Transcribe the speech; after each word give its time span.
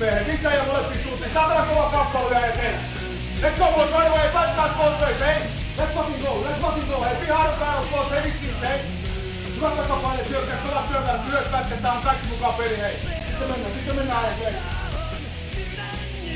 Miehet 0.00 0.26
sisään 0.26 0.56
ja 0.56 0.64
molempiin 0.64 1.02
suuntiin. 1.02 1.32
Saatana 1.34 1.66
kova 1.66 1.90
kappale 1.90 2.30
vielä 2.30 2.46
eteen. 2.46 2.74
Let's 3.42 3.58
go 3.58 3.72
boys, 3.72 3.90
right 3.90 4.08
away. 4.08 4.28
Fight 4.28 4.56
that 4.56 4.78
both 4.78 5.20
hey. 5.20 5.42
Let's 5.78 5.94
fucking 5.94 6.22
go, 6.22 6.44
let's 6.44 6.60
fucking 6.60 6.88
go. 6.88 7.02
Hei, 7.04 7.16
piha 7.20 7.38
harjoittaa 7.38 7.84
boys, 7.90 8.10
hei 8.10 8.22
vitsi, 8.22 8.54
hei. 8.62 8.80
Hyvä 9.56 9.70
takapaine, 9.70 10.24
syökkää, 10.24 10.56
pelaa 10.56 10.86
syökkää, 10.88 11.24
lyöt 11.30 11.50
pätketään, 11.50 11.96
on 11.96 12.02
kaikki 12.02 12.26
mukaan 12.26 12.54
peli, 12.54 12.78
hei. 12.78 12.96
Sitten 13.28 13.48
mennään, 13.48 13.72
sitten 13.74 13.96
mennään, 13.96 14.36
hei. 14.38 14.52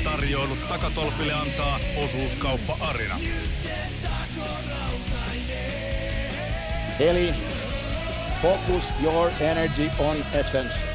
Tarjoilut 0.03 0.69
takatolpille 0.69 1.33
antaa 1.33 1.79
osuuskauppa 2.03 2.77
Arina. 2.79 3.19
Eli 6.99 7.33
focus 8.41 8.83
your 9.03 9.31
energy 9.39 9.91
on 9.99 10.17
essence. 10.33 10.94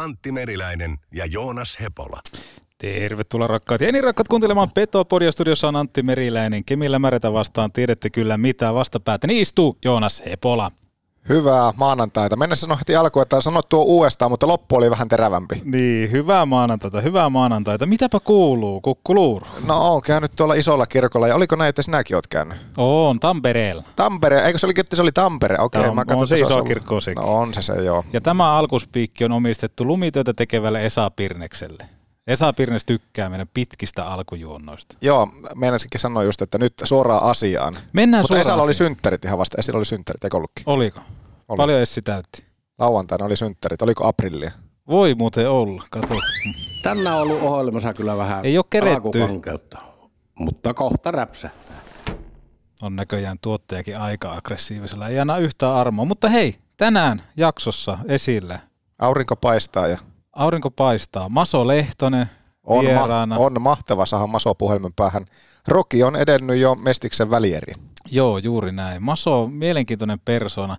Antti 0.00 0.32
Meriläinen 0.32 0.98
ja 1.14 1.26
Joonas 1.26 1.78
Hepola. 1.80 2.20
Tervetuloa 2.78 3.46
rakkaat 3.46 3.80
ja 3.80 3.92
niin 3.92 4.04
rakkaat 4.04 4.28
kuuntelemaan 4.28 4.70
Petopodia. 4.70 5.32
Studiossa 5.32 5.68
on 5.68 5.76
Antti 5.76 6.02
Meriläinen. 6.02 6.64
Kemillä 6.64 6.98
märetä 6.98 7.32
vastaan 7.32 7.72
tiedätte 7.72 8.10
kyllä 8.10 8.38
mitä 8.38 8.74
vastapäätä. 8.74 9.26
Niin 9.26 9.40
istuu 9.40 9.78
Joonas 9.84 10.22
Hepola. 10.26 10.70
Hyvää 11.28 11.72
maanantaita. 11.76 12.36
Mennä 12.36 12.54
sanoa 12.56 12.76
heti 12.76 12.96
alkuun, 12.96 13.22
että 13.22 13.40
sanot 13.40 13.68
tuo 13.68 13.82
uudestaan, 13.84 14.30
mutta 14.30 14.46
loppu 14.46 14.76
oli 14.76 14.90
vähän 14.90 15.08
terävämpi. 15.08 15.62
Niin, 15.64 16.10
hyvää 16.12 16.46
maanantaita, 16.46 17.00
hyvää 17.00 17.28
maanantaita. 17.28 17.86
Mitäpä 17.86 18.20
kuuluu, 18.20 18.80
kukkuluuru? 18.80 19.46
No 19.66 19.94
on 19.94 20.02
käynyt 20.02 20.32
tuolla 20.36 20.54
isolla 20.54 20.86
kirkolla 20.86 21.28
ja 21.28 21.34
oliko 21.34 21.56
näin, 21.56 21.68
että 21.68 21.82
sinäkin 21.82 22.16
oot 22.16 22.26
käynyt? 22.26 22.56
On, 22.76 23.20
Tampereella. 23.20 23.82
Tampere, 23.96 24.46
eikö 24.46 24.58
se 24.58 24.66
oli, 24.66 24.72
että 24.76 24.96
se 24.96 25.02
oli 25.02 25.12
Tampere? 25.12 25.56
Okei, 25.58 25.80
Tämä 25.80 25.90
on- 25.90 25.96
mä 25.96 26.04
katson, 26.04 26.18
on 26.20 26.28
se 26.28 26.34
että 26.34 26.46
iso 26.54 26.62
kirkko 26.62 27.00
sekin. 27.00 27.22
No 27.22 27.32
on 27.34 27.54
se 27.54 27.62
se, 27.62 27.72
joo. 27.72 28.04
Ja 28.12 28.20
tämä 28.20 28.52
alkuspiikki 28.58 29.24
on 29.24 29.32
omistettu 29.32 29.84
lumityötä 29.86 30.34
tekevälle 30.34 30.86
Esa 30.86 31.10
Pirnekselle. 31.10 31.86
Esa 32.30 32.52
Pirnes 32.52 32.84
tykkää 32.84 33.28
meidän 33.28 33.48
pitkistä 33.54 34.06
alkujuonnoista. 34.06 34.96
Joo, 35.00 35.28
meinasinkin 35.54 36.00
sanoa 36.00 36.22
just, 36.22 36.42
että 36.42 36.58
nyt 36.58 36.72
suoraan 36.84 37.22
asiaan. 37.22 37.76
Mennään 37.92 38.20
Mutta 38.22 38.28
suoraan 38.28 38.42
Esalla 38.46 38.62
oli 38.62 38.70
asiaan. 38.70 38.88
synttärit 38.90 39.24
ihan 39.24 39.38
vasta. 39.38 39.56
Esillä 39.58 39.76
oli 39.76 39.84
synttärit, 39.86 40.24
eikö 40.24 40.36
ollutkin? 40.36 40.62
Oliko? 40.66 41.00
Oli. 41.48 41.56
Paljon 41.56 41.80
Essi 41.80 42.02
täytti. 42.02 42.44
Lauantaina 42.78 43.24
oli 43.24 43.36
synttärit. 43.36 43.82
Oliko 43.82 44.06
aprillia? 44.06 44.52
Voi 44.88 45.14
muuten 45.14 45.50
olla, 45.50 45.84
kato. 45.90 46.14
Tänään 46.82 47.16
on 47.16 47.22
ollut 47.22 47.42
ohjelmassa 47.42 47.92
kyllä 47.92 48.16
vähän 48.16 48.44
Ei 48.44 48.58
oo 48.58 48.64
keretty. 48.64 49.18
mutta 50.38 50.74
kohta 50.74 51.10
räpsähtää. 51.10 51.80
On 52.82 52.96
näköjään 52.96 53.38
tuottajakin 53.42 53.98
aika 53.98 54.32
aggressiivisella. 54.32 55.08
Ei 55.08 55.18
anna 55.20 55.38
yhtään 55.38 55.74
armoa. 55.74 56.04
Mutta 56.04 56.28
hei, 56.28 56.54
tänään 56.76 57.22
jaksossa 57.36 57.98
esillä. 58.08 58.58
Aurinko 58.98 59.36
paistaa 59.36 59.86
ja 59.88 59.98
Aurinko 60.32 60.70
paistaa. 60.70 61.28
Maso 61.28 61.66
Lehtonen 61.66 62.26
on, 62.64 62.84
vieraana. 62.84 63.34
ma- 63.38 63.44
on 63.44 63.62
mahtava 63.62 64.06
saada 64.06 64.26
Maso 64.26 64.54
puhelimen 64.54 64.92
päähän. 64.96 65.26
Roki 65.68 66.02
on 66.02 66.16
edennyt 66.16 66.56
jo 66.58 66.74
Mestiksen 66.74 67.30
välieri. 67.30 67.72
Joo, 68.10 68.38
juuri 68.38 68.72
näin. 68.72 69.02
Maso 69.02 69.42
on 69.42 69.52
mielenkiintoinen 69.52 70.20
persona. 70.20 70.76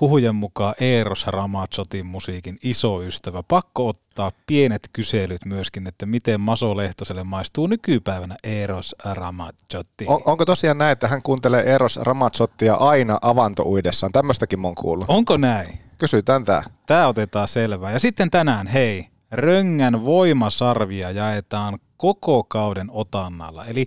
Huhujen 0.00 0.34
mukaan 0.34 0.74
Eros 0.80 1.26
Ramazzotin 1.26 2.06
musiikin 2.06 2.58
iso 2.62 3.02
ystävä. 3.02 3.42
Pakko 3.48 3.88
ottaa 3.88 4.30
pienet 4.46 4.88
kyselyt 4.92 5.44
myöskin, 5.44 5.86
että 5.86 6.06
miten 6.06 6.40
Maso 6.40 6.76
Lehtoselle 6.76 7.24
maistuu 7.24 7.66
nykypäivänä 7.66 8.36
Eros 8.44 8.96
Ramazzotti. 9.04 10.04
On, 10.08 10.20
onko 10.24 10.44
tosiaan 10.44 10.78
näin, 10.78 10.92
että 10.92 11.08
hän 11.08 11.22
kuuntelee 11.22 11.62
Eros 11.74 11.96
Ramazzottia 11.96 12.74
aina 12.74 13.18
avantouidessaan? 13.22 14.12
Tämmöistäkin 14.12 14.60
mä 14.60 14.68
oon 14.68 14.74
kuullut. 14.74 15.04
Onko 15.08 15.36
näin? 15.36 15.89
Kysytään 16.00 16.44
tää. 16.44 16.62
Tämä 16.86 17.06
otetaan 17.06 17.48
selvää. 17.48 17.92
Ja 17.92 18.00
sitten 18.00 18.30
tänään, 18.30 18.66
hei, 18.66 19.08
Röngän 19.30 20.04
voimasarvia 20.04 21.10
jaetaan 21.10 21.78
koko 21.96 22.44
kauden 22.44 22.88
otannalla. 22.90 23.66
Eli 23.66 23.86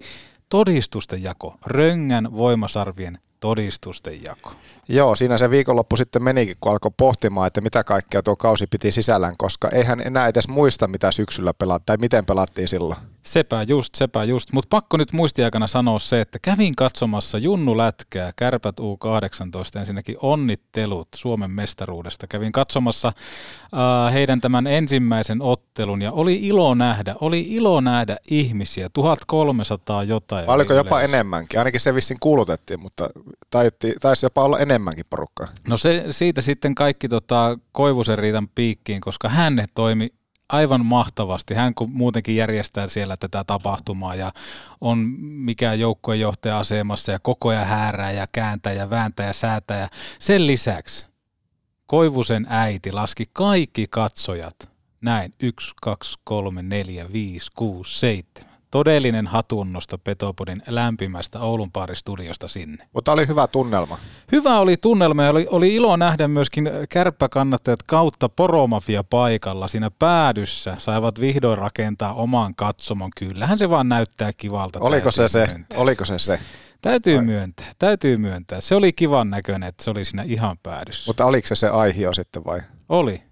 todistusten 0.49 1.23
jako. 1.23 1.55
Röngän 1.65 2.37
voimasarvien 2.37 3.19
todistusten 3.39 4.23
jako. 4.23 4.51
Joo, 4.87 5.15
siinä 5.15 5.37
se 5.37 5.49
viikonloppu 5.49 5.97
sitten 5.97 6.23
menikin, 6.23 6.57
kun 6.59 6.71
alkoi 6.71 6.91
pohtimaan, 6.97 7.47
että 7.47 7.61
mitä 7.61 7.83
kaikkea 7.83 8.23
tuo 8.23 8.35
kausi 8.35 8.67
piti 8.67 8.91
sisällään, 8.91 9.35
koska 9.37 9.69
eihän 9.69 10.01
enää 10.05 10.27
edes 10.27 10.47
muista, 10.47 10.87
mitä 10.87 11.11
syksyllä 11.11 11.53
pelaat 11.53 11.85
tai 11.85 11.97
miten 12.01 12.25
pelattiin 12.25 12.67
silloin. 12.67 12.99
Sepä 13.25 13.63
just, 13.67 13.95
sepä 13.95 14.23
just. 14.23 14.51
Mutta 14.53 14.67
pakko 14.69 14.97
nyt 14.97 15.13
muistiaikana 15.13 15.67
sanoa 15.67 15.99
se, 15.99 16.21
että 16.21 16.39
kävin 16.41 16.75
katsomassa 16.75 17.37
Junnu 17.37 17.77
Lätkää, 17.77 18.31
Kärpät 18.35 18.79
U18, 18.79 19.79
ensinnäkin 19.79 20.15
onnittelut 20.21 21.07
Suomen 21.15 21.51
mestaruudesta. 21.51 22.27
Kävin 22.27 22.51
katsomassa 22.51 23.07
äh, 23.07 24.13
heidän 24.13 24.41
tämän 24.41 24.67
ensimmäisen 24.67 25.41
ottelun 25.41 26.01
ja 26.01 26.11
oli 26.11 26.35
ilo 26.47 26.73
nähdä, 26.73 27.15
oli 27.21 27.45
ilo 27.49 27.81
nähdä 27.81 28.17
ihmisiä, 28.29 28.89
1300 28.93 30.03
jotain. 30.03 30.49
Oliko 30.49 30.73
oli 30.73 30.79
jopa 30.79 30.97
yleensä. 30.97 31.17
enemmänkin? 31.17 31.59
Ainakin 31.59 31.81
se 31.81 31.95
vissiin 31.95 32.19
kuulutettiin, 32.19 32.79
mutta 32.79 33.09
taitti, 33.49 33.93
taisi 34.01 34.25
jopa 34.25 34.43
olla 34.43 34.59
enemmänkin 34.59 35.05
porukkaa. 35.09 35.47
No 35.67 35.77
se, 35.77 36.05
siitä 36.11 36.41
sitten 36.41 36.75
kaikki 36.75 37.07
tota, 37.07 37.57
Koivusen 37.71 38.17
riitan 38.17 38.47
piikkiin, 38.47 39.01
koska 39.01 39.29
hän 39.29 39.65
toimi 39.73 40.09
aivan 40.49 40.85
mahtavasti. 40.85 41.53
Hän 41.53 41.73
kun 41.75 41.91
muutenkin 41.91 42.35
järjestää 42.35 42.87
siellä 42.87 43.17
tätä 43.17 43.43
tapahtumaa 43.43 44.15
ja 44.15 44.31
on 44.81 44.97
mikään 45.19 45.79
joukkueenjohtaja 45.79 46.59
asemassa 46.59 47.11
ja 47.11 47.19
koko 47.19 47.49
ajan 47.49 47.67
häärää 47.67 48.11
ja 48.11 48.27
kääntää 48.31 48.73
ja 48.73 48.89
vääntää 48.89 49.27
ja 49.27 49.33
säätää. 49.33 49.79
Ja 49.79 49.87
sen 50.19 50.47
lisäksi 50.47 51.05
Koivusen 51.85 52.47
äiti 52.49 52.91
laski 52.91 53.25
kaikki 53.33 53.87
katsojat. 53.89 54.69
Näin, 55.01 55.33
1, 55.39 55.73
2, 55.81 56.19
3, 56.23 56.63
4, 56.63 57.13
5, 57.13 57.51
6, 57.55 57.99
7. 57.99 58.52
Todellinen 58.73 59.27
hatunnosto 59.27 59.97
Petopodin 59.97 60.63
lämpimästä 60.67 61.39
Oulun 61.39 61.71
studiosta 61.93 62.47
sinne. 62.47 62.87
Mutta 62.93 63.11
oli 63.11 63.27
hyvä 63.27 63.47
tunnelma. 63.47 63.97
Hyvä 64.31 64.59
oli 64.59 64.77
tunnelma 64.77 65.23
ja 65.23 65.29
oli, 65.29 65.47
oli 65.49 65.75
ilo 65.75 65.95
nähdä 65.95 66.27
myöskin 66.27 66.69
kärppäkannattajat 66.89 67.83
kautta 67.83 68.29
poromafia 68.29 69.03
paikalla 69.03 69.67
siinä 69.67 69.91
päädyssä. 69.91 70.75
Saivat 70.77 71.19
vihdoin 71.19 71.57
rakentaa 71.57 72.13
oman 72.13 72.55
katsomon. 72.55 73.09
Kyllähän 73.17 73.57
se 73.57 73.69
vaan 73.69 73.89
näyttää 73.89 74.31
kivalta. 74.37 74.79
Oliko 74.79 75.11
se 75.11 75.17
täytyy 75.17 75.29
se? 75.29 75.47
Myöntää. 75.47 75.79
Oliko 75.79 76.05
se 76.05 76.19
se? 76.19 76.39
Täytyy 76.81 77.21
myöntää, 77.21 77.71
täytyy 77.79 78.17
myöntää. 78.17 78.61
Se 78.61 78.75
oli 78.75 78.93
kivan 78.93 79.29
näköinen, 79.29 79.69
että 79.69 79.83
se 79.83 79.89
oli 79.89 80.05
siinä 80.05 80.23
ihan 80.23 80.57
päädyssä. 80.63 81.09
Mutta 81.09 81.25
oliko 81.25 81.47
se 81.47 81.55
se 81.55 81.69
aihio 81.69 82.13
sitten 82.13 82.45
vai? 82.45 82.61
Oli. 82.89 83.23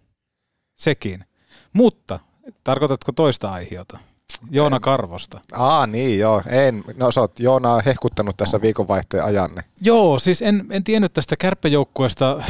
Sekin. 0.76 1.26
Mutta, 1.74 2.20
tarkoitatko 2.64 3.12
toista 3.12 3.52
aihiota? 3.52 4.11
Joona 4.50 4.80
Karvosta. 4.80 5.40
Aa 5.52 5.88
niin 5.88 6.20
joo, 6.20 6.42
en. 6.48 6.84
No 6.98 7.12
sä 7.12 7.22
oot 7.22 7.40
Joona 7.40 7.80
hehkuttanut 7.86 8.38
tässä 8.38 8.62
viikonvaihteen 8.62 9.24
ajanne. 9.24 9.64
Joo, 9.82 10.20
siis 10.20 10.42
en, 10.42 10.66
en 10.70 10.84
tiennyt 10.84 11.14
tästä 11.14 11.36
kärppäjoukkueesta, 11.36 12.44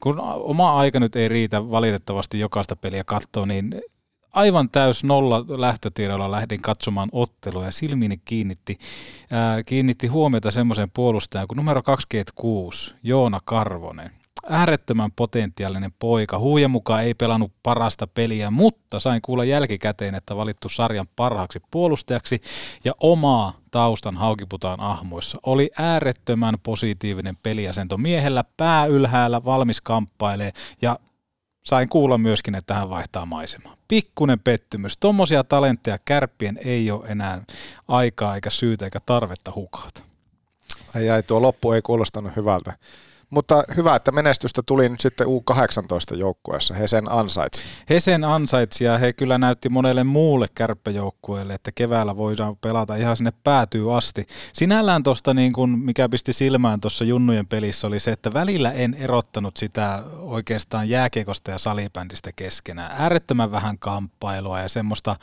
kun 0.00 0.20
oma 0.20 0.78
aika 0.78 1.00
nyt 1.00 1.16
ei 1.16 1.28
riitä 1.28 1.70
valitettavasti 1.70 2.40
jokaista 2.40 2.76
peliä 2.76 3.04
katsoa, 3.04 3.46
niin 3.46 3.82
aivan 4.30 4.68
täys 4.68 5.04
nolla 5.04 5.44
lähtötiedolla 5.48 6.30
lähdin 6.30 6.62
katsomaan 6.62 7.08
ottelua 7.12 7.64
ja 7.64 7.70
silmiini 7.70 8.20
kiinnitti, 8.24 8.78
ää, 9.30 9.62
kiinnitti 9.62 10.06
huomiota 10.06 10.50
semmoisen 10.50 10.90
puolustajan 10.90 11.48
kuin 11.48 11.56
numero 11.56 11.82
26, 11.82 12.94
Joona 13.02 13.40
Karvonen. 13.44 14.10
Äärettömän 14.50 15.10
potentiaalinen 15.16 15.92
poika. 15.98 16.38
Huuja 16.38 16.68
mukaan 16.68 17.04
ei 17.04 17.14
pelannut 17.14 17.52
parasta 17.62 18.06
peliä, 18.06 18.50
mutta 18.50 19.00
sain 19.00 19.22
kuulla 19.22 19.44
jälkikäteen, 19.44 20.14
että 20.14 20.36
valittu 20.36 20.68
sarjan 20.68 21.06
parhaaksi 21.16 21.60
puolustajaksi 21.70 22.40
ja 22.84 22.92
omaa 23.00 23.52
taustan 23.70 24.16
haukiputaan 24.16 24.80
ahmoissa. 24.80 25.38
Oli 25.42 25.70
äärettömän 25.78 26.54
positiivinen 26.62 27.36
peliasento 27.42 27.96
miehellä, 27.96 28.44
pää 28.56 28.86
ylhäällä, 28.86 29.44
valmis 29.44 29.80
kamppailee 29.80 30.52
ja 30.82 30.98
sain 31.64 31.88
kuulla 31.88 32.18
myöskin, 32.18 32.54
että 32.54 32.74
hän 32.74 32.90
vaihtaa 32.90 33.26
maisemaa. 33.26 33.76
Pikkunen 33.88 34.40
pettymys. 34.40 34.98
Tuommoisia 34.98 35.44
talentteja 35.44 35.98
kärppien 36.04 36.58
ei 36.64 36.90
ole 36.90 37.06
enää 37.08 37.42
aikaa 37.88 38.34
eikä 38.34 38.50
syytä 38.50 38.84
eikä 38.84 38.98
tarvetta 39.06 39.52
hukata. 39.54 40.02
Ai, 40.94 41.10
ai 41.10 41.22
tuo 41.22 41.42
loppu 41.42 41.72
ei 41.72 41.82
kuulostanut 41.82 42.36
hyvältä. 42.36 42.72
Mutta 43.30 43.64
hyvä, 43.76 43.96
että 43.96 44.12
menestystä 44.12 44.62
tuli 44.66 44.88
nyt 44.88 45.00
sitten 45.00 45.26
U18 45.26 46.16
joukkueessa. 46.16 46.74
He 46.74 46.88
sen 46.88 47.12
ansaitsi. 47.12 47.62
He 47.90 48.00
sen 48.00 48.24
ansaitsi 48.24 48.84
ja 48.84 48.98
he 48.98 49.12
kyllä 49.12 49.38
näytti 49.38 49.68
monelle 49.68 50.04
muulle 50.04 50.46
kärppäjoukkueelle, 50.54 51.54
että 51.54 51.72
keväällä 51.72 52.16
voidaan 52.16 52.56
pelata 52.56 52.96
ihan 52.96 53.16
sinne 53.16 53.32
päätyy 53.44 53.96
asti. 53.96 54.26
Sinällään 54.52 55.02
tuosta, 55.02 55.34
niin 55.34 55.52
kun, 55.52 55.78
mikä 55.78 56.08
pisti 56.08 56.32
silmään 56.32 56.80
tuossa 56.80 57.04
Junnujen 57.04 57.46
pelissä, 57.46 57.86
oli 57.86 58.00
se, 58.00 58.12
että 58.12 58.32
välillä 58.32 58.72
en 58.72 58.94
erottanut 58.94 59.56
sitä 59.56 60.02
oikeastaan 60.18 60.88
jääkiekosta 60.88 61.50
ja 61.50 61.58
salibändistä 61.58 62.30
keskenään. 62.36 62.90
Äärettömän 62.98 63.50
vähän 63.50 63.78
kamppailua 63.78 64.60
ja 64.60 64.68
semmoista 64.68 65.16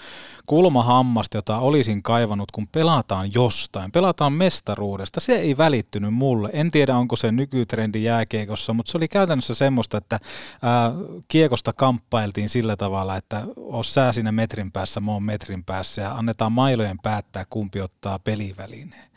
kulmahammasta, 0.45 1.37
jota 1.37 1.59
olisin 1.59 2.03
kaivannut, 2.03 2.51
kun 2.51 2.67
pelataan 2.67 3.33
jostain. 3.33 3.91
Pelataan 3.91 4.33
mestaruudesta. 4.33 5.19
Se 5.19 5.35
ei 5.35 5.57
välittynyt 5.57 6.13
mulle. 6.13 6.49
En 6.53 6.71
tiedä, 6.71 6.97
onko 6.97 7.15
se 7.15 7.31
nykytrendi 7.31 7.94
jääkiekossa, 8.03 8.73
mutta 8.73 8.91
se 8.91 8.97
oli 8.97 9.07
käytännössä 9.07 9.55
semmoista, 9.55 9.97
että 9.97 10.19
ää, 10.61 10.91
kiekosta 11.27 11.73
kamppailtiin 11.73 12.49
sillä 12.49 12.75
tavalla, 12.75 13.17
että 13.17 13.43
oot 13.57 13.87
sä 13.87 14.11
siinä 14.11 14.31
metrin 14.31 14.71
päässä, 14.71 14.99
mä 14.99 15.11
oon 15.11 15.23
metrin 15.23 15.63
päässä 15.63 16.01
ja 16.01 16.11
annetaan 16.11 16.51
mailojen 16.51 16.97
päättää, 17.03 17.45
kumpi 17.49 17.81
ottaa 17.81 18.19
pelivälineen. 18.19 19.11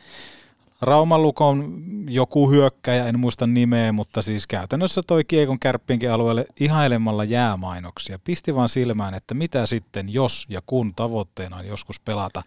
Rauman 0.83 1.23
lukon 1.23 1.83
joku 2.09 2.51
hyökkäjä, 2.51 3.07
en 3.07 3.21
muista 3.21 3.47
nimeä, 3.47 3.93
mutta 3.93 4.23
siis 4.23 4.47
käytännössä 4.47 5.03
toi 5.07 5.25
Kiekon 5.25 5.59
kärppienkin 5.59 6.11
alueelle 6.13 6.47
ihailemalla 6.61 7.25
jäämainoksia. 7.25 8.19
Pisti 8.25 8.55
vaan 8.55 8.69
silmään, 8.69 9.15
että 9.15 9.35
mitä 9.35 9.67
sitten, 9.67 10.13
jos 10.13 10.47
ja 10.49 10.61
kun 10.67 10.95
tavoitteena 10.95 11.57
on 11.57 11.67
joskus 11.67 12.01
pelata 12.01 12.43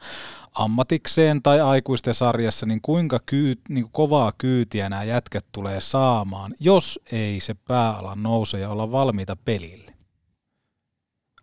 ammatikseen 0.53 1.41
tai 1.41 1.61
aikuisten 1.61 2.13
sarjassa, 2.13 2.65
niin 2.65 2.81
kuinka 2.81 3.19
kyy, 3.25 3.55
niin 3.69 3.83
kuin 3.83 3.91
kovaa 3.91 4.31
kyytiä 4.37 4.89
nämä 4.89 5.03
jätkät 5.03 5.45
tulee 5.51 5.81
saamaan, 5.81 6.53
jos 6.59 6.99
ei 7.11 7.39
se 7.39 7.53
pääala 7.53 8.15
nouse 8.15 8.59
ja 8.59 8.69
olla 8.69 8.91
valmiita 8.91 9.35
pelille. 9.45 9.90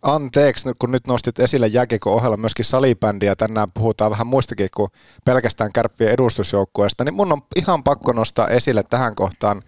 Anteeksi, 0.01 0.69
kun 0.79 0.91
nyt 0.91 1.07
nostit 1.07 1.39
esille 1.39 1.67
jääkiekon 1.67 2.13
ohella 2.13 2.37
myöskin 2.37 2.65
salibändiä, 2.65 3.35
tänään 3.35 3.71
puhutaan 3.73 4.11
vähän 4.11 4.27
muistakin 4.27 4.69
kuin 4.75 4.91
pelkästään 5.25 5.73
kärppien 5.73 6.11
edustusjoukkueesta, 6.11 7.03
niin 7.03 7.13
mun 7.13 7.33
on 7.33 7.41
ihan 7.55 7.83
pakko 7.83 8.11
nostaa 8.11 8.47
esille 8.47 8.83
tähän 8.89 9.15
kohtaan 9.15 9.61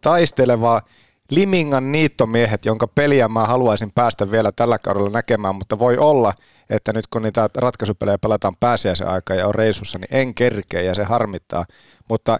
taistelevaa 0.00 0.82
Limingan 1.30 1.92
niittomiehet, 1.92 2.64
jonka 2.64 2.86
peliä 2.86 3.28
mä 3.28 3.46
haluaisin 3.46 3.92
päästä 3.94 4.30
vielä 4.30 4.52
tällä 4.52 4.78
kaudella 4.78 5.10
näkemään, 5.10 5.54
mutta 5.54 5.78
voi 5.78 5.98
olla, 5.98 6.32
että 6.70 6.92
nyt 6.92 7.06
kun 7.06 7.22
niitä 7.22 7.48
ratkaisupelejä 7.56 8.18
pelataan 8.18 8.54
pääsiäisen 8.60 9.08
aikaa 9.08 9.36
ja 9.36 9.46
on 9.46 9.54
reissussa, 9.54 9.98
niin 9.98 10.08
en 10.10 10.34
kerkeä 10.34 10.82
ja 10.82 10.94
se 10.94 11.04
harmittaa. 11.04 11.64
Mutta 12.08 12.38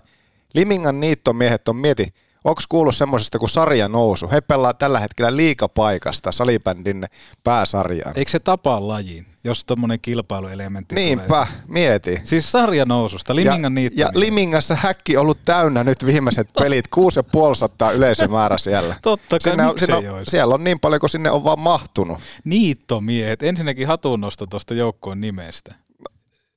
Limingan 0.54 1.00
niittomiehet 1.00 1.68
on 1.68 1.76
mieti, 1.76 2.14
Onko 2.44 2.62
kuullut 2.68 2.96
semmoisesta 2.96 3.38
kuin 3.38 3.50
sarja 3.50 3.88
nousu? 3.88 4.30
He 4.32 4.40
pelaa 4.40 4.74
tällä 4.74 5.00
hetkellä 5.00 5.36
liikapaikasta 5.36 6.32
salibändin 6.32 7.06
pääsarjaan. 7.44 8.12
Eikö 8.18 8.30
se 8.30 8.38
tapaa 8.38 8.88
lajiin, 8.88 9.26
jos 9.44 9.64
tuommoinen 9.64 10.00
kilpailuelementti 10.00 10.94
Niinpä, 10.94 11.24
tulee? 11.26 11.46
mieti. 11.68 12.20
Siis 12.24 12.52
sarja 12.52 12.84
noususta, 12.84 13.34
Limingan 13.34 13.78
ja, 13.78 13.90
ja 13.94 14.10
Limingassa 14.14 14.74
häkki 14.74 15.16
ollut 15.16 15.38
täynnä 15.44 15.84
nyt 15.84 16.06
viimeiset 16.06 16.48
pelit, 16.58 16.88
kuusi 16.88 17.18
ja 17.18 17.22
puoli 17.22 17.56
sataa 17.56 17.90
yleisömäärä 17.90 18.58
siellä. 18.58 18.96
Totta 19.02 19.38
kai, 19.38 19.52
sinne 19.52 19.66
on, 19.66 19.78
sinne 19.78 20.10
on, 20.10 20.26
Siellä 20.28 20.54
on 20.54 20.64
niin 20.64 20.80
paljon, 20.80 21.00
kun 21.00 21.08
sinne 21.08 21.30
on 21.30 21.44
vaan 21.44 21.60
mahtunut. 21.60 22.18
Niittomiehet, 22.44 23.42
ensinnäkin 23.42 23.86
hatunnosto 23.86 24.46
tuosta 24.46 24.74
joukkoon 24.74 25.20
nimestä. 25.20 25.74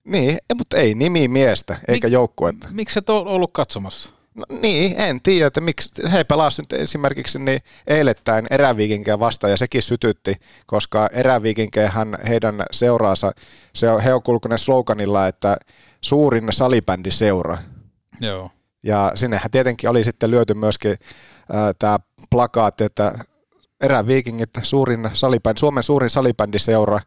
Niin, 0.07 0.38
mutta 0.56 0.78
ei 0.78 0.94
nimi 0.94 1.28
miestä, 1.28 1.78
eikä 1.88 2.07
Mik- 2.07 2.12
joukkuetta. 2.12 2.68
Miksi 2.72 3.00
et 3.00 3.10
ole 3.10 3.30
ollut 3.30 3.54
katsomassa? 3.54 4.17
No, 4.38 4.45
niin, 4.62 5.01
en 5.01 5.22
tiedä, 5.22 5.48
että 5.48 5.62
miksi. 5.62 6.12
He 6.12 6.24
pelasivat 6.24 6.72
nyt 6.72 6.81
esimerkiksi 6.81 7.39
niin 7.39 7.60
eilettäin 7.88 8.48
eräviikinkejä 8.50 9.19
vastaan 9.19 9.51
ja 9.51 9.57
sekin 9.57 9.81
sytytti, 9.81 10.34
koska 10.66 11.10
eräviikinkejähän 11.13 12.18
heidän 12.28 12.63
seuraansa, 12.72 13.31
se 13.75 13.89
on, 13.89 14.01
he 14.01 14.13
on 14.13 14.24
kulkunut 14.24 14.62
sloganilla, 14.62 15.28
että 15.28 15.57
suurin 16.01 16.48
salibändi 16.51 17.12
seura. 17.12 17.57
Joo. 18.22 18.50
Ja 18.84 19.12
sinnehän 19.16 19.51
tietenkin 19.51 19.89
oli 19.89 20.04
sitten 20.04 20.31
lyöty 20.31 20.54
myöskin 20.54 20.92
äh, 20.92 20.98
tämä 21.80 22.00
plakaatti, 22.30 22.83
että 22.83 23.13
eräviikingit, 23.81 24.50
suurin 24.63 25.10
salibändi, 25.13 25.60
Suomen 25.60 25.83
suurin 25.83 26.10
salibändiseura 26.10 27.00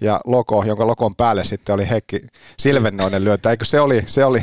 ja 0.00 0.20
logo, 0.24 0.64
jonka 0.64 0.86
logon 0.86 1.16
päälle 1.16 1.44
sitten 1.44 1.74
oli 1.74 1.88
Heikki 1.88 2.20
Silvennoinen 2.58 3.24
lyötä. 3.24 3.50
Eikö 3.50 3.64
se 3.64 3.80
oli, 3.80 4.02
se 4.06 4.24
oli 4.24 4.42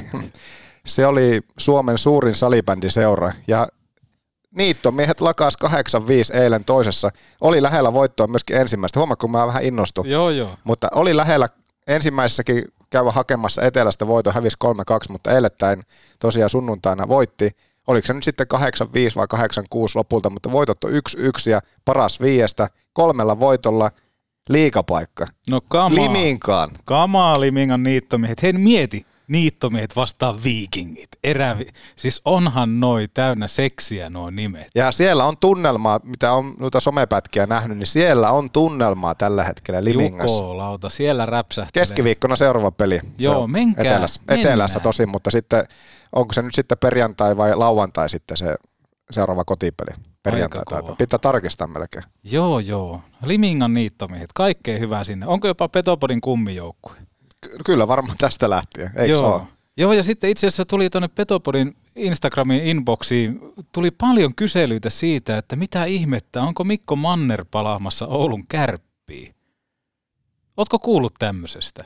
se 0.88 1.06
oli 1.06 1.42
Suomen 1.58 1.98
suurin 1.98 2.36
salibändiseura 2.36 3.34
ja 3.48 3.68
Niittomiehet 4.56 5.22
lakas 5.22 5.58
8-5 6.34 6.38
eilen 6.38 6.66
toisessa. 6.66 7.10
Oli 7.42 7.62
lähellä 7.62 7.94
voittoa 7.94 8.28
myöskin 8.28 8.58
ensimmäistä. 8.58 9.00
Huomaa, 9.00 9.16
kun 9.16 9.32
mä 9.32 9.48
vähän 9.48 9.64
innostun. 9.64 10.10
Joo, 10.10 10.30
joo. 10.30 10.50
Mutta 10.64 10.88
oli 10.96 11.16
lähellä 11.18 11.48
ensimmäisessäkin 11.88 12.64
käydä 12.90 13.12
hakemassa 13.12 13.62
etelästä 13.62 14.08
voito 14.08 14.32
hävisi 14.32 14.58
3-2, 14.64 14.68
mutta 15.10 15.32
eilettäin 15.32 15.84
tosiaan 16.20 16.50
sunnuntaina 16.50 17.08
voitti. 17.08 17.52
Oliko 17.88 18.08
se 18.08 18.14
nyt 18.14 18.24
sitten 18.24 18.48
8-5 18.56 18.58
vai 19.16 19.28
8-6 19.36 19.38
lopulta, 19.96 20.30
mutta 20.30 20.52
voitot 20.52 20.84
on 20.84 20.92
1-1 20.92 20.96
ja 21.50 21.62
paras 21.86 22.22
viiestä 22.22 22.70
kolmella 22.94 23.40
voitolla 23.40 23.92
liikapaikka. 24.50 25.28
No 25.50 25.62
kamaa. 25.62 25.96
Liminkaan. 25.96 26.70
Kamaa 26.86 27.40
Limingan 27.40 27.84
niittomiehet. 27.84 28.42
Hei 28.42 28.54
mieti, 28.54 29.06
niittomiehet 29.28 29.96
vastaan 29.96 30.44
viikingit. 30.44 31.10
Erävi... 31.24 31.66
Siis 31.96 32.22
onhan 32.26 32.80
noi 32.80 33.08
täynnä 33.14 33.48
seksiä 33.48 34.10
nuo 34.10 34.30
nimet. 34.30 34.68
Ja 34.76 34.92
siellä 34.92 35.26
on 35.26 35.38
tunnelmaa, 35.38 36.00
mitä 36.04 36.34
on 36.34 36.56
noita 36.60 36.80
somepätkiä 36.80 37.46
nähnyt, 37.46 37.78
niin 37.78 37.88
siellä 37.88 38.32
on 38.32 38.52
tunnelmaa 38.52 39.16
tällä 39.16 39.44
hetkellä 39.44 39.84
Limingassa. 39.84 40.44
Juko, 40.44 40.58
lauta, 40.58 40.90
siellä 40.90 41.26
räpsähtelee. 41.26 41.82
Keskiviikkona 41.86 42.36
seuraava 42.36 42.72
peli. 42.72 43.00
Joo, 43.18 43.46
Se 43.48 43.52
menkää, 43.52 43.86
Etelässä, 43.86 44.22
mennään. 44.28 44.48
etelässä 44.48 44.80
tosin, 44.80 45.10
mutta 45.10 45.32
sitten 45.32 45.66
onko 46.16 46.34
se 46.34 46.42
nyt 46.42 46.56
sitten 46.56 46.78
perjantai 46.78 47.38
vai 47.38 47.56
lauantai 47.56 48.10
sitten 48.10 48.38
se 48.38 48.56
seuraava 49.12 49.44
kotipeli? 49.46 49.96
Perjantai 50.24 50.64
taitaa. 50.70 50.96
Pitää 50.96 51.20
tarkistaa 51.20 51.68
melkein. 51.68 52.04
Joo, 52.24 52.60
joo. 52.60 53.02
Limingan 53.26 53.74
niittomiehet, 53.74 54.30
kaikkea 54.36 54.80
hyvää 54.80 55.04
sinne. 55.04 55.28
Onko 55.28 55.48
jopa 55.48 55.70
Petopodin 55.70 56.22
kummijoukkue? 56.22 56.96
Ky- 57.44 57.58
kyllä 57.66 57.88
varmaan 57.88 58.18
tästä 58.18 58.50
lähtien, 58.50 58.92
eikö 58.96 59.14
Joo. 59.14 59.36
ole? 59.36 59.44
Joo, 59.78 59.94
ja 59.94 60.04
sitten 60.04 60.30
itse 60.30 60.48
asiassa 60.48 60.66
tuli 60.66 60.90
tuonne 60.90 61.08
Petopodin 61.08 61.76
Instagramin 61.96 62.64
inboxiin, 62.64 63.40
tuli 63.72 63.92
paljon 63.92 64.36
kyselyitä 64.36 64.90
siitä, 64.90 65.38
että 65.38 65.56
mitä 65.56 65.86
ihmettä, 65.86 66.42
onko 66.42 66.64
Mikko 66.64 66.96
Manner 66.96 67.46
palaamassa 67.52 68.08
Oulun 68.08 68.48
kärppiin? 68.48 69.36
Ootko 70.58 70.80
kuullut 70.80 71.14
tämmöisestä? 71.20 71.84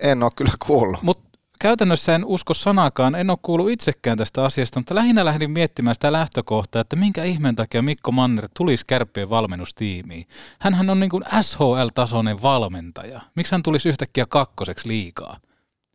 En 0.00 0.22
ole 0.22 0.30
kyllä 0.36 0.52
kuullut. 0.66 1.02
Mutta 1.02 1.25
käytännössä 1.58 2.14
en 2.14 2.24
usko 2.24 2.54
sanakaan, 2.54 3.14
en 3.14 3.30
ole 3.30 3.38
kuullut 3.42 3.70
itsekään 3.70 4.18
tästä 4.18 4.44
asiasta, 4.44 4.80
mutta 4.80 4.94
lähinnä 4.94 5.24
lähdin 5.24 5.50
miettimään 5.50 5.94
sitä 5.94 6.12
lähtökohtaa, 6.12 6.80
että 6.80 6.96
minkä 6.96 7.24
ihmeen 7.24 7.56
takia 7.56 7.82
Mikko 7.82 8.12
Manner 8.12 8.48
tulisi 8.56 8.84
kärppien 8.86 9.30
valmennustiimiin. 9.30 10.26
Hänhän 10.58 10.90
on 10.90 11.00
niin 11.00 11.10
kuin 11.10 11.24
SHL-tasoinen 11.40 12.42
valmentaja. 12.42 13.20
Miksi 13.34 13.52
hän 13.52 13.62
tulisi 13.62 13.88
yhtäkkiä 13.88 14.26
kakkoseksi 14.26 14.88
liikaa? 14.88 15.40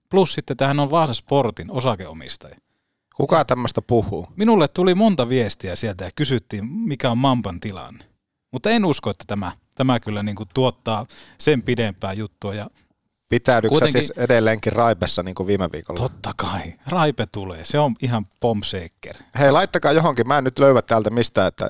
Plus 0.10 0.34
sitten 0.34 0.58
tähän 0.58 0.80
on 0.80 0.92
Vaasa 0.92 1.14
Sportin 1.14 1.72
osakeomistaja. 1.72 2.56
Kuka 3.16 3.46
tämmöistä 3.46 3.82
puhuu? 3.82 4.28
Minulle 4.36 4.68
tuli 4.68 4.96
monta 4.96 5.30
viestiä 5.30 5.76
sieltä 5.76 6.06
ja 6.06 6.12
kysyttiin, 6.16 6.66
mikä 6.66 7.12
on 7.12 7.18
Mampan 7.18 7.60
tilanne. 7.60 8.06
Mutta 8.52 8.70
en 8.70 8.86
usko, 8.86 9.10
että 9.10 9.24
tämä, 9.28 9.52
tämä 9.76 10.00
kyllä 10.00 10.24
niin 10.24 10.36
kuin 10.36 10.50
tuottaa 10.54 11.06
sen 11.38 11.64
pidempää 11.64 12.14
juttua. 12.14 12.54
Ja 12.54 12.68
Pitäydyksä 13.32 13.70
Kuitenkin- 13.70 14.04
siis 14.04 14.14
edelleenkin 14.18 14.74
raipessa 14.74 15.24
niin 15.24 15.36
kuin 15.36 15.48
viime 15.48 15.70
viikolla? 15.74 16.00
totta 16.02 16.32
kai, 16.36 16.74
Raipe 16.88 17.28
tulee. 17.32 17.66
Se 17.66 17.80
on 17.80 17.96
ihan 18.02 18.26
pomseekker. 18.40 19.16
Hei, 19.40 19.52
laittakaa 19.52 19.92
johonkin. 19.92 20.28
Mä 20.28 20.38
en 20.38 20.44
nyt 20.44 20.60
löydä 20.60 20.82
täältä 20.82 21.10
mistään, 21.10 21.48
että 21.48 21.70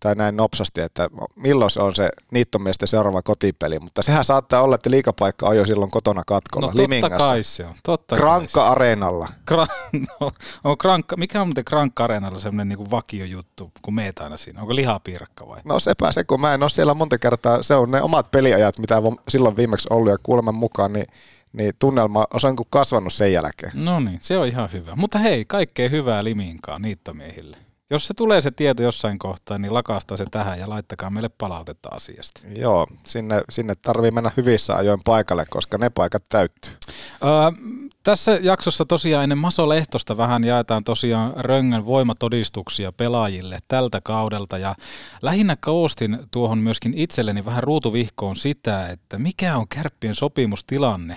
tai 0.00 0.14
näin 0.14 0.36
nopsasti, 0.36 0.80
että 0.80 1.10
milloin 1.36 1.70
se 1.70 1.80
on 1.80 1.94
se 1.94 2.08
niittomiesten 2.30 2.88
seuraava 2.88 3.22
kotipeli, 3.22 3.78
mutta 3.78 4.02
sehän 4.02 4.24
saattaa 4.24 4.62
olla, 4.62 4.74
että 4.74 4.90
liikapaikka 4.90 5.46
on 5.46 5.56
jo 5.56 5.66
silloin 5.66 5.90
kotona 5.90 6.22
katkolla, 6.26 6.66
No 6.66 6.72
totta 6.72 7.18
kai 7.18 7.42
se 7.42 7.64
on. 7.64 7.74
Totta 7.82 8.16
kai 8.16 8.18
se 8.18 8.22
Krankka-areenalla. 8.22 9.28
Kra- 9.50 10.00
no, 10.20 10.30
on 10.64 10.78
krankka, 10.78 11.16
mikä 11.16 11.40
on 11.40 11.46
muuten 11.46 11.64
Krankka 11.64 12.04
Areenalla 12.04 12.40
semmoinen 12.40 12.68
niinku 12.68 12.90
vakiojuttu, 12.90 13.72
kun 13.82 13.94
meet 13.94 14.18
aina 14.18 14.36
siinä? 14.36 14.60
Onko 14.60 14.74
lihapiirakka 14.74 15.48
vai? 15.48 15.60
No 15.64 15.78
sepä 15.78 16.12
se, 16.12 16.24
kun 16.24 16.40
mä 16.40 16.54
en 16.54 16.62
ole 16.62 16.70
siellä 16.70 16.94
monta 16.94 17.18
kertaa, 17.18 17.62
se 17.62 17.74
on 17.74 17.90
ne 17.90 18.02
omat 18.02 18.30
peliajat, 18.30 18.78
mitä 18.78 19.02
silloin 19.28 19.56
viimeksi 19.56 19.88
ollut 19.90 20.12
ja 20.12 20.18
kuuleman 20.22 20.54
mukaan, 20.54 20.92
niin, 20.92 21.06
niin 21.52 21.72
tunnelma 21.78 22.20
on 22.20 22.40
niin 22.42 22.56
kuin 22.56 22.66
kasvanut 22.70 23.12
sen 23.12 23.32
jälkeen. 23.32 23.72
No 23.74 24.00
niin, 24.00 24.18
se 24.22 24.38
on 24.38 24.46
ihan 24.46 24.72
hyvä. 24.72 24.92
Mutta 24.96 25.18
hei, 25.18 25.44
kaikkea 25.44 25.88
hyvää 25.88 26.24
Liminkaan 26.24 26.82
niittomiehille. 26.82 27.69
Jos 27.90 28.06
se 28.06 28.14
tulee 28.14 28.40
se 28.40 28.50
tieto 28.50 28.82
jossain 28.82 29.18
kohtaa, 29.18 29.58
niin 29.58 29.74
lakastaa 29.74 30.16
se 30.16 30.24
tähän 30.30 30.58
ja 30.58 30.68
laittakaa 30.68 31.10
meille 31.10 31.28
palautetta 31.28 31.88
asiasta. 31.92 32.40
Joo, 32.56 32.86
sinne, 33.06 33.42
sinne 33.50 33.74
tarvii 33.82 34.10
mennä 34.10 34.30
hyvissä 34.36 34.76
ajoin 34.76 35.00
paikalle, 35.04 35.44
koska 35.50 35.78
ne 35.78 35.90
paikat 35.90 36.24
täyttyy. 36.28 36.72
Öö, 37.24 37.30
tässä 38.02 38.38
jaksossa 38.42 38.84
tosiaan 38.84 39.22
ennen 39.22 39.38
Maso 39.38 39.68
Lehtosta 39.68 40.16
vähän 40.16 40.44
jaetaan 40.44 40.84
tosiaan 40.84 41.32
Röngän 41.36 41.86
voimatodistuksia 41.86 42.92
pelaajille 42.92 43.58
tältä 43.68 44.00
kaudelta 44.00 44.58
ja 44.58 44.74
lähinnä 45.22 45.56
koostin 45.56 46.18
tuohon 46.30 46.58
myöskin 46.58 46.94
itselleni 46.96 47.44
vähän 47.44 47.62
ruutuvihkoon 47.62 48.36
sitä, 48.36 48.88
että 48.88 49.18
mikä 49.18 49.56
on 49.56 49.68
kärppien 49.68 50.14
sopimustilanne. 50.14 51.16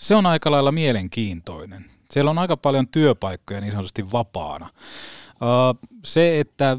Se 0.00 0.14
on 0.14 0.26
aika 0.26 0.50
lailla 0.50 0.72
mielenkiintoinen. 0.72 1.84
Siellä 2.10 2.30
on 2.30 2.38
aika 2.38 2.56
paljon 2.56 2.88
työpaikkoja 2.88 3.60
niin 3.60 3.72
sanotusti 3.72 4.12
vapaana. 4.12 4.70
Se, 6.04 6.40
että 6.40 6.76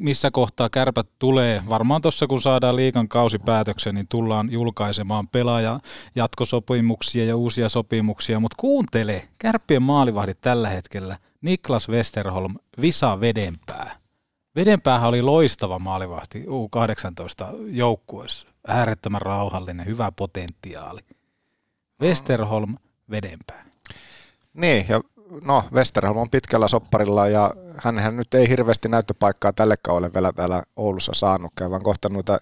missä 0.00 0.30
kohtaa 0.30 0.68
kärpät 0.70 1.06
tulee, 1.18 1.62
varmaan 1.68 2.02
tuossa 2.02 2.26
kun 2.26 2.40
saadaan 2.40 2.76
liikan 2.76 3.08
kausipäätöksen, 3.08 3.94
niin 3.94 4.08
tullaan 4.08 4.52
julkaisemaan 4.52 5.28
pelaaja 5.28 5.80
jatkosopimuksia 6.14 7.24
ja 7.24 7.36
uusia 7.36 7.68
sopimuksia, 7.68 8.40
mutta 8.40 8.56
kuuntele, 8.60 9.28
kärppien 9.38 9.82
maalivahdit 9.82 10.40
tällä 10.40 10.68
hetkellä, 10.68 11.16
Niklas 11.40 11.88
Westerholm, 11.88 12.54
Visa 12.80 13.20
Vedenpää. 13.20 13.96
Vedenpäähän 14.56 15.08
oli 15.08 15.22
loistava 15.22 15.78
maalivahti 15.78 16.44
U18 16.44 17.56
joukkueessa, 17.66 18.48
äärettömän 18.68 19.22
rauhallinen, 19.22 19.86
hyvä 19.86 20.12
potentiaali. 20.16 21.00
Westerholm, 22.02 22.76
Vedenpää. 23.10 23.64
Niin, 24.54 24.86
ja 24.88 25.00
no 25.44 25.64
Westerholm 25.72 26.16
on 26.16 26.30
pitkällä 26.30 26.68
sopparilla 26.68 27.28
ja 27.28 27.54
hänhän 27.76 28.16
nyt 28.16 28.34
ei 28.34 28.48
hirveästi 28.48 28.88
näyttöpaikkaa 28.88 29.52
tälle 29.52 29.74
kaudelle 29.82 30.14
vielä 30.14 30.32
täällä 30.32 30.62
Oulussa 30.76 31.12
saanutkaan, 31.14 31.70
vaan 31.70 31.82
kohta 31.82 32.08
noita, 32.08 32.40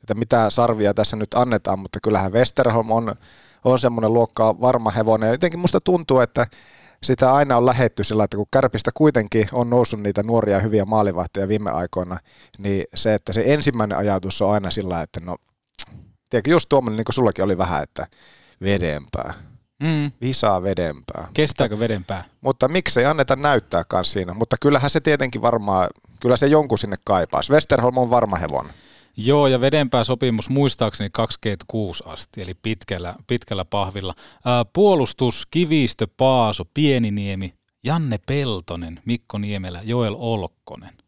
että 0.00 0.14
mitä 0.14 0.50
sarvia 0.50 0.94
tässä 0.94 1.16
nyt 1.16 1.34
annetaan, 1.34 1.78
mutta 1.78 1.98
kyllähän 2.02 2.32
Westerholm 2.32 2.90
on, 2.90 3.14
on 3.64 3.78
semmoinen 3.78 4.12
luokkaa 4.12 4.60
varma 4.60 4.90
hevonen 4.90 5.26
ja 5.26 5.34
jotenkin 5.34 5.60
musta 5.60 5.80
tuntuu, 5.80 6.20
että 6.20 6.46
sitä 7.02 7.32
aina 7.32 7.56
on 7.56 7.66
lähetty 7.66 8.04
sillä, 8.04 8.24
että 8.24 8.36
kun 8.36 8.46
Kärpistä 8.50 8.90
kuitenkin 8.94 9.48
on 9.52 9.70
noussut 9.70 10.00
niitä 10.00 10.22
nuoria 10.22 10.60
hyviä 10.60 10.84
maalivahtia 10.84 11.48
viime 11.48 11.70
aikoina, 11.70 12.18
niin 12.58 12.84
se, 12.94 13.14
että 13.14 13.32
se 13.32 13.42
ensimmäinen 13.46 13.98
ajatus 13.98 14.42
on 14.42 14.52
aina 14.52 14.70
sillä, 14.70 15.02
että 15.02 15.20
no, 15.20 15.36
tiedätkö, 16.30 16.50
just 16.50 16.68
tuommoinen, 16.68 16.96
niin 16.96 17.04
kuin 17.04 17.14
sullakin 17.14 17.44
oli 17.44 17.58
vähän, 17.58 17.82
että 17.82 18.06
vedempää. 18.62 19.51
Mm. 19.82 20.12
Visaa 20.20 20.62
vedempää. 20.62 21.28
Kestääkö 21.34 21.78
vedenpää? 21.78 22.24
Mutta 22.40 22.68
miksei 22.68 23.04
anneta 23.04 23.36
näyttää 23.36 23.84
siinä. 24.02 24.34
Mutta 24.34 24.56
kyllähän 24.60 24.90
se 24.90 25.00
tietenkin 25.00 25.42
varmaan, 25.42 25.88
kyllä 26.20 26.36
se 26.36 26.46
jonkun 26.46 26.78
sinne 26.78 26.96
kaipaisi. 27.04 27.52
Westerholm 27.52 27.98
on 27.98 28.10
varma 28.10 28.36
hevon. 28.36 28.66
Joo, 29.16 29.46
ja 29.46 29.60
vedenpää 29.60 30.04
sopimus 30.04 30.48
muistaakseni 30.48 31.10
26 31.12 32.02
asti, 32.06 32.42
eli 32.42 32.54
pitkällä, 32.54 33.14
pitkällä 33.26 33.64
pahvilla. 33.64 34.14
Ää, 34.44 34.64
puolustus, 34.64 35.46
Kivistö, 35.50 36.06
Paaso, 36.16 36.64
Pieniniemi, 36.74 37.54
Janne 37.84 38.18
Peltonen, 38.26 39.00
Mikko 39.04 39.38
Niemelä, 39.38 39.80
Joel 39.84 40.16
Olkkonen. 40.18 41.01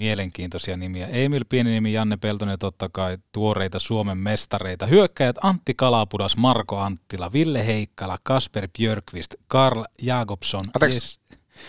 Mielenkiintoisia 0.00 0.76
nimiä. 0.76 1.06
Emil 1.06 1.44
Pieniniemi, 1.48 1.92
Janne 1.92 2.16
Peltonen, 2.16 2.58
totta 2.58 2.88
kai 2.92 3.18
tuoreita 3.32 3.78
Suomen 3.78 4.18
mestareita. 4.18 4.86
Hyökkäjät 4.86 5.36
Antti 5.42 5.74
Kalapudas, 5.74 6.36
Marko 6.36 6.78
Anttila, 6.78 7.32
Ville 7.32 7.66
Heikkala, 7.66 8.18
Kasper 8.22 8.68
Björkvist, 8.78 9.34
Karl 9.46 9.82
Jakobsson, 10.02 10.64
Anteeksi. 10.74 11.20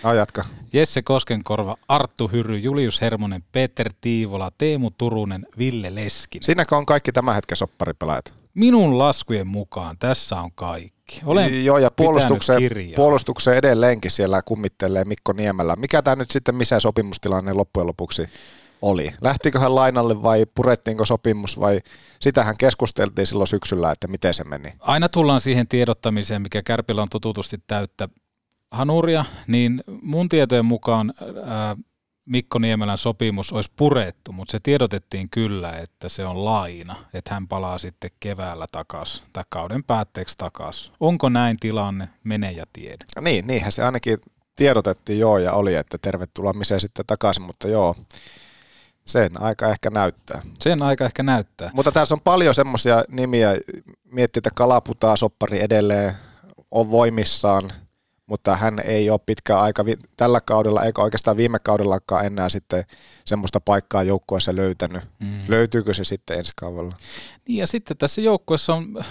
No, 0.03 0.13
jatka. 0.13 0.45
Jesse 0.73 1.01
Koskenkorva, 1.01 1.77
Arttu 1.87 2.27
Hyry, 2.27 2.57
Julius 2.57 3.01
Hermonen, 3.01 3.43
Peter 3.51 3.93
Tiivola, 4.01 4.51
Teemu 4.57 4.91
Turunen, 4.97 5.47
Ville 5.57 5.95
Leskin. 5.95 6.43
Siinäkö 6.43 6.75
on 6.75 6.85
kaikki 6.85 7.11
tämän 7.11 7.35
hetken 7.35 7.57
sopparipelaajat? 7.57 8.40
Minun 8.53 8.97
laskujen 8.97 9.47
mukaan 9.47 9.97
tässä 9.97 10.35
on 10.35 10.51
kaikki. 10.55 11.21
Olen 11.25 11.65
Joo, 11.65 11.77
ja 11.77 11.91
puolustukseen, 11.91 12.61
puolustukseen 12.95 13.57
edelleenkin 13.57 14.11
siellä 14.11 14.41
kummittelee 14.41 15.05
Mikko 15.05 15.33
Niemelä. 15.33 15.75
Mikä 15.75 16.01
tämä 16.01 16.15
nyt 16.15 16.31
sitten, 16.31 16.55
missä 16.55 16.79
sopimustilanne 16.79 17.53
loppujen 17.53 17.87
lopuksi 17.87 18.27
oli? 18.81 19.13
Lähtikö 19.21 19.59
hän 19.59 19.75
lainalle 19.75 20.23
vai 20.23 20.45
purettiinko 20.55 21.05
sopimus 21.05 21.59
vai 21.59 21.79
sitähän 22.19 22.55
keskusteltiin 22.59 23.27
silloin 23.27 23.47
syksyllä, 23.47 23.91
että 23.91 24.07
miten 24.07 24.33
se 24.33 24.43
meni? 24.43 24.73
Aina 24.79 25.09
tullaan 25.09 25.41
siihen 25.41 25.67
tiedottamiseen, 25.67 26.41
mikä 26.41 26.61
Kärpillä 26.61 27.01
on 27.01 27.09
totutusti 27.09 27.57
täyttä 27.67 28.09
hanuria, 28.71 29.25
niin 29.47 29.83
mun 30.01 30.29
tietojen 30.29 30.65
mukaan 30.65 31.13
ää, 31.45 31.75
Mikko 32.25 32.59
Niemelän 32.59 32.97
sopimus 32.97 33.53
olisi 33.53 33.71
purettu, 33.75 34.31
mutta 34.31 34.51
se 34.51 34.59
tiedotettiin 34.63 35.29
kyllä, 35.29 35.71
että 35.71 36.09
se 36.09 36.25
on 36.25 36.45
laina, 36.45 36.95
että 37.13 37.33
hän 37.33 37.47
palaa 37.47 37.77
sitten 37.77 38.11
keväällä 38.19 38.65
takaisin 38.71 39.25
tai 39.33 39.43
kauden 39.49 39.83
päätteeksi 39.83 40.37
takaisin. 40.37 40.93
Onko 40.99 41.29
näin 41.29 41.57
tilanne? 41.59 42.09
Mene 42.23 42.51
ja 42.51 42.65
tiedä. 42.73 43.05
Niin, 43.21 43.47
niinhän 43.47 43.71
se 43.71 43.83
ainakin 43.83 44.17
tiedotettiin 44.55 45.19
joo 45.19 45.37
ja 45.37 45.53
oli, 45.53 45.75
että 45.75 45.97
tervetuloa 45.97 46.53
miseen 46.53 46.79
sitten 46.79 47.05
takaisin, 47.05 47.43
mutta 47.43 47.67
joo, 47.67 47.95
sen 49.05 49.41
aika 49.41 49.69
ehkä 49.69 49.89
näyttää. 49.89 50.41
Sen 50.59 50.81
aika 50.81 51.05
ehkä 51.05 51.23
näyttää. 51.23 51.69
Mutta 51.73 51.91
tässä 51.91 52.15
on 52.15 52.21
paljon 52.23 52.55
semmoisia 52.55 53.03
nimiä, 53.07 53.49
miettii, 54.05 54.39
että 54.39 54.49
Kalaputaa 54.55 55.15
soppari 55.15 55.63
edelleen 55.63 56.13
on 56.71 56.91
voimissaan, 56.91 57.71
mutta 58.31 58.55
hän 58.55 58.79
ei 58.79 59.09
ole 59.09 59.19
pitkä 59.25 59.59
aika 59.59 59.85
tällä 60.17 60.41
kaudella, 60.41 60.83
eikä 60.83 61.01
oikeastaan 61.01 61.37
viime 61.37 61.59
kaudellakaan 61.59 62.25
enää 62.25 62.49
sitten 62.49 62.83
semmoista 63.25 63.59
paikkaa 63.61 64.03
joukkueessa 64.03 64.55
löytänyt. 64.55 65.03
Mm. 65.19 65.41
Löytyykö 65.47 65.93
se 65.93 66.03
sitten 66.03 66.37
ensi 66.37 66.51
kaudella? 66.55 66.95
Niin 67.47 67.57
ja 67.57 67.67
sitten 67.67 67.97
tässä 67.97 68.21
joukkueessa 68.21 68.73
on, 68.73 69.03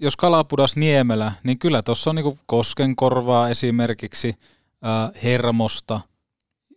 jos 0.00 0.16
Kalapudas 0.16 0.76
Niemelä, 0.76 1.32
niin 1.42 1.58
kyllä 1.58 1.82
tuossa 1.82 2.10
on 2.10 2.16
niinku 2.16 2.38
Koskenkorvaa 2.46 3.48
esimerkiksi, 3.48 4.34
äh, 4.84 5.22
Hermosta, 5.22 6.00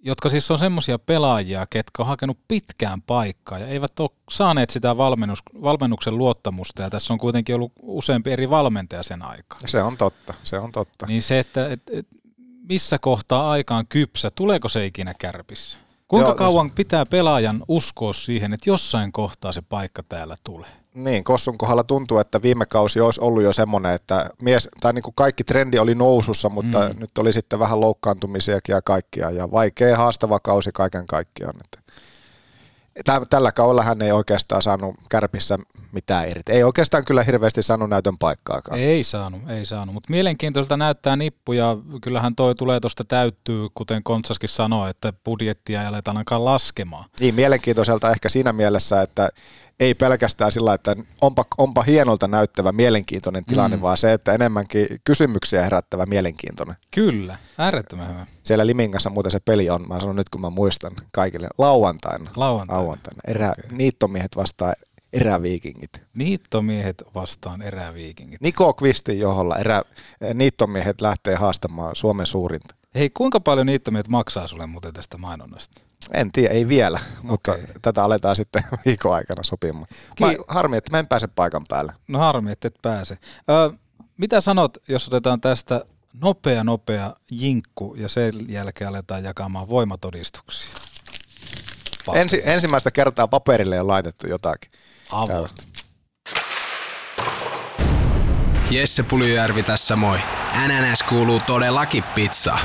jotka 0.01 0.29
siis 0.29 0.51
on 0.51 0.59
semmoisia 0.59 0.99
pelaajia, 0.99 1.67
ketkä 1.69 2.03
on 2.03 2.07
hakenut 2.07 2.37
pitkään 2.47 3.01
paikkaa 3.01 3.59
ja 3.59 3.67
eivät 3.67 3.99
ole 3.99 4.09
saaneet 4.29 4.69
sitä 4.69 4.97
valmennus, 4.97 5.39
valmennuksen 5.61 6.17
luottamusta 6.17 6.83
ja 6.83 6.89
tässä 6.89 7.13
on 7.13 7.19
kuitenkin 7.19 7.55
ollut 7.55 7.71
useampi 7.81 8.31
eri 8.31 8.49
valmentaja 8.49 9.03
sen 9.03 9.21
aikaa. 9.21 9.59
Se 9.65 9.83
on 9.83 9.97
totta, 9.97 10.33
se 10.43 10.59
on 10.59 10.71
totta. 10.71 11.05
Niin 11.05 11.21
se, 11.21 11.39
että 11.39 11.69
et, 11.69 11.81
et, 11.91 12.07
missä 12.69 12.99
kohtaa 12.99 13.51
aikaan 13.51 13.87
kypsä, 13.87 14.31
tuleeko 14.31 14.69
se 14.69 14.85
ikinä 14.85 15.13
kärpissä? 15.19 15.79
Kuinka 16.07 16.29
Joo, 16.29 16.35
kauan 16.35 16.71
pitää 16.71 17.05
pelaajan 17.05 17.63
uskoa 17.67 18.13
siihen, 18.13 18.53
että 18.53 18.69
jossain 18.69 19.11
kohtaa 19.11 19.53
se 19.53 19.61
paikka 19.61 20.03
täällä 20.09 20.35
tulee? 20.43 20.71
Niin, 20.97 21.23
Kossun 21.23 21.57
kohdalla 21.57 21.83
tuntuu, 21.83 22.19
että 22.19 22.41
viime 22.41 22.65
kausi 22.65 22.99
olisi 22.99 23.21
ollut 23.21 23.43
jo 23.43 23.53
semmoinen, 23.53 23.93
että 23.93 24.29
mies, 24.41 24.69
tai 24.81 24.93
niin 24.93 25.03
kuin 25.03 25.15
kaikki 25.15 25.43
trendi 25.43 25.79
oli 25.79 25.95
nousussa, 25.95 26.49
mutta 26.49 26.89
mm. 26.89 26.99
nyt 26.99 27.17
oli 27.17 27.33
sitten 27.33 27.59
vähän 27.59 27.81
loukkaantumisiakin 27.81 28.73
ja 28.73 28.81
kaikkia, 28.81 29.31
ja 29.31 29.51
vaikea 29.51 29.97
haastava 29.97 30.39
kausi 30.39 30.69
kaiken 30.73 31.07
kaikkiaan. 31.07 31.59
Että 31.59 31.77
tällä 33.29 33.51
kaudella 33.51 33.83
hän 33.83 34.01
ei 34.01 34.11
oikeastaan 34.11 34.61
saanut 34.61 34.95
kärpissä 35.09 35.57
mitään 35.91 36.27
irti. 36.27 36.51
Ei 36.51 36.63
oikeastaan 36.63 37.05
kyllä 37.05 37.23
hirveästi 37.23 37.63
saanut 37.63 37.89
näytön 37.89 38.17
paikkaakaan. 38.17 38.79
Ei 38.79 39.03
saanut, 39.03 39.49
ei 39.49 39.65
saanut, 39.65 39.93
mutta 39.93 40.11
mielenkiintoista 40.11 40.77
näyttää 40.77 41.15
nippu 41.15 41.53
ja 41.53 41.77
kyllähän 42.01 42.35
toi 42.35 42.55
tulee 42.55 42.79
tuosta 42.79 43.03
täyttyy, 43.03 43.67
kuten 43.73 44.03
Kontsaskin 44.03 44.49
sanoi, 44.49 44.89
että 44.89 45.13
budjettia 45.25 45.81
ei 45.81 45.87
aleta 45.87 46.11
ainakaan 46.11 46.45
laskemaan. 46.45 47.05
Niin, 47.19 47.35
mielenkiintoiselta 47.35 48.11
ehkä 48.11 48.29
siinä 48.29 48.53
mielessä, 48.53 49.01
että 49.01 49.29
ei 49.79 49.95
pelkästään 49.95 50.51
sillä, 50.51 50.73
että 50.73 50.95
onpa, 51.21 51.45
onpa 51.57 51.83
hienolta 51.83 52.27
näyttävä 52.27 52.71
mielenkiintoinen 52.71 53.43
tilanne, 53.43 53.77
mm. 53.77 53.81
vaan 53.81 53.97
se, 53.97 54.13
että 54.13 54.33
enemmänkin 54.33 54.87
kysymyksiä 55.03 55.63
herättävä 55.63 56.05
mielenkiintoinen. 56.05 56.75
Kyllä, 56.91 57.37
äärettömän 57.57 58.09
hyvä. 58.09 58.25
Siellä 58.43 58.67
Limingassa 58.67 59.09
muuten 59.09 59.31
se 59.31 59.39
peli 59.39 59.69
on, 59.69 59.87
mä 59.87 59.99
sanon 59.99 60.15
nyt 60.15 60.29
kun 60.29 60.41
mä 60.41 60.49
muistan 60.49 60.91
kaikille, 61.11 61.47
lauantaina. 61.57 62.31
Lauantaina. 62.35 62.81
lauantaina. 62.81 63.21
Erä, 63.27 63.51
okay. 63.51 63.77
Niittomiehet 63.77 64.35
vastaan 64.35 64.75
eräviikingit. 65.13 66.01
Niittomiehet 66.13 67.03
vastaan 67.15 67.61
eräviikingit. 67.61 68.41
Niko 68.41 68.73
Kvistin 68.73 69.19
joholla 69.19 69.55
erä, 69.55 69.81
niittomiehet 70.33 71.01
lähtee 71.01 71.35
haastamaan 71.35 71.95
Suomen 71.95 72.25
suurinta. 72.25 72.75
Hei, 72.95 73.09
kuinka 73.09 73.39
paljon 73.39 73.65
niittomiehet 73.65 74.07
maksaa 74.07 74.47
sulle 74.47 74.67
muuten 74.67 74.93
tästä 74.93 75.17
mainonnasta? 75.17 75.81
En 76.13 76.31
tiedä, 76.31 76.53
ei 76.53 76.67
vielä, 76.67 76.99
mutta 77.21 77.51
Okei. 77.51 77.65
tätä 77.81 78.03
aletaan 78.03 78.35
sitten 78.35 78.63
viikon 78.85 79.15
aikana 79.15 79.43
sopimaan. 79.43 79.87
Mä, 80.19 80.27
harmi, 80.47 80.77
että 80.77 80.91
mä 80.91 80.99
en 80.99 81.07
pääse 81.07 81.27
paikan 81.27 81.65
päälle. 81.69 81.93
No 82.07 82.19
harmi, 82.19 82.51
että 82.51 82.67
et 82.67 82.75
pääse. 82.81 83.17
Ö, 83.49 83.77
mitä 84.17 84.41
sanot, 84.41 84.77
jos 84.87 85.07
otetaan 85.07 85.41
tästä 85.41 85.85
nopea, 86.21 86.63
nopea 86.63 87.13
jinkku 87.31 87.95
ja 87.97 88.09
sen 88.09 88.33
jälkeen 88.47 88.87
aletaan 88.87 89.23
jakamaan 89.23 89.69
voimatodistuksia? 89.69 90.69
Ensi, 92.13 92.41
ensimmäistä 92.45 92.91
kertaa 92.91 93.27
paperille 93.27 93.79
on 93.79 93.87
laitettu 93.87 94.27
jotakin. 94.27 94.71
Avo. 95.11 95.47
Jesse 98.71 99.03
Puljujärvi 99.03 99.63
tässä 99.63 99.95
moi. 99.95 100.19
NNS 100.67 101.03
kuuluu 101.03 101.39
todellakin 101.39 102.03
pizza. 102.03 102.57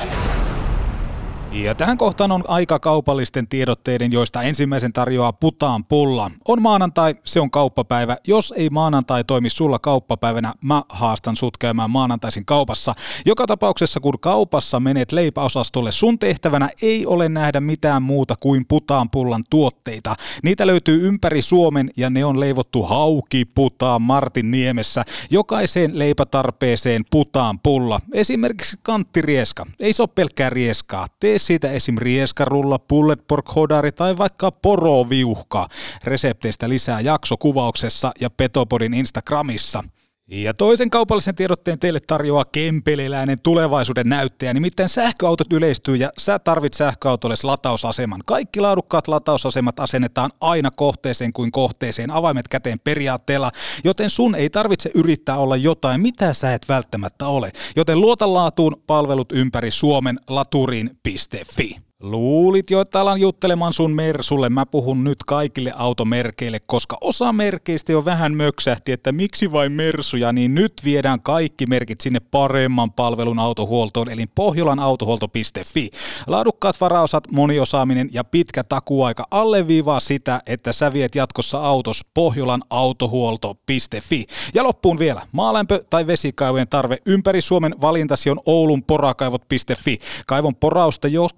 Ja 1.52 1.74
tähän 1.74 1.98
kohtaan 1.98 2.32
on 2.32 2.44
aika 2.48 2.78
kaupallisten 2.78 3.48
tiedotteiden, 3.48 4.12
joista 4.12 4.42
ensimmäisen 4.42 4.92
tarjoaa 4.92 5.32
Putaan 5.32 5.84
pulla. 5.84 6.30
On 6.48 6.62
maanantai, 6.62 7.14
se 7.24 7.40
on 7.40 7.50
kauppapäivä. 7.50 8.16
Jos 8.26 8.54
ei 8.56 8.70
maanantai 8.70 9.24
toimi 9.24 9.50
sulla 9.50 9.78
kauppapäivänä, 9.78 10.54
mä 10.64 10.82
haastan 10.88 11.36
sut 11.36 11.58
käymään 11.58 11.90
maanantaisin 11.90 12.44
kaupassa. 12.44 12.94
Joka 13.26 13.46
tapauksessa, 13.46 14.00
kun 14.00 14.20
kaupassa 14.20 14.80
menet 14.80 15.12
leipäosastolle, 15.12 15.92
sun 15.92 16.18
tehtävänä 16.18 16.68
ei 16.82 17.06
ole 17.06 17.28
nähdä 17.28 17.60
mitään 17.60 18.02
muuta 18.02 18.34
kuin 18.40 18.64
Putaan 18.68 19.10
pullan 19.10 19.44
tuotteita. 19.50 20.14
Niitä 20.42 20.66
löytyy 20.66 21.06
ympäri 21.08 21.42
Suomen 21.42 21.90
ja 21.96 22.10
ne 22.10 22.24
on 22.24 22.40
leivottu 22.40 22.82
hauki 22.82 23.44
Putaan 23.44 24.02
Martin 24.02 24.50
Niemessä. 24.50 25.04
Jokaiseen 25.30 25.98
leipätarpeeseen 25.98 27.04
Putaan 27.10 27.58
pulla. 27.60 28.00
Esimerkiksi 28.14 28.76
kanttirieska. 28.82 29.66
Ei 29.80 29.92
se 29.92 30.02
ole 30.02 30.10
pelkkää 30.14 30.50
rieskaa. 30.50 31.06
Tee 31.20 31.38
siitä 31.46 31.70
esim. 31.70 31.96
rieskarulla, 31.98 32.78
pulled 32.78 33.18
pork 33.28 33.54
hodari 33.54 33.92
tai 33.92 34.18
vaikka 34.18 34.52
poroviuhka. 34.52 35.68
Resepteistä 36.04 36.68
lisää 36.68 37.00
jaksokuvauksessa 37.00 38.12
ja 38.20 38.30
Petopodin 38.30 38.94
Instagramissa. 38.94 39.84
Ja 40.32 40.54
toisen 40.54 40.90
kaupallisen 40.90 41.34
tiedotteen 41.34 41.78
teille 41.78 42.00
tarjoaa 42.00 42.44
kempeleläinen 42.44 43.38
tulevaisuuden 43.42 44.08
näyttäjä, 44.08 44.54
nimittäin 44.54 44.88
sähköautot 44.88 45.52
yleistyy 45.52 45.96
ja 45.96 46.10
sä 46.18 46.38
tarvit 46.38 46.74
sähköautolle 46.74 47.34
latausaseman. 47.42 48.20
Kaikki 48.26 48.60
laadukkaat 48.60 49.08
latausasemat 49.08 49.80
asennetaan 49.80 50.30
aina 50.40 50.70
kohteeseen 50.70 51.32
kuin 51.32 51.52
kohteeseen 51.52 52.10
avaimet 52.10 52.48
käteen 52.48 52.80
periaatteella, 52.80 53.50
joten 53.84 54.10
sun 54.10 54.34
ei 54.34 54.50
tarvitse 54.50 54.90
yrittää 54.94 55.36
olla 55.38 55.56
jotain, 55.56 56.00
mitä 56.00 56.34
sä 56.34 56.54
et 56.54 56.68
välttämättä 56.68 57.26
ole. 57.26 57.52
Joten 57.76 58.00
luota 58.00 58.32
laatuun 58.32 58.82
palvelut 58.86 59.32
ympäri 59.32 59.70
Suomen 59.70 60.20
laturiin.fi. 60.28 61.91
Luulit 62.02 62.70
jo, 62.70 62.80
että 62.80 63.00
alan 63.00 63.20
juttelemaan 63.20 63.72
sun 63.72 63.92
Mersulle. 63.92 64.48
Mä 64.48 64.66
puhun 64.66 65.04
nyt 65.04 65.18
kaikille 65.26 65.72
automerkeille, 65.76 66.60
koska 66.66 66.98
osa 67.00 67.32
merkeistä 67.32 67.92
jo 67.92 68.04
vähän 68.04 68.34
möksähti, 68.34 68.92
että 68.92 69.12
miksi 69.12 69.52
vain 69.52 69.72
Mersuja, 69.72 70.32
niin 70.32 70.54
nyt 70.54 70.72
viedään 70.84 71.20
kaikki 71.20 71.66
merkit 71.66 72.00
sinne 72.00 72.20
paremman 72.20 72.92
palvelun 72.92 73.38
autohuoltoon, 73.38 74.10
eli 74.10 74.26
pohjolanautohuolto.fi. 74.34 75.90
Laadukkaat 76.26 76.80
varaosat, 76.80 77.30
moniosaaminen 77.30 78.08
ja 78.12 78.24
pitkä 78.24 78.64
takuaika 78.64 79.26
alleviivaa 79.30 80.00
sitä, 80.00 80.40
että 80.46 80.72
sä 80.72 80.92
viet 80.92 81.14
jatkossa 81.14 81.58
autos 81.58 82.00
pohjolanautohuolto.fi. 82.14 84.26
Ja 84.54 84.62
loppuun 84.62 84.98
vielä, 84.98 85.22
maalämpö- 85.32 85.84
tai 85.90 86.06
vesikaivojen 86.06 86.68
tarve 86.68 86.98
ympäri 87.06 87.40
Suomen 87.40 87.74
valintasi 87.80 88.30
on 88.30 88.40
Oulun 88.46 88.84
porakaivot.fi. 88.84 89.98
Kaivon 90.26 90.56
porausta 90.56 91.08
jo 91.08 91.28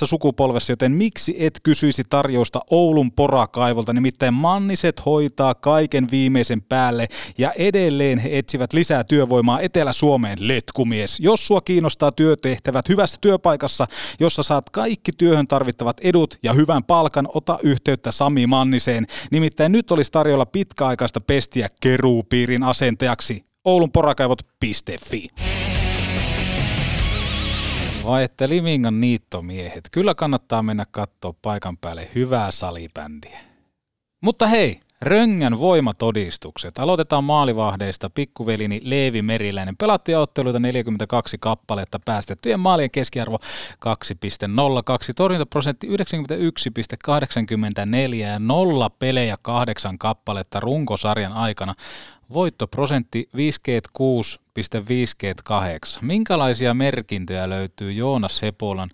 kolmannessa 0.00 0.06
sukupolvessa, 0.06 0.72
joten 0.72 0.92
miksi 0.92 1.36
et 1.38 1.60
kysyisi 1.62 2.04
tarjousta 2.04 2.60
Oulun 2.70 3.12
porakaivolta? 3.12 3.92
Nimittäin 3.92 4.34
Manniset 4.34 5.06
hoitaa 5.06 5.54
kaiken 5.54 6.06
viimeisen 6.10 6.62
päälle 6.62 7.08
ja 7.38 7.52
edelleen 7.52 8.18
he 8.18 8.38
etsivät 8.38 8.72
lisää 8.72 9.04
työvoimaa 9.04 9.60
Etelä-Suomeen, 9.60 10.38
letkumies. 10.40 11.20
Jos 11.20 11.46
sua 11.46 11.60
kiinnostaa 11.60 12.12
työtehtävät 12.12 12.88
hyvässä 12.88 13.18
työpaikassa, 13.20 13.86
jossa 14.20 14.42
saat 14.42 14.70
kaikki 14.70 15.12
työhön 15.12 15.46
tarvittavat 15.46 16.00
edut 16.00 16.38
ja 16.42 16.52
hyvän 16.52 16.84
palkan, 16.84 17.28
ota 17.34 17.58
yhteyttä 17.62 18.12
Sami 18.12 18.46
Manniseen. 18.46 19.06
Nimittäin 19.30 19.72
nyt 19.72 19.90
olisi 19.90 20.12
tarjolla 20.12 20.46
pitkäaikaista 20.46 21.20
pestiä 21.20 21.68
keruupiirin 21.80 22.62
asentajaksi 22.62 23.44
oulunporakaivot.fi. 23.64 25.28
Vai 28.04 28.24
että 28.24 28.48
Limingan 28.48 29.00
niittomiehet. 29.00 29.88
Kyllä 29.92 30.14
kannattaa 30.14 30.62
mennä 30.62 30.86
katsoa 30.90 31.34
paikan 31.42 31.76
päälle 31.78 32.08
hyvää 32.14 32.50
salibändiä. 32.50 33.40
Mutta 34.22 34.46
hei, 34.46 34.80
Röngän 35.02 35.58
voimatodistukset. 35.58 36.78
Aloitetaan 36.78 37.24
maalivahdeista. 37.24 38.10
Pikkuvelini 38.10 38.80
Leevi 38.84 39.22
Meriläinen 39.22 39.76
pelatti 39.76 40.14
otteluita 40.14 40.60
42 40.60 41.38
kappaletta 41.40 42.00
päästettyjen 42.04 42.60
maalien 42.60 42.90
keskiarvo 42.90 43.36
2,02, 43.36 43.42
torjuntaprosentti 45.16 45.86
91,84 45.86 45.94
ja 48.14 48.38
nolla 48.38 48.90
pelejä 48.90 49.36
kahdeksan 49.42 49.98
kappaletta 49.98 50.60
runkosarjan 50.60 51.32
aikana. 51.32 51.74
Voittoprosentti 52.32 53.28
56,58. 53.36 53.38
Minkälaisia 56.02 56.74
merkintöjä 56.74 57.48
löytyy 57.48 57.92
Joonas 57.92 58.42
Hepolan 58.42 58.90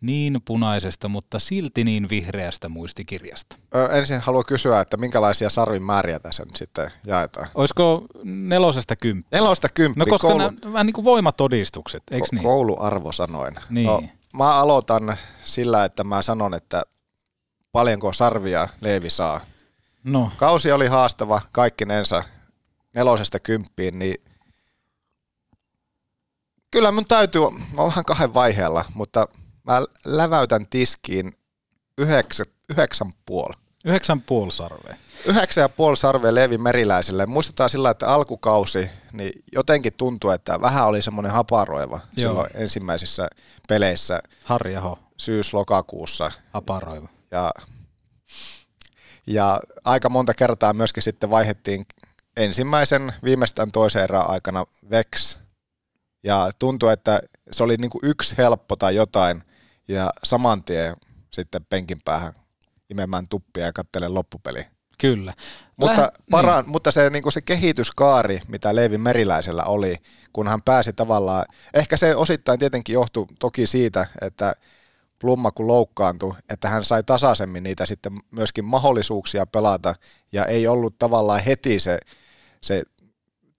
niin 0.00 0.40
punaisesta, 0.44 1.08
mutta 1.08 1.38
silti 1.38 1.84
niin 1.84 2.08
vihreästä 2.08 2.68
muistikirjasta? 2.68 3.56
Ö, 3.74 3.88
ensin 3.92 4.20
haluan 4.20 4.44
kysyä, 4.46 4.80
että 4.80 4.96
minkälaisia 4.96 5.50
sarvin 5.50 5.82
määriä 5.82 6.18
tässä 6.18 6.44
nyt 6.44 6.56
sitten 6.56 6.90
jaetaan. 7.06 7.48
Olisiko 7.54 8.06
nelosesta 8.24 8.96
kymppi? 8.96 9.28
Nelosta 9.36 9.68
kymppi, 9.68 9.98
No 9.98 10.06
koska 10.06 10.28
koulu, 10.28 10.38
nämä 10.38 10.72
vähän 10.72 10.86
niin 10.86 10.94
kuin 10.94 11.04
voimatodistukset, 11.04 12.02
eikö 12.10 12.26
niin? 12.32 12.42
kouluarvo 12.42 13.12
sanoin. 13.12 13.54
Niin. 13.70 13.86
No, 13.86 14.02
mä 14.34 14.54
aloitan 14.54 15.16
sillä, 15.44 15.84
että 15.84 16.04
mä 16.04 16.22
sanon, 16.22 16.54
että 16.54 16.82
paljonko 17.72 18.12
sarvia 18.12 18.68
Leevi 18.80 19.10
saa. 19.10 19.40
No, 20.04 20.30
Kausi 20.36 20.72
oli 20.72 20.86
haastava 20.86 21.40
kaikkinensa 21.52 22.24
nelosesta 22.96 23.40
kymppiin, 23.40 23.98
niin 23.98 24.14
kyllä 26.70 26.92
mun 26.92 27.04
täytyy, 27.04 27.40
mä 27.50 27.82
oon 27.82 27.90
vähän 27.90 28.04
kahden 28.04 28.34
vaiheella, 28.34 28.84
mutta 28.94 29.28
mä 29.64 29.82
läväytän 30.04 30.66
tiskiin 30.66 31.32
yhdeksän, 31.98 32.46
yhdeksän 32.70 33.12
puoli. 33.26 33.54
yhdeksän 33.84 34.20
puoli 34.20 34.50
sarvea. 34.52 34.96
Yhdeksän 35.26 35.62
ja 35.62 35.68
puoli 35.68 35.96
sarvea 35.96 36.34
Leevi 36.34 36.58
Meriläiselle. 36.58 37.26
Muistetaan 37.26 37.70
sillä, 37.70 37.90
että 37.90 38.08
alkukausi, 38.08 38.90
niin 39.12 39.32
jotenkin 39.52 39.92
tuntui, 39.92 40.34
että 40.34 40.60
vähän 40.60 40.86
oli 40.86 41.02
semmoinen 41.02 41.32
haparoiva 41.32 42.00
Joo. 42.16 42.28
silloin 42.30 42.50
ensimmäisissä 42.54 43.28
peleissä 43.68 44.20
Harri 44.44 44.76
Aho, 44.76 44.98
syys-lokakuussa. 45.16 46.32
aparoiva. 46.52 47.08
Ja, 47.30 47.52
ja 49.26 49.60
aika 49.84 50.08
monta 50.08 50.34
kertaa 50.34 50.72
myöskin 50.72 51.02
sitten 51.02 51.30
vaihettiin 51.30 51.84
ensimmäisen 52.36 53.12
viimeistään 53.24 53.72
toisen 53.72 54.02
erän 54.02 54.30
aikana 54.30 54.64
Vex. 54.90 55.38
Ja 56.24 56.50
tuntui, 56.58 56.92
että 56.92 57.20
se 57.52 57.64
oli 57.64 57.76
niin 57.76 57.90
kuin 57.90 58.00
yksi 58.02 58.34
helppo 58.38 58.76
tai 58.76 58.94
jotain 58.94 59.42
ja 59.88 60.10
saman 60.24 60.64
tien 60.64 60.96
sitten 61.30 61.64
penkin 61.64 61.98
päähän 62.04 62.32
imemään 62.90 63.28
tuppia 63.28 63.64
ja 63.64 63.72
katselen 63.72 64.14
loppupeli. 64.14 64.66
Kyllä. 64.98 65.34
Mutta, 65.76 66.02
Lähe- 66.02 66.24
para, 66.30 66.62
niin. 66.62 66.70
mutta 66.70 66.90
se, 66.90 67.10
niin 67.10 67.22
kuin 67.22 67.32
se 67.32 67.40
kehityskaari, 67.40 68.40
mitä 68.48 68.74
Leevi 68.74 68.98
Meriläisellä 68.98 69.64
oli, 69.64 69.96
kun 70.32 70.48
hän 70.48 70.62
pääsi 70.62 70.92
tavallaan, 70.92 71.44
ehkä 71.74 71.96
se 71.96 72.16
osittain 72.16 72.58
tietenkin 72.58 72.92
johtui 72.92 73.26
toki 73.38 73.66
siitä, 73.66 74.06
että 74.20 74.54
Plumma 75.18 75.50
kun 75.50 75.66
loukkaantui, 75.66 76.34
että 76.48 76.68
hän 76.68 76.84
sai 76.84 77.02
tasaisemmin 77.02 77.62
niitä 77.62 77.86
sitten 77.86 78.12
myöskin 78.30 78.64
mahdollisuuksia 78.64 79.46
pelata 79.46 79.94
ja 80.32 80.46
ei 80.46 80.66
ollut 80.66 80.98
tavallaan 80.98 81.40
heti 81.40 81.80
se, 81.80 81.98
se 82.66 82.82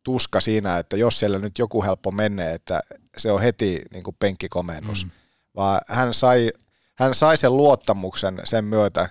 tuska 0.03 0.41
siinä, 0.41 0.77
että 0.77 0.97
jos 0.97 1.19
siellä 1.19 1.39
nyt 1.39 1.59
joku 1.59 1.83
helppo 1.83 2.11
menee, 2.11 2.53
että 2.53 2.81
se 3.17 3.31
on 3.31 3.41
heti 3.41 3.81
niin 3.93 4.03
kuin 4.03 4.15
penkkikomennus, 4.19 5.05
mm. 5.05 5.11
vaan 5.55 5.81
hän 5.87 6.13
sai, 6.13 6.51
hän 6.95 7.15
sai 7.15 7.37
sen 7.37 7.57
luottamuksen 7.57 8.41
sen 8.43 8.65
myötä, 8.65 9.09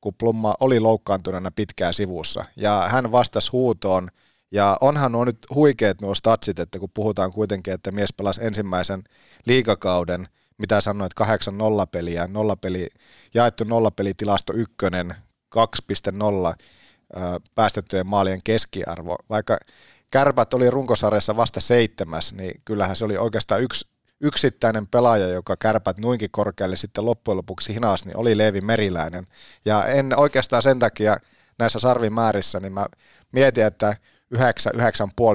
kun 0.00 0.14
Plumma 0.14 0.54
oli 0.60 0.80
loukkaantuneena 0.80 1.50
pitkään 1.50 1.94
sivussa. 1.94 2.44
Ja 2.56 2.88
hän 2.90 3.12
vastasi 3.12 3.50
huutoon. 3.50 4.08
Ja 4.52 4.76
onhan 4.80 5.12
nuo 5.12 5.24
nyt 5.24 5.38
huikeat 5.54 6.00
nuo 6.00 6.14
statsit, 6.14 6.58
että 6.58 6.78
kun 6.78 6.90
puhutaan 6.94 7.32
kuitenkin, 7.32 7.74
että 7.74 7.92
mies 7.92 8.12
pelasi 8.12 8.44
ensimmäisen 8.44 9.02
liikakauden, 9.46 10.28
mitä 10.58 10.80
sanoit, 10.80 11.14
kahdeksan 11.14 11.58
nollapeliä, 11.58 12.26
nollapeli, 12.26 12.88
jaettu 13.34 13.64
nollapelitilasto 13.64 14.52
ykkönen, 14.52 15.14
2.0 15.56 15.62
ö, 16.48 16.54
päästettyjen 17.54 18.06
maalien 18.06 18.40
keskiarvo. 18.44 19.16
Vaikka 19.30 19.58
kärpät 20.10 20.54
oli 20.54 20.70
runkosarjassa 20.70 21.36
vasta 21.36 21.60
seitsemäs, 21.60 22.32
niin 22.32 22.60
kyllähän 22.64 22.96
se 22.96 23.04
oli 23.04 23.16
oikeastaan 23.16 23.62
yksi, 23.62 23.88
yksittäinen 24.20 24.86
pelaaja, 24.86 25.28
joka 25.28 25.56
kärpät 25.56 25.98
nuinkin 25.98 26.30
korkealle 26.30 26.76
sitten 26.76 27.06
loppujen 27.06 27.36
lopuksi 27.36 27.74
hinas, 27.74 28.04
niin 28.04 28.16
oli 28.16 28.38
Leevi 28.38 28.60
Meriläinen. 28.60 29.26
Ja 29.64 29.86
en 29.86 30.18
oikeastaan 30.18 30.62
sen 30.62 30.78
takia 30.78 31.16
näissä 31.58 31.78
sarvimäärissä, 31.78 32.60
niin 32.60 32.72
mä 32.72 32.86
mietin, 33.32 33.66
että 33.66 33.96
9, 34.30 34.72
9,5, 34.74 34.80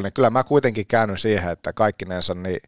niin 0.04 0.14
kyllä 0.14 0.30
mä 0.30 0.44
kuitenkin 0.44 0.88
käännyn 0.88 1.18
siihen, 1.18 1.52
että 1.52 1.74
kaikkinensa 1.74 2.34
niin 2.34 2.60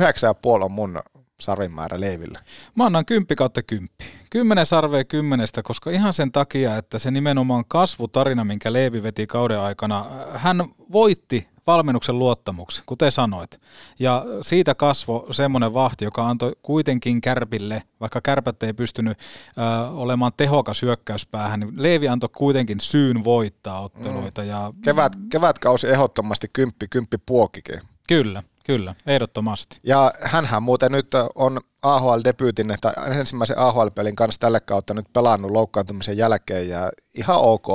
9,5 0.00 0.04
on 0.44 0.72
mun 0.72 1.02
sarvimäärä 1.40 2.00
Leivillä. 2.00 2.40
Mä 2.74 2.86
annan 2.86 3.06
10 3.06 3.36
kautta 3.36 3.62
10. 3.62 3.88
10 4.30 4.66
sarvea 4.66 5.04
kymmenestä, 5.04 5.62
koska 5.62 5.90
ihan 5.90 6.12
sen 6.12 6.32
takia, 6.32 6.76
että 6.76 6.98
se 6.98 7.10
nimenomaan 7.10 7.64
kasvutarina, 7.68 8.44
minkä 8.44 8.72
Leevi 8.72 9.02
veti 9.02 9.26
kauden 9.26 9.60
aikana, 9.60 10.06
hän 10.34 10.64
voitti 10.92 11.48
valmennuksen 11.66 12.18
luottamuksen, 12.18 12.84
kuten 12.86 13.12
sanoit. 13.12 13.60
Ja 13.98 14.24
siitä 14.42 14.74
kasvo 14.74 15.26
semmoinen 15.30 15.74
vahti, 15.74 16.04
joka 16.04 16.28
antoi 16.28 16.52
kuitenkin 16.62 17.20
Kärpille, 17.20 17.82
vaikka 18.00 18.20
Kärpät 18.20 18.62
ei 18.62 18.72
pystynyt 18.72 19.18
äh, 19.58 19.98
olemaan 19.98 20.32
tehokas 20.36 20.82
hyökkäyspäähän, 20.82 21.60
niin 21.60 21.72
Leevi 21.76 22.08
antoi 22.08 22.30
kuitenkin 22.36 22.80
syyn 22.80 23.24
voittaa 23.24 23.80
otteluita. 23.80 24.42
Mm. 24.42 24.48
Ja, 24.48 24.72
Kevät, 24.84 25.12
kevätkausi 25.30 25.88
ehdottomasti 25.88 26.46
kymppi, 26.52 26.88
kymppi 26.88 27.18
puokikin. 27.26 27.80
Kyllä, 28.08 28.42
kyllä, 28.66 28.94
ehdottomasti. 29.06 29.78
Ja 29.82 30.12
hänhän 30.22 30.62
muuten 30.62 30.92
nyt 30.92 31.10
on 31.34 31.60
AHL-debyytin, 31.82 32.76
tai 32.80 32.92
ensimmäisen 33.18 33.58
AHL-pelin 33.58 34.16
kanssa 34.16 34.40
tälle 34.40 34.60
kautta 34.60 34.94
nyt 34.94 35.06
pelannut 35.12 35.50
loukkaantumisen 35.50 36.16
jälkeen 36.16 36.68
ja 36.68 36.90
ihan 37.14 37.36
ok. 37.40 37.66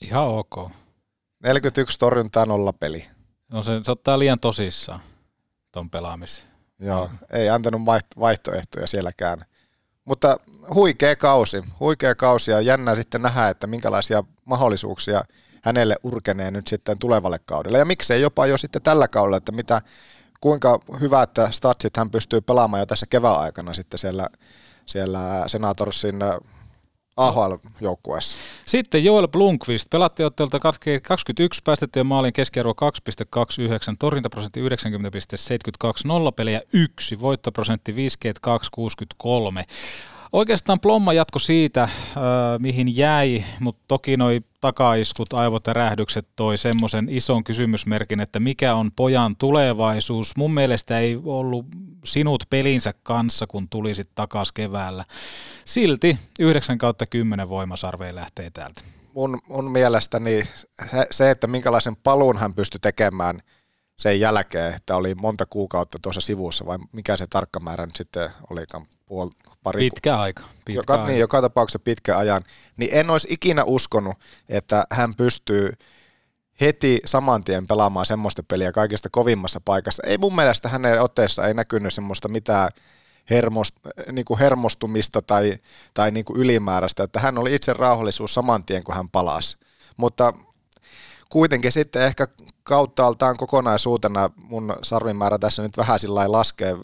Ihan 0.00 0.28
ok. 0.28 0.70
41 1.42 1.98
torjuntaa 1.98 2.46
nolla 2.46 2.72
peli. 2.72 3.06
No 3.52 3.62
se, 3.62 3.72
se 3.82 3.90
ottaa 3.90 4.18
liian 4.18 4.40
tosissaan 4.40 5.00
ton 5.72 5.90
pelaamisen. 5.90 6.44
Joo, 6.78 7.10
ei 7.32 7.48
antanut 7.48 7.80
vaihtoehtoja 8.20 8.86
sielläkään. 8.86 9.44
Mutta 10.04 10.36
huikea 10.74 11.16
kausi, 11.16 11.62
huikea 11.80 12.14
kausi 12.14 12.50
ja 12.50 12.60
jännä 12.60 12.94
sitten 12.94 13.22
nähdä, 13.22 13.48
että 13.48 13.66
minkälaisia 13.66 14.24
mahdollisuuksia 14.44 15.20
hänelle 15.62 15.96
urkenee 16.02 16.50
nyt 16.50 16.66
sitten 16.66 16.98
tulevalle 16.98 17.38
kaudelle. 17.46 17.78
Ja 17.78 17.84
miksei 17.84 18.20
jopa 18.20 18.46
jo 18.46 18.56
sitten 18.56 18.82
tällä 18.82 19.08
kaudella, 19.08 19.36
että 19.36 19.52
mitä, 19.52 19.82
kuinka 20.40 20.78
hyvä, 21.00 21.22
että 21.22 21.50
statsit 21.50 21.96
hän 21.96 22.10
pystyy 22.10 22.40
pelaamaan 22.40 22.80
jo 22.80 22.86
tässä 22.86 23.06
kevään 23.10 23.40
aikana 23.40 23.74
sitten 23.74 23.98
siellä, 23.98 24.28
siellä 24.86 25.44
Senatorsin 25.46 26.16
AHL-joukkueessa. 27.16 28.36
Sitten 28.66 29.04
Joel 29.04 29.28
Blunkvist, 29.28 29.90
pelatti 29.90 30.24
ottelta 30.24 30.60
21 30.60 31.62
päästettyjen 31.64 32.06
maalin 32.06 32.32
keskiarvo 32.32 32.72
2,29, 32.72 33.96
torjuntaprosentti 33.98 34.60
90,72, 34.60 34.68
nollapelejä 36.04 36.60
1, 36.72 37.20
voittoprosentti 37.20 37.96
5,263. 37.96 39.64
Oikeastaan 40.32 40.80
Plomma 40.80 41.12
jatko 41.12 41.38
siitä, 41.38 41.82
äh, 41.82 41.90
mihin 42.58 42.96
jäi, 42.96 43.44
mutta 43.60 43.82
toki 43.88 44.16
noi 44.16 44.40
takaiskut, 44.66 45.32
aivot 45.32 45.66
ja 45.66 45.72
rähdykset 45.72 46.28
toi 46.36 46.58
semmoisen 46.58 47.08
ison 47.08 47.44
kysymysmerkin, 47.44 48.20
että 48.20 48.40
mikä 48.40 48.74
on 48.74 48.92
pojan 48.92 49.36
tulevaisuus. 49.36 50.36
Mun 50.36 50.54
mielestä 50.54 50.98
ei 50.98 51.20
ollut 51.24 51.66
sinut 52.04 52.44
pelinsä 52.50 52.94
kanssa, 53.02 53.46
kun 53.46 53.68
tulisit 53.68 54.10
takas 54.14 54.52
keväällä. 54.52 55.04
Silti 55.64 56.18
9 56.38 56.78
kautta 56.78 57.06
10 57.06 57.48
voimasarveen 57.48 58.14
lähtee 58.14 58.50
täältä. 58.50 58.80
Mun, 59.14 59.38
mun 59.48 59.70
mielestäni 59.70 60.42
se, 61.10 61.30
että 61.30 61.46
minkälaisen 61.46 61.96
paluun 61.96 62.38
hän 62.38 62.54
pystyi 62.54 62.80
tekemään 62.80 63.42
sen 63.98 64.20
jälkeen, 64.20 64.74
että 64.74 64.96
oli 64.96 65.14
monta 65.14 65.46
kuukautta 65.50 65.98
tuossa 66.02 66.20
sivussa, 66.20 66.66
vai 66.66 66.78
mikä 66.92 67.16
se 67.16 67.26
tarkka 67.26 67.60
määrä 67.60 67.86
nyt 67.86 67.96
sitten 67.96 68.30
olikaan, 68.50 68.86
puol, 69.06 69.30
pari... 69.66 69.80
Pitkä 69.80 70.18
aika. 70.18 70.42
Pitkä 70.42 70.72
joka, 70.72 70.92
aika. 70.92 71.06
Niin, 71.06 71.20
joka 71.20 71.42
tapauksessa 71.42 71.78
pitkä 71.78 72.18
ajan. 72.18 72.42
Niin 72.76 72.90
en 72.94 73.10
olisi 73.10 73.28
ikinä 73.30 73.64
uskonut, 73.64 74.14
että 74.48 74.86
hän 74.90 75.14
pystyy 75.14 75.72
heti 76.60 77.00
saman 77.04 77.44
tien 77.44 77.66
pelaamaan 77.66 78.06
semmoista 78.06 78.42
peliä 78.42 78.72
kaikista 78.72 79.08
kovimmassa 79.10 79.60
paikassa. 79.64 80.02
Ei 80.06 80.18
mun 80.18 80.36
mielestä 80.36 80.68
hänen 80.68 81.02
otteessa 81.02 81.46
ei 81.46 81.54
näkynyt 81.54 81.94
semmoista 81.94 82.28
mitään 82.28 82.70
hermost, 83.30 83.76
niin 84.12 84.24
kuin 84.24 84.40
hermostumista 84.40 85.22
tai, 85.22 85.58
tai 85.94 86.10
niin 86.10 86.24
kuin 86.24 86.40
ylimääräistä, 86.40 87.02
että 87.02 87.20
hän 87.20 87.38
oli 87.38 87.54
itse 87.54 87.72
rauhallisuus 87.72 88.34
saman 88.34 88.64
tien, 88.64 88.84
kun 88.84 88.94
hän 88.94 89.08
palasi. 89.08 89.56
Mutta 89.96 90.32
kuitenkin 91.28 91.72
sitten 91.72 92.02
ehkä 92.02 92.28
kauttaaltaan 92.62 93.36
kokonaisuutena 93.36 94.30
mun 94.36 94.76
sarvimäärä 94.82 95.38
tässä 95.38 95.62
nyt 95.62 95.76
vähän 95.76 96.00
sillä 96.00 96.32
laskee 96.32 96.76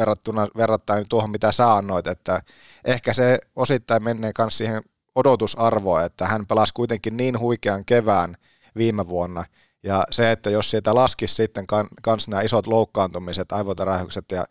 verrattuna, 0.00 0.48
verrattain 0.56 1.08
tuohon, 1.08 1.30
mitä 1.30 1.52
sä 1.52 1.74
annoit, 1.74 2.06
että 2.06 2.40
ehkä 2.84 3.12
se 3.12 3.38
osittain 3.56 4.02
menee 4.02 4.32
myös 4.38 4.58
siihen 4.58 4.82
odotusarvoa, 5.14 6.04
että 6.04 6.26
hän 6.26 6.46
pelasi 6.46 6.74
kuitenkin 6.74 7.16
niin 7.16 7.38
huikean 7.38 7.84
kevään 7.84 8.36
viime 8.76 9.08
vuonna, 9.08 9.44
ja 9.82 10.04
se, 10.10 10.30
että 10.30 10.50
jos 10.50 10.70
siitä 10.70 10.94
laskisi 10.94 11.34
sitten 11.34 11.64
kans 12.02 12.28
nämä 12.28 12.42
isot 12.42 12.66
loukkaantumiset, 12.66 13.52
aivotarähykset, 13.52 14.24
ja 14.32 14.44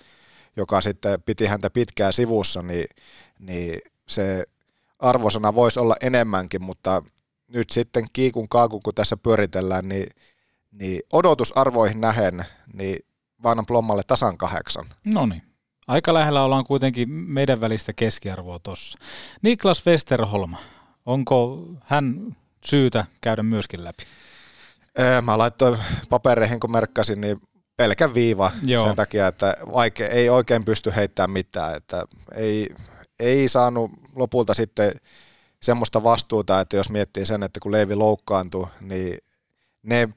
joka 0.55 0.81
sitten 0.81 1.23
piti 1.23 1.45
häntä 1.45 1.69
pitkään 1.69 2.13
sivussa, 2.13 2.61
niin, 2.61 2.87
niin 3.39 3.81
se 4.07 4.45
arvosana 4.99 5.55
voisi 5.55 5.79
olla 5.79 5.95
enemmänkin, 6.01 6.63
mutta 6.63 7.03
nyt 7.47 7.69
sitten 7.69 8.05
kiikun 8.13 8.49
kaakun, 8.49 8.81
kun 8.83 8.95
tässä 8.95 9.17
pyöritellään, 9.17 9.89
niin, 9.89 10.09
niin 10.71 11.01
odotusarvoihin 11.13 12.01
nähen, 12.01 12.45
niin 12.73 12.99
vaan 13.43 13.65
Plommalle 13.65 14.03
tasan 14.07 14.37
kahdeksan. 14.37 14.85
No 15.05 15.25
niin. 15.25 15.41
Aika 15.87 16.13
lähellä 16.13 16.43
ollaan 16.43 16.63
kuitenkin 16.63 17.09
meidän 17.09 17.61
välistä 17.61 17.91
keskiarvoa 17.95 18.59
tuossa. 18.59 18.97
Niklas 19.41 19.85
Westerholm, 19.85 20.55
onko 21.05 21.67
hän 21.83 22.35
syytä 22.65 23.05
käydä 23.21 23.43
myöskin 23.43 23.83
läpi? 23.83 24.03
Mä 25.21 25.37
laittoin 25.37 25.77
papereihin, 26.09 26.59
kun 26.59 26.71
merkkasin, 26.71 27.21
niin 27.21 27.41
pelkä 27.77 28.13
viiva 28.13 28.51
Joo. 28.63 28.85
sen 28.85 28.95
takia, 28.95 29.27
että 29.27 29.55
vaike, 29.73 30.05
ei 30.05 30.29
oikein 30.29 30.65
pysty 30.65 30.93
heittämään 30.95 31.31
mitään. 31.31 31.75
Että 31.75 32.05
ei, 32.35 32.69
ei 33.19 33.47
saanut 33.47 33.91
lopulta 34.15 34.53
sitten 34.53 34.91
semmoista 35.61 36.03
vastuuta, 36.03 36.59
että 36.59 36.77
jos 36.77 36.89
miettii 36.89 37.25
sen, 37.25 37.43
että 37.43 37.59
kun 37.59 37.71
Leivi 37.71 37.95
loukkaantui, 37.95 38.67
niin 38.81 39.17
ne 39.83 40.09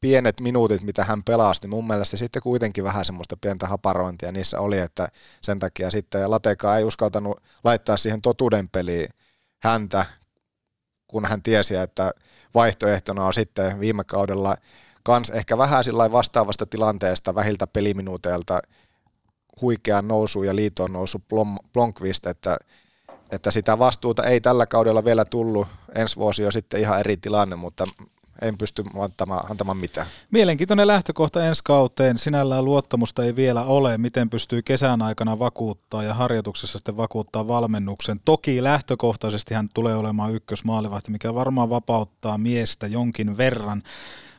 pienet 0.00 0.40
minuutit, 0.40 0.82
mitä 0.82 1.04
hän 1.04 1.24
pelasi, 1.24 1.60
niin 1.60 1.70
mun 1.70 1.86
mielestä 1.86 2.16
sitten 2.16 2.42
kuitenkin 2.42 2.84
vähän 2.84 3.04
semmoista 3.04 3.36
pientä 3.40 3.66
haparointia 3.66 4.32
niissä 4.32 4.60
oli, 4.60 4.78
että 4.78 5.08
sen 5.40 5.58
takia 5.58 5.90
sitten 5.90 6.30
Lateka 6.30 6.76
ei 6.76 6.84
uskaltanut 6.84 7.42
laittaa 7.64 7.96
siihen 7.96 8.22
totuuden 8.22 8.68
peliin 8.68 9.08
häntä, 9.62 10.06
kun 11.06 11.24
hän 11.24 11.42
tiesi, 11.42 11.76
että 11.76 12.10
vaihtoehtona 12.54 13.24
on 13.24 13.34
sitten 13.34 13.80
viime 13.80 14.04
kaudella 14.04 14.56
kans 15.02 15.30
ehkä 15.30 15.58
vähän 15.58 15.84
sillä 15.84 16.12
vastaavasta 16.12 16.66
tilanteesta 16.66 17.34
vähiltä 17.34 17.66
peliminuuteilta 17.66 18.62
huikean 19.60 20.08
nousu 20.08 20.42
ja 20.42 20.56
liiton 20.56 20.92
nousu 20.92 21.22
Blomqvist, 21.72 22.26
että, 22.26 22.56
että 23.30 23.50
sitä 23.50 23.78
vastuuta 23.78 24.24
ei 24.24 24.40
tällä 24.40 24.66
kaudella 24.66 25.04
vielä 25.04 25.24
tullut, 25.24 25.68
ensi 25.94 26.16
vuosi 26.16 26.46
on 26.46 26.52
sitten 26.52 26.80
ihan 26.80 27.00
eri 27.00 27.16
tilanne, 27.16 27.56
mutta 27.56 27.84
en 28.42 28.58
pysty 28.58 28.84
antamaan, 28.98 29.50
antamaan 29.50 29.76
mitään. 29.76 30.06
Mielenkiintoinen 30.30 30.86
lähtökohta 30.86 31.46
ensi 31.46 31.60
kauteen. 31.64 32.18
Sinällään 32.18 32.64
luottamusta 32.64 33.24
ei 33.24 33.36
vielä 33.36 33.64
ole. 33.64 33.98
Miten 33.98 34.30
pystyy 34.30 34.62
kesän 34.62 35.02
aikana 35.02 35.38
vakuuttaa 35.38 36.02
ja 36.02 36.14
harjoituksessa 36.14 36.78
sitten 36.78 36.96
vakuuttaa 36.96 37.48
valmennuksen. 37.48 38.20
Toki 38.24 38.62
lähtökohtaisesti 38.62 39.54
hän 39.54 39.68
tulee 39.74 39.96
olemaan 39.96 40.34
ykkösmaalivahti, 40.34 41.10
mikä 41.10 41.34
varmaan 41.34 41.70
vapauttaa 41.70 42.38
miestä 42.38 42.86
jonkin 42.86 43.36
verran. 43.36 43.82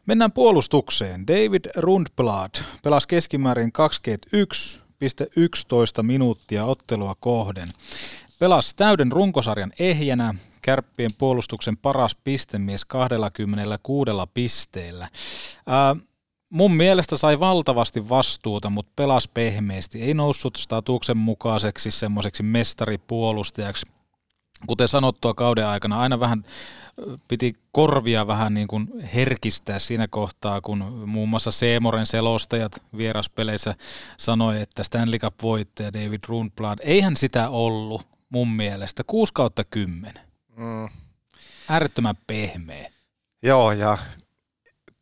Mennään 0.07 0.31
puolustukseen. 0.31 1.27
David 1.27 1.65
Rundblad 1.75 2.51
pelasi 2.83 3.07
keskimäärin 3.07 3.71
21,11 5.97 6.03
minuuttia 6.03 6.65
ottelua 6.65 7.15
kohden. 7.19 7.69
Pelasi 8.39 8.75
täyden 8.75 9.11
runkosarjan 9.11 9.73
ehjänä, 9.79 10.35
kärppien 10.65 11.11
puolustuksen 11.17 11.77
paras 11.77 12.15
pistemies 12.15 12.85
26 12.85 14.11
pisteellä. 14.33 15.07
Ää, 15.67 15.95
mun 16.49 16.73
mielestä 16.73 17.17
sai 17.17 17.39
valtavasti 17.39 18.09
vastuuta, 18.09 18.69
mutta 18.69 18.91
pelas 18.95 19.27
pehmeästi. 19.27 20.01
Ei 20.01 20.13
noussut 20.13 20.55
statuksen 20.55 21.17
mukaiseksi 21.17 21.91
semmoiseksi 21.91 22.43
mestaripuolustajaksi. 22.43 23.85
Kuten 24.67 24.87
sanottua 24.87 25.33
kauden 25.33 25.67
aikana, 25.67 25.99
aina 25.99 26.19
vähän 26.19 26.43
piti 27.27 27.53
korvia 27.71 28.27
vähän 28.27 28.53
niin 28.53 28.67
kuin 28.67 28.99
herkistää 29.15 29.79
siinä 29.79 30.07
kohtaa, 30.07 30.61
kun 30.61 31.03
muun 31.05 31.29
muassa 31.29 31.51
Seemoren 31.51 32.05
selostajat 32.05 32.83
vieraspeleissä 32.97 33.75
sanoi, 34.17 34.61
että 34.61 34.83
Stanley 34.83 35.19
Cup 35.19 35.33
voittaja 35.43 35.93
David 35.93 36.19
Rundblad, 36.27 36.79
eihän 36.81 37.17
sitä 37.17 37.49
ollut 37.49 38.07
mun 38.29 38.49
mielestä. 38.49 39.03
6 39.03 39.33
kautta 39.33 39.63
10. 39.63 40.25
Mm. 40.57 40.89
Äärettömän 41.69 42.15
pehmeä. 42.27 42.91
Joo, 43.43 43.71
ja 43.71 43.97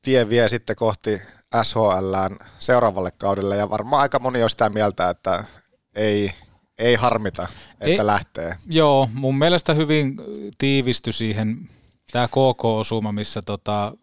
tie 0.01 0.29
vie 0.29 0.49
sitten 0.49 0.75
kohti 0.75 1.21
SHLään 1.63 2.37
seuraavalle 2.59 3.11
kaudelle 3.11 3.57
ja 3.57 3.69
varmaan 3.69 4.01
aika 4.01 4.19
moni 4.19 4.43
on 4.43 4.49
sitä 4.49 4.69
mieltä, 4.69 5.09
että 5.09 5.43
ei, 5.95 6.31
ei 6.77 6.95
harmita, 6.95 7.47
että 7.71 8.01
ei, 8.01 8.05
lähtee. 8.05 8.57
Joo, 8.65 9.09
mun 9.13 9.37
mielestä 9.37 9.73
hyvin 9.73 10.17
tiivistyi 10.57 11.13
siihen 11.13 11.69
tämä 12.11 12.27
KK-osuma, 12.27 13.11
missä 13.11 13.41
tota, 13.41 13.93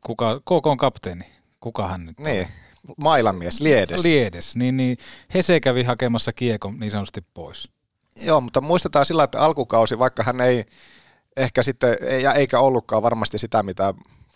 kuka, 0.00 0.40
KK 0.40 0.66
on 0.66 0.76
kapteeni, 0.76 1.24
kuka 1.60 1.88
hän 1.88 2.06
nyt 2.06 2.18
Niin, 2.18 2.48
mailamies, 2.96 3.60
Liedes. 3.60 4.02
Liedes, 4.02 4.56
niin, 4.56 4.76
niin 4.76 4.98
Hese 5.34 5.60
kävi 5.60 5.82
hakemassa 5.82 6.32
kiekon 6.32 6.78
niin 6.78 6.90
sanotusti 6.90 7.24
pois. 7.34 7.68
Joo, 8.16 8.40
mutta 8.40 8.60
muistetaan 8.60 9.06
sillä, 9.06 9.24
että 9.24 9.40
alkukausi, 9.40 9.98
vaikka 9.98 10.22
hän 10.22 10.40
ei 10.40 10.64
ehkä 11.36 11.62
sitten, 11.62 11.96
eikä 12.34 12.60
ollutkaan 12.60 13.02
varmasti 13.02 13.38
sitä, 13.38 13.62
mitä 13.62 13.94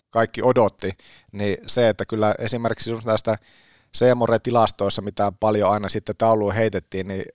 kaikki 0.09 0.41
odotti, 0.43 0.91
niin 1.31 1.57
se, 1.67 1.89
että 1.89 2.05
kyllä 2.05 2.35
esimerkiksi 2.39 2.91
tästä 3.05 3.37
Seemore-tilastoissa, 3.91 5.01
mitä 5.01 5.31
paljon 5.39 5.71
aina 5.71 5.89
sitten 5.89 6.15
tauluun 6.17 6.55
heitettiin, 6.55 7.07
niin 7.07 7.25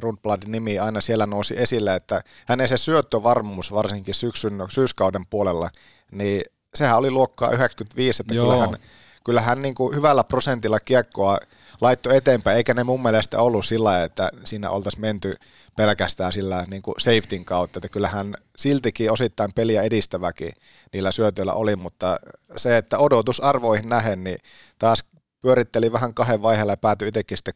Rundbladin 0.00 0.52
nimi 0.52 0.78
aina 0.78 1.00
siellä 1.00 1.26
nousi 1.26 1.54
esille, 1.60 1.94
että 1.94 2.22
hänen 2.46 2.68
se 2.68 2.76
syöttövarmuus 2.76 3.72
varsinkin 3.72 4.14
syksyn, 4.14 4.62
syyskauden 4.68 5.26
puolella, 5.30 5.70
niin 6.12 6.42
sehän 6.74 6.96
oli 6.98 7.10
luokkaa 7.10 7.50
95, 7.50 8.22
että 8.22 8.34
Joo. 8.34 8.46
kyllähän, 8.46 8.76
kyllähän 9.24 9.62
niin 9.62 9.74
kuin 9.74 9.96
hyvällä 9.96 10.24
prosentilla 10.24 10.80
kiekkoa 10.80 11.38
laittoi 11.80 12.16
eteenpäin, 12.16 12.56
eikä 12.56 12.74
ne 12.74 12.84
mun 12.84 13.02
mielestä 13.02 13.38
ollut 13.38 13.66
sillä, 13.66 14.04
että 14.04 14.30
siinä 14.44 14.70
oltaisiin 14.70 15.00
menty 15.00 15.36
pelkästään 15.76 16.32
sillä 16.32 16.64
niin 16.70 16.82
kuin 16.82 16.94
safetyn 16.98 17.44
kautta, 17.44 17.78
että 17.78 17.88
kyllähän 17.88 18.34
siltikin 18.56 19.12
osittain 19.12 19.52
peliä 19.54 19.82
edistäväkin 19.82 20.52
niillä 20.92 21.12
syötöillä 21.12 21.52
oli, 21.52 21.76
mutta 21.76 22.18
se, 22.56 22.76
että 22.76 22.98
odotusarvoihin 22.98 23.88
nähen, 23.88 24.24
niin 24.24 24.38
taas 24.78 25.04
pyöritteli 25.44 25.92
vähän 25.92 26.14
kahden 26.14 26.42
vaiheella 26.42 26.72
ja 26.72 26.76
päätyi 26.76 27.08
itsekin 27.08 27.38
sitten 27.38 27.54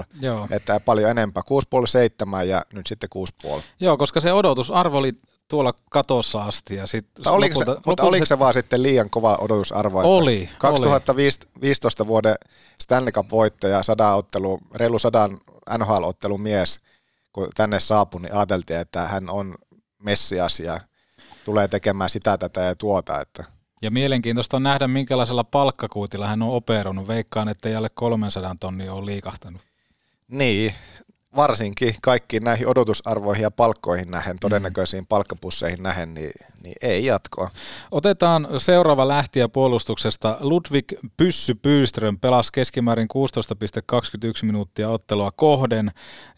6,5. 0.00 0.04
Joo. 0.20 0.46
Että 0.50 0.80
paljon 0.80 1.10
enempää. 1.10 1.42
6,5, 1.80 1.86
7 1.86 2.48
ja 2.48 2.64
nyt 2.72 2.86
sitten 2.86 3.10
6,5. 3.46 3.62
Joo, 3.80 3.96
koska 3.96 4.20
se 4.20 4.32
odotusarvo 4.32 4.98
oli 4.98 5.12
tuolla 5.48 5.74
katossa 5.90 6.42
asti. 6.42 6.74
Ja 6.74 6.86
sit 6.86 7.06
mutta 7.16 7.30
oliko, 7.30 7.54
lopulta, 7.54 7.64
se, 7.64 7.70
lopulta 7.70 7.90
mutta 7.90 8.02
oliko 8.02 8.26
se 8.26 8.38
vaan 8.38 8.54
sitten 8.54 8.82
liian 8.82 9.10
kova 9.10 9.38
odotusarvo? 9.40 10.16
Oli. 10.16 10.48
2015 10.58 12.02
oli. 12.02 12.08
vuoden 12.08 12.34
Stanley 12.80 13.12
Cup-voittaja, 13.12 13.82
sadan 13.82 14.16
ottelu, 14.16 14.60
reilu 14.74 14.98
sadan 14.98 15.38
NHL-ottelun 15.78 16.40
mies, 16.40 16.80
kun 17.32 17.48
tänne 17.54 17.80
saapui, 17.80 18.20
niin 18.20 18.34
ajateltiin, 18.34 18.80
että 18.80 19.06
hän 19.06 19.30
on 19.30 19.54
messias 19.98 20.60
ja 20.60 20.80
tulee 21.44 21.68
tekemään 21.68 22.10
sitä, 22.10 22.38
tätä 22.38 22.60
ja 22.60 22.74
tuota. 22.74 23.20
Että. 23.20 23.44
Ja 23.82 23.90
mielenkiintoista 23.90 24.56
on 24.56 24.62
nähdä, 24.62 24.88
minkälaisella 24.88 25.44
palkkakuutilla 25.44 26.26
hän 26.26 26.42
on 26.42 26.50
operoinut. 26.50 27.08
Veikkaan, 27.08 27.48
että 27.48 27.68
ei 27.68 27.74
alle 27.74 27.88
300 27.94 28.56
tonnia 28.60 28.94
ole 28.94 29.06
liikahtanut. 29.06 29.62
Niin, 30.28 30.74
varsinkin 31.36 31.94
kaikkiin 32.02 32.44
näihin 32.44 32.68
odotusarvoihin 32.68 33.42
ja 33.42 33.50
palkkoihin 33.50 34.10
nähen, 34.10 34.36
todennäköisiin 34.40 35.02
mm. 35.02 35.06
palkkapusseihin 35.08 35.82
nähen, 35.82 36.14
niin, 36.14 36.32
niin 36.64 36.74
ei 36.82 37.04
jatkoa. 37.04 37.50
Otetaan 37.90 38.48
seuraava 38.58 39.08
lähtiä 39.08 39.48
puolustuksesta. 39.48 40.36
Ludwig 40.40 40.92
Pyssy 41.16 41.54
Pyström 41.54 42.18
pelasi 42.18 42.52
keskimäärin 42.52 43.08
16,21 43.94 43.98
minuuttia 44.42 44.90
ottelua 44.90 45.30
kohden 45.30 45.90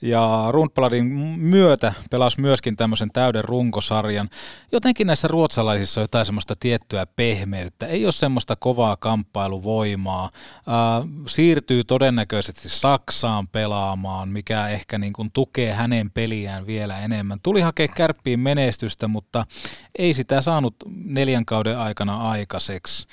ja 0.02 0.46
Rundbladin 0.50 1.04
myötä 1.38 1.92
pelasi 2.10 2.40
myöskin 2.40 2.76
tämmöisen 2.76 3.10
täyden 3.12 3.44
runkosarjan. 3.44 4.28
Jotenkin 4.72 5.06
näissä 5.06 5.28
ruotsalaisissa 5.28 6.00
on 6.00 6.02
jotain 6.02 6.26
semmoista 6.26 6.56
tiettyä 6.60 7.06
pehmeyttä. 7.16 7.86
Ei 7.86 8.04
ole 8.04 8.12
semmoista 8.12 8.56
kovaa 8.56 8.96
kamppailuvoimaa. 8.96 10.24
Äh, 10.24 11.08
siirtyy 11.26 11.84
todennäköisesti 11.84 12.68
Saksaan 12.68 13.48
pelaamaan, 13.48 14.28
mikä 14.28 14.68
ehkä 14.68 14.83
ehkä 14.84 14.98
niin 14.98 15.12
kuin 15.12 15.32
tukee 15.32 15.72
hänen 15.72 16.10
peliään 16.10 16.66
vielä 16.66 16.98
enemmän. 16.98 17.38
Tuli 17.42 17.60
hakea 17.60 17.88
kärppiin 17.88 18.40
menestystä, 18.40 19.08
mutta 19.08 19.46
ei 19.98 20.14
sitä 20.14 20.40
saanut 20.40 20.74
neljän 21.04 21.44
kauden 21.44 21.78
aikana 21.78 22.16
aikaiseksi. 22.16 23.06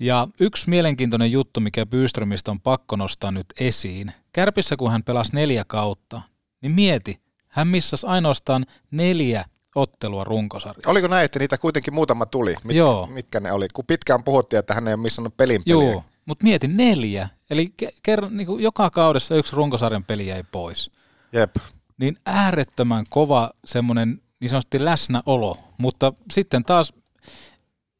Ja 0.00 0.28
yksi 0.40 0.70
mielenkiintoinen 0.70 1.32
juttu, 1.32 1.60
mikä 1.60 1.86
Byströmistä 1.86 2.50
on 2.50 2.60
pakko 2.60 2.96
nostaa 2.96 3.30
nyt 3.30 3.46
esiin. 3.60 4.12
Kärpissä, 4.32 4.76
kun 4.76 4.92
hän 4.92 5.02
pelasi 5.02 5.34
neljä 5.34 5.64
kautta, 5.66 6.22
niin 6.62 6.72
mieti, 6.72 7.20
hän 7.48 7.68
missasi 7.68 8.06
ainoastaan 8.06 8.66
neljä 8.90 9.44
ottelua 9.74 10.24
runkosarjassa. 10.24 10.90
Oliko 10.90 11.08
näin, 11.08 11.24
että 11.24 11.38
niitä 11.38 11.58
kuitenkin 11.58 11.94
muutama 11.94 12.26
tuli? 12.26 12.54
Mit, 12.64 12.76
Joo. 12.76 13.06
Mitkä 13.06 13.40
ne 13.40 13.52
oli? 13.52 13.66
Kun 13.74 13.84
pitkään 13.86 14.24
puhuttiin, 14.24 14.58
että 14.58 14.74
hän 14.74 14.88
ei 14.88 14.94
ole 14.94 15.02
missannut 15.02 15.36
pelin 15.36 15.64
peliä. 15.64 15.92
Joo, 15.92 16.04
mutta 16.24 16.44
mieti 16.44 16.68
neljä. 16.68 17.28
Eli 17.50 17.74
ker- 18.08 18.30
niin 18.30 18.46
kuin 18.46 18.62
joka 18.62 18.90
kaudessa 18.90 19.34
yksi 19.34 19.56
runkosarjan 19.56 20.04
peli 20.04 20.26
jäi 20.26 20.42
pois. 20.52 20.90
Jep. 21.32 21.56
Niin 21.98 22.16
äärettömän 22.26 23.04
kova 23.10 23.50
semmoinen 23.64 24.22
niin 24.40 24.50
sanotusti 24.50 24.84
läsnäolo, 24.84 25.56
mutta 25.78 26.12
sitten 26.32 26.64
taas 26.64 26.92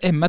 en 0.03 0.15
mä, 0.15 0.27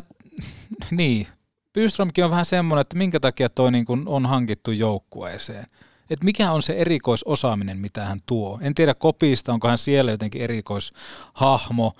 niin, 0.90 1.26
Byströmkin 1.72 2.24
on 2.24 2.30
vähän 2.30 2.44
semmoinen, 2.44 2.80
että 2.80 2.96
minkä 2.96 3.20
takia 3.20 3.48
toi 3.48 3.72
niin 3.72 3.84
kuin 3.84 4.08
on 4.08 4.26
hankittu 4.26 4.70
joukkueeseen. 4.70 5.64
Että 6.10 6.24
mikä 6.24 6.52
on 6.52 6.62
se 6.62 6.72
erikoisosaaminen, 6.72 7.78
mitä 7.78 8.04
hän 8.04 8.18
tuo. 8.26 8.58
En 8.62 8.74
tiedä 8.74 8.94
kopista, 8.94 9.52
onko 9.52 9.68
hän 9.68 9.78
siellä 9.78 10.10
jotenkin 10.10 10.42
erikoishahmo, 10.42 11.92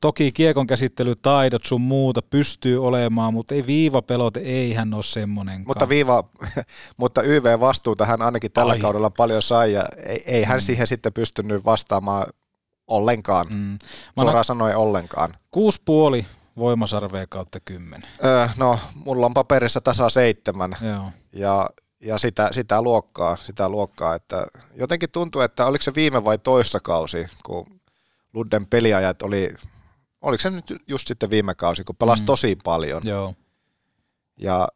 toki 0.00 0.32
kiekon 0.32 0.66
käsittelytaidot 0.66 1.64
sun 1.64 1.80
muuta 1.80 2.22
pystyy 2.22 2.86
olemaan, 2.86 3.34
mutta 3.34 3.54
ei 3.54 3.66
viivapelote, 3.66 4.40
ei 4.40 4.72
hän 4.72 4.94
ole 4.94 5.02
semmoinen. 5.02 5.64
Mutta, 5.66 5.88
viiva, 5.88 6.24
mutta 6.96 7.22
YV-vastuuta 7.22 8.06
hän 8.06 8.22
ainakin 8.22 8.52
tällä 8.52 8.72
Ai. 8.72 8.78
kaudella 8.78 9.10
paljon 9.10 9.42
sai 9.42 9.72
ja 9.72 9.84
ei, 10.06 10.22
ei 10.26 10.44
hän 10.44 10.58
mm. 10.58 10.62
siihen 10.62 10.86
sitten 10.86 11.12
pystynyt 11.12 11.64
vastaamaan 11.64 12.26
ollenkaan. 12.86 13.46
Mm. 13.50 13.78
Suoraan 14.20 14.44
sanoen 14.44 14.76
ollenkaan. 14.76 15.34
Kuusi 15.50 15.80
puoli 15.84 16.26
voimasarvea 16.56 17.26
kautta 17.28 17.60
kymmenen. 17.60 18.10
Öö, 18.24 18.48
no, 18.56 18.78
mulla 19.04 19.26
on 19.26 19.34
paperissa 19.34 19.80
tasa 19.80 20.10
seitsemän. 20.10 20.76
Joo. 20.80 21.10
Ja 21.32 21.68
ja 22.00 22.18
sitä, 22.18 22.48
sitä 22.52 22.82
luokkaa, 22.82 23.36
sitä 23.36 23.68
luokkaa, 23.68 24.14
että 24.14 24.46
jotenkin 24.74 25.10
tuntuu, 25.10 25.42
että 25.42 25.66
oliko 25.66 25.82
se 25.82 25.94
viime 25.94 26.24
vai 26.24 26.38
toissa 26.38 26.80
kausi, 26.80 27.26
kun 27.44 27.66
Ludden 28.34 28.66
peliajat 28.66 29.22
oli 29.22 29.54
oliko 30.24 30.40
se 30.40 30.50
nyt 30.50 30.74
just 30.88 31.08
sitten 31.08 31.30
viime 31.30 31.54
kausi, 31.54 31.84
kun 31.84 31.96
pelasi 31.96 32.22
mm. 32.22 32.26
tosi 32.26 32.56
paljon. 32.64 33.02
Joo. 33.04 33.34
Ja, 34.36 34.68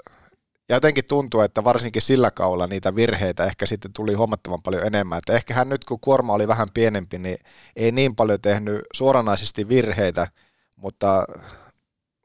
ja 0.68 0.76
jotenkin 0.76 1.04
tuntuu, 1.04 1.40
että 1.40 1.64
varsinkin 1.64 2.02
sillä 2.02 2.30
kaudella 2.30 2.66
niitä 2.66 2.94
virheitä 2.94 3.44
ehkä 3.44 3.66
sitten 3.66 3.92
tuli 3.92 4.14
huomattavan 4.14 4.62
paljon 4.62 4.86
enemmän. 4.86 5.18
Että 5.18 5.32
ehkä 5.32 5.54
hän 5.54 5.68
nyt, 5.68 5.84
kun 5.84 6.00
kuorma 6.00 6.32
oli 6.32 6.48
vähän 6.48 6.68
pienempi, 6.74 7.18
niin 7.18 7.38
ei 7.76 7.92
niin 7.92 8.16
paljon 8.16 8.40
tehnyt 8.40 8.80
suoranaisesti 8.92 9.68
virheitä, 9.68 10.26
mutta, 10.76 11.24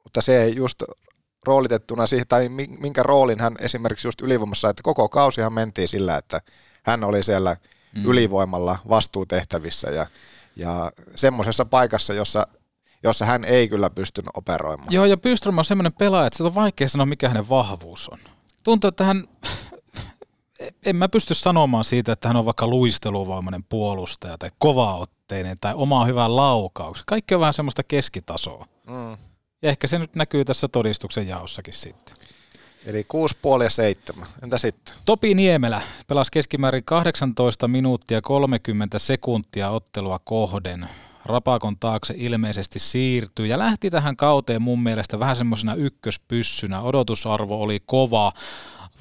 mutta 0.03 0.21
se 0.21 0.47
just 0.47 0.83
roolitettuna 1.45 2.07
siihen, 2.07 2.27
tai 2.27 2.49
minkä 2.79 3.03
roolin 3.03 3.39
hän 3.39 3.55
esimerkiksi 3.59 4.07
just 4.07 4.21
ylivoimassa, 4.21 4.69
että 4.69 4.83
koko 4.83 5.09
kausihan 5.09 5.53
mentiin 5.53 5.87
sillä, 5.87 6.17
että 6.17 6.41
hän 6.83 7.03
oli 7.03 7.23
siellä 7.23 7.57
mm. 7.95 8.05
ylivoimalla 8.05 8.77
vastuutehtävissä 8.89 9.89
ja, 9.89 10.07
ja 10.55 10.91
semmoisessa 11.15 11.65
paikassa, 11.65 12.13
jossa 12.13 12.47
jossa 13.03 13.25
hän 13.25 13.45
ei 13.45 13.69
kyllä 13.69 13.89
pystynyt 13.89 14.29
operoimaan. 14.33 14.93
Joo, 14.93 15.05
ja 15.05 15.17
Byström 15.17 15.57
on 15.57 15.65
semmoinen 15.65 15.93
pelaaja, 15.93 16.27
että 16.27 16.37
se 16.37 16.43
on 16.43 16.55
vaikea 16.55 16.89
sanoa, 16.89 17.05
mikä 17.05 17.27
hänen 17.27 17.49
vahvuus 17.49 18.09
on. 18.09 18.19
Tuntuu, 18.63 18.87
että 18.87 19.03
hän, 19.03 19.23
en 20.85 20.95
mä 20.95 21.09
pysty 21.09 21.33
sanomaan 21.33 21.83
siitä, 21.83 22.11
että 22.11 22.27
hän 22.27 22.37
on 22.37 22.45
vaikka 22.45 22.67
luisteluvoimainen 22.67 23.63
puolustaja 23.63 24.37
tai 24.37 24.49
kovaotteinen 24.57 25.57
tai 25.61 25.73
oma 25.73 26.05
hyvä 26.05 26.35
laukaus. 26.35 27.03
Kaikki 27.05 27.35
on 27.35 27.41
vähän 27.41 27.53
semmoista 27.53 27.83
keskitasoa. 27.83 28.67
Mm. 28.87 29.17
Ja 29.61 29.69
ehkä 29.69 29.87
se 29.87 29.99
nyt 29.99 30.15
näkyy 30.15 30.45
tässä 30.45 30.67
todistuksen 30.67 31.27
jaossakin 31.27 31.73
sitten. 31.73 32.15
Eli 32.85 33.05
6,5 33.57 33.63
ja 33.63 33.69
7. 33.69 34.27
Entä 34.43 34.57
sitten? 34.57 34.95
Topi 35.05 35.33
Niemelä 35.33 35.81
pelasi 36.07 36.31
keskimäärin 36.31 36.83
18 36.83 37.67
minuuttia 37.67 38.21
30 38.21 38.99
sekuntia 38.99 39.69
ottelua 39.69 40.19
kohden 40.19 40.89
rapakon 41.25 41.77
taakse 41.79 42.13
ilmeisesti 42.17 42.79
siirtyi 42.79 43.49
ja 43.49 43.59
lähti 43.59 43.89
tähän 43.89 44.15
kauteen 44.15 44.61
mun 44.61 44.83
mielestä 44.83 45.19
vähän 45.19 45.35
semmoisena 45.35 45.75
ykköspyssynä. 45.75 46.81
Odotusarvo 46.81 47.61
oli 47.61 47.79
kova. 47.85 48.31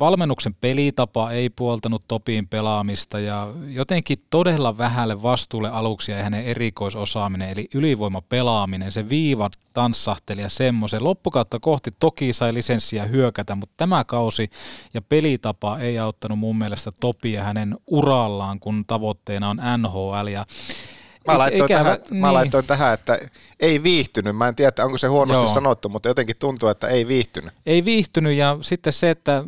Valmennuksen 0.00 0.54
pelitapa 0.54 1.30
ei 1.30 1.50
puoltanut 1.50 2.04
Topiin 2.08 2.48
pelaamista 2.48 3.20
ja 3.20 3.48
jotenkin 3.66 4.18
todella 4.30 4.78
vähälle 4.78 5.22
vastuulle 5.22 5.70
aluksi 5.70 6.12
ja 6.12 6.22
hänen 6.22 6.44
erikoisosaaminen 6.44 7.50
eli 7.50 7.68
ylivoimapelaaminen, 7.74 8.92
se 8.92 9.08
viiva 9.08 9.50
tanssahteli 9.72 10.42
ja 10.42 10.48
semmoisen. 10.48 11.04
Loppukautta 11.04 11.60
kohti 11.60 11.90
toki 11.98 12.32
sai 12.32 12.54
lisenssiä 12.54 13.04
hyökätä, 13.04 13.54
mutta 13.54 13.74
tämä 13.76 14.04
kausi 14.04 14.50
ja 14.94 15.02
pelitapa 15.02 15.78
ei 15.78 15.98
auttanut 15.98 16.38
mun 16.38 16.58
mielestä 16.58 16.92
Topia 17.00 17.42
hänen 17.42 17.76
urallaan, 17.86 18.60
kun 18.60 18.84
tavoitteena 18.86 19.50
on 19.50 19.60
NHL 19.78 20.26
ja 20.26 20.46
Mä 21.26 21.38
laitoin, 21.38 21.70
Ikävä- 21.70 21.84
tähän, 21.84 21.98
niin. 22.10 22.20
mä 22.20 22.32
laitoin 22.32 22.66
tähän, 22.66 22.94
että 22.94 23.18
ei 23.60 23.82
viihtynyt. 23.82 24.36
Mä 24.36 24.48
en 24.48 24.54
tiedä, 24.56 24.84
onko 24.84 24.98
se 24.98 25.06
huonosti 25.06 25.44
Joo. 25.44 25.54
sanottu, 25.54 25.88
mutta 25.88 26.08
jotenkin 26.08 26.36
tuntuu, 26.38 26.68
että 26.68 26.88
ei 26.88 27.08
viihtynyt. 27.08 27.52
ei 27.66 27.84
viihtynyt 27.84 28.36
ja 28.36 28.58
sitten 28.60 28.92
se, 28.92 29.10
että 29.10 29.44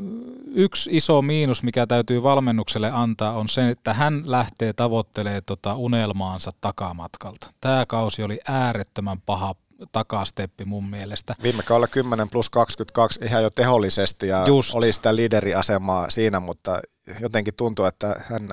yksi 0.54 0.90
iso 0.92 1.22
miinus, 1.22 1.62
mikä 1.62 1.86
täytyy 1.86 2.22
valmennukselle 2.22 2.90
antaa, 2.90 3.32
on 3.32 3.48
se, 3.48 3.68
että 3.68 3.94
hän 3.94 4.22
lähtee 4.24 4.72
tavoittelemaan 4.72 5.42
tota 5.46 5.74
unelmaansa 5.74 6.50
takamatkalta. 6.60 7.50
Tämä 7.60 7.86
kausi 7.88 8.22
oli 8.22 8.40
äärettömän 8.48 9.20
paha 9.26 9.54
takasteppi 9.92 10.64
mun 10.64 10.90
mielestä. 10.90 11.34
Viime 11.42 11.62
kaudella 11.62 11.86
10 11.86 12.30
plus 12.30 12.50
22 12.50 13.20
ihan 13.24 13.42
jo 13.42 13.50
tehollisesti 13.50 14.28
ja 14.28 14.44
Just. 14.46 14.74
oli 14.74 14.92
sitä 14.92 15.16
lideriasemaa 15.16 16.10
siinä, 16.10 16.40
mutta 16.40 16.80
jotenkin 17.20 17.54
tuntuu, 17.54 17.84
että 17.84 18.16
hän, 18.30 18.48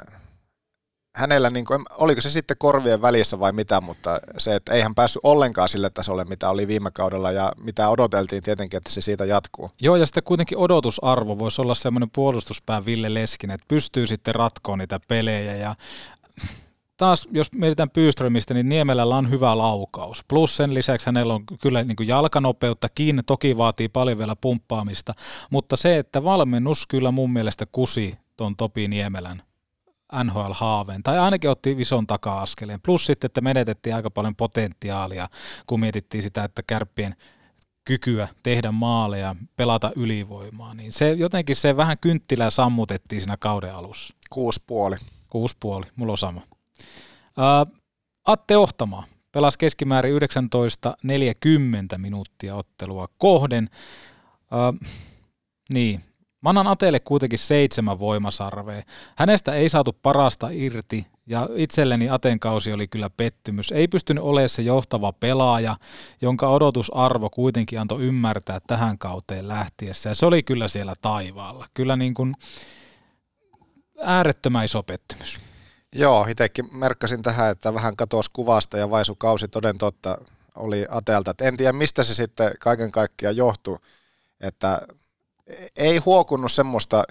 hänellä, 1.16 1.50
niin 1.50 1.66
kuin, 1.66 1.84
oliko 1.98 2.22
se 2.22 2.30
sitten 2.30 2.58
korvien 2.60 3.02
välissä 3.02 3.40
vai 3.40 3.52
mitä, 3.52 3.82
mutta 3.82 4.20
se, 4.38 4.56
että 4.56 4.74
ei 4.74 4.82
hän 4.82 4.96
päässyt 4.96 5.20
ollenkaan 5.24 5.70
sille 5.70 5.90
tasolle, 5.90 6.26
mitä 6.26 6.50
oli 6.50 6.68
viime 6.68 6.92
kaudella 6.92 7.32
ja 7.32 7.52
mitä 7.64 7.90
odoteltiin 7.90 8.44
tietenkin, 8.44 8.78
että 8.78 8.92
se 8.92 9.02
siitä 9.02 9.26
jatkuu. 9.26 9.72
Joo, 9.82 9.96
ja 9.96 10.06
sitten 10.06 10.24
kuitenkin 10.24 10.58
odotusarvo 10.58 11.40
voisi 11.40 11.62
olla 11.62 11.76
semmoinen 11.76 12.10
puolustuspää 12.16 12.86
Ville 12.86 13.14
Leskinen, 13.14 13.56
että 13.56 13.66
pystyy 13.68 14.08
sitten 14.08 14.36
ratkoon 14.36 14.80
niitä 14.80 15.00
pelejä 15.08 15.56
ja 15.56 15.76
taas, 16.98 17.28
jos 17.32 17.54
mietitään 17.54 17.90
Byströmistä, 17.90 18.54
niin 18.54 18.70
Niemelällä 18.70 19.16
on 19.16 19.30
hyvä 19.30 19.58
laukaus. 19.58 20.24
Plus 20.28 20.58
sen 20.58 20.74
lisäksi 20.74 21.06
hänellä 21.06 21.34
on 21.34 21.46
kyllä 21.62 21.84
niin 21.84 22.08
jalkanopeuttakin, 22.08 23.24
toki 23.26 23.58
vaatii 23.58 23.90
paljon 23.90 24.18
vielä 24.18 24.36
pumppaamista, 24.42 25.14
mutta 25.50 25.76
se, 25.76 25.98
että 25.98 26.24
valmennus 26.24 26.88
kyllä 26.88 27.12
mun 27.12 27.34
mielestä 27.34 27.66
kusi 27.72 28.14
ton 28.38 28.56
Topi 28.56 28.88
Niemelän 28.88 29.42
NHL-haaveen, 30.24 31.04
tai 31.04 31.20
ainakin 31.20 31.50
otti 31.50 31.76
ison 31.80 32.08
taka-askeleen. 32.08 32.82
Plus 32.82 33.06
sitten, 33.06 33.26
että 33.26 33.42
menetettiin 33.42 33.96
aika 33.96 34.12
paljon 34.12 34.36
potentiaalia, 34.36 35.30
kun 35.68 35.80
mietittiin 35.80 36.24
sitä, 36.24 36.44
että 36.44 36.64
kärppien 36.68 37.16
kykyä 37.86 38.28
tehdä 38.44 38.72
maaleja, 38.72 39.36
pelata 39.56 39.92
ylivoimaa, 39.96 40.74
niin 40.74 40.92
se 40.92 41.12
jotenkin 41.12 41.56
se 41.56 41.78
vähän 41.78 41.98
kynttilää 41.98 42.50
sammutettiin 42.50 43.22
siinä 43.22 43.38
kauden 43.38 43.76
alussa. 43.76 44.16
Kuusi 44.30 44.64
puoli. 44.68 44.96
Kuusi 45.30 45.56
puoli, 45.60 45.86
mulla 45.96 46.12
on 46.12 46.18
sama. 46.18 46.42
Ää, 47.38 47.66
Atte 48.26 48.58
Ohtamaa 48.58 49.04
pelasi 49.32 49.58
keskimäärin 49.58 50.22
19.40 50.22 51.98
minuuttia 51.98 52.56
ottelua 52.56 53.08
kohden. 53.18 53.70
Ää, 54.52 54.74
niin, 55.74 56.04
Mä 56.42 56.50
annan 56.50 56.68
Atelle 56.68 57.00
kuitenkin 57.00 57.40
seitsemän 57.40 58.00
voimasarvea. 58.00 58.84
Hänestä 59.18 59.54
ei 59.54 59.70
saatu 59.70 59.94
parasta 60.02 60.48
irti 60.52 61.08
ja 61.26 61.50
itselleni 61.56 62.10
Aten 62.10 62.40
kausi 62.40 62.74
oli 62.74 62.88
kyllä 62.88 63.10
pettymys. 63.10 63.72
Ei 63.72 63.88
pystynyt 63.88 64.24
olemaan 64.24 64.50
se 64.50 64.62
johtava 64.62 65.14
pelaaja, 65.14 65.76
jonka 66.22 66.50
odotusarvo 66.50 67.30
kuitenkin 67.30 67.80
antoi 67.80 68.04
ymmärtää 68.04 68.60
tähän 68.68 68.98
kauteen 68.98 69.48
lähtiessä. 69.48 70.10
Ja 70.10 70.16
se 70.16 70.26
oli 70.26 70.44
kyllä 70.44 70.68
siellä 70.68 70.94
taivaalla. 71.02 71.68
Kyllä 71.74 71.96
niin 71.96 72.14
kuin 72.14 72.34
äärettömän 74.02 74.66
iso 74.66 74.84
pettymys. 74.84 75.40
Joo, 75.96 76.26
itsekin 76.30 76.78
merkkasin 76.78 77.22
tähän, 77.22 77.52
että 77.52 77.74
vähän 77.74 77.96
katosi 77.96 78.30
kuvasta 78.34 78.78
ja 78.78 78.90
vaisu 78.90 79.16
kausi 79.16 79.48
toden 79.48 79.78
totta 79.78 80.18
oli 80.56 80.86
Atelta. 80.90 81.32
Et 81.32 81.42
en 81.42 81.58
tiedä, 81.58 81.74
mistä 81.74 82.04
se 82.04 82.14
sitten 82.14 82.52
kaiken 82.60 82.92
kaikkiaan 82.92 83.36
johtui, 83.36 83.78
että 84.40 84.82
ei 85.78 85.98
huokunnut 85.98 86.52
semmoista, 86.52 87.04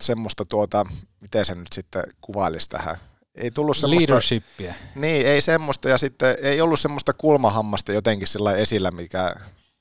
semmoista 0.00 0.44
tuota, 0.44 0.86
miten 1.20 1.44
se 1.44 1.54
nyt 1.54 1.72
sitten 1.72 2.02
kuvailisi 2.20 2.68
tähän. 2.68 2.96
Ei 3.34 3.50
tullut 3.50 3.76
semmoista, 3.76 4.08
Leadershipia. 4.08 4.74
Niin, 4.94 5.26
ei 5.26 5.40
semmoista 5.40 5.88
ja 5.88 5.98
sitten 5.98 6.36
ei 6.42 6.60
ollut 6.60 6.80
semmoista 6.80 7.12
kulmahammasta 7.12 7.92
jotenkin 7.92 8.28
sillä 8.28 8.52
esillä, 8.52 8.90
mikä, 8.90 9.34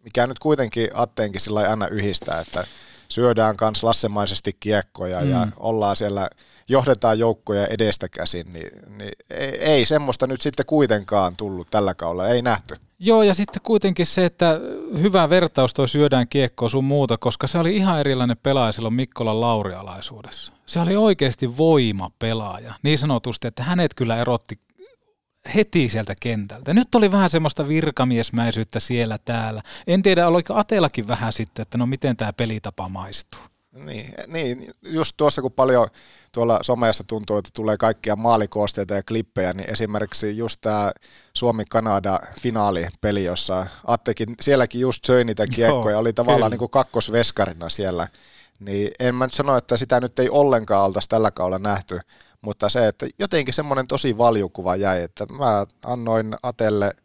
mikä 0.03 0.27
nyt 0.27 0.39
kuitenkin 0.39 0.89
Atteenkin 0.93 1.41
sillä 1.41 1.59
aina 1.59 1.87
yhdistää, 1.87 2.39
että 2.39 2.67
syödään 3.09 3.57
kans 3.57 3.83
lassemaisesti 3.83 4.57
kiekkoja 4.59 5.21
mm. 5.21 5.31
ja 5.31 5.47
ollaan 5.57 5.95
siellä, 5.95 6.29
johdetaan 6.69 7.19
joukkoja 7.19 7.67
edestä 7.67 8.09
käsin, 8.09 8.53
niin, 8.53 8.97
niin 8.97 9.13
ei, 9.29 9.57
ei 9.57 9.85
semmoista 9.85 10.27
nyt 10.27 10.41
sitten 10.41 10.65
kuitenkaan 10.65 11.35
tullut 11.35 11.67
tällä 11.71 11.93
kaudella, 11.93 12.27
ei 12.27 12.41
nähty. 12.41 12.75
Joo, 13.05 13.23
ja 13.23 13.33
sitten 13.33 13.61
kuitenkin 13.63 14.05
se, 14.05 14.25
että 14.25 14.59
hyvä 15.01 15.29
vertaus 15.29 15.73
toi 15.73 15.87
syödään 15.87 16.27
kiekkoa 16.27 16.69
sun 16.69 16.83
muuta, 16.83 17.17
koska 17.17 17.47
se 17.47 17.57
oli 17.57 17.75
ihan 17.75 17.99
erilainen 17.99 18.37
pelaaja 18.43 18.71
silloin 18.71 18.93
Mikkolan 18.93 19.41
laurialaisuudessa. 19.41 20.53
Se 20.65 20.79
oli 20.79 20.95
oikeasti 20.95 21.57
voimapelaaja, 21.57 22.73
niin 22.83 22.97
sanotusti, 22.97 23.47
että 23.47 23.63
hänet 23.63 23.93
kyllä 23.93 24.17
erotti 24.17 24.59
heti 25.55 25.89
sieltä 25.89 26.15
kentältä. 26.21 26.73
Nyt 26.73 26.95
oli 26.95 27.11
vähän 27.11 27.29
semmoista 27.29 27.67
virkamiesmäisyyttä 27.67 28.79
siellä 28.79 29.17
täällä. 29.25 29.61
En 29.87 30.01
tiedä, 30.03 30.27
oliko 30.27 30.53
Atelakin 30.55 31.07
vähän 31.07 31.33
sitten, 31.33 31.63
että 31.63 31.77
no 31.77 31.85
miten 31.85 32.17
tämä 32.17 32.33
pelitapa 32.33 32.89
maistuu. 32.89 33.41
Niin, 33.73 34.13
niin, 34.27 34.71
just 34.81 35.13
tuossa 35.17 35.41
kun 35.41 35.51
paljon 35.51 35.87
tuolla 36.31 36.59
somessa 36.61 37.03
tuntuu, 37.03 37.37
että 37.37 37.49
tulee 37.53 37.77
kaikkia 37.77 38.15
maalikoosteita 38.15 38.93
ja 38.93 39.03
klippejä, 39.03 39.53
niin 39.53 39.71
esimerkiksi 39.71 40.37
just 40.37 40.61
tämä 40.61 40.91
Suomi-Kanada 41.33 42.19
finaalipeli, 42.39 43.23
jossa 43.23 43.67
Attekin, 43.87 44.35
sielläkin 44.41 44.81
just 44.81 45.05
söi 45.05 45.23
niitä 45.23 45.47
kiekkoja, 45.47 45.93
Joo, 45.93 45.99
oli 45.99 46.13
tavallaan 46.13 46.39
kyllä. 46.39 46.49
niin 46.49 46.59
kuin 46.59 46.69
kakkosveskarina 46.69 47.69
siellä. 47.69 48.07
Niin 48.59 48.91
en 48.99 49.15
mä 49.15 49.25
nyt 49.25 49.33
sano, 49.33 49.57
että 49.57 49.77
sitä 49.77 49.99
nyt 49.99 50.19
ei 50.19 50.29
ollenkaan 50.29 50.85
oltaisi 50.85 51.09
tällä 51.09 51.31
kaudella 51.31 51.59
nähty, 51.59 51.99
mutta 52.41 52.69
se, 52.69 52.87
että 52.87 53.07
jotenkin 53.19 53.53
semmoinen 53.53 53.87
tosi 53.87 54.17
valjukuva 54.17 54.75
jäi, 54.75 55.01
että 55.01 55.25
mä 55.25 55.65
annoin 55.85 56.35
Atelle 56.43 56.95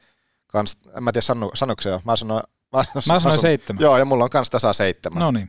kans, 0.47 0.77
en 0.97 1.03
mä 1.03 1.13
tiedä 1.13 1.25
sano, 1.25 1.51
sanoiko 1.55 1.83
se 1.83 1.89
jo, 1.89 2.01
mä 2.05 2.17
sanoin 2.17 2.43
Mä, 2.77 2.85
Mä 2.95 3.01
sanoin 3.01 3.41
seitsemän. 3.41 3.81
Joo, 3.83 3.99
ja 3.99 4.05
mulla 4.05 4.25
on 4.25 4.31
kans 4.31 4.51
tasa 4.51 4.73
seitsemän. 4.73 5.21
No 5.21 5.31
niin. 5.31 5.49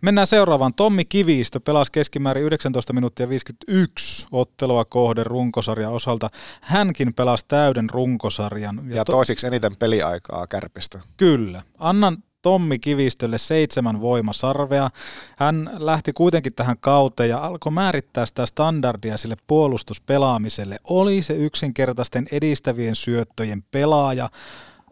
Mennään 0.00 0.26
seuraavaan. 0.26 0.74
Tommi 0.74 1.04
Kivistö 1.04 1.60
pelasi 1.60 1.92
keskimäärin 1.92 2.44
19 2.44 2.92
minuuttia 2.92 3.28
51 3.28 4.26
ottelua 4.32 4.84
kohden 4.84 5.26
runkosarjan 5.26 5.92
osalta. 5.92 6.30
Hänkin 6.60 7.14
pelasi 7.14 7.44
täyden 7.48 7.90
runkosarjan. 7.90 8.80
Ja 8.90 9.04
to- 9.04 9.12
toisiksi 9.12 9.46
eniten 9.46 9.76
peliaikaa 9.76 10.46
kärpistä. 10.46 11.00
Kyllä. 11.16 11.62
Annan 11.78 12.16
Tommi 12.42 12.78
Kivistölle 12.78 13.38
seitsemän 13.38 14.00
voimasarvea. 14.00 14.90
Hän 15.38 15.70
lähti 15.78 16.12
kuitenkin 16.12 16.54
tähän 16.54 16.76
kauteen 16.80 17.28
ja 17.28 17.38
alkoi 17.38 17.72
määrittää 17.72 18.26
sitä 18.26 18.46
standardia 18.46 19.16
sille 19.16 19.36
puolustuspelaamiselle. 19.46 20.78
Oli 20.84 21.22
se 21.22 21.34
yksinkertaisten 21.34 22.26
edistävien 22.32 22.96
syöttöjen 22.96 23.62
pelaaja. 23.70 24.30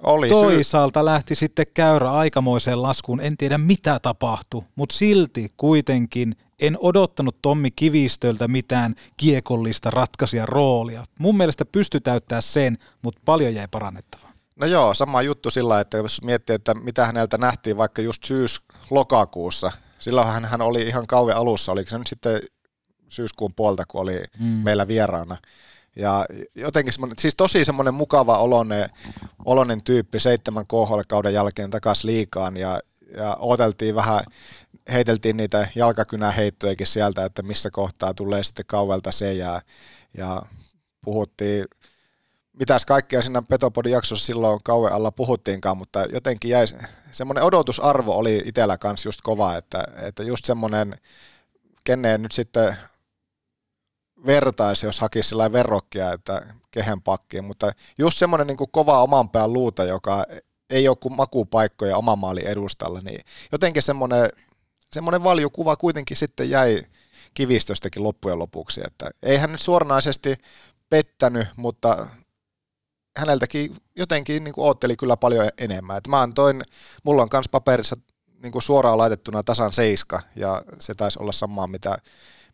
Oli 0.03 0.29
syy. 0.29 0.41
Toisaalta 0.41 1.05
lähti 1.05 1.35
sitten 1.35 1.67
käyrä 1.75 2.13
aikamoiseen 2.13 2.83
laskuun. 2.83 3.21
En 3.21 3.37
tiedä 3.37 3.59
mitä 3.59 4.01
tapahtui, 4.03 4.63
mutta 4.75 4.95
silti 4.95 5.53
kuitenkin 5.57 6.37
en 6.61 6.77
odottanut 6.81 7.43
Tommi 7.43 7.71
Kivistöltä 7.71 8.49
mitään 8.49 8.95
kiekollista 9.17 9.91
ratkaisia 9.91 10.47
roolia. 10.47 11.05
Mun 11.19 11.37
mielestä 11.37 11.65
pysty 11.65 12.01
täyttää 12.01 12.41
sen, 12.41 12.77
mutta 13.03 13.21
paljon 13.25 13.55
jäi 13.55 13.69
parannettavaa. 13.71 14.33
No 14.61 14.67
joo, 14.67 14.95
sama 14.95 15.23
juttu 15.23 15.51
sillä, 15.51 15.81
että 15.81 15.97
jos 15.97 16.23
miettii, 16.23 16.55
että 16.55 16.75
mitä 16.75 17.07
häneltä 17.07 17.39
nähtiin 17.39 17.77
vaikka 17.77 18.03
just 18.03 18.25
syys-lokakuussa, 18.25 19.73
silloinhan 19.99 20.45
hän 20.45 20.61
oli 20.61 20.83
ihan 20.83 21.07
kauan 21.07 21.37
alussa, 21.37 21.73
oliko 21.73 21.91
se 21.91 21.99
nyt 21.99 22.07
sitten 22.07 22.41
syyskuun 23.09 23.53
puolta, 23.57 23.85
kun 23.89 24.01
oli 24.01 24.25
mm. 24.39 24.47
meillä 24.47 24.89
vieraana. 24.89 25.37
Ja 25.97 26.27
jotenkin 26.55 26.93
semmoinen, 26.93 27.19
siis 27.19 27.35
tosi 27.35 27.65
semmoinen 27.65 27.95
mukava 27.95 28.39
olonen, 28.39 28.91
olonen 29.45 29.83
tyyppi 29.83 30.21
seitsemän 30.21 30.67
KHL-kauden 30.67 31.35
jälkeen 31.35 31.71
takaisin 31.71 32.11
liikaan 32.11 32.57
ja, 32.57 32.81
ja 33.17 33.37
odoteltiin 33.41 33.95
vähän, 33.95 34.25
heiteltiin 34.93 35.37
niitä 35.37 35.69
jalkakynäheittojakin 35.75 36.87
sieltä, 36.87 37.25
että 37.25 37.43
missä 37.43 37.71
kohtaa 37.71 38.15
tulee 38.15 38.43
sitten 38.43 38.67
kauelta 38.67 39.13
se 39.13 39.33
ja, 39.33 39.63
ja 40.17 40.43
puhuttiin 41.05 41.67
mitäs 42.59 42.85
kaikkea 42.85 43.23
siinä 43.23 43.43
Petopodin 43.43 43.93
jaksossa 43.93 44.27
silloin 44.27 44.61
kauan 44.65 44.93
alla 44.93 45.11
puhuttiinkaan, 45.11 45.77
mutta 45.77 46.05
jotenkin 46.05 46.51
jäi 46.51 46.67
semmoinen 47.13 47.45
odotusarvo 47.45 48.13
oli 48.13 48.43
itsellä 48.45 48.79
kanssa 48.79 49.09
just 49.09 49.21
kova, 49.23 49.57
että, 49.57 49.85
että 49.97 50.23
just 50.23 50.45
semmoinen, 50.45 50.97
keneen 51.85 52.23
nyt 52.23 52.33
sitten 52.33 52.77
vertaisi, 54.27 54.87
jos 54.87 55.01
hakisi 55.01 55.29
sellainen 55.29 55.53
verrokkia, 55.53 56.13
että 56.13 56.55
kehen 56.71 57.03
pakkiin, 57.03 57.45
mutta 57.45 57.73
just 57.99 58.19
semmoinen 58.19 58.47
niin 58.47 58.57
kova 58.71 59.03
oman 59.03 59.29
pään 59.29 59.53
luuta, 59.53 59.85
joka 59.85 60.25
ei 60.71 60.89
ole 60.89 60.97
kuin 60.97 61.17
makupaikkoja 61.17 61.97
oman 61.97 62.19
maalin 62.19 62.47
edustalla, 62.47 63.01
niin 63.01 63.21
jotenkin 63.53 63.83
semmoinen, 63.83 64.29
semmoinen 64.93 65.25
valjukuva 65.25 65.77
kuitenkin 65.77 66.17
sitten 66.17 66.51
jäi 66.51 66.83
kivistöstäkin 67.35 68.03
loppujen 68.03 68.39
lopuksi, 68.39 68.81
että 68.85 69.11
ei 69.23 69.37
hän 69.37 69.59
suoranaisesti 69.59 70.39
pettänyt, 70.89 71.49
mutta 71.57 72.07
häneltäkin 73.17 73.77
jotenkin 73.97 74.45
niin 74.45 74.55
kuin 74.55 74.65
ootteli 74.65 74.97
kyllä 74.97 75.17
paljon 75.17 75.51
enemmän. 75.59 75.97
Et 75.97 76.09
mä 76.09 76.21
antoin, 76.21 76.63
mulla 77.05 77.23
on 77.23 77.29
myös 77.33 77.49
paperissa 77.49 77.97
niin 78.43 78.53
kuin 78.53 78.63
suoraan 78.63 78.99
laitettuna 78.99 79.43
tasan 79.43 79.73
seiska, 79.73 80.23
ja 80.37 80.63
se 80.81 80.95
taisi 80.95 81.19
olla 81.19 81.33
samaa, 81.33 81.67
mitä, 81.67 81.99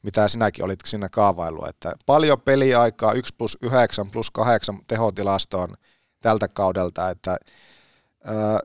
mitä 0.03 0.28
sinäkin 0.28 0.64
olit 0.64 0.80
siinä 0.84 1.09
kaavailu. 1.09 1.66
Että 1.66 1.92
paljon 2.07 2.40
peliaikaa, 2.40 3.12
1 3.12 3.34
plus 3.38 3.59
9 3.62 4.11
plus 4.11 4.30
8 4.30 4.78
tehotilastoon 4.86 5.74
tältä 6.22 6.48
kaudelta, 6.48 7.11
että 7.11 7.36
ää, 8.24 8.61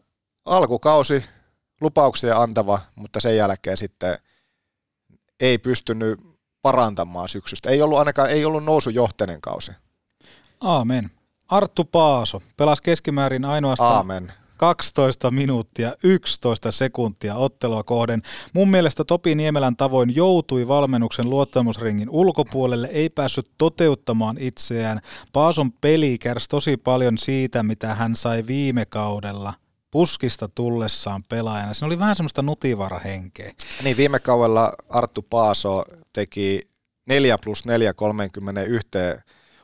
alkukausi 0.46 1.24
lupauksia 1.82 2.42
antava, 2.42 2.80
mutta 2.96 3.20
sen 3.20 3.36
jälkeen 3.38 3.78
sitten 3.78 4.18
ei 5.40 5.58
pystynyt 5.58 6.20
parantamaan 6.62 7.30
syksystä. 7.30 7.70
Ei 7.70 7.82
ollut 7.82 8.00
ainakaan 8.00 8.30
ei 8.30 8.46
ollut 8.46 8.64
nousujohteinen 8.64 9.42
kausi. 9.42 9.72
Aamen. 10.60 11.12
Arttu 11.48 11.84
Paaso 11.84 12.42
pelasi 12.58 12.84
keskimäärin 12.84 13.46
ainoastaan 13.46 13.96
Aamen. 13.96 14.34
12 14.58 15.32
minuuttia 15.32 15.94
11 16.04 16.72
sekuntia 16.72 17.36
ottelua 17.36 17.84
kohden. 17.84 18.22
Mun 18.54 18.70
mielestä 18.70 19.04
Topi 19.04 19.36
Niemelän 19.36 19.76
tavoin 19.76 20.16
joutui 20.16 20.68
valmennuksen 20.68 21.30
luottamusringin 21.30 22.10
ulkopuolelle, 22.10 22.90
ei 22.92 23.10
päässyt 23.10 23.52
toteuttamaan 23.58 24.36
itseään. 24.40 25.00
Paason 25.34 25.72
peli 25.72 26.18
kärsi 26.18 26.50
tosi 26.50 26.78
paljon 26.78 27.18
siitä, 27.18 27.64
mitä 27.64 27.94
hän 27.94 28.16
sai 28.16 28.44
viime 28.48 28.86
kaudella 28.86 29.54
puskista 29.92 30.48
tullessaan 30.48 31.24
pelaajana. 31.30 31.74
Se 31.74 31.86
oli 31.86 32.00
vähän 32.00 32.16
semmoista 32.16 32.42
nutivarahenkeä. 32.42 33.52
Niin 33.84 33.98
viime 33.98 34.20
kaudella 34.20 34.74
Arttu 34.90 35.22
Paaso 35.30 35.84
teki 36.14 36.62
4 37.06 37.38
plus 37.38 37.66
4 37.66 37.94
31 37.94 38.88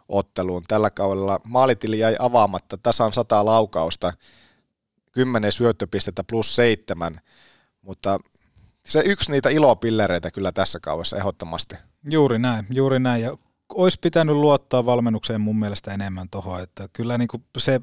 otteluun. 0.09 0.63
Tällä 0.67 0.89
kaudella 0.89 1.39
maalitili 1.47 1.99
jäi 1.99 2.15
avaamatta 2.19 2.77
tasan 2.77 3.13
100 3.13 3.45
laukausta, 3.45 4.13
10 5.13 5.51
syöttöpistettä 5.51 6.23
plus 6.23 6.55
7, 6.55 7.19
mutta 7.81 8.19
se 8.85 9.03
yksi 9.05 9.31
niitä 9.31 9.49
ilopillereitä 9.49 10.31
kyllä 10.31 10.51
tässä 10.51 10.79
kaudessa 10.79 11.17
ehdottomasti. 11.17 11.75
Juuri 12.09 12.39
näin, 12.39 12.65
juuri 12.69 12.99
näin. 12.99 13.21
Ja 13.21 13.37
olisi 13.73 13.97
pitänyt 14.01 14.35
luottaa 14.35 14.85
valmennukseen 14.85 15.41
mun 15.41 15.59
mielestä 15.59 15.93
enemmän 15.93 16.29
tuohon, 16.29 16.61
että 16.61 16.89
kyllä 16.93 17.17
niin 17.17 17.27
kuin 17.27 17.43
se 17.57 17.81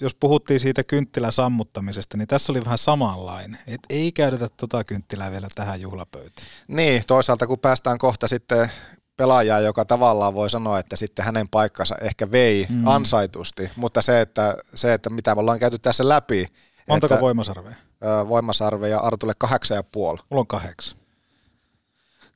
jos 0.00 0.14
puhuttiin 0.14 0.60
siitä 0.60 0.84
kynttilän 0.84 1.32
sammuttamisesta, 1.32 2.16
niin 2.16 2.28
tässä 2.28 2.52
oli 2.52 2.64
vähän 2.64 2.78
samanlainen. 2.78 3.60
Et 3.66 3.80
ei 3.90 4.12
käytetä 4.12 4.48
tota 4.56 4.84
kynttilää 4.84 5.30
vielä 5.30 5.48
tähän 5.54 5.80
juhlapöytiin. 5.80 6.48
Niin, 6.68 7.02
toisaalta 7.06 7.46
kun 7.46 7.58
päästään 7.58 7.98
kohta 7.98 8.28
sitten 8.28 8.70
pelaajaa, 9.16 9.60
joka 9.60 9.84
tavallaan 9.84 10.34
voi 10.34 10.50
sanoa, 10.50 10.78
että 10.78 10.96
sitten 10.96 11.24
hänen 11.24 11.48
paikkansa 11.48 11.96
ehkä 12.00 12.30
vei 12.30 12.66
mm. 12.68 12.86
ansaitusti, 12.86 13.70
mutta 13.76 14.02
se 14.02 14.20
että, 14.20 14.56
se, 14.74 14.94
että 14.94 15.10
mitä 15.10 15.34
me 15.34 15.40
ollaan 15.40 15.58
käyty 15.58 15.78
tässä 15.78 16.08
läpi. 16.08 16.46
Montako 16.88 17.14
että, 17.14 17.22
voimasarveja? 17.22 17.76
Voimasarveja 18.28 18.98
Artulle 18.98 19.34
kahdeksan 19.38 19.76
ja 19.76 19.82
puoli. 19.82 20.18
Mulla 20.30 20.40
on 20.40 20.46
kahdeksan. 20.46 20.98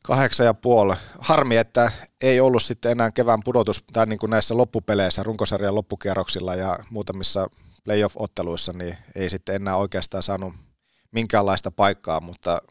Kahdeksan 0.05 0.47
ja 0.47 0.55
puoli. 0.55 0.95
Harmi, 1.18 1.57
että 1.57 1.93
ei 2.20 2.41
ollut 2.41 2.62
sitten 2.62 2.93
enää 2.93 3.11
kevään 3.11 3.43
pudotus, 3.45 3.85
tai 3.93 4.07
niin 4.07 4.18
kuin 4.18 4.31
näissä 4.31 4.57
loppupeleissä, 4.57 5.22
runkosarjan 5.22 5.74
loppukierroksilla 5.74 6.55
ja 6.55 6.78
muutamissa 6.91 7.51
playoff-otteluissa, 7.85 8.72
niin 8.72 8.97
ei 9.14 9.31
sitten 9.31 9.55
enää 9.55 9.76
oikeastaan 9.76 10.22
saanut 10.22 10.55
minkäänlaista 11.12 11.70
paikkaa, 11.70 12.20
mutta, 12.20 12.62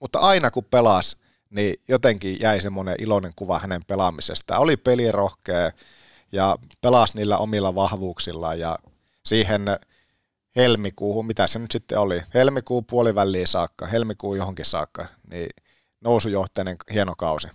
mutta 0.00 0.18
aina 0.18 0.50
kun 0.50 0.64
pelasi, 0.64 1.16
niin 1.54 1.74
jotenkin 1.88 2.40
jäi 2.40 2.60
semmoinen 2.60 2.96
iloinen 2.98 3.32
kuva 3.36 3.58
hänen 3.58 3.84
pelaamisesta. 3.86 4.58
Oli 4.58 4.76
pelirohkea 4.76 5.70
ja 6.32 6.56
pelasi 6.80 7.16
niillä 7.16 7.38
omilla 7.38 7.74
vahvuuksilla 7.74 8.54
ja 8.54 8.78
siihen 9.24 9.62
helmikuuhun, 10.56 11.26
mitä 11.26 11.46
se 11.46 11.58
nyt 11.58 11.70
sitten 11.70 11.98
oli, 11.98 12.22
helmikuun 12.34 12.84
puoliväliin 12.84 13.48
saakka, 13.48 13.86
helmikuun 13.86 14.36
johonkin 14.36 14.64
saakka, 14.64 15.06
niin 15.30 15.48
nousujohteinen 16.00 16.76
hieno 16.92 17.14
kausi. 17.18 17.48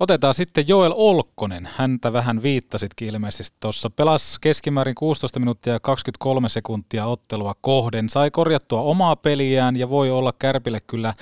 Otetaan 0.00 0.34
sitten 0.34 0.68
Joel 0.68 0.92
Olkkonen. 0.96 1.68
Häntä 1.76 2.12
vähän 2.12 2.42
viittasitkin 2.42 3.08
ilmeisesti 3.08 3.56
tuossa. 3.60 3.90
Pelasi 3.90 4.38
keskimäärin 4.40 4.94
16 4.94 5.38
minuuttia 5.38 5.72
ja 5.72 5.80
23 5.80 6.48
sekuntia 6.48 7.06
ottelua 7.06 7.54
kohden. 7.60 8.08
Sai 8.08 8.30
korjattua 8.30 8.80
omaa 8.80 9.16
peliään 9.16 9.76
ja 9.76 9.88
voi 9.90 10.10
olla 10.10 10.32
Kärpille 10.38 10.80
kyllä 10.80 11.14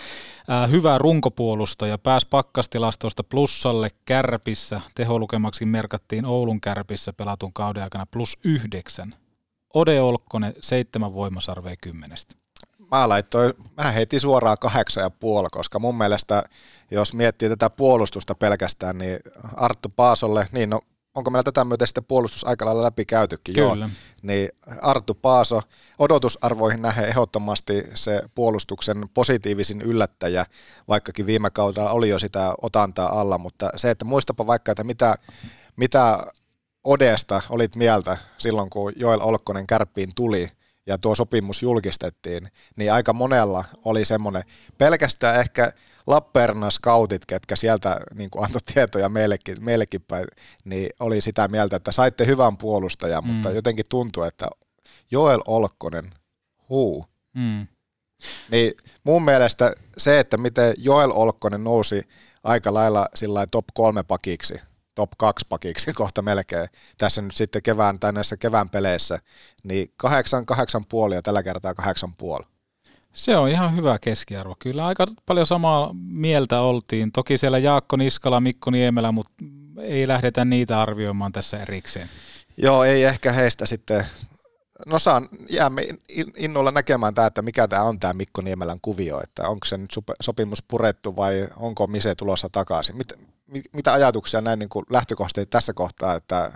ää, 0.48 0.66
hyvä 0.66 0.98
runkopuolusta 0.98 1.86
ja 1.86 1.98
pääsi 1.98 2.26
pakkastilastosta 2.30 3.24
plussalle 3.24 3.88
Kärpissä. 4.04 4.80
Teholukemaksi 4.94 5.64
merkattiin 5.64 6.24
Oulun 6.24 6.60
Kärpissä 6.60 7.12
pelatun 7.12 7.52
kauden 7.52 7.82
aikana 7.82 8.06
plus 8.06 8.38
yhdeksän. 8.44 9.14
Ode 9.74 10.00
Olkkonen, 10.00 10.54
seitsemän 10.60 11.14
voimasarvea 11.14 11.74
kymmenestä 11.80 12.38
mä 12.91 13.09
laittoin, 13.09 13.55
mä 13.76 13.93
heitin 13.93 14.20
suoraan 14.20 14.59
kahdeksan 14.61 15.03
ja 15.03 15.11
puoli, 15.11 15.49
koska 15.53 15.78
mun 15.78 15.99
mielestä, 15.99 16.43
jos 16.91 17.14
miettii 17.14 17.49
tätä 17.49 17.70
puolustusta 17.70 18.34
pelkästään, 18.34 18.99
niin 18.99 19.18
Arttu 19.57 19.89
Paasolle, 19.97 20.49
niin 20.53 20.70
no, 20.70 20.80
onko 21.14 21.30
meillä 21.30 21.45
tätä 21.45 21.64
myöten 21.64 21.86
sitten 21.86 22.05
puolustus 22.05 22.47
aika 22.47 22.64
lailla 22.64 22.82
läpi 22.82 23.05
käytykin? 23.05 23.55
Kyllä. 23.55 23.84
Joo. 23.84 23.89
Niin 24.22 24.49
Arttu 24.82 25.14
Paaso, 25.14 25.62
odotusarvoihin 25.99 26.82
nähden 26.82 27.09
ehdottomasti 27.09 27.84
se 27.95 28.22
puolustuksen 28.34 29.09
positiivisin 29.14 29.82
yllättäjä, 29.82 30.47
vaikkakin 30.89 31.26
viime 31.26 31.51
kaudella 31.51 31.91
oli 31.91 32.09
jo 32.09 32.18
sitä 32.18 32.55
otantaa 32.62 33.20
alla, 33.20 33.39
mutta 33.39 33.70
se, 33.76 33.91
että 33.91 34.05
muistapa 34.05 34.47
vaikka, 34.47 34.72
että 34.72 34.84
mitä, 34.84 35.18
mitä 35.76 36.26
Odesta 36.84 37.43
olit 37.51 37.76
mieltä 37.76 38.16
silloin, 38.39 38.70
kun 38.70 38.93
Joel 38.97 39.20
Olkkonen 39.22 39.66
kärppiin 39.66 40.14
tuli, 40.14 40.51
ja 40.89 40.99
tuo 40.99 41.14
sopimus 41.14 41.62
julkistettiin, 41.62 42.49
niin 42.76 42.93
aika 42.93 43.12
monella 43.12 43.64
oli 43.84 44.05
semmoinen, 44.05 44.43
pelkästään 44.78 45.41
ehkä 45.41 45.72
Lappeenrannan 46.07 46.72
scoutit, 46.72 47.26
ketkä 47.26 47.57
sieltä 47.57 48.01
niin 48.14 48.30
kuin 48.30 48.45
antoi 48.45 48.61
tietoja 48.74 49.09
meillekin, 49.09 49.64
meillekin 49.64 50.03
päin, 50.09 50.26
niin 50.64 50.91
oli 51.01 51.20
sitä 51.20 51.49
mieltä, 51.49 51.76
että 51.76 51.93
saitte 51.93 52.26
hyvän 52.26 52.57
puolustajan, 52.57 53.24
mm. 53.24 53.30
mutta 53.30 53.51
jotenkin 53.51 53.84
tuntuu, 53.89 54.22
että 54.22 54.49
Joel 55.11 55.41
Olkkonen, 55.47 56.11
huu. 56.68 57.07
Mm. 57.34 57.66
Niin 58.51 58.72
mun 59.05 59.24
mielestä 59.24 59.72
se, 59.97 60.20
että 60.20 60.36
miten 60.36 60.74
Joel 60.78 61.11
Olkkonen 61.14 61.64
nousi 61.64 62.03
aika 62.45 62.74
lailla 62.74 63.09
sillä 63.14 63.47
top 63.51 63.64
kolme 63.74 64.03
pakiksi, 64.03 64.55
top 64.99 65.11
2 65.18 65.46
pakiksi 65.49 65.92
kohta 66.01 66.22
melkein 66.22 66.68
tässä 66.99 67.22
nyt 67.22 67.36
sitten 67.36 67.62
kevään 67.62 68.01
tai 68.01 68.12
näissä 68.12 68.36
kevään 68.36 68.70
peleissä, 68.70 69.18
niin 69.64 69.92
kahdeksan, 69.96 70.46
kahdeksan 70.46 70.84
puoli 70.88 71.14
ja 71.14 71.22
tällä 71.22 71.42
kertaa 71.42 71.74
kahdeksan 71.74 72.12
puoli. 72.18 72.44
Se 73.12 73.36
on 73.36 73.49
ihan 73.49 73.76
hyvä 73.76 73.99
keskiarvo. 73.99 74.57
Kyllä 74.59 74.86
aika 74.86 75.07
paljon 75.26 75.46
samaa 75.46 75.90
mieltä 75.94 76.61
oltiin. 76.61 77.12
Toki 77.12 77.38
siellä 77.38 77.59
Jaakko 77.59 77.96
Niskala, 77.96 78.40
Mikko 78.40 78.70
Niemelä, 78.70 79.12
mutta 79.12 79.32
ei 79.80 80.09
lähdetä 80.09 80.44
niitä 80.44 80.80
arvioimaan 80.80 81.32
tässä 81.32 81.59
erikseen. 81.59 82.09
Joo, 82.57 82.84
ei 82.84 83.05
ehkä 83.05 83.32
heistä 83.32 83.66
sitten 83.66 84.07
no 84.86 84.98
saan, 84.98 85.28
jäämme 85.50 85.88
innolla 86.36 86.70
näkemään 86.70 87.14
tämä, 87.14 87.26
että 87.26 87.42
mikä 87.42 87.68
tämä 87.68 87.82
on 87.82 87.98
tämä 87.98 88.12
Mikko 88.12 88.40
Niemelän 88.40 88.78
kuvio, 88.82 89.20
että 89.22 89.48
onko 89.48 89.64
se 89.64 89.78
nyt 89.78 89.90
sopimus 90.20 90.62
purettu 90.62 91.16
vai 91.16 91.48
onko 91.56 91.86
Mise 91.86 92.14
tulossa 92.14 92.48
takaisin. 92.52 92.96
Mit, 92.96 93.12
mit, 93.46 93.64
mitä 93.72 93.92
ajatuksia 93.92 94.40
näin 94.40 94.58
niin 94.58 94.68
lähtökohtaisesti 94.90 95.50
tässä 95.50 95.72
kohtaa, 95.72 96.14
että 96.14 96.52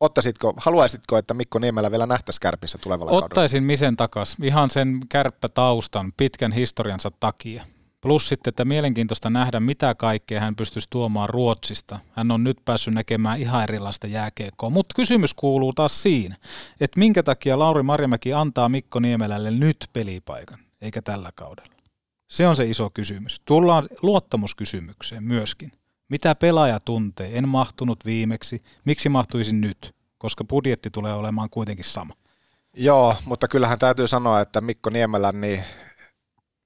ottaisitko, 0.00 0.54
haluaisitko, 0.56 1.18
että 1.18 1.34
Mikko 1.34 1.58
Niemelä 1.58 1.90
vielä 1.90 2.06
nähtäisi 2.06 2.40
kärpissä 2.40 2.78
tulevalla 2.78 3.12
Ottaisin 3.12 3.56
kaudella? 3.56 3.66
Misen 3.66 3.96
takaisin 3.96 4.44
ihan 4.44 4.70
sen 4.70 5.00
kärppätaustan 5.08 6.12
pitkän 6.16 6.52
historiansa 6.52 7.10
takia. 7.20 7.64
Plus 8.04 8.28
sitten, 8.28 8.50
että 8.50 8.64
mielenkiintoista 8.64 9.30
nähdä, 9.30 9.60
mitä 9.60 9.94
kaikkea 9.94 10.40
hän 10.40 10.56
pystyisi 10.56 10.88
tuomaan 10.90 11.28
Ruotsista. 11.28 11.98
Hän 12.12 12.30
on 12.30 12.44
nyt 12.44 12.56
päässyt 12.64 12.94
näkemään 12.94 13.40
ihan 13.40 13.62
erilaista 13.62 14.06
jääkeekkoa. 14.06 14.70
Mutta 14.70 14.94
kysymys 14.94 15.34
kuuluu 15.34 15.72
taas 15.72 16.02
siinä, 16.02 16.36
että 16.80 16.98
minkä 17.00 17.22
takia 17.22 17.58
Lauri 17.58 17.82
Marjamäki 17.82 18.32
antaa 18.32 18.68
Mikko 18.68 19.00
Niemelälle 19.00 19.50
nyt 19.50 19.76
pelipaikan, 19.92 20.58
eikä 20.82 21.02
tällä 21.02 21.30
kaudella. 21.34 21.74
Se 22.30 22.48
on 22.48 22.56
se 22.56 22.64
iso 22.64 22.90
kysymys. 22.90 23.40
Tullaan 23.44 23.88
luottamuskysymykseen 24.02 25.24
myöskin. 25.24 25.72
Mitä 26.08 26.34
pelaaja 26.34 26.80
tuntee? 26.80 27.38
En 27.38 27.48
mahtunut 27.48 28.04
viimeksi. 28.04 28.62
Miksi 28.84 29.08
mahtuisin 29.08 29.60
nyt? 29.60 29.94
Koska 30.18 30.44
budjetti 30.44 30.90
tulee 30.90 31.14
olemaan 31.14 31.50
kuitenkin 31.50 31.84
sama. 31.84 32.14
Joo, 32.76 33.16
mutta 33.24 33.48
kyllähän 33.48 33.78
täytyy 33.78 34.08
sanoa, 34.08 34.40
että 34.40 34.60
Mikko 34.60 34.90
Niemelän 34.90 35.40
niin 35.40 35.64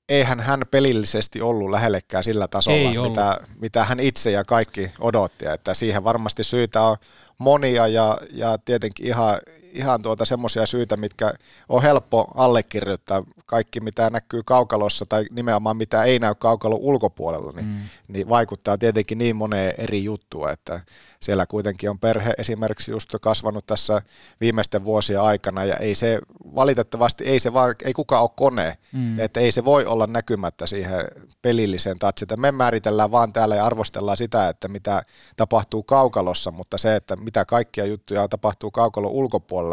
eihän 0.09 0.41
hän 0.41 0.63
pelillisesti 0.71 1.41
ollut 1.41 1.71
lähellekään 1.71 2.25
sillä 2.25 2.49
tasolla, 2.49 3.09
mitä, 3.09 3.37
mitä 3.61 3.85
hän 3.85 4.01
itse 4.01 4.31
ja 4.31 4.45
kaikki 4.45 4.93
odotti. 5.01 5.47
Että 5.47 5.75
siihen 5.75 6.05
varmasti 6.05 6.45
syitä 6.45 6.83
on 6.83 6.97
monia 7.39 7.87
ja, 7.87 8.19
ja 8.33 8.59
tietenkin 8.65 9.07
ihan, 9.07 9.39
ihan 9.79 10.03
tuota 10.03 10.25
semmoisia 10.25 10.67
syitä, 10.67 10.97
mitkä 10.97 11.35
on 11.69 11.83
helppo 11.83 12.31
allekirjoittaa. 12.35 13.23
Kaikki, 13.47 13.81
mitä 13.81 14.11
näkyy 14.11 14.43
kaukalossa 14.45 15.05
tai 15.09 15.25
nimenomaan 15.31 15.77
mitä 15.77 16.05
ei 16.05 16.19
näy 16.19 16.35
kaukalon 16.39 16.79
ulkopuolella, 16.83 17.53
niin, 17.53 17.67
mm. 17.67 17.75
niin 18.09 18.29
vaikuttaa 18.29 18.79
tietenkin 18.79 19.19
niin 19.19 19.37
moneen 19.37 19.75
eri 19.79 20.05
juttua, 20.05 20.51
että 20.51 20.81
siellä 21.21 21.47
kuitenkin 21.47 21.91
on 21.91 21.99
perhe 21.99 22.35
esimerkiksi 22.39 22.91
just 22.91 23.11
kasvanut 23.21 23.67
tässä 23.67 24.03
viimeisten 24.41 24.85
vuosien 24.85 25.21
aikana 25.21 25.65
ja 25.65 25.77
ei 25.77 25.95
se 25.95 26.19
valitettavasti, 26.55 27.25
ei 27.25 27.41
se 27.41 27.53
vaan, 27.53 27.75
ei 27.85 27.93
kukaan 27.93 28.23
ole 28.23 28.31
kone, 28.37 28.79
mm. 28.93 29.21
että 29.21 29.41
ei 29.41 29.53
se 29.53 29.65
voi 29.65 29.85
olla 29.85 30.07
näkymättä 30.07 30.67
siihen 30.67 31.09
pelilliseen 31.43 31.99
tatsita. 31.99 32.37
Me 32.37 32.53
määritellään 32.53 33.11
vaan 33.11 33.33
täällä 33.33 33.57
ja 33.57 33.67
arvostellaan 33.67 34.17
sitä, 34.17 34.49
että 34.49 34.69
mitä 34.69 35.03
tapahtuu 35.37 35.83
kaukalossa, 35.83 36.51
mutta 36.51 36.79
se, 36.79 36.97
että 36.97 37.17
mitä 37.17 37.45
kaikkia 37.45 37.87
juttuja 37.87 38.29
tapahtuu 38.29 38.71
kaukalon 38.71 39.13
ulkopuolella, 39.13 39.68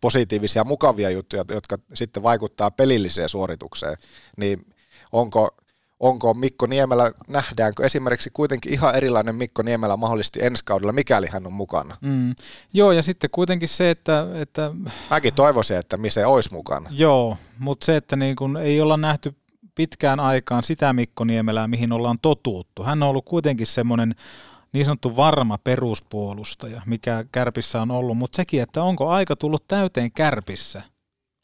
positiivisia, 0.00 0.64
mukavia 0.64 1.10
juttuja, 1.10 1.44
jotka 1.48 1.78
sitten 1.94 2.22
vaikuttaa 2.22 2.70
pelilliseen 2.70 3.28
suoritukseen, 3.28 3.96
niin 4.36 4.66
onko 5.12 5.48
onko 6.00 6.34
Mikko 6.34 6.66
Niemelä, 6.66 7.12
nähdäänkö 7.28 7.86
esimerkiksi 7.86 8.30
kuitenkin 8.32 8.72
ihan 8.72 8.94
erilainen 8.94 9.34
Mikko 9.34 9.62
Niemelä 9.62 9.96
mahdollisesti 9.96 10.38
ensi 10.42 10.64
kaudella, 10.64 10.92
mikäli 10.92 11.26
hän 11.30 11.46
on 11.46 11.52
mukana? 11.52 11.96
Mm. 12.00 12.34
Joo, 12.72 12.92
ja 12.92 13.02
sitten 13.02 13.30
kuitenkin 13.30 13.68
se, 13.68 13.90
että... 13.90 14.26
että 14.34 14.70
Mäkin 15.10 15.34
toivoisin, 15.34 15.76
että 15.76 15.96
missä 15.96 16.28
olisi 16.28 16.52
mukana. 16.52 16.90
Joo, 16.92 17.36
mutta 17.58 17.86
se, 17.86 17.96
että 17.96 18.16
niin 18.16 18.36
kun 18.36 18.56
ei 18.56 18.80
olla 18.80 18.96
nähty 18.96 19.34
pitkään 19.74 20.20
aikaan 20.20 20.62
sitä 20.62 20.92
Mikko 20.92 21.24
Niemelää, 21.24 21.68
mihin 21.68 21.92
ollaan 21.92 22.18
totuuttu. 22.22 22.82
Hän 22.82 23.02
on 23.02 23.08
ollut 23.08 23.24
kuitenkin 23.24 23.66
semmoinen 23.66 24.14
niin 24.72 24.84
sanottu 24.84 25.16
varma 25.16 25.58
peruspuolustaja, 25.58 26.82
mikä 26.86 27.24
Kärpissä 27.32 27.82
on 27.82 27.90
ollut, 27.90 28.18
mutta 28.18 28.36
sekin, 28.36 28.62
että 28.62 28.82
onko 28.82 29.08
aika 29.08 29.36
tullut 29.36 29.68
täyteen 29.68 30.12
Kärpissä? 30.12 30.82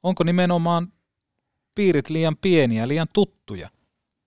Onko 0.02 0.24
nimenomaan 0.24 0.92
piirit 1.74 2.10
liian 2.10 2.36
pieniä, 2.36 2.88
liian 2.88 3.06
tuttuja? 3.12 3.68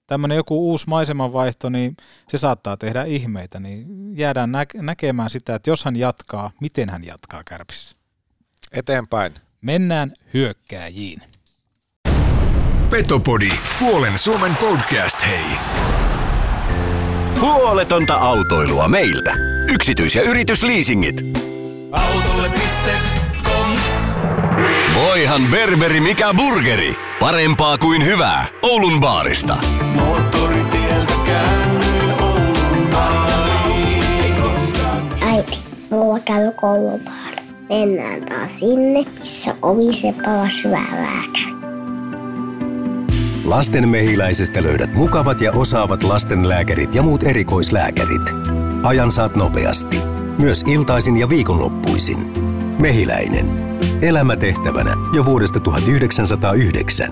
tämmöinen 0.09 0.35
joku 0.35 0.69
uusi 0.69 0.85
maisemanvaihto, 0.87 1.69
niin 1.69 1.97
se 2.27 2.37
saattaa 2.37 2.77
tehdä 2.77 3.03
ihmeitä, 3.03 3.59
niin 3.59 3.87
jäädään 4.17 4.51
nä- 4.51 4.65
näkemään 4.75 5.29
sitä, 5.29 5.55
että 5.55 5.69
jos 5.69 5.85
hän 5.85 5.95
jatkaa, 5.95 6.51
miten 6.61 6.89
hän 6.89 7.03
jatkaa 7.03 7.43
kärpissä. 7.43 7.95
Eteenpäin. 8.71 9.33
Mennään 9.61 10.13
hyökkääjiin. 10.33 11.21
Petopodi, 12.89 13.51
puolen 13.79 14.17
Suomen 14.17 14.55
podcast, 14.55 15.25
hei. 15.27 15.78
Huoletonta 17.41 18.15
autoilua 18.15 18.87
meiltä. 18.87 19.33
Yksityis- 19.67 20.15
ja 20.15 20.21
yritysliisingit. 20.21 21.15
Autolle.com 21.91 23.71
Voihan 24.95 25.41
berberi 25.51 25.99
mikä 25.99 26.33
burgeri. 26.33 26.93
Parempaa 27.19 27.77
kuin 27.77 28.05
hyvää. 28.05 28.45
Oulun 28.61 28.99
baarista. 29.01 29.57
Moottoritieltä 29.95 31.13
käännyin 31.25 32.13
Oulun 32.21 32.89
Äiti, 35.21 35.57
mulla 35.89 36.19
käy 36.19 36.51
koulupaari. 36.51 37.37
Mennään 37.69 38.25
taas 38.25 38.59
sinne, 38.59 39.05
missä 39.19 39.55
ovi 39.61 39.93
se 39.93 40.13
palas 40.25 40.63
hyvää 40.63 41.23
Lasten 43.45 43.89
mehiläisestä 43.89 44.63
löydät 44.63 44.93
mukavat 44.93 45.41
ja 45.41 45.51
osaavat 45.51 46.03
lastenlääkärit 46.03 46.95
ja 46.95 47.01
muut 47.01 47.23
erikoislääkärit. 47.23 48.21
Ajan 48.83 49.11
saat 49.11 49.35
nopeasti. 49.35 49.97
Myös 50.39 50.63
iltaisin 50.67 51.17
ja 51.17 51.29
viikonloppuisin. 51.29 52.17
Mehiläinen. 52.81 53.45
Elämätehtävänä 54.01 54.93
jo 55.15 55.25
vuodesta 55.25 55.59
1909. 55.59 57.09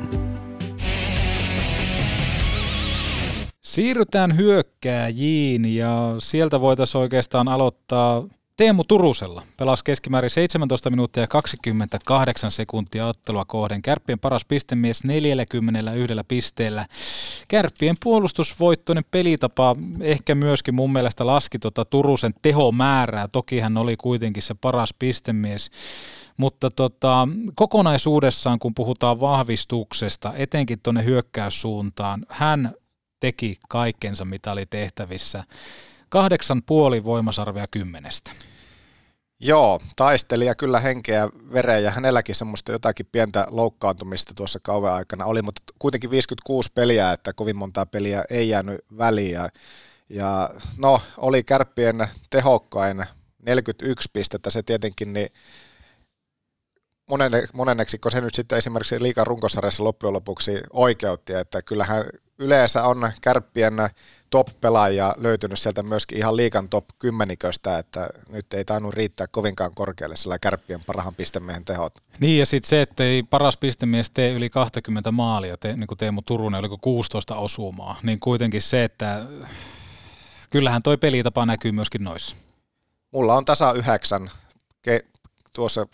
Siirrytään 3.64 4.38
hyökkääjiin 4.38 5.76
ja 5.76 6.16
sieltä 6.20 6.62
voitaisiin 6.62 7.02
oikeastaan 7.02 7.48
aloittaa 7.48 8.24
Teemu 8.58 8.84
Turusella. 8.84 9.44
Pelasi 9.58 9.84
keskimäärin 9.84 10.30
17 10.30 10.90
minuuttia 10.90 11.24
ja 11.24 11.28
28 11.28 12.52
sekuntia 12.52 13.08
ottelua 13.08 13.46
kohden. 13.46 13.82
Kärppien 13.82 14.20
paras 14.20 14.46
pistemies 14.46 15.04
41 15.04 16.14
pisteellä. 16.28 16.86
Kärppien 17.48 17.96
puolustusvoittoinen 18.04 19.04
pelitapa 19.12 19.76
ehkä 20.02 20.36
myöskin 20.36 20.76
mun 20.76 20.94
mielestä 20.94 21.28
laski 21.28 21.60
tuota 21.60 21.86
Turusen 21.86 22.34
tehomäärää. 22.42 23.28
Toki 23.28 23.60
hän 23.60 23.78
oli 23.78 23.98
kuitenkin 23.98 24.44
se 24.44 24.54
paras 24.54 24.94
pistemies. 25.00 25.70
Mutta 26.38 26.72
tota, 26.72 27.28
kokonaisuudessaan, 27.56 28.60
kun 28.60 28.74
puhutaan 28.76 29.20
vahvistuksesta, 29.20 30.34
etenkin 30.36 30.80
tuonne 30.84 31.04
hyökkäyssuuntaan, 31.04 32.26
hän 32.30 32.72
teki 33.20 33.58
kaikkensa, 33.70 34.26
mitä 34.26 34.52
oli 34.52 34.66
tehtävissä. 34.66 35.44
Kahdeksan 36.10 36.62
puoli 36.66 37.04
voimasarvia 37.04 37.66
kymmenestä. 37.72 38.32
Joo, 39.40 39.80
taistelija 39.96 40.56
kyllä 40.56 40.80
henkeä 40.80 41.30
vereen 41.54 41.84
ja 41.84 41.92
hänelläkin 41.92 42.36
semmoista 42.36 42.72
jotakin 42.72 43.06
pientä 43.12 43.48
loukkaantumista 43.50 44.34
tuossa 44.36 44.60
kauan 44.64 44.94
aikana 44.94 45.26
oli, 45.26 45.42
mutta 45.42 45.62
kuitenkin 45.80 46.12
56 46.12 46.72
peliä, 46.76 47.12
että 47.12 47.34
kovin 47.34 47.56
montaa 47.56 47.86
peliä 47.86 48.24
ei 48.30 48.50
jäänyt 48.50 48.82
väliin 48.98 49.32
ja, 49.32 49.50
ja 50.10 50.50
no, 50.78 51.02
oli 51.18 51.44
kärppien 51.44 52.08
tehokkain 52.30 53.06
41 53.40 54.10
pistettä, 54.14 54.50
se 54.50 54.64
tietenkin 54.64 55.14
niin 55.14 55.30
monenne, 57.10 57.48
monenneksi, 57.54 58.00
kun 58.00 58.12
se 58.12 58.22
nyt 58.22 58.36
sitten 58.36 58.58
esimerkiksi 58.58 59.02
liikan 59.02 59.28
runkosarjassa 59.28 59.84
loppujen 59.84 60.14
lopuksi 60.14 60.62
oikeutti, 60.74 61.34
että 61.34 61.62
kyllähän 61.62 62.06
yleensä 62.40 62.84
on 62.84 63.12
kärppien 63.22 63.74
top-pelaajia 64.30 65.16
löytynyt 65.18 65.60
sieltä 65.60 65.84
myöskin 65.84 66.18
ihan 66.18 66.38
liikan 66.38 66.70
top 66.70 66.86
kymmeniköstä, 67.00 67.78
että 67.78 68.10
nyt 68.30 68.54
ei 68.54 68.66
tainnut 68.66 68.94
riittää 68.94 69.28
kovinkaan 69.28 69.76
korkealle 69.76 70.16
sillä 70.16 70.40
kärppien 70.40 70.84
parhaan 70.86 71.16
pistemiehen 71.16 71.66
tehot. 71.66 71.94
Niin 72.20 72.40
ja 72.40 72.46
sitten 72.46 72.70
se, 72.70 72.82
että 72.82 73.04
ei 73.04 73.24
paras 73.24 73.58
pistemies 73.58 74.10
tee 74.10 74.32
yli 74.32 74.50
20 74.50 75.12
maalia, 75.12 75.58
te, 75.58 75.76
niin 75.76 75.88
kuin 75.88 75.98
Teemu 75.98 76.22
Turunen, 76.22 76.60
oliko 76.60 76.78
16 76.78 77.36
osumaa, 77.36 78.00
niin 78.04 78.20
kuitenkin 78.20 78.62
se, 78.62 78.84
että 78.84 79.26
kyllähän 80.50 80.84
toi 80.84 80.98
pelitapa 80.98 81.46
näkyy 81.46 81.72
myöskin 81.72 82.04
noissa. 82.04 82.36
Mulla 83.14 83.36
on 83.36 83.46
tasa 83.46 83.74
yhdeksän, 83.74 84.32
ke, 84.82 85.06
tuossa 85.54 85.88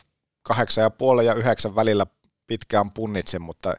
kahdeksan 0.43 0.81
ja 0.81 0.89
puolen 0.89 1.25
ja 1.25 1.33
yhdeksän 1.33 1.75
välillä 1.75 2.05
pitkään 2.47 2.91
punnitsin, 2.91 3.41
mutta, 3.41 3.73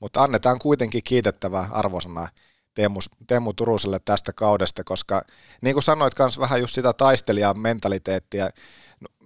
mutta 0.00 0.22
annetaan 0.22 0.58
kuitenkin 0.58 1.02
kiitettävää 1.04 1.68
arvosana 1.70 2.28
Teemu, 2.74 3.00
Teemu 3.26 3.52
Turuselle 3.52 4.00
tästä 4.04 4.32
kaudesta, 4.32 4.84
koska 4.84 5.22
niin 5.60 5.74
kuin 5.74 5.82
sanoit 5.82 6.18
myös 6.18 6.38
vähän 6.38 6.60
just 6.60 6.74
sitä 6.74 6.92
taistelijan 6.92 7.58
mentaliteettia, 7.60 8.50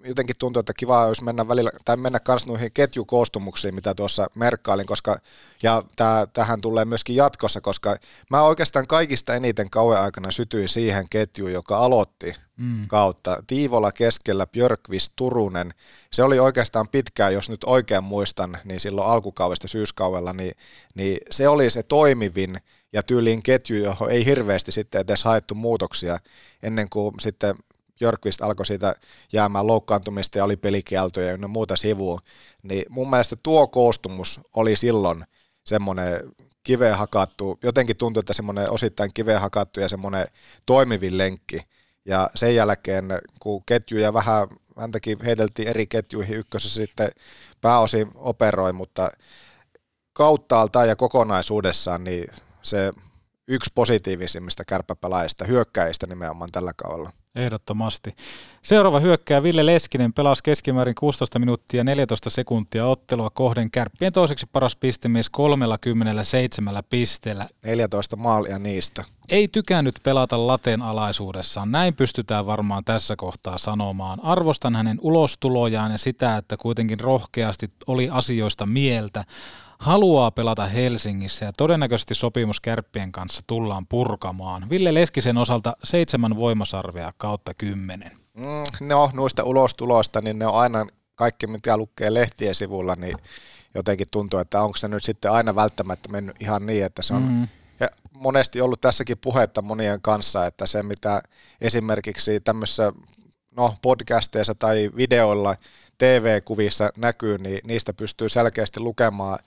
jotenkin 0.05 0.37
tuntuu, 0.39 0.61
että 0.61 0.73
kiva 0.77 1.07
olisi 1.07 1.25
mennä 1.25 1.49
välillä, 1.49 1.71
tai 1.85 1.97
mennä 1.97 2.21
myös 2.29 2.47
noihin 2.47 2.71
ketjukoostumuksiin, 2.75 3.75
mitä 3.75 3.95
tuossa 3.95 4.31
merkkailin, 4.35 4.87
koska, 4.87 5.19
ja 5.63 5.83
tää, 5.97 6.27
tähän 6.27 6.61
tulee 6.61 6.85
myöskin 6.85 7.17
jatkossa, 7.17 7.61
koska 7.61 7.97
mä 8.31 8.43
oikeastaan 8.43 8.87
kaikista 8.87 9.35
eniten 9.35 9.71
kauan 9.71 10.03
aikana 10.03 10.31
sytyin 10.31 10.69
siihen 10.69 11.07
ketjuun, 11.11 11.53
joka 11.53 11.79
aloitti 11.79 12.35
mm. 12.63 12.89
kautta. 12.89 13.43
Tiivola 13.47 13.93
keskellä, 13.93 14.47
Björkvist, 14.47 15.13
Turunen. 15.17 15.75
Se 16.13 16.23
oli 16.23 16.39
oikeastaan 16.39 16.89
pitkään, 16.89 17.35
jos 17.35 17.51
nyt 17.51 17.65
oikein 17.65 18.05
muistan, 18.05 18.59
niin 18.65 18.81
silloin 18.81 19.09
alkukaudesta 19.09 19.69
syyskaudella, 19.69 20.33
niin, 20.33 20.55
niin 20.95 21.19
se 21.31 21.49
oli 21.49 21.71
se 21.71 21.83
toimivin 21.83 22.57
ja 22.93 23.03
tyyliin 23.03 23.43
ketju, 23.43 23.77
johon 23.77 24.11
ei 24.11 24.27
hirveästi 24.27 24.73
sitten 24.73 25.01
edes 25.01 25.25
haettu 25.25 25.55
muutoksia 25.55 26.19
ennen 26.63 26.89
kuin 26.91 27.15
sitten 27.21 27.55
Björkvist 27.99 28.43
alkoi 28.43 28.67
siitä 28.67 28.95
jäämään 29.33 29.67
loukkaantumista 29.67 30.39
ja 30.39 30.45
oli 30.45 30.57
pelikieltoja 30.57 31.31
ja 31.31 31.49
muuta 31.49 31.77
sivua, 31.77 32.19
niin 32.63 32.85
mun 32.89 33.11
mielestä 33.11 33.37
tuo 33.43 33.67
koostumus 33.67 34.41
oli 34.55 34.77
silloin 34.77 35.25
semmoinen 35.65 36.21
kiveen 36.63 36.97
hakattu, 36.97 37.59
jotenkin 37.63 37.97
tuntui, 37.97 38.21
että 38.21 38.33
semmoinen 38.33 38.71
osittain 38.71 39.11
kiveen 39.15 39.41
hakattu 39.41 39.81
ja 39.81 39.89
semmoinen 39.89 40.27
toimivin 40.67 41.19
lenkki. 41.19 41.61
Ja 42.05 42.31
sen 42.35 42.55
jälkeen, 42.55 43.05
kun 43.41 43.63
ketjuja 43.67 44.13
vähän, 44.13 44.49
häntäkin 44.79 45.19
heiteltiin 45.25 45.69
eri 45.69 45.87
ketjuihin, 45.87 46.39
ykkösessä 46.39 46.83
sitten 46.83 47.11
pääosin 47.61 48.11
operoi, 48.15 48.73
mutta 48.73 49.11
kauttaaltaan 50.13 50.89
ja 50.89 50.97
kokonaisuudessaan 50.97 52.05
niin 52.05 52.31
se 52.63 52.93
yksi 53.49 53.71
positiivisimmista 53.75 54.65
kärppäpelaajista, 54.65 55.45
hyökkäistä 55.45 56.07
nimenomaan 56.07 56.51
tällä 56.53 56.73
kaudella. 56.77 57.13
Ehdottomasti. 57.35 58.17
Seuraava 58.63 59.01
hyökkää 59.01 59.43
Ville 59.43 59.67
Leskinen 59.67 60.13
pelasi 60.13 60.43
keskimäärin 60.43 60.95
16 60.95 61.39
minuuttia 61.39 61.85
14 61.85 62.31
sekuntia 62.31 62.87
ottelua 62.87 63.31
kohden 63.31 63.71
kärppien 63.71 64.13
toiseksi 64.13 64.47
paras 64.53 64.77
pistemies 64.77 65.31
37 65.31 66.83
pisteellä. 66.91 67.47
14 67.65 68.17
maalia 68.17 68.59
niistä. 68.59 69.05
Ei 69.29 69.49
tykännyt 69.49 69.95
pelata 70.03 70.47
laten 70.47 70.83
alaisuudessaan. 70.83 71.71
Näin 71.71 71.95
pystytään 71.95 72.47
varmaan 72.47 72.85
tässä 72.85 73.17
kohtaa 73.17 73.59
sanomaan. 73.59 74.25
Arvostan 74.25 74.77
hänen 74.77 74.99
ulostulojaan 75.03 75.93
ja 75.93 75.99
sitä, 75.99 76.37
että 76.37 76.57
kuitenkin 76.57 77.01
rohkeasti 77.01 77.71
oli 77.87 78.09
asioista 78.11 78.67
mieltä 78.67 79.25
haluaa 79.83 80.31
pelata 80.31 80.67
Helsingissä 80.67 81.45
ja 81.45 81.53
todennäköisesti 81.53 82.15
sopimus 82.15 82.61
kärppien 82.61 83.13
kanssa 83.13 83.43
tullaan 83.47 83.87
purkamaan. 83.87 84.71
Ville 84.71 84.95
Leskisen 84.95 85.39
osalta 85.39 85.73
seitsemän 85.85 86.37
voimasarvea 86.37 87.13
kautta 87.17 87.55
kymmenen. 87.55 88.11
Mm, 88.39 88.89
no, 88.89 89.11
noista 89.13 89.43
ulostuloista, 89.45 90.21
niin 90.21 90.39
ne 90.39 90.47
on 90.47 90.55
aina 90.55 90.87
kaikki, 91.15 91.47
mitä 91.47 91.77
lukee 91.77 92.15
lehtien 92.15 92.55
sivulla, 92.55 92.95
niin 92.95 93.17
jotenkin 93.75 94.07
tuntuu, 94.13 94.41
että 94.41 94.63
onko 94.63 94.77
se 94.77 94.89
nyt 94.89 95.05
sitten 95.05 95.31
aina 95.31 95.55
välttämättä 95.55 96.09
mennyt 96.09 96.37
ihan 96.41 96.67
niin, 96.67 96.85
että 96.85 97.03
se 97.03 97.15
on 97.15 97.23
mm-hmm. 97.23 97.49
ja 97.81 97.89
monesti 98.13 98.61
ollut 98.61 98.81
tässäkin 98.81 99.19
puhetta 99.19 99.63
monien 99.63 100.01
kanssa, 100.03 100.47
että 100.47 100.67
se 100.67 100.83
mitä 100.83 101.23
esimerkiksi 101.61 102.41
tämmöisessä 102.41 102.93
no, 103.57 103.75
podcasteissa 103.83 104.55
tai 104.55 104.91
videoilla 104.97 105.57
TV-kuvissa 105.99 106.93
näkyy, 106.97 107.39
niin 107.39 107.61
niistä 107.65 107.93
pystyy 107.93 108.29
selkeästi 108.29 108.81
lukemaan 108.81 109.39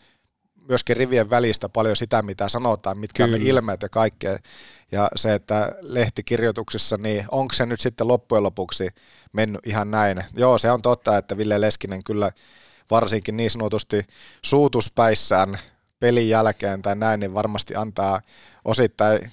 myöskin 0.69 0.97
rivien 0.97 1.29
välistä 1.29 1.69
paljon 1.69 1.95
sitä, 1.95 2.21
mitä 2.21 2.49
sanotaan, 2.49 2.97
mitkä 2.97 3.23
Kyllä. 3.23 3.35
on 3.35 3.43
ne 3.43 3.49
ilmeet 3.49 3.81
ja 3.81 3.89
kaikkea. 3.89 4.37
Ja 4.91 5.09
se, 5.15 5.33
että 5.33 5.75
lehtikirjoituksissa, 5.81 6.97
niin 6.97 7.25
onko 7.31 7.53
se 7.53 7.65
nyt 7.65 7.79
sitten 7.79 8.07
loppujen 8.07 8.43
lopuksi 8.43 8.89
mennyt 9.33 9.61
ihan 9.65 9.91
näin? 9.91 10.23
Joo, 10.35 10.57
se 10.57 10.71
on 10.71 10.81
totta, 10.81 11.17
että 11.17 11.37
Ville 11.37 11.61
Leskinen 11.61 12.03
kyllä 12.03 12.31
varsinkin 12.91 13.37
niin 13.37 13.51
sanotusti 13.51 14.07
suutuspäissään 14.41 15.57
pelin 15.99 16.29
jälkeen 16.29 16.81
tai 16.81 16.95
näin, 16.95 17.19
niin 17.19 17.33
varmasti 17.33 17.75
antaa 17.75 18.21
osittain 18.65 19.31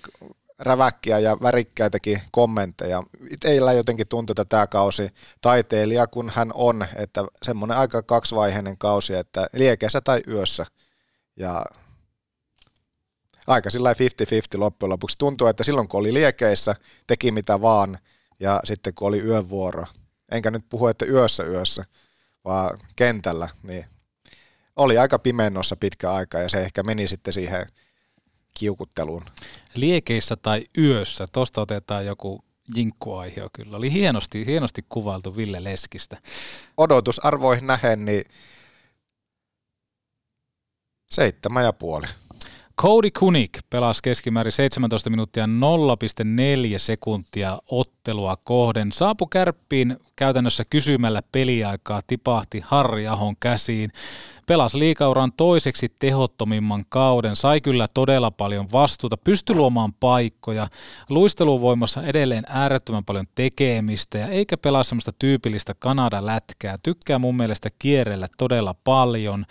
räväkkiä 0.58 1.18
ja 1.18 1.36
värikkäitäkin 1.42 2.22
kommentteja. 2.30 3.02
Teillä 3.40 3.72
jotenkin 3.72 4.08
tuntuu, 4.08 4.32
että 4.32 4.44
tämä 4.44 4.66
kausi 4.66 5.08
taiteilija 5.40 6.06
kun 6.06 6.32
hän 6.34 6.50
on, 6.54 6.86
että 6.96 7.24
semmoinen 7.42 7.76
aika 7.76 8.02
kaksivaiheinen 8.02 8.78
kausi, 8.78 9.14
että 9.14 9.46
liekeissä 9.52 10.00
tai 10.00 10.20
yössä– 10.28 10.66
ja 11.36 11.64
aika 13.46 13.70
sillä 13.70 13.92
50-50 13.92 13.96
loppujen 14.54 14.90
lopuksi. 14.90 15.18
Tuntuu, 15.18 15.46
että 15.46 15.64
silloin 15.64 15.88
kun 15.88 16.00
oli 16.00 16.14
liekeissä, 16.14 16.74
teki 17.06 17.30
mitä 17.30 17.60
vaan, 17.60 17.98
ja 18.40 18.60
sitten 18.64 18.94
kun 18.94 19.08
oli 19.08 19.20
yövuoro, 19.20 19.86
enkä 20.32 20.50
nyt 20.50 20.64
puhu, 20.68 20.86
että 20.86 21.04
yössä 21.04 21.44
yössä, 21.44 21.84
vaan 22.44 22.78
kentällä, 22.96 23.48
niin 23.62 23.84
oli 24.76 24.98
aika 24.98 25.18
pimennossa 25.18 25.76
pitkä 25.76 26.12
aika, 26.12 26.38
ja 26.38 26.48
se 26.48 26.62
ehkä 26.62 26.82
meni 26.82 27.08
sitten 27.08 27.32
siihen 27.32 27.66
kiukutteluun. 28.58 29.24
Liekeissä 29.74 30.36
tai 30.36 30.64
yössä, 30.78 31.26
tuosta 31.32 31.60
otetaan 31.60 32.06
joku 32.06 32.44
jinkkuaihio 32.74 33.48
kyllä. 33.52 33.76
Oli 33.76 33.92
hienosti, 33.92 34.46
hienosti 34.46 34.84
kuvailtu 34.88 35.36
Ville 35.36 35.64
Leskistä. 35.64 36.16
Odotusarvoihin 36.76 37.66
nähen, 37.66 38.04
niin 38.04 38.24
Seitsemän 41.12 41.64
ja 41.64 41.72
puoli. 41.72 42.06
Cody 42.82 43.10
Kunik 43.18 43.58
pelasi 43.70 44.02
keskimäärin 44.02 44.52
17 44.52 45.10
minuuttia 45.10 45.46
0,4 45.46 45.50
sekuntia 46.76 47.58
ottelua 47.66 48.36
kohden. 48.44 48.92
Saapu 48.92 49.26
kärppiin 49.26 49.96
käytännössä 50.16 50.64
kysymällä 50.70 51.22
peliaikaa, 51.32 52.00
tipahti 52.06 52.62
Harri 52.64 53.08
Ahon 53.08 53.34
käsiin. 53.40 53.90
Pelasi 54.46 54.78
liikauran 54.78 55.32
toiseksi 55.32 55.94
tehottomimman 55.98 56.84
kauden, 56.88 57.36
sai 57.36 57.60
kyllä 57.60 57.86
todella 57.94 58.30
paljon 58.30 58.66
vastuuta, 58.72 59.16
pystyi 59.16 59.56
luomaan 59.56 59.92
paikkoja, 59.92 60.66
luisteluvoimassa 61.08 62.02
edelleen 62.02 62.44
äärettömän 62.48 63.04
paljon 63.04 63.26
tekemistä 63.34 64.18
ja 64.18 64.26
eikä 64.28 64.56
pelaa 64.56 64.82
semmoista 64.82 65.12
tyypillistä 65.18 65.74
Kanada-lätkää. 65.78 66.78
Tykkää 66.82 67.18
mun 67.18 67.36
mielestä 67.36 67.68
kierrellä 67.78 68.26
todella 68.38 68.74
paljon, 68.84 69.44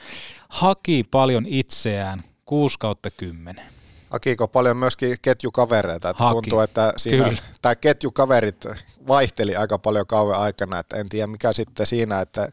haki 0.50 1.04
paljon 1.12 1.46
itseään, 1.48 2.24
6 2.52 2.76
kautta 2.80 3.12
10. 3.12 3.66
Hakiko 4.10 4.48
paljon 4.48 4.78
myöskin 4.78 5.18
ketjukavereita, 5.22 6.10
että 6.10 6.24
Haki. 6.24 6.34
tuntuu, 6.34 6.60
että 6.60 6.94
siinä, 6.98 7.38
tämä 7.62 7.76
ketjukaverit 7.76 8.66
vaihteli 9.08 9.56
aika 9.56 9.78
paljon 9.78 10.08
kauan 10.08 10.40
aikana, 10.40 10.80
että 10.80 10.98
en 10.98 11.10
tiedä 11.10 11.28
mikä 11.28 11.54
sitten 11.54 11.86
siinä, 11.86 12.22
että 12.22 12.50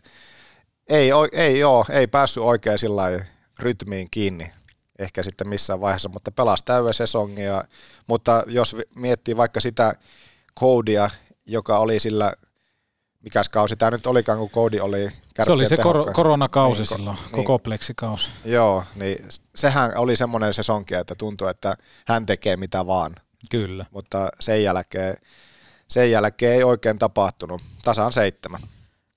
ei, 0.89 1.11
ei 1.33 1.65
ole, 1.65 1.85
ei 1.91 2.07
päässyt 2.07 2.43
oikein 2.43 2.79
sillä 2.79 3.25
rytmiin 3.59 4.09
kiinni 4.11 4.53
ehkä 4.99 5.23
sitten 5.23 5.49
missään 5.49 5.81
vaiheessa, 5.81 6.09
mutta 6.09 6.33
pelasi 6.33 6.65
täyden 6.65 6.95
sesongia, 6.95 7.65
mutta 8.09 8.45
jos 8.47 8.77
miettii 8.95 9.37
vaikka 9.37 9.61
sitä 9.61 9.95
koodia, 10.55 11.11
joka 11.47 11.79
oli 11.79 12.01
sillä 12.01 12.33
mikäs 13.23 13.49
kausi 13.49 13.77
tämä 13.77 13.91
nyt 13.91 14.07
olikaan, 14.07 14.39
kun 14.39 14.51
koodi 14.51 14.81
oli 14.81 15.09
Se 15.43 15.53
oli 15.53 15.67
se 15.67 15.77
kor- 15.77 16.13
koronakausi 16.13 16.83
niin, 16.83 16.87
silloin, 16.87 17.17
niin, 17.17 17.31
koko 17.33 17.59
pleksikausi. 17.59 18.31
Joo, 18.45 18.85
niin 18.95 19.29
sehän 19.55 19.97
oli 19.97 20.17
semmoinen 20.17 20.55
sesonki, 20.55 20.95
että 20.95 21.15
tuntui, 21.15 21.51
että 21.51 21.77
hän 22.07 22.27
tekee 22.27 22.57
mitä 22.57 22.87
vaan. 22.87 23.15
Kyllä. 23.51 23.87
Mutta 23.91 24.29
sen 24.41 24.63
jälkeen, 24.63 25.17
sen 25.89 26.11
jälkeen 26.11 26.55
ei 26.55 26.65
oikein 26.65 26.99
tapahtunut. 26.99 27.63
Tasaan 27.85 28.13
seitsemän. 28.13 28.61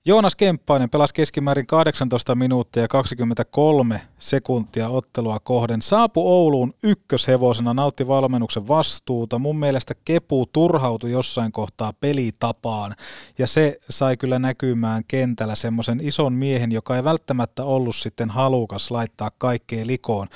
Joonas 0.06 0.36
Kemppainen 0.36 0.90
pelasi 0.90 1.14
keskimäärin 1.14 1.66
18 1.66 2.34
minuuttia 2.34 2.82
ja 2.82 2.88
23 2.88 4.00
sekuntia 4.18 4.88
ottelua 4.88 5.38
kohden. 5.40 5.82
Saapu 5.82 6.32
Ouluun 6.32 6.72
ykköshevosena, 6.82 7.74
nautti 7.74 8.08
valmennuksen 8.08 8.68
vastuuta. 8.68 9.38
Mun 9.38 9.58
mielestä 9.58 9.94
Kepu 10.04 10.46
turhautui 10.52 11.10
jossain 11.10 11.52
kohtaa 11.52 11.92
pelitapaan 11.92 12.94
ja 13.38 13.46
se 13.46 13.78
sai 13.90 14.16
kyllä 14.16 14.38
näkymään 14.38 15.02
kentällä 15.08 15.54
semmoisen 15.54 16.00
ison 16.02 16.32
miehen, 16.32 16.72
joka 16.72 16.96
ei 16.96 17.04
välttämättä 17.04 17.64
ollut 17.64 17.96
sitten 17.96 18.30
halukas 18.30 18.90
laittaa 18.90 19.30
kaikkeen 19.38 19.86
likoon. 19.86 20.28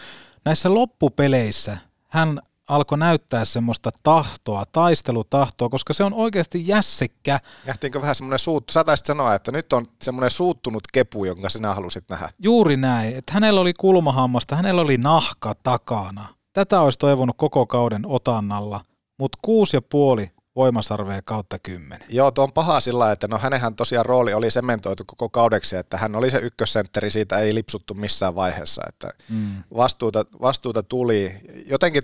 Näissä 0.44 0.74
loppupeleissä 0.74 1.78
hän 2.08 2.40
alkoi 2.68 2.98
näyttää 2.98 3.44
semmoista 3.44 3.90
tahtoa, 4.02 4.64
taistelutahtoa, 4.72 5.68
koska 5.68 5.92
se 5.92 6.04
on 6.04 6.14
oikeasti 6.14 6.68
jässikkä. 6.68 7.40
Jähtiinkö 7.66 8.00
vähän 8.00 8.14
semmoinen 8.14 8.38
suuttu, 8.38 8.72
sä 8.72 8.84
taisit 8.84 9.06
sanoa, 9.06 9.34
että 9.34 9.52
nyt 9.52 9.72
on 9.72 9.86
semmoinen 10.02 10.30
suuttunut 10.30 10.82
kepu, 10.92 11.24
jonka 11.24 11.50
sinä 11.50 11.74
halusit 11.74 12.04
nähdä. 12.08 12.28
Juuri 12.38 12.76
näin, 12.76 13.16
että 13.16 13.32
hänellä 13.32 13.60
oli 13.60 13.72
kulmahammasta, 13.74 14.56
hänellä 14.56 14.80
oli 14.80 14.96
nahka 14.96 15.54
takana. 15.62 16.24
Tätä 16.52 16.80
olisi 16.80 16.98
toivonut 16.98 17.36
koko 17.38 17.66
kauden 17.66 18.02
otannalla, 18.06 18.80
mutta 19.18 19.38
kuusi 19.42 19.76
ja 19.76 19.82
puoli 19.82 20.30
voimasarvea 20.57 21.22
kautta 21.24 21.59
kymmenen. 21.59 22.07
Joo, 22.09 22.30
tuo 22.30 22.44
on 22.44 22.52
paha 22.52 22.80
sillä 22.80 23.12
että 23.12 23.28
no 23.28 23.38
hänenhän 23.38 23.76
tosiaan 23.76 24.07
rooli 24.07 24.34
oli 24.34 24.50
sementoitu 24.50 25.04
koko 25.07 25.28
kaudeksi, 25.28 25.76
että 25.76 25.96
hän 25.96 26.16
oli 26.16 26.30
se 26.30 26.38
ykkössentteri, 26.38 27.11
siitä 27.11 27.38
ei 27.38 27.54
lipsuttu 27.54 27.94
missään 27.94 28.34
vaiheessa, 28.34 28.82
että 28.88 29.11
mm. 29.30 29.62
vastuuta, 29.76 30.24
vastuuta 30.40 30.82
tuli. 30.82 31.36
Jotenkin, 31.66 32.02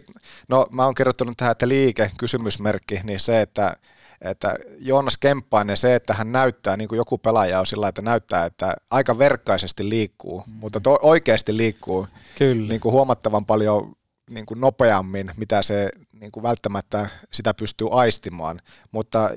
no 0.49 0.67
mä 0.71 0.85
oon 0.85 0.95
kirjoittanut 0.95 1.37
tähän, 1.37 1.53
että 1.53 1.69
liike, 1.69 2.11
kysymysmerkki, 2.19 3.01
niin 3.05 3.21
se, 3.21 3.41
että 3.41 3.77
että 4.21 4.55
Joonas 4.79 5.19
Kemppainen, 5.19 5.77
se, 5.77 5.95
että 5.95 6.15
hän 6.15 6.33
näyttää, 6.33 6.77
niin 6.77 6.89
kuin 6.89 6.97
joku 6.97 7.19
pelaaja 7.19 7.61
on 7.61 7.67
sillä 7.67 7.89
että 7.89 8.03
näyttää, 8.03 8.47
että 8.47 8.77
aika 8.91 9.19
verkkaisesti 9.19 9.89
liikkuu, 9.89 10.45
mm. 10.47 10.53
mutta 10.53 10.81
to, 10.81 10.99
oikeasti 11.03 11.57
liikkuu 11.57 12.07
Kyllä. 12.39 12.69
Niin 12.69 12.81
kuin 12.81 12.93
huomattavan 12.93 13.47
paljon 13.47 13.93
niin 14.31 14.47
kuin 14.47 14.61
nopeammin, 14.61 15.31
mitä 15.37 15.63
se 15.63 15.91
niin 16.23 16.33
kuin 16.33 16.43
välttämättä 16.43 17.11
sitä 17.33 17.55
pystyy 17.55 17.89
aistimaan. 17.91 18.61
Mutta 18.93 19.31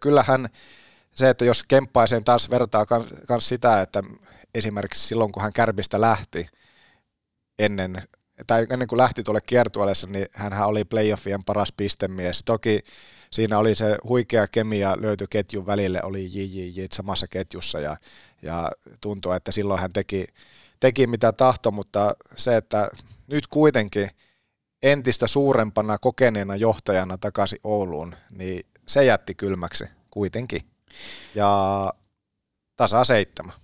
kyllähän 0.00 0.48
se, 1.12 1.28
että 1.28 1.44
jos 1.44 1.62
Kemppaiseen 1.62 2.24
taas 2.24 2.50
vertaa 2.50 2.86
myös 3.28 3.48
sitä, 3.48 3.80
että 3.80 4.02
esimerkiksi 4.54 5.08
silloin 5.08 5.32
kun 5.32 5.42
hän 5.42 5.52
Kärpistä 5.52 6.00
lähti 6.00 6.48
ennen, 7.58 8.02
tai 8.46 8.66
ennen 8.70 8.88
kuin 8.88 8.96
lähti 8.96 9.22
tuolle 9.22 9.40
kiertueelle, 9.40 9.92
niin 10.06 10.26
hän 10.32 10.66
oli 10.66 10.84
playoffien 10.84 11.44
paras 11.44 11.72
pistemies. 11.76 12.42
Toki 12.44 12.80
siinä 13.32 13.58
oli 13.58 13.74
se 13.74 13.98
huikea 14.08 14.46
kemia 14.46 14.96
löyty 15.00 15.26
ketjun 15.30 15.66
välille, 15.66 16.02
oli 16.02 16.28
JJJ 16.32 16.84
samassa 16.92 17.26
ketjussa 17.28 17.80
ja, 17.80 17.96
ja 18.42 18.72
tuntuu, 19.00 19.32
että 19.32 19.52
silloin 19.52 19.80
hän 19.80 19.92
teki, 19.92 20.26
teki 20.80 21.06
mitä 21.06 21.32
tahto, 21.32 21.70
mutta 21.70 22.14
se, 22.36 22.56
että 22.56 22.90
nyt 23.26 23.46
kuitenkin– 23.46 24.10
entistä 24.82 25.26
suurempana 25.26 25.98
kokeneena 25.98 26.56
johtajana 26.56 27.18
takaisin 27.18 27.60
Ouluun, 27.64 28.14
niin 28.30 28.66
se 28.86 29.04
jätti 29.04 29.34
kylmäksi 29.34 29.84
kuitenkin. 30.10 30.60
Ja 31.34 31.92
tasa 32.76 33.04
seitsemän. 33.04 33.54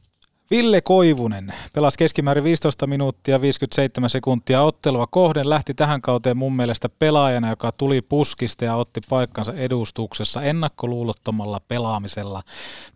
Ville 0.51 0.81
Koivunen 0.81 1.55
pelasi 1.75 1.99
keskimäärin 1.99 2.45
15 2.45 2.87
minuuttia 2.87 3.41
57 3.41 4.11
sekuntia 4.11 4.63
ottelua 4.63 5.07
kohden. 5.07 5.51
Lähti 5.51 5.75
tähän 5.75 6.01
kauteen 6.01 6.37
mun 6.37 6.57
mielestä 6.57 6.89
pelaajana, 6.89 7.51
joka 7.51 7.73
tuli 7.73 8.03
puskista 8.03 8.65
ja 8.65 8.75
otti 8.75 9.01
paikkansa 9.09 9.53
edustuksessa 9.53 10.43
ennakkoluulottomalla 10.43 11.61
pelaamisella. 11.69 12.43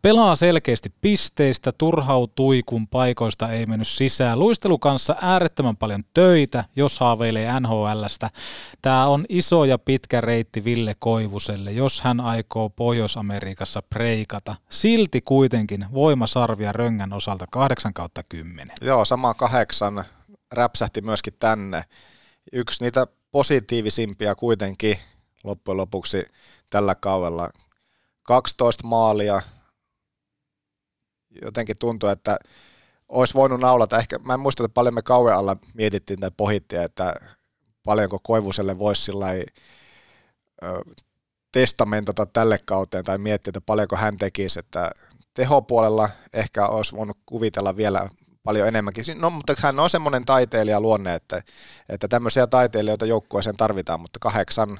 Pelaa 0.02 0.36
selkeästi 0.36 0.92
pisteistä, 1.00 1.72
turhautui 1.72 2.62
kun 2.66 2.88
paikoista 2.88 3.52
ei 3.52 3.66
mennyt 3.66 3.88
sisään. 3.88 4.38
Luistelu 4.38 4.78
kanssa 4.78 5.16
äärettömän 5.20 5.76
paljon 5.76 6.04
töitä, 6.14 6.64
jos 6.76 7.00
haaveilee 7.00 7.60
NHLstä. 7.60 8.30
Tämä 8.82 9.06
on 9.06 9.24
iso 9.28 9.64
ja 9.64 9.78
pitkä 9.78 10.20
reitti 10.20 10.64
Ville 10.64 10.94
Koivuselle, 10.98 11.72
jos 11.72 12.00
hän 12.00 12.20
aikoo 12.20 12.68
Pohjois-Amerikassa 12.68 13.82
preikata. 13.82 14.56
Silti 14.68 15.20
kuitenkin 15.20 15.86
voimasarvia 15.92 16.72
Röngän 16.72 17.12
osalta 17.12 17.39
8 17.46 17.94
kautta 17.94 18.22
10. 18.22 18.76
Joo, 18.80 19.04
sama 19.04 19.34
kahdeksan 19.34 20.04
räpsähti 20.52 21.00
myöskin 21.00 21.34
tänne. 21.38 21.84
Yksi 22.52 22.84
niitä 22.84 23.06
positiivisimpia 23.30 24.34
kuitenkin 24.34 24.98
loppujen 25.44 25.76
lopuksi 25.76 26.24
tällä 26.70 26.94
kaudella. 26.94 27.50
12 28.22 28.86
maalia. 28.86 29.42
Jotenkin 31.42 31.76
tuntuu, 31.78 32.08
että 32.08 32.38
olisi 33.08 33.34
voinut 33.34 33.60
naulata. 33.60 33.98
Ehkä, 33.98 34.18
mä 34.18 34.34
en 34.34 34.40
muista, 34.40 34.64
että 34.64 34.74
paljon 34.74 34.94
me 34.94 35.02
kauan 35.02 35.34
alla 35.34 35.56
mietittiin 35.74 36.20
tai 36.20 36.30
pohittiin, 36.36 36.82
että 36.82 37.14
paljonko 37.84 38.18
Koivuselle 38.22 38.78
voisi 38.78 39.04
sillä 39.04 39.26
testamentata 41.52 42.26
tälle 42.26 42.58
kauteen 42.66 43.04
tai 43.04 43.18
miettiä, 43.18 43.50
että 43.50 43.60
paljonko 43.60 43.96
hän 43.96 44.16
tekisi, 44.16 44.58
että 44.58 44.90
tehopuolella 45.34 46.10
ehkä 46.32 46.66
olisi 46.66 46.96
voinut 46.96 47.18
kuvitella 47.26 47.76
vielä 47.76 48.08
paljon 48.42 48.68
enemmänkin. 48.68 49.04
No, 49.14 49.30
mutta 49.30 49.54
hän 49.58 49.80
on 49.80 49.90
semmoinen 49.90 50.24
taiteilija 50.24 50.80
luonne, 50.80 51.14
että, 51.14 51.42
että 51.88 52.08
tämmöisiä 52.08 52.46
taiteilijoita 52.46 53.06
joukkueeseen 53.06 53.56
tarvitaan, 53.56 54.00
mutta 54.00 54.18
kahdeksan, 54.18 54.78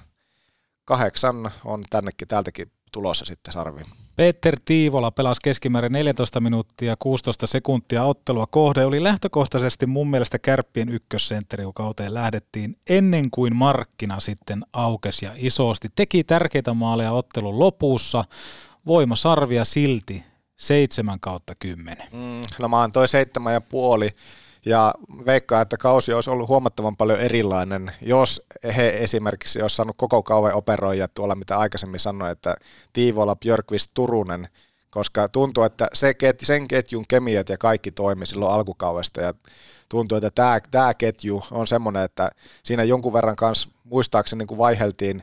kahdeksan 0.85 1.51
on 1.65 1.85
tännekin 1.91 2.29
täältäkin 2.29 2.73
tulossa 2.93 3.25
sitten 3.25 3.53
sarviin. 3.53 3.87
Peter 4.17 4.57
Tiivola 4.65 5.11
pelasi 5.11 5.41
keskimäärin 5.45 5.93
14 5.93 6.41
minuuttia 6.41 6.97
16 6.99 7.47
sekuntia 7.47 8.05
ottelua 8.05 8.47
kohde. 8.47 8.85
Oli 8.85 9.03
lähtökohtaisesti 9.03 9.87
mun 9.87 10.11
mielestä 10.11 10.39
kärppien 10.39 10.89
ykkössentteri, 10.89 11.65
kun 11.65 11.75
kauteen 11.75 12.15
lähdettiin 12.15 12.77
ennen 12.89 13.31
kuin 13.31 13.57
markkina 13.57 14.21
sitten 14.21 14.63
aukesi 14.73 15.25
ja 15.25 15.33
isosti. 15.37 15.89
Teki 15.95 16.25
tärkeitä 16.25 16.75
maaleja 16.75 17.13
ottelun 17.13 17.59
lopussa. 17.59 18.25
Voimasarvia 18.87 19.65
silti 19.65 20.25
7 20.61 21.21
kautta 21.21 21.55
10. 21.55 22.09
Mm, 22.13 22.43
no 22.59 22.69
mä 22.69 22.83
antoin 22.83 23.09
seitsemän 23.09 23.53
ja 23.53 23.61
puoli. 23.61 24.09
Ja 24.67 24.95
veikkaa, 25.27 25.61
että 25.61 25.77
kausi 25.77 26.13
olisi 26.13 26.31
ollut 26.31 26.49
huomattavan 26.49 26.97
paljon 26.97 27.21
erilainen, 27.21 27.93
jos 28.07 28.43
he 28.77 28.89
esimerkiksi 28.89 29.63
olisi 29.63 29.77
saanut 29.77 29.97
koko 29.97 30.23
kauan 30.23 30.55
operoida 30.55 31.09
tuolla, 31.09 31.35
mitä 31.35 31.59
aikaisemmin 31.59 32.01
sanoin, 32.01 32.33
että 32.33 32.55
Tiivola, 32.93 33.37
Björkvist, 33.37 33.91
Turunen, 33.95 34.49
koska 34.91 35.29
tuntuu, 35.29 35.65
että 35.65 35.89
se 35.93 36.15
sen 36.43 36.69
ketjun 36.69 37.05
kemiat 37.09 37.49
ja 37.49 37.59
kaikki 37.59 37.91
toimi 37.91 38.27
silloin 38.27 38.53
alkukaudesta. 38.53 39.21
Ja 39.21 39.35
tuntuu, 39.89 40.19
että 40.19 40.31
tämä, 40.31 40.61
tämä 40.71 40.95
ketju 40.95 41.43
on 41.51 41.67
semmoinen, 41.67 42.03
että 42.03 42.31
siinä 42.63 42.85
jonkun 42.85 43.13
verran 43.13 43.37
kanssa 43.37 43.69
muistaakseni 43.85 44.39
niin 44.39 44.47
kun 44.47 44.59
vaiheltiin, 44.59 45.23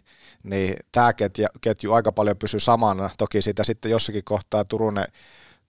niin 0.49 0.75
tämä 0.91 1.13
ketju, 1.61 1.93
aika 1.93 2.11
paljon 2.11 2.37
pysyy 2.37 2.59
samana. 2.59 3.09
Toki 3.17 3.41
sitä 3.41 3.63
sitten 3.63 3.91
jossakin 3.91 4.23
kohtaa 4.23 4.65
Turunen, 4.65 5.07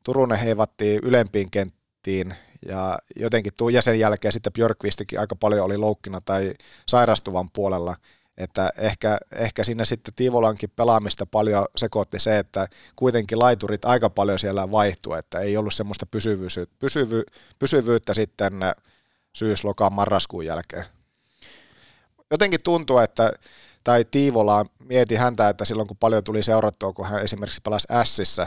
Turunen 0.03 0.39
heivattiin 0.39 1.01
ylempiin 1.03 1.51
kenttiin 1.51 2.35
ja 2.69 2.99
jotenkin 3.17 3.53
tuu, 3.57 3.69
ja 3.69 3.83
sen 3.83 4.01
jälkeen 4.01 4.33
sitten 4.33 4.53
Björkvistikin 4.53 5.21
aika 5.21 5.37
paljon 5.37 5.65
oli 5.65 5.77
loukkina 5.77 6.21
tai 6.21 6.55
sairastuvan 6.89 7.51
puolella, 7.53 7.97
että 8.37 8.71
ehkä, 8.79 9.19
ehkä 9.33 9.65
siinä 9.65 9.85
sitten 9.85 10.15
Tiivolankin 10.15 10.71
pelaamista 10.77 11.27
paljon 11.27 11.67
sekoitti 11.77 12.19
se, 12.19 12.39
että 12.39 12.69
kuitenkin 12.97 13.39
laiturit 13.39 13.85
aika 13.85 14.11
paljon 14.11 14.39
siellä 14.39 14.71
vaihtui, 14.71 15.19
että 15.19 15.39
ei 15.39 15.57
ollut 15.57 15.75
semmoista 15.75 16.07
pysyvyyttä, 16.07 16.67
pysyvy, 16.79 17.23
pysyvyyttä 17.59 18.15
sitten 18.15 18.53
syys, 19.33 19.65
lokaan, 19.65 19.93
marraskuun 19.93 20.47
jälkeen. 20.47 20.85
Jotenkin 22.31 22.61
tuntuu, 22.65 22.99
että 22.99 23.33
tai 23.89 24.05
Tiivola 24.05 24.67
mieti 24.85 25.15
häntä, 25.15 25.49
että 25.49 25.65
silloin 25.65 25.89
kun 25.89 25.97
paljon 25.97 26.25
tuli 26.25 26.43
seurattua, 26.43 26.93
kun 26.93 27.07
hän 27.07 27.23
esimerkiksi 27.23 27.61
palasi 27.65 27.89
Ässissä, 27.91 28.47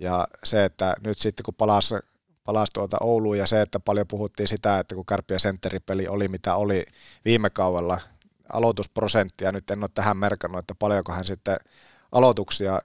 ja 0.00 0.28
se, 0.44 0.64
että 0.64 0.94
nyt 1.04 1.18
sitten 1.18 1.44
kun 1.44 1.54
palasi 1.54 1.94
palasi 2.44 2.72
tuota 2.72 2.96
Ouluun 3.00 3.38
ja 3.38 3.46
se, 3.46 3.60
että 3.60 3.80
paljon 3.80 4.06
puhuttiin 4.06 4.48
sitä, 4.48 4.78
että 4.78 4.94
kun 4.94 5.06
Kärppiä 5.06 5.38
sentteripeli 5.38 6.08
oli 6.08 6.28
mitä 6.28 6.54
oli 6.54 6.84
viime 7.24 7.50
kaudella, 7.50 8.00
aloitusprosenttia, 8.52 9.52
nyt 9.52 9.70
en 9.70 9.82
ole 9.82 9.90
tähän 9.94 10.16
merkannut, 10.16 10.58
että 10.58 10.74
paljonko 10.78 11.12
hän 11.12 11.24
sitten 11.24 11.56
aloituksia 12.12 12.80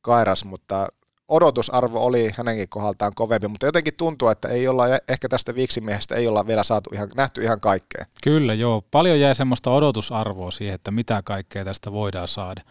kairas, 0.00 0.44
mutta 0.44 0.88
odotusarvo 1.28 2.04
oli 2.04 2.30
hänenkin 2.36 2.68
kohdaltaan 2.68 3.12
kovempi, 3.14 3.48
mutta 3.48 3.66
jotenkin 3.66 3.94
tuntuu, 3.94 4.28
että 4.28 4.48
ei 4.48 4.68
olla, 4.68 4.84
ehkä 5.08 5.28
tästä 5.28 5.54
viiksimiehestä 5.54 6.14
ei 6.14 6.26
olla 6.26 6.46
vielä 6.46 6.64
saatu 6.64 6.90
ihan, 6.94 7.08
nähty 7.16 7.42
ihan 7.42 7.60
kaikkea. 7.60 8.04
Kyllä, 8.22 8.54
joo. 8.54 8.82
Paljon 8.90 9.20
jäi 9.20 9.34
semmoista 9.34 9.70
odotusarvoa 9.70 10.50
siihen, 10.50 10.74
että 10.74 10.90
mitä 10.90 11.22
kaikkea 11.24 11.64
tästä 11.64 11.92
voidaan 11.92 12.28
saada. 12.28 12.62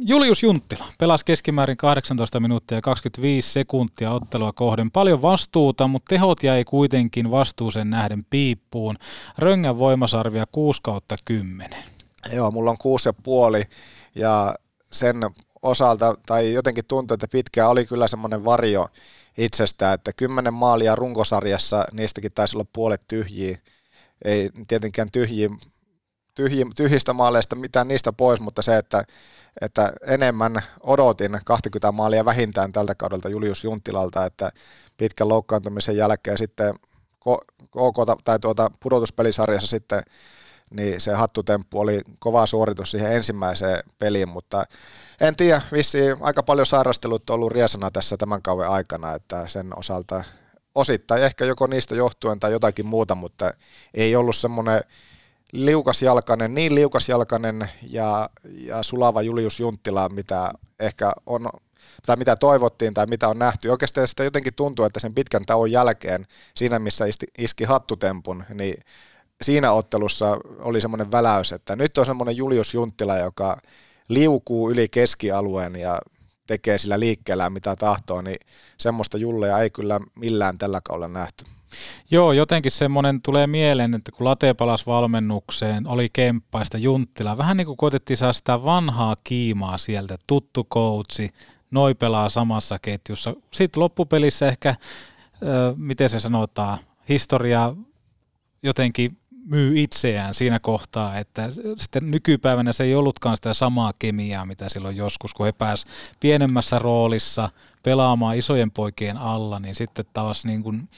Julius 0.00 0.42
Junttila 0.42 0.84
pelasi 0.98 1.24
keskimäärin 1.24 1.76
18 1.76 2.40
minuuttia 2.40 2.78
ja 2.78 2.82
25 2.82 3.52
sekuntia 3.52 4.12
ottelua 4.12 4.52
kohden. 4.52 4.90
Paljon 4.90 5.22
vastuuta, 5.22 5.88
mutta 5.88 6.08
tehot 6.08 6.42
jäi 6.42 6.64
kuitenkin 6.64 7.30
vastuuseen 7.30 7.90
nähden 7.90 8.24
piippuun. 8.30 8.96
Röngän 9.38 9.78
voimasarvia 9.78 10.44
6 10.52 10.80
kautta 10.82 11.16
10. 11.24 11.84
Joo, 12.32 12.50
mulla 12.50 12.70
on 12.70 12.76
6,5 13.60 13.66
ja 14.14 14.54
sen 14.92 15.16
osalta, 15.62 16.14
tai 16.26 16.52
jotenkin 16.52 16.84
tuntuu, 16.84 17.14
että 17.14 17.28
pitkään 17.28 17.70
oli 17.70 17.86
kyllä 17.86 18.08
semmoinen 18.08 18.44
varjo 18.44 18.88
itsestä, 19.38 19.92
että 19.92 20.12
kymmenen 20.12 20.54
maalia 20.54 20.94
runkosarjassa, 20.94 21.84
niistäkin 21.92 22.32
taisi 22.32 22.56
olla 22.56 22.66
puolet 22.72 23.00
tyhjiä, 23.08 23.58
ei 24.24 24.50
tietenkään 24.68 25.10
tyhjiä, 25.10 25.48
tyhji, 26.34 26.66
tyhjistä 26.76 27.12
maaleista 27.12 27.56
mitään 27.56 27.88
niistä 27.88 28.12
pois, 28.12 28.40
mutta 28.40 28.62
se, 28.62 28.76
että, 28.76 29.04
että 29.60 29.92
enemmän 30.06 30.62
odotin 30.80 31.38
20 31.44 31.92
maalia 31.92 32.24
vähintään 32.24 32.72
tältä 32.72 32.94
kaudelta 32.94 33.28
Julius 33.28 33.64
Junttilalta, 33.64 34.24
että 34.24 34.52
pitkän 34.96 35.28
loukkaantumisen 35.28 35.96
jälkeen 35.96 36.38
sitten 36.38 36.74
KK 37.66 38.22
tai 38.24 38.38
tuota 38.38 38.70
pudotuspelisarjassa 38.80 39.68
sitten 39.68 40.02
niin 40.70 41.00
se 41.00 41.14
hattutemppu 41.14 41.80
oli 41.80 42.00
kova 42.18 42.46
suoritus 42.46 42.90
siihen 42.90 43.12
ensimmäiseen 43.12 43.82
peliin, 43.98 44.28
mutta 44.28 44.64
en 45.20 45.36
tiedä, 45.36 45.62
vissi 45.72 45.98
aika 46.20 46.42
paljon 46.42 46.66
sairastelut 46.66 47.30
on 47.30 47.34
ollut 47.34 47.52
riesana 47.52 47.90
tässä 47.90 48.16
tämän 48.16 48.42
kauden 48.42 48.68
aikana, 48.68 49.14
että 49.14 49.46
sen 49.46 49.78
osalta 49.78 50.24
osittain 50.74 51.22
ehkä 51.22 51.44
joko 51.44 51.66
niistä 51.66 51.94
johtuen 51.94 52.40
tai 52.40 52.52
jotakin 52.52 52.86
muuta, 52.86 53.14
mutta 53.14 53.52
ei 53.94 54.16
ollut 54.16 54.36
semmoinen 54.36 54.80
liukasjalkainen, 55.52 56.54
niin 56.54 56.74
liukasjalkainen 56.74 57.70
ja, 57.82 58.30
ja 58.44 58.82
sulava 58.82 59.22
Julius 59.22 59.60
Junttila, 59.60 60.08
mitä 60.08 60.52
ehkä 60.80 61.12
on 61.26 61.50
tai 62.06 62.16
mitä 62.16 62.36
toivottiin 62.36 62.94
tai 62.94 63.06
mitä 63.06 63.28
on 63.28 63.38
nähty. 63.38 63.68
Oikeastaan 63.68 64.08
sitä 64.08 64.24
jotenkin 64.24 64.54
tuntuu, 64.54 64.84
että 64.84 65.00
sen 65.00 65.14
pitkän 65.14 65.46
tauon 65.46 65.70
jälkeen, 65.70 66.26
siinä 66.54 66.78
missä 66.78 67.06
iski, 67.06 67.26
iski 67.38 67.64
hattutempun, 67.64 68.44
niin 68.54 68.84
siinä 69.42 69.72
ottelussa 69.72 70.38
oli 70.58 70.80
semmoinen 70.80 71.12
väläys, 71.12 71.52
että 71.52 71.76
nyt 71.76 71.98
on 71.98 72.06
semmoinen 72.06 72.36
Julius 72.36 72.74
Junttila, 72.74 73.18
joka 73.18 73.56
liukuu 74.08 74.70
yli 74.70 74.88
keskialueen 74.88 75.76
ja 75.76 75.98
tekee 76.46 76.78
sillä 76.78 77.00
liikkeellä 77.00 77.50
mitä 77.50 77.76
tahtoo, 77.76 78.22
niin 78.22 78.38
semmoista 78.78 79.18
Julleja 79.18 79.58
ei 79.58 79.70
kyllä 79.70 80.00
millään 80.14 80.58
tällä 80.58 80.80
kaudella 80.84 81.08
nähty. 81.08 81.44
Joo, 82.10 82.32
jotenkin 82.32 82.72
semmoinen 82.72 83.22
tulee 83.22 83.46
mieleen, 83.46 83.94
että 83.94 84.12
kun 84.12 84.24
Late 84.24 84.54
palasi 84.54 84.86
valmennukseen, 84.86 85.86
oli 85.86 86.08
kemppaista 86.12 86.78
Junttila, 86.78 87.38
vähän 87.38 87.56
niin 87.56 87.66
kuin 87.66 87.76
koitettiin 87.76 88.16
saada 88.16 88.32
sitä 88.32 88.64
vanhaa 88.64 89.16
kiimaa 89.24 89.78
sieltä, 89.78 90.16
tuttu 90.26 90.66
coachi, 90.74 91.28
noi 91.70 91.94
pelaa 91.94 92.28
samassa 92.28 92.78
ketjussa. 92.82 93.34
Sitten 93.52 93.80
loppupelissä 93.80 94.48
ehkä, 94.48 94.74
miten 95.76 96.08
se 96.08 96.20
sanotaan, 96.20 96.78
historia 97.08 97.74
jotenkin 98.62 99.19
myy 99.50 99.80
itseään 99.80 100.34
siinä 100.34 100.58
kohtaa, 100.58 101.18
että 101.18 101.48
sitten 101.76 102.10
nykypäivänä 102.10 102.72
se 102.72 102.84
ei 102.84 102.94
ollutkaan 102.94 103.36
sitä 103.36 103.54
samaa 103.54 103.92
kemiaa, 103.98 104.46
mitä 104.46 104.68
silloin 104.68 104.96
joskus, 104.96 105.34
kun 105.34 105.46
he 105.46 105.52
pääs 105.52 105.84
pienemmässä 106.20 106.78
roolissa 106.78 107.48
pelaamaan 107.82 108.36
isojen 108.36 108.70
poikien 108.70 109.16
alla, 109.16 109.60
niin 109.60 109.74
sitten 109.74 110.04
taas 110.12 110.44
niin 110.44 110.62
kuin, 110.62 110.88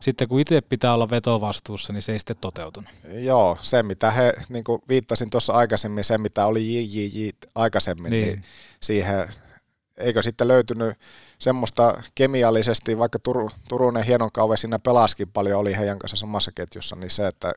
sitten 0.00 0.28
kun 0.28 0.40
itse 0.40 0.60
pitää 0.60 0.94
olla 0.94 1.10
vetovastuussa, 1.10 1.92
niin 1.92 2.02
se 2.02 2.12
ei 2.12 2.18
sitten 2.18 2.36
toteutunut. 2.40 2.90
Joo, 3.12 3.58
se 3.62 3.82
mitä 3.82 4.10
he, 4.10 4.34
niin 4.48 4.64
kuin 4.64 4.82
viittasin 4.88 5.30
tuossa 5.30 5.52
aikaisemmin, 5.52 6.04
se 6.04 6.18
mitä 6.18 6.46
oli 6.46 6.74
JJJ 6.74 7.28
aikaisemmin, 7.54 8.10
niin, 8.10 8.26
niin 8.26 8.42
siihen 8.80 9.28
eikö 9.96 10.22
sitten 10.22 10.48
löytynyt 10.48 10.98
semmoista 11.38 12.02
kemiallisesti, 12.14 12.98
vaikka 12.98 13.18
Tur, 13.18 13.50
Turunen 13.68 14.04
hienon 14.04 14.32
kauve 14.32 14.56
siinä 14.56 14.78
pelaskin 14.78 15.28
paljon, 15.28 15.60
oli 15.60 15.76
heidän 15.76 15.98
kanssa 15.98 16.16
samassa 16.16 16.52
ketjussa, 16.52 16.96
niin 16.96 17.10
se, 17.10 17.26
että 17.26 17.54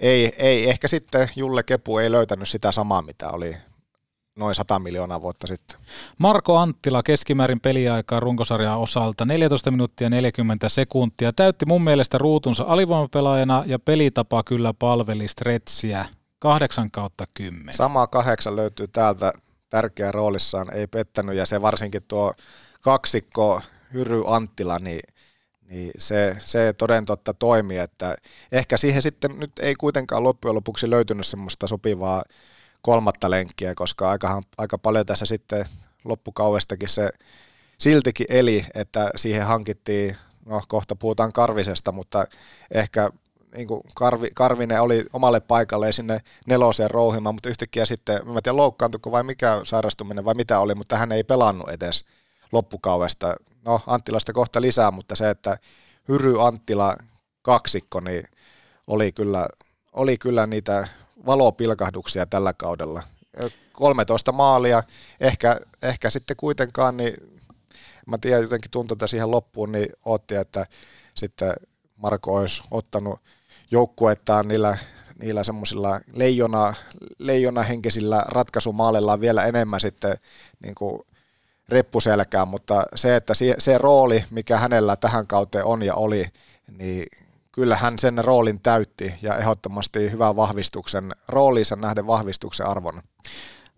ei, 0.00 0.32
ei 0.36 0.70
ehkä 0.70 0.88
sitten 0.88 1.28
Julle 1.36 1.62
Kepu 1.62 1.98
ei 1.98 2.12
löytänyt 2.12 2.48
sitä 2.48 2.72
samaa, 2.72 3.02
mitä 3.02 3.30
oli 3.30 3.56
noin 4.38 4.54
100 4.54 4.78
miljoonaa 4.78 5.22
vuotta 5.22 5.46
sitten. 5.46 5.80
Marko 6.18 6.58
Anttila 6.58 7.02
keskimäärin 7.02 7.60
peliaikaa 7.60 8.20
runkosarjan 8.20 8.78
osalta 8.78 9.24
14 9.24 9.70
minuuttia 9.70 10.10
40 10.10 10.68
sekuntia. 10.68 11.32
Täytti 11.32 11.66
mun 11.66 11.84
mielestä 11.84 12.18
ruutunsa 12.18 12.64
alivoimapelaajana 12.68 13.64
ja 13.66 13.78
pelitapa 13.78 14.42
kyllä 14.42 14.74
palveli 14.78 15.28
Stretsiä 15.28 16.06
8 16.38 16.90
kautta 16.90 17.24
10. 17.34 17.74
Sama 17.74 18.06
kahdeksan 18.06 18.56
löytyy 18.56 18.88
täältä 18.88 19.32
tärkeä 19.70 20.12
roolissaan, 20.12 20.74
ei 20.74 20.86
pettänyt 20.86 21.36
ja 21.36 21.46
se 21.46 21.62
varsinkin 21.62 22.02
tuo 22.08 22.34
kaksikko 22.80 23.60
Hyry 23.92 24.22
Anttila, 24.26 24.78
niin 24.78 25.00
niin 25.70 25.90
se, 25.98 26.36
se 26.38 26.72
toden 26.72 27.04
totta 27.04 27.34
toimi, 27.34 27.78
että 27.78 28.16
ehkä 28.52 28.76
siihen 28.76 29.02
sitten 29.02 29.38
nyt 29.38 29.52
ei 29.60 29.74
kuitenkaan 29.74 30.24
loppujen 30.24 30.54
lopuksi 30.54 30.90
löytynyt 30.90 31.26
semmoista 31.26 31.66
sopivaa 31.66 32.24
kolmatta 32.82 33.30
lenkkiä, 33.30 33.74
koska 33.74 34.10
aika, 34.10 34.42
aika 34.58 34.78
paljon 34.78 35.06
tässä 35.06 35.26
sitten 35.26 35.64
loppukaudestakin 36.04 36.88
se 36.88 37.10
siltikin 37.78 38.26
eli, 38.30 38.66
että 38.74 39.10
siihen 39.16 39.46
hankittiin, 39.46 40.16
no 40.46 40.62
kohta 40.68 40.96
puhutaan 40.96 41.32
Karvisesta, 41.32 41.92
mutta 41.92 42.26
ehkä 42.74 43.10
niin 43.56 43.66
kuin 43.66 43.82
Karvi, 43.94 44.28
Karvinen 44.34 44.82
oli 44.82 45.04
omalle 45.12 45.40
paikalle 45.40 45.92
sinne 45.92 46.20
neloseen 46.46 46.90
rouhimaan, 46.90 47.34
mutta 47.34 47.48
yhtäkkiä 47.48 47.84
sitten, 47.84 48.20
mä 48.24 48.36
en 48.36 48.42
tiedä 48.42 48.56
loukkaantuiko 48.56 49.10
vai 49.10 49.22
mikä 49.22 49.60
sairastuminen 49.64 50.24
vai 50.24 50.34
mitä 50.34 50.60
oli, 50.60 50.74
mutta 50.74 50.96
hän 50.96 51.12
ei 51.12 51.24
pelannut 51.24 51.68
edes 51.68 52.04
loppukaudesta. 52.52 53.36
No 53.66 53.80
Anttilasta 53.86 54.32
kohta 54.32 54.60
lisää, 54.60 54.90
mutta 54.90 55.14
se, 55.14 55.30
että 55.30 55.58
Hyry 56.08 56.46
Anttila 56.46 56.96
kaksikko, 57.42 58.00
niin 58.00 58.24
oli 58.86 59.12
kyllä, 59.12 59.48
oli 59.92 60.18
kyllä 60.18 60.46
niitä 60.46 60.88
valopilkahduksia 61.26 62.26
tällä 62.26 62.52
kaudella. 62.52 63.02
13 63.72 64.32
maalia, 64.32 64.82
ehkä, 65.20 65.60
ehkä 65.82 66.10
sitten 66.10 66.36
kuitenkaan, 66.36 66.96
niin 66.96 67.14
mä 68.06 68.18
tiedän 68.18 68.42
jotenkin 68.42 68.70
tuntuu, 68.70 68.94
että 68.94 69.06
siihen 69.06 69.30
loppuun, 69.30 69.72
niin 69.72 69.88
otti, 70.04 70.34
että 70.34 70.66
sitten 71.14 71.52
Marko 71.96 72.34
olisi 72.34 72.62
ottanut 72.70 73.20
joukkuettaan 73.70 74.48
niillä, 74.48 74.78
niillä 75.18 75.44
semmoisilla 75.44 76.00
leijona, 76.12 76.74
leijona 77.18 77.62
henkisillä 77.62 78.24
ratkaisumaaleillaan 78.28 79.20
vielä 79.20 79.44
enemmän 79.44 79.80
sitten 79.80 80.16
niin 80.62 80.74
kuin 80.74 81.02
reppuselkään, 81.70 82.48
mutta 82.48 82.84
se, 82.94 83.16
että 83.16 83.34
se, 83.58 83.78
rooli, 83.78 84.24
mikä 84.30 84.56
hänellä 84.56 84.96
tähän 84.96 85.26
kauteen 85.26 85.64
on 85.64 85.82
ja 85.82 85.94
oli, 85.94 86.24
niin 86.78 87.06
kyllä 87.52 87.76
hän 87.76 87.98
sen 87.98 88.24
roolin 88.24 88.60
täytti 88.60 89.14
ja 89.22 89.38
ehdottomasti 89.38 90.10
hyvän 90.10 90.36
vahvistuksen, 90.36 91.10
rooliinsa 91.28 91.76
nähden 91.76 92.06
vahvistuksen 92.06 92.66
arvon. 92.66 93.02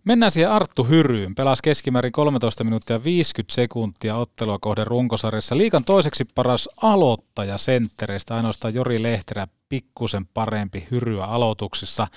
Mennään 0.05 0.31
siihen 0.31 0.51
Arttu 0.51 0.83
Hyryyn. 0.83 1.35
Pelasi 1.35 1.63
keskimäärin 1.63 2.11
13 2.11 2.63
minuuttia 2.63 3.03
50 3.03 3.55
sekuntia 3.55 4.15
ottelua 4.15 4.57
kohden 4.61 4.87
runkosarjassa. 4.87 5.57
Liikan 5.57 5.83
toiseksi 5.83 6.25
paras 6.25 6.69
aloittaja 6.81 7.57
senttereistä, 7.57 8.35
ainoastaan 8.35 8.73
Jori 8.73 9.03
Lehterä 9.03 9.47
pikkusen 9.69 10.25
parempi 10.25 10.87
Hyryä 10.91 11.25
aloituksissa. 11.25 12.07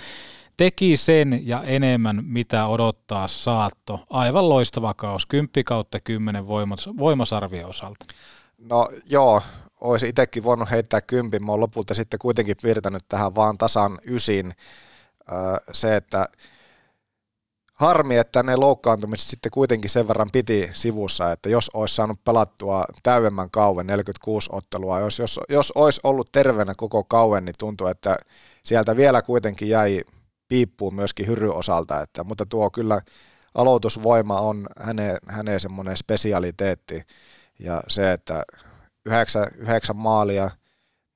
Teki 0.57 0.97
sen 0.97 1.41
ja 1.47 1.63
enemmän, 1.63 2.23
mitä 2.27 2.67
odottaa 2.67 3.29
saatto. 3.29 4.01
Aivan 4.11 4.49
loistava 4.49 4.95
kaus, 4.95 5.27
10 5.27 5.65
kautta 5.65 6.01
10 6.01 6.47
voimas, 6.47 6.89
voimasarvien 6.99 7.67
osalta. 7.67 8.07
No 8.59 8.89
joo, 9.07 9.43
olisi 9.81 10.09
itsekin 10.09 10.45
voinut 10.45 10.71
heittää 10.71 11.01
kympin. 11.01 11.45
Mä 11.45 11.53
oon 11.53 11.61
lopulta 11.61 11.95
sitten 11.95 12.19
kuitenkin 12.19 12.57
piirtänyt 12.63 13.05
tähän 13.09 13.35
vaan 13.35 13.59
tasan 13.59 13.99
ysin. 14.07 14.53
Se, 15.73 15.97
että 15.97 16.29
harmi, 17.75 18.17
että 18.17 18.43
ne 18.43 18.57
loukkaantumiset 18.57 19.29
sitten 19.29 19.53
kuitenkin 19.53 19.91
sen 19.91 20.09
verran 20.09 20.31
piti 20.33 20.71
sivussa, 20.73 21.33
että 21.33 21.49
jos 21.49 21.71
olisi 21.75 21.95
saanut 21.95 22.25
pelattua 22.25 22.85
täydemmän 23.03 23.51
kauan, 23.51 23.87
46 23.87 24.49
ottelua, 24.53 25.01
jos, 25.01 25.19
jos, 25.19 25.41
jos 25.49 25.73
olisi 25.75 26.01
ollut 26.05 26.33
terveenä 26.33 26.75
koko 26.77 27.05
kauan, 27.05 27.45
niin 27.45 27.55
tuntuu, 27.59 27.87
että 27.87 28.19
sieltä 28.63 28.97
vielä 28.97 29.23
kuitenkin 29.23 29.69
jäi 29.69 30.03
piippuun 30.49 30.95
myöskin 30.95 31.27
hyry 31.27 31.51
osalta, 31.51 32.01
että, 32.01 32.25
mutta 32.25 32.47
tuo 32.47 32.71
kyllä 32.71 33.01
aloitusvoima 33.55 34.41
on 34.41 34.67
hänen, 34.79 35.19
hänen 35.29 35.61
semmoinen 35.61 35.97
spesialiteetti 35.97 37.03
ja 37.59 37.83
se, 37.89 38.13
että 38.13 38.43
yhdeksän, 39.07 39.47
yhdeksän 39.57 39.97
maalia 39.97 40.51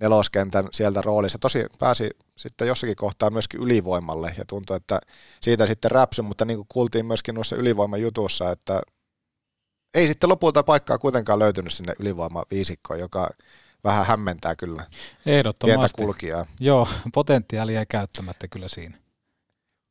neloskentän 0.01 0.69
sieltä 0.73 1.03
roolissa. 1.03 1.39
Tosi 1.39 1.67
pääsi 1.79 2.11
sitten 2.37 2.69
jossakin 2.69 2.97
kohtaa 2.97 3.31
myöskin 3.31 3.61
ylivoimalle 3.61 4.35
ja 4.39 4.45
tuntui, 4.45 4.77
että 4.77 5.01
siitä 5.41 5.67
sitten 5.67 5.91
räpsy, 5.91 6.23
mutta 6.23 6.45
niin 6.45 6.57
kuin 6.57 6.67
kuultiin 6.69 7.07
myöskin 7.07 7.35
noissa 7.35 7.57
ylivoimajutussa, 7.57 8.51
että 8.51 8.83
ei 9.95 10.07
sitten 10.07 10.31
lopulta 10.31 10.63
paikkaa 10.63 10.99
kuitenkaan 10.99 11.39
löytynyt 11.39 11.73
sinne 11.73 11.95
ylivoimaviisikkoon, 11.99 13.01
joka 13.01 13.31
vähän 13.85 14.07
hämmentää 14.07 14.57
kyllä. 14.57 14.87
Ehdottomasti. 15.27 16.03
kulkijaa. 16.03 16.47
Joo, 16.61 16.89
potentiaalia 17.15 17.87
käyttämättä 17.87 18.49
kyllä 18.49 18.69
siinä. 18.69 18.99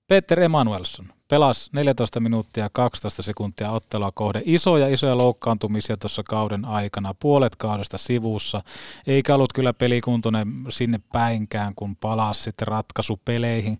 Peter 0.10 0.40
Emanuelson 0.40 1.06
pelasi 1.28 1.70
14 1.74 2.20
minuuttia 2.20 2.70
12 2.72 3.24
sekuntia 3.24 3.72
ottelua 3.72 4.12
kohde. 4.12 4.42
Isoja 4.46 4.88
isoja 4.88 5.18
loukkaantumisia 5.18 5.98
tuossa 5.98 6.24
kauden 6.24 6.66
aikana, 6.66 7.14
puolet 7.14 7.56
kaudesta 7.56 7.98
sivussa, 7.98 8.62
eikä 9.08 9.36
ollut 9.36 9.54
kyllä 9.54 9.74
pelikuntoinen 9.74 10.48
sinne 10.70 11.00
päinkään, 11.14 11.76
kun 11.76 11.96
palasi 11.96 12.44
sitten 12.44 12.68
ratkaisupeleihin. 12.68 13.80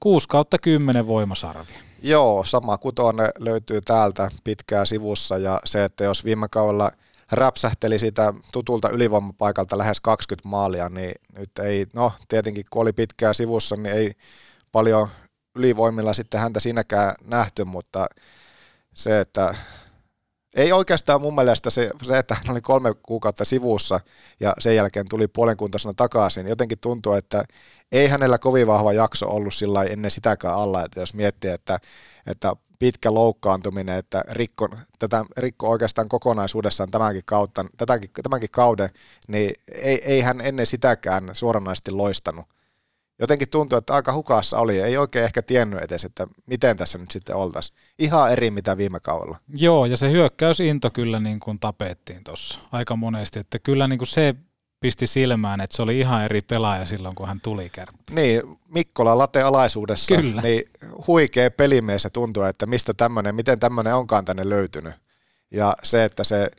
6 0.00 0.28
kautta 0.28 0.58
10 0.58 1.06
voimasarvi. 1.06 1.72
Joo, 2.02 2.44
sama 2.44 2.78
kutonen 2.78 3.30
löytyy 3.38 3.80
täältä 3.80 4.30
pitkää 4.44 4.84
sivussa 4.84 5.38
ja 5.38 5.60
se, 5.64 5.84
että 5.84 6.04
jos 6.04 6.24
viime 6.24 6.48
kaudella 6.50 6.90
räpsähteli 7.32 7.98
sitä 7.98 8.32
tutulta 8.52 8.88
ylivoimapaikalta 8.88 9.78
lähes 9.78 10.00
20 10.00 10.48
maalia, 10.48 10.88
niin 10.88 11.14
nyt 11.38 11.58
ei, 11.58 11.86
no 11.92 12.12
tietenkin 12.28 12.64
kun 12.70 12.82
oli 12.82 12.92
pitkää 12.92 13.32
sivussa, 13.32 13.76
niin 13.76 13.96
ei 13.96 14.12
paljon 14.72 15.08
ylivoimilla 15.54 16.14
sitten 16.14 16.40
häntä 16.40 16.60
siinäkään 16.60 17.14
nähty, 17.24 17.64
mutta 17.64 18.06
se, 18.94 19.20
että 19.20 19.54
ei 20.54 20.72
oikeastaan 20.72 21.20
mun 21.20 21.34
mielestä 21.34 21.70
se, 21.70 21.90
se, 22.02 22.18
että 22.18 22.34
hän 22.34 22.50
oli 22.50 22.60
kolme 22.60 22.94
kuukautta 23.02 23.44
sivussa 23.44 24.00
ja 24.40 24.54
sen 24.58 24.76
jälkeen 24.76 25.08
tuli 25.08 25.28
puolenkuntaisena 25.28 25.94
takaisin, 25.94 26.48
jotenkin 26.48 26.78
tuntuu, 26.78 27.12
että 27.12 27.44
ei 27.92 28.08
hänellä 28.08 28.38
kovin 28.38 28.66
vahva 28.66 28.92
jakso 28.92 29.28
ollut 29.28 29.54
sillä 29.54 29.84
ennen 29.84 30.10
sitäkään 30.10 30.54
alla, 30.54 30.84
että 30.84 31.00
jos 31.00 31.14
miettii, 31.14 31.50
että, 31.50 31.78
että 32.26 32.56
pitkä 32.78 33.14
loukkaantuminen, 33.14 33.98
että 33.98 34.24
rikko, 34.30 34.68
tätä, 34.98 35.24
rikko 35.36 35.70
oikeastaan 35.70 36.08
kokonaisuudessaan 36.08 36.90
tämänkin, 36.90 37.22
kautta, 37.24 37.64
tätäkin, 37.76 38.10
tämänkin 38.22 38.50
kauden, 38.50 38.90
niin 39.28 39.52
ei, 39.72 40.02
ei 40.04 40.20
hän 40.20 40.40
ennen 40.40 40.66
sitäkään 40.66 41.30
suoranaisesti 41.32 41.90
loistanut 41.90 42.53
jotenkin 43.18 43.50
tuntuu, 43.50 43.78
että 43.78 43.94
aika 43.94 44.12
hukassa 44.12 44.58
oli. 44.58 44.80
Ei 44.80 44.96
oikein 44.96 45.24
ehkä 45.24 45.42
tiennyt 45.42 45.82
edes, 45.82 46.04
että 46.04 46.26
miten 46.46 46.76
tässä 46.76 46.98
nyt 46.98 47.10
sitten 47.10 47.36
oltaisiin. 47.36 47.78
Ihan 47.98 48.32
eri 48.32 48.50
mitä 48.50 48.76
viime 48.76 49.00
kaudella. 49.00 49.38
Joo, 49.56 49.86
ja 49.86 49.96
se 49.96 50.10
hyökkäysinto 50.10 50.90
kyllä 50.90 51.20
niin 51.20 51.40
kuin 51.40 51.58
tapettiin 51.58 52.24
tuossa 52.24 52.58
aika 52.72 52.96
monesti. 52.96 53.38
Että 53.38 53.58
kyllä 53.58 53.88
niin 53.88 53.98
kuin 53.98 54.08
se 54.08 54.34
pisti 54.80 55.06
silmään, 55.06 55.60
että 55.60 55.76
se 55.76 55.82
oli 55.82 56.00
ihan 56.00 56.24
eri 56.24 56.42
pelaaja 56.42 56.86
silloin, 56.86 57.14
kun 57.14 57.28
hän 57.28 57.40
tuli 57.40 57.70
kärppi. 57.70 58.14
Niin, 58.14 58.42
Mikkola 58.68 59.18
late 59.18 59.42
alaisuudessa, 59.42 60.16
kyllä. 60.16 60.42
niin 60.42 60.64
huikea 61.06 61.50
pelimies 61.50 62.02
se 62.02 62.10
tuntuu, 62.10 62.42
että 62.42 62.66
mistä 62.66 62.94
tämmöinen, 62.94 63.34
miten 63.34 63.60
tämmöinen 63.60 63.94
onkaan 63.94 64.24
tänne 64.24 64.48
löytynyt. 64.48 64.94
Ja 65.50 65.76
se, 65.82 66.04
että 66.04 66.24
se, 66.24 66.50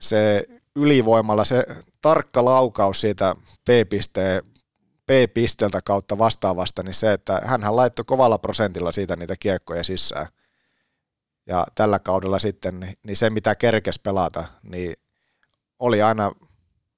se 0.00 0.44
ylivoimalla, 0.76 1.44
se 1.44 1.66
tarkka 2.02 2.44
laukaus 2.44 3.00
siitä 3.00 3.36
P-pisteen 3.64 4.42
B-pisteltä 5.08 5.80
kautta 5.84 6.18
vastaavasta, 6.18 6.82
niin 6.82 6.94
se, 6.94 7.12
että 7.12 7.40
hän 7.44 7.76
laittoi 7.76 8.04
kovalla 8.04 8.38
prosentilla 8.38 8.92
siitä 8.92 9.16
niitä 9.16 9.34
kiekkoja 9.40 9.84
sisään. 9.84 10.26
Ja 11.46 11.66
tällä 11.74 11.98
kaudella 11.98 12.38
sitten, 12.38 12.80
niin, 12.80 12.94
niin 13.02 13.16
se 13.16 13.30
mitä 13.30 13.54
kerkes 13.54 13.98
pelata, 13.98 14.44
niin 14.62 14.94
oli 15.78 16.02
aina, 16.02 16.32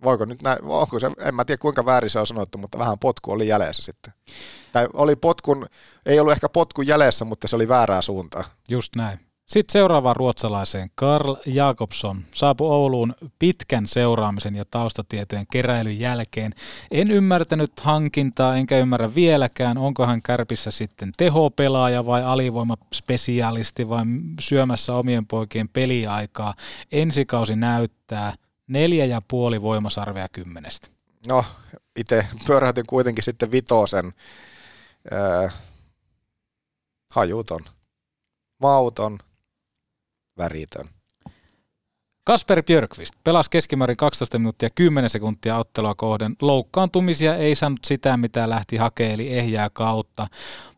voiko 0.05 0.25
nyt 0.25 0.43
näin, 0.43 0.59
onko 0.63 0.99
se, 0.99 1.11
en 1.19 1.35
mä 1.35 1.45
tiedä 1.45 1.59
kuinka 1.59 1.85
väärin 1.85 2.11
se 2.11 2.19
on 2.19 2.27
sanottu, 2.27 2.59
mutta 2.59 2.79
vähän 2.79 2.99
potku 2.99 3.31
oli 3.31 3.49
jäljessä 3.49 3.83
sitten. 3.83 4.13
Tai 4.73 4.89
oli 4.93 5.17
potkun, 5.17 5.67
ei 6.07 6.21
ollut 6.21 6.33
ehkä 6.33 6.49
potkun 6.49 6.87
jäljessä, 6.87 7.25
mutta 7.25 7.49
se 7.49 7.57
oli 7.57 7.69
väärää 7.69 8.03
suuntaa. 8.03 8.45
Just 8.69 8.97
näin. 8.97 9.30
Sitten 9.51 9.73
seuraavaan 9.73 10.17
ruotsalaiseen. 10.17 10.91
Karl 10.95 11.37
Jakobsson 11.47 12.21
saapui 12.33 12.71
Ouluun 12.71 13.15
pitkän 13.39 13.87
seuraamisen 13.87 14.55
ja 14.57 14.65
taustatietojen 14.65 15.47
keräilyn 15.53 16.01
jälkeen. 16.01 16.55
En 16.91 17.11
ymmärtänyt 17.11 17.81
hankintaa, 17.81 18.57
enkä 18.57 18.79
ymmärrä 18.79 19.15
vieläkään, 19.15 19.79
onko 19.79 20.07
hän 20.07 20.23
kärpissä 20.23 20.71
sitten 20.71 21.13
tehopelaaja 21.17 22.07
vai 22.07 22.25
alivoimaspesialisti 22.25 23.89
vai 23.89 24.05
syömässä 24.41 24.95
omien 24.95 25.27
poikien 25.27 25.69
peliaikaa. 25.69 26.55
Ensikausi 26.93 27.57
näyttää 27.57 28.35
neljä 28.67 29.05
ja 29.05 29.23
puoli 29.29 29.63
voimasarvea 29.63 30.29
kymmenestä. 30.33 30.89
No, 31.29 31.45
itse 31.97 32.27
pyöräytin 32.47 32.87
kuitenkin 32.87 33.25
sitten 33.25 33.51
vitosen. 33.51 34.13
Äh, 35.13 35.55
hajuton, 37.15 37.61
mauton, 38.63 39.19
väritön. 40.41 40.89
Kasper 42.25 42.63
Björkvist 42.63 43.15
pelasi 43.25 43.51
keskimäärin 43.51 43.97
12 43.97 44.39
minuuttia 44.39 44.71
10 44.75 45.11
sekuntia 45.11 45.57
ottelua 45.57 45.95
kohden. 45.95 46.37
Loukkaantumisia 46.41 47.37
ei 47.37 47.55
saanut 47.55 47.85
sitä, 47.85 48.17
mitä 48.17 48.49
lähti 48.49 48.77
hakemaan, 48.77 49.15
eli 49.15 49.39
ehjää 49.39 49.71
kautta. 49.73 50.27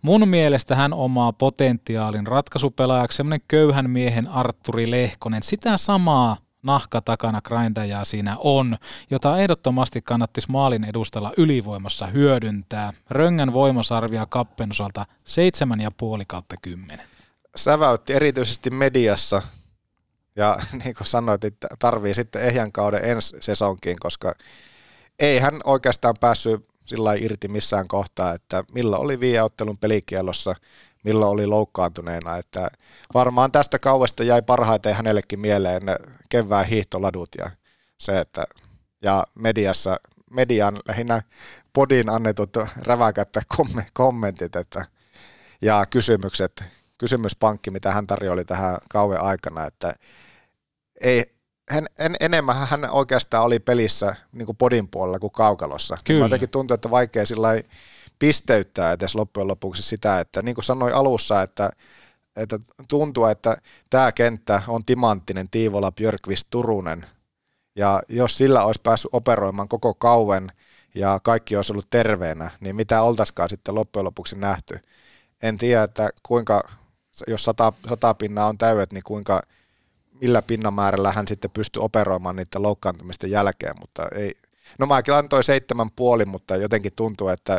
Mun 0.03 0.29
mielestä 0.29 0.77
hän 0.77 0.93
omaa 0.93 1.33
potentiaalin 1.33 2.27
ratkaisupelaajaksi, 2.27 3.17
semmoinen 3.17 3.41
köyhän 3.49 3.91
miehen 3.91 4.29
Arturi 4.29 4.91
Lehkonen. 4.91 5.43
Sitä 5.43 5.77
samaa 5.77 6.37
nahka 6.63 7.01
takana 7.01 7.41
grindajaa 7.41 8.05
siinä 8.05 8.37
on, 8.39 8.77
jota 9.11 9.39
ehdottomasti 9.39 10.01
kannattisi 10.03 10.51
maalin 10.51 10.85
edustalla 10.85 11.33
ylivoimassa 11.37 12.07
hyödyntää. 12.07 12.93
Röngän 13.11 13.53
voimasarvia 13.53 14.27
kappen 14.27 14.71
osalta 14.71 15.07
7,5 16.19 16.25
kautta 16.27 16.57
10. 16.63 17.12
Säväytti 17.57 18.13
erityisesti 18.13 18.71
mediassa 18.71 19.43
ja 20.37 20.59
niin 20.85 20.95
kuin 20.95 21.07
sanoit, 21.07 21.45
että 21.45 21.69
tarvii 21.79 22.15
sitten 22.15 22.43
ehjän 22.43 22.73
kauden 22.73 23.05
ensi 23.05 23.37
sesonkiin, 23.41 23.97
koska 24.01 24.35
ei 25.19 25.39
hän 25.39 25.61
oikeastaan 25.65 26.15
päässyt 26.21 26.73
sillä 26.85 27.15
irti 27.15 27.49
missään 27.49 27.89
kohtaa, 27.89 28.33
että 28.33 28.65
milloin 28.75 29.03
oli 29.03 29.21
viiauttelun 29.21 29.79
pelikielossa, 29.79 30.55
milloin 31.05 31.33
oli 31.33 31.47
loukkaantuneena. 31.47 32.37
Että 32.37 32.71
varmaan 33.15 33.53
tästä 33.53 33.79
kauesta 33.79 34.25
jäi 34.25 34.43
parhaiten 34.43 34.95
hänellekin 34.95 35.41
mieleen 35.41 35.87
ne 35.87 35.97
kevään 36.29 36.67
hiihtoladut 36.67 37.29
ja 37.39 37.51
se, 37.99 38.19
että 38.19 38.45
ja 39.03 39.27
mediassa, 39.35 40.01
median 40.31 40.81
lähinnä 40.89 41.23
podin 41.73 42.11
annetut 42.11 42.57
räväkät 42.77 43.29
kommentit 43.93 44.57
että, 44.57 44.85
ja 45.63 45.87
kysymykset, 45.87 46.65
kysymyspankki, 47.03 47.71
mitä 47.71 47.93
hän 47.93 48.07
tarjoili 48.07 48.45
tähän 48.45 48.79
kauan 48.91 49.21
aikana, 49.21 49.67
että 49.67 49.95
ei, 51.01 51.35
hän, 51.71 51.87
en, 51.99 52.17
enemmän 52.21 52.69
hän 52.69 52.91
oikeastaan 52.91 53.45
oli 53.45 53.59
pelissä 53.59 54.17
niin 54.33 54.47
kuin 54.47 54.57
podin 54.57 54.89
puolella 54.89 55.19
kuin 55.19 55.33
kaukalossa. 55.33 55.97
Kyllä. 56.05 56.25
Jotenkin 56.25 56.49
tuntuu, 56.49 56.75
että 56.75 56.91
vaikea 56.91 57.27
sillä 57.27 57.49
pisteyttää 58.19 58.93
edes 58.93 59.15
loppujen 59.15 59.49
lopuksi 59.49 59.83
sitä, 59.83 60.21
että 60.21 60.43
niin 60.43 60.55
kuin 60.55 60.65
sanoin 60.65 60.95
alussa, 60.95 61.43
että, 61.43 61.71
että 62.37 62.59
tuntuu, 62.89 63.25
että 63.25 63.57
tämä 63.91 64.13
kenttä 64.13 64.63
on 64.69 64.85
timanttinen 64.85 65.49
Tiivola, 65.51 65.93
Björkvist, 65.93 66.47
Turunen, 66.51 67.07
ja 67.77 68.03
jos 68.09 68.39
sillä 68.39 68.65
olisi 68.65 68.81
päässyt 68.83 69.15
operoimaan 69.15 69.69
koko 69.69 69.95
kauan 69.95 70.53
ja 70.95 71.21
kaikki 71.23 71.57
olisi 71.57 71.73
ollut 71.73 71.91
terveenä, 71.91 72.51
niin 72.61 72.77
mitä 72.77 73.03
oltaisikaan 73.03 73.49
sitten 73.49 73.75
loppujen 73.75 74.05
lopuksi 74.05 74.37
nähty. 74.37 74.81
En 75.43 75.59
tiedä, 75.59 75.83
että 75.83 76.11
kuinka, 76.23 76.69
jos 77.27 77.45
sata, 77.45 77.73
sata 77.89 78.15
pinnaa 78.15 78.47
on 78.47 78.59
täydet, 78.59 78.93
niin 78.93 79.05
kuinka, 79.05 79.43
millä 80.21 80.43
pinnamäärällä 80.43 81.13
hän 81.13 81.29
sitten 81.29 81.51
pystyy 81.51 81.83
operoimaan 81.83 82.37
niiden 82.37 82.63
loukkaantumisten 82.63 83.31
jälkeen, 83.31 83.81
mutta 83.81 84.09
ei. 84.15 84.35
No 84.79 84.87
mä 84.87 85.03
antoi 85.17 85.45
seitsemän 85.45 85.91
puoli, 85.97 86.25
mutta 86.25 86.57
jotenkin 86.57 86.93
tuntuu, 86.97 87.29
että 87.29 87.59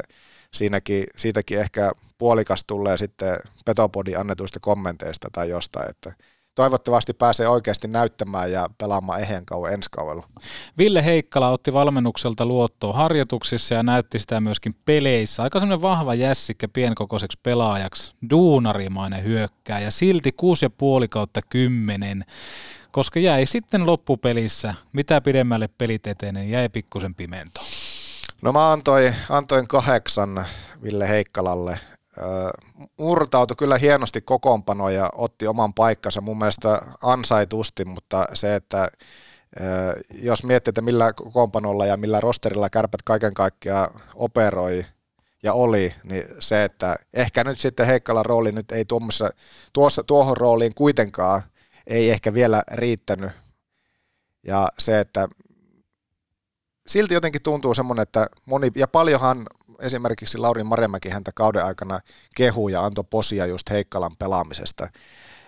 siinäkin, 0.53 1.05
siitäkin 1.17 1.59
ehkä 1.59 1.91
puolikas 2.17 2.63
tulee 2.63 2.97
sitten 2.97 3.37
Petopodin 3.65 4.19
annetuista 4.19 4.59
kommenteista 4.59 5.27
tai 5.31 5.49
jostain, 5.49 5.89
että 5.89 6.13
toivottavasti 6.55 7.13
pääsee 7.13 7.47
oikeasti 7.47 7.87
näyttämään 7.87 8.51
ja 8.51 8.69
pelaamaan 8.77 9.21
ehjän 9.21 9.45
kauan 9.45 9.73
ensi 9.73 9.89
kaudella. 9.91 10.27
Ville 10.77 11.05
Heikkala 11.05 11.49
otti 11.49 11.73
valmennukselta 11.73 12.45
luottoa 12.45 12.93
harjoituksissa 12.93 13.75
ja 13.75 13.83
näytti 13.83 14.19
sitä 14.19 14.41
myöskin 14.41 14.73
peleissä. 14.85 15.43
Aika 15.43 15.59
semmoinen 15.59 15.81
vahva 15.81 16.13
jässikkä 16.13 16.67
pienkokoiseksi 16.67 17.39
pelaajaksi, 17.43 18.13
duunarimainen 18.29 19.23
hyökkää 19.23 19.79
ja 19.79 19.91
silti 19.91 20.35
6,5 21.01 21.07
kautta 21.09 21.41
10 21.49 22.23
koska 22.93 23.19
jäi 23.19 23.45
sitten 23.45 23.85
loppupelissä, 23.85 24.73
mitä 24.91 25.21
pidemmälle 25.21 25.67
pelit 25.67 26.07
etenee, 26.07 26.43
niin 26.43 26.51
jäi 26.51 26.69
pikkusen 26.69 27.15
pimentoon. 27.15 27.65
No 28.41 28.53
mä 28.53 28.71
antoin, 28.71 29.15
antoin 29.29 29.67
kahdeksan 29.67 30.45
Ville 30.83 31.09
Heikkalalle. 31.09 31.79
Murtautui 32.97 33.55
kyllä 33.55 33.78
hienosti 33.78 34.22
kokoonpano 34.22 34.89
ja 34.89 35.09
otti 35.16 35.47
oman 35.47 35.74
paikkansa 35.74 36.22
mun 36.22 36.38
mielestä 36.38 36.82
ansaitusti, 37.01 37.86
mutta 37.86 38.26
se, 38.34 38.55
että 38.55 38.88
jos 40.16 40.43
miettii, 40.43 40.70
että 40.72 40.82
millä 40.82 41.14
kokoonpanolla 41.14 41.86
ja 41.86 41.97
millä 41.97 42.20
rosterilla 42.20 42.70
kärpät 42.70 43.01
kaiken 43.01 43.34
kaikkiaan 43.34 44.01
operoi 44.16 44.86
ja 45.43 45.53
oli, 45.53 45.95
niin 46.03 46.26
se, 46.39 46.64
että 46.64 46.95
ehkä 47.14 47.43
nyt 47.43 47.59
sitten 47.59 47.86
Heikkalan 47.86 48.26
rooli 48.26 48.51
nyt 48.51 48.72
ei 48.72 48.86
tuommoissa, 48.86 49.30
tuossa, 49.74 50.03
tuohon 50.03 50.38
rooliin 50.38 50.76
kuitenkaan 50.76 51.41
ei 51.88 52.09
ehkä 52.09 52.34
vielä 52.34 52.64
riittänyt. 52.72 53.32
Ja 54.47 54.70
se, 54.80 54.99
että 54.99 55.28
silti 56.88 57.14
jotenkin 57.14 57.41
tuntuu 57.41 57.74
semmoinen, 57.74 58.03
että 58.03 58.28
moni, 58.45 58.72
ja 58.76 58.88
paljonhan 58.88 59.45
esimerkiksi 59.80 60.38
Lauri 60.38 60.63
Marjamäki 60.63 61.09
häntä 61.09 61.32
kauden 61.36 61.65
aikana 61.65 61.99
kehu 62.36 62.67
ja 62.67 62.86
antoi 62.86 63.03
posia 63.09 63.45
just 63.45 63.69
Heikkalan 63.69 64.15
pelaamisesta. 64.19 64.88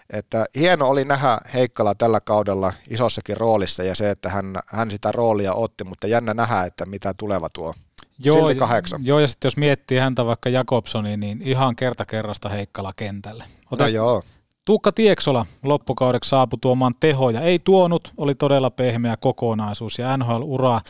Että 0.09 0.45
hieno 0.55 0.87
oli 0.87 1.05
nähdä 1.05 1.37
Heikkala 1.53 1.95
tällä 1.95 2.19
kaudella 2.21 2.73
isossakin 2.89 3.37
roolissa 3.37 3.83
ja 3.83 3.95
se, 3.95 4.09
että 4.09 4.29
hän, 4.29 4.55
hän 4.67 4.91
sitä 4.91 5.11
roolia 5.11 5.53
otti, 5.53 5.83
mutta 5.83 6.07
jännä 6.07 6.33
nähdä, 6.33 6.63
että 6.63 6.85
mitä 6.85 7.13
tuleva 7.17 7.49
tuo. 7.49 7.73
Joo, 8.19 8.37
Silti 8.37 8.55
kahdeksan. 8.55 9.05
Joo, 9.05 9.19
ja 9.19 9.27
sitten 9.27 9.47
jos 9.47 9.57
miettii 9.57 9.97
häntä 9.97 10.25
vaikka 10.25 10.49
Jakobsoni, 10.49 11.17
niin 11.17 11.41
ihan 11.41 11.75
kerta 11.75 12.05
kerrasta 12.05 12.49
Heikkala 12.49 12.93
kentälle. 12.95 13.43
Ota, 13.71 13.83
no 13.83 13.87
joo. 13.87 14.23
Tuukka 14.65 14.91
Tieksola 14.91 15.45
loppukaudeksi 15.63 16.29
saapui 16.29 16.59
tuomaan 16.61 16.93
tehoja. 16.99 17.41
Ei 17.41 17.59
tuonut, 17.59 18.13
oli 18.17 18.35
todella 18.35 18.69
pehmeä 18.69 19.17
kokonaisuus 19.17 19.99
ja 19.99 20.17
NHL-uraa 20.17 20.81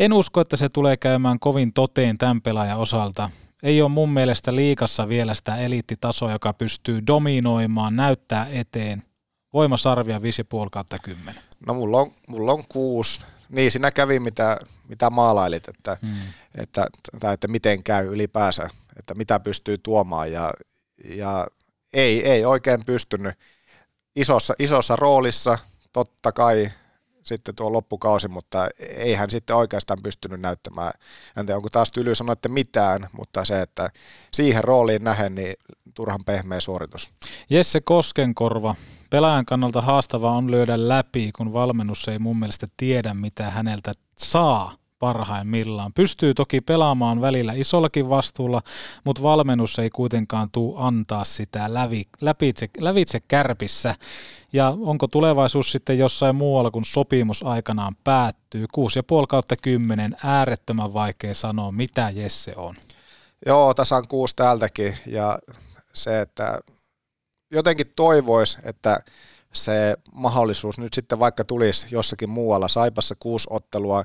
en 0.00 0.12
usko, 0.12 0.40
että 0.40 0.56
se 0.56 0.68
tulee 0.68 0.96
käymään 0.96 1.38
kovin 1.38 1.72
toteen 1.72 2.18
tämän 2.18 2.42
pelaajan 2.42 2.78
osalta. 2.78 3.30
Ei 3.62 3.82
ole 3.82 3.90
mun 3.90 4.10
mielestä 4.10 4.56
liikassa 4.56 5.08
vielä 5.08 5.34
sitä 5.34 5.56
eliittitasoa, 5.56 6.32
joka 6.32 6.52
pystyy 6.52 7.06
dominoimaan, 7.06 7.96
näyttää 7.96 8.46
eteen. 8.52 9.02
Voimasarvia 9.52 10.18
5,5 10.18 10.22
kautta 10.72 10.98
10. 10.98 11.42
No 11.66 11.74
mulla 11.74 12.00
on, 12.00 12.12
mulla 12.28 12.52
on 12.52 12.64
kuusi. 12.68 13.20
Niin, 13.48 13.70
siinä 13.70 13.90
kävi 13.90 14.20
mitä, 14.20 14.58
mitä 14.88 15.10
maalailit, 15.10 15.68
että, 15.68 15.96
hmm. 16.02 16.16
että, 16.54 16.86
tai 17.20 17.34
että 17.34 17.48
miten 17.48 17.82
käy 17.82 18.06
ylipäänsä, 18.06 18.68
että 18.98 19.14
mitä 19.14 19.40
pystyy 19.40 19.78
tuomaan 19.78 20.32
ja, 20.32 20.52
ja 21.04 21.46
ei, 21.92 22.28
ei 22.28 22.44
oikein 22.44 22.84
pystynyt 22.86 23.34
isossa, 24.16 24.54
isossa 24.58 24.96
roolissa, 24.96 25.58
totta 25.92 26.32
kai 26.32 26.70
sitten 27.22 27.54
tuo 27.54 27.72
loppukausi, 27.72 28.28
mutta 28.28 28.68
ei 28.78 29.14
hän 29.14 29.30
sitten 29.30 29.56
oikeastaan 29.56 30.02
pystynyt 30.02 30.40
näyttämään. 30.40 30.92
En 31.36 31.46
tiedä, 31.46 31.56
onko 31.56 31.68
taas 31.68 31.90
tyly 31.90 32.14
sanoa, 32.14 32.32
että 32.32 32.48
mitään, 32.48 33.08
mutta 33.12 33.44
se, 33.44 33.62
että 33.62 33.90
siihen 34.32 34.64
rooliin 34.64 35.04
nähen, 35.04 35.34
niin 35.34 35.54
turhan 35.94 36.24
pehmeä 36.26 36.60
suoritus. 36.60 37.12
Jesse 37.50 37.80
Koskenkorva, 37.80 38.74
pelaajan 39.10 39.46
kannalta 39.46 39.80
haastavaa 39.80 40.36
on 40.36 40.50
lyödä 40.50 40.88
läpi, 40.88 41.30
kun 41.36 41.52
valmennus 41.52 42.08
ei 42.08 42.18
mun 42.18 42.38
mielestä 42.38 42.66
tiedä, 42.76 43.14
mitä 43.14 43.50
häneltä 43.50 43.92
saa 44.18 44.79
parhaimmillaan. 45.00 45.92
Pystyy 45.92 46.34
toki 46.34 46.60
pelaamaan 46.60 47.20
välillä 47.20 47.52
isollakin 47.52 48.08
vastuulla, 48.08 48.62
mutta 49.04 49.22
valmennus 49.22 49.78
ei 49.78 49.90
kuitenkaan 49.90 50.50
tuu 50.50 50.76
antaa 50.78 51.24
sitä 51.24 51.74
lävi, 51.74 52.04
lävitse, 52.20 52.70
lävitse 52.80 53.20
kärpissä. 53.20 53.94
Ja 54.52 54.74
onko 54.80 55.06
tulevaisuus 55.08 55.72
sitten 55.72 55.98
jossain 55.98 56.36
muualla, 56.36 56.70
kun 56.70 56.84
sopimus 56.84 57.42
aikanaan 57.42 57.96
päättyy? 58.04 58.66
6,5 58.76 59.26
kautta 59.28 59.56
10, 59.62 60.16
äärettömän 60.24 60.94
vaikea 60.94 61.34
sanoa, 61.34 61.72
mitä 61.72 62.10
Jesse 62.14 62.52
on. 62.56 62.74
Joo, 63.46 63.74
tasan 63.74 64.08
kuusi 64.08 64.36
täältäkin 64.36 64.96
ja 65.06 65.38
se, 65.92 66.20
että 66.20 66.60
jotenkin 67.50 67.92
toivois, 67.96 68.58
että 68.62 69.00
se 69.52 69.96
mahdollisuus 70.14 70.78
nyt 70.78 70.94
sitten 70.94 71.18
vaikka 71.18 71.44
tulisi 71.44 71.86
jossakin 71.90 72.30
muualla, 72.30 72.68
Saipassa 72.68 73.14
kuusi 73.18 73.46
ottelua, 73.50 74.04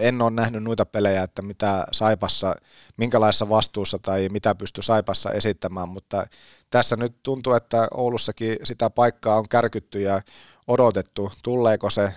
en 0.00 0.22
ole 0.22 0.30
nähnyt 0.30 0.62
noita 0.62 0.86
pelejä, 0.86 1.22
että 1.22 1.42
mitä 1.42 1.86
Saipassa, 1.92 2.56
minkälaisessa 2.98 3.48
vastuussa 3.48 3.98
tai 3.98 4.28
mitä 4.28 4.54
pystyy 4.54 4.82
Saipassa 4.82 5.30
esittämään, 5.30 5.88
mutta 5.88 6.26
tässä 6.70 6.96
nyt 6.96 7.22
tuntuu, 7.22 7.52
että 7.52 7.88
Oulussakin 7.94 8.56
sitä 8.64 8.90
paikkaa 8.90 9.38
on 9.38 9.48
kärkytty 9.48 10.00
ja 10.00 10.22
odotettu. 10.66 11.32
Tuleeko 11.42 11.90
se? 11.90 12.14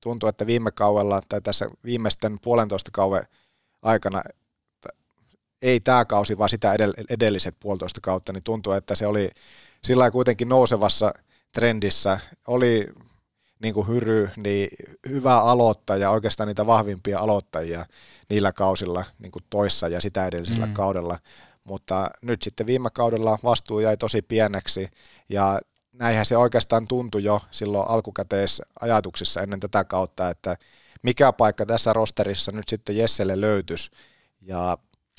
Tuntuu, 0.00 0.28
että 0.28 0.46
viime 0.46 0.70
kaudella 0.70 1.22
tai 1.28 1.40
tässä 1.40 1.66
viimeisten 1.84 2.38
puolentoista 2.40 2.90
kauan 2.92 3.24
aikana, 3.82 4.22
ei 5.62 5.80
tämä 5.80 6.04
kausi, 6.04 6.38
vaan 6.38 6.48
sitä 6.50 6.76
edelliset 7.10 7.56
puolitoista 7.60 8.00
kautta, 8.00 8.32
niin 8.32 8.42
tuntuu, 8.42 8.72
että 8.72 8.94
se 8.94 9.06
oli 9.06 9.30
sillä 9.84 10.10
kuitenkin 10.10 10.48
nousevassa 10.48 11.14
trendissä. 11.52 12.20
Oli 12.46 12.86
niin 13.62 13.74
kuin 13.74 13.88
Hyry, 13.88 14.30
niin 14.36 14.68
hyvä 15.08 15.40
aloittaja, 15.40 16.10
oikeastaan 16.10 16.46
niitä 16.46 16.66
vahvimpia 16.66 17.18
aloittajia 17.18 17.86
niillä 18.30 18.52
kausilla 18.52 19.04
niin 19.18 19.32
kuin 19.32 19.44
toissa 19.50 19.88
ja 19.88 20.00
sitä 20.00 20.26
edellisellä 20.26 20.66
mm. 20.66 20.72
kaudella. 20.74 21.18
Mutta 21.64 22.10
nyt 22.22 22.42
sitten 22.42 22.66
viime 22.66 22.90
kaudella 22.90 23.38
vastuu 23.44 23.80
jäi 23.80 23.96
tosi 23.96 24.22
pieneksi 24.22 24.88
ja 25.28 25.60
näinhän 25.92 26.26
se 26.26 26.36
oikeastaan 26.36 26.88
tuntui 26.88 27.24
jo 27.24 27.40
silloin 27.50 27.88
alkukäteisajatuksissa 27.88 29.42
ennen 29.42 29.60
tätä 29.60 29.84
kautta, 29.84 30.30
että 30.30 30.56
mikä 31.02 31.32
paikka 31.32 31.66
tässä 31.66 31.92
rosterissa 31.92 32.52
nyt 32.52 32.68
sitten 32.68 32.96
Jesselle 32.96 33.40
löytyisi 33.40 33.90
ja 34.40 34.78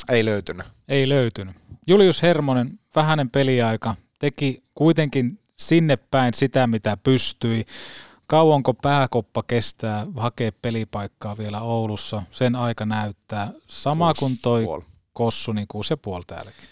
ei 0.09 0.25
löytynyt. 0.25 0.67
Ei 0.87 1.09
löytynyt. 1.09 1.55
Julius 1.87 2.21
Hermonen, 2.21 2.79
vähäinen 2.95 3.29
peliaika, 3.29 3.95
teki 4.19 4.63
kuitenkin 4.75 5.39
sinne 5.57 5.97
päin 5.97 6.33
sitä, 6.33 6.67
mitä 6.67 6.97
pystyi. 6.97 7.65
Kauanko 8.27 8.73
pääkoppa 8.73 9.43
kestää 9.43 10.07
hakea 10.17 10.51
pelipaikkaa 10.61 11.37
vielä 11.37 11.61
Oulussa? 11.61 12.23
Sen 12.31 12.55
aika 12.55 12.85
näyttää. 12.85 13.51
Sama 13.67 14.13
kuusi 14.13 14.19
kuin 14.19 14.39
toi 14.41 14.63
puoli. 14.63 14.83
Kossu, 15.13 15.51
niin 15.51 15.67
kuusi 15.67 15.93
ja 15.93 15.97
puoli 15.97 16.23
täälläkin. 16.27 16.63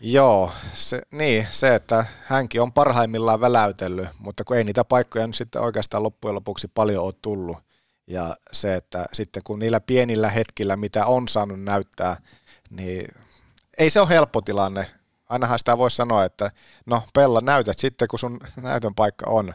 Joo, 0.00 0.52
se, 0.72 1.02
niin, 1.10 1.46
se, 1.50 1.74
että 1.74 2.06
hänkin 2.24 2.62
on 2.62 2.72
parhaimmillaan 2.72 3.40
väläytellyt, 3.40 4.08
mutta 4.18 4.44
kun 4.44 4.56
ei 4.56 4.64
niitä 4.64 4.84
paikkoja 4.84 5.26
nyt 5.26 5.36
sitten 5.36 5.62
oikeastaan 5.62 6.02
loppujen 6.02 6.34
lopuksi 6.34 6.68
paljon 6.68 7.04
ole 7.04 7.14
tullut. 7.22 7.56
Ja 8.06 8.36
se, 8.52 8.74
että 8.74 9.06
sitten 9.12 9.42
kun 9.42 9.58
niillä 9.58 9.80
pienillä 9.80 10.30
hetkillä, 10.30 10.76
mitä 10.76 11.06
on 11.06 11.28
saanut 11.28 11.62
näyttää, 11.62 12.16
niin 12.70 13.08
ei 13.78 13.90
se 13.90 14.00
ole 14.00 14.08
helppo 14.08 14.40
tilanne. 14.40 14.90
Ainahan 15.28 15.58
sitä 15.58 15.78
voisi 15.78 15.96
sanoa, 15.96 16.24
että 16.24 16.50
no 16.86 17.02
Pella 17.14 17.40
näytät 17.40 17.78
sitten, 17.78 18.08
kun 18.08 18.18
sun 18.18 18.40
näytön 18.56 18.94
paikka 18.94 19.26
on 19.28 19.54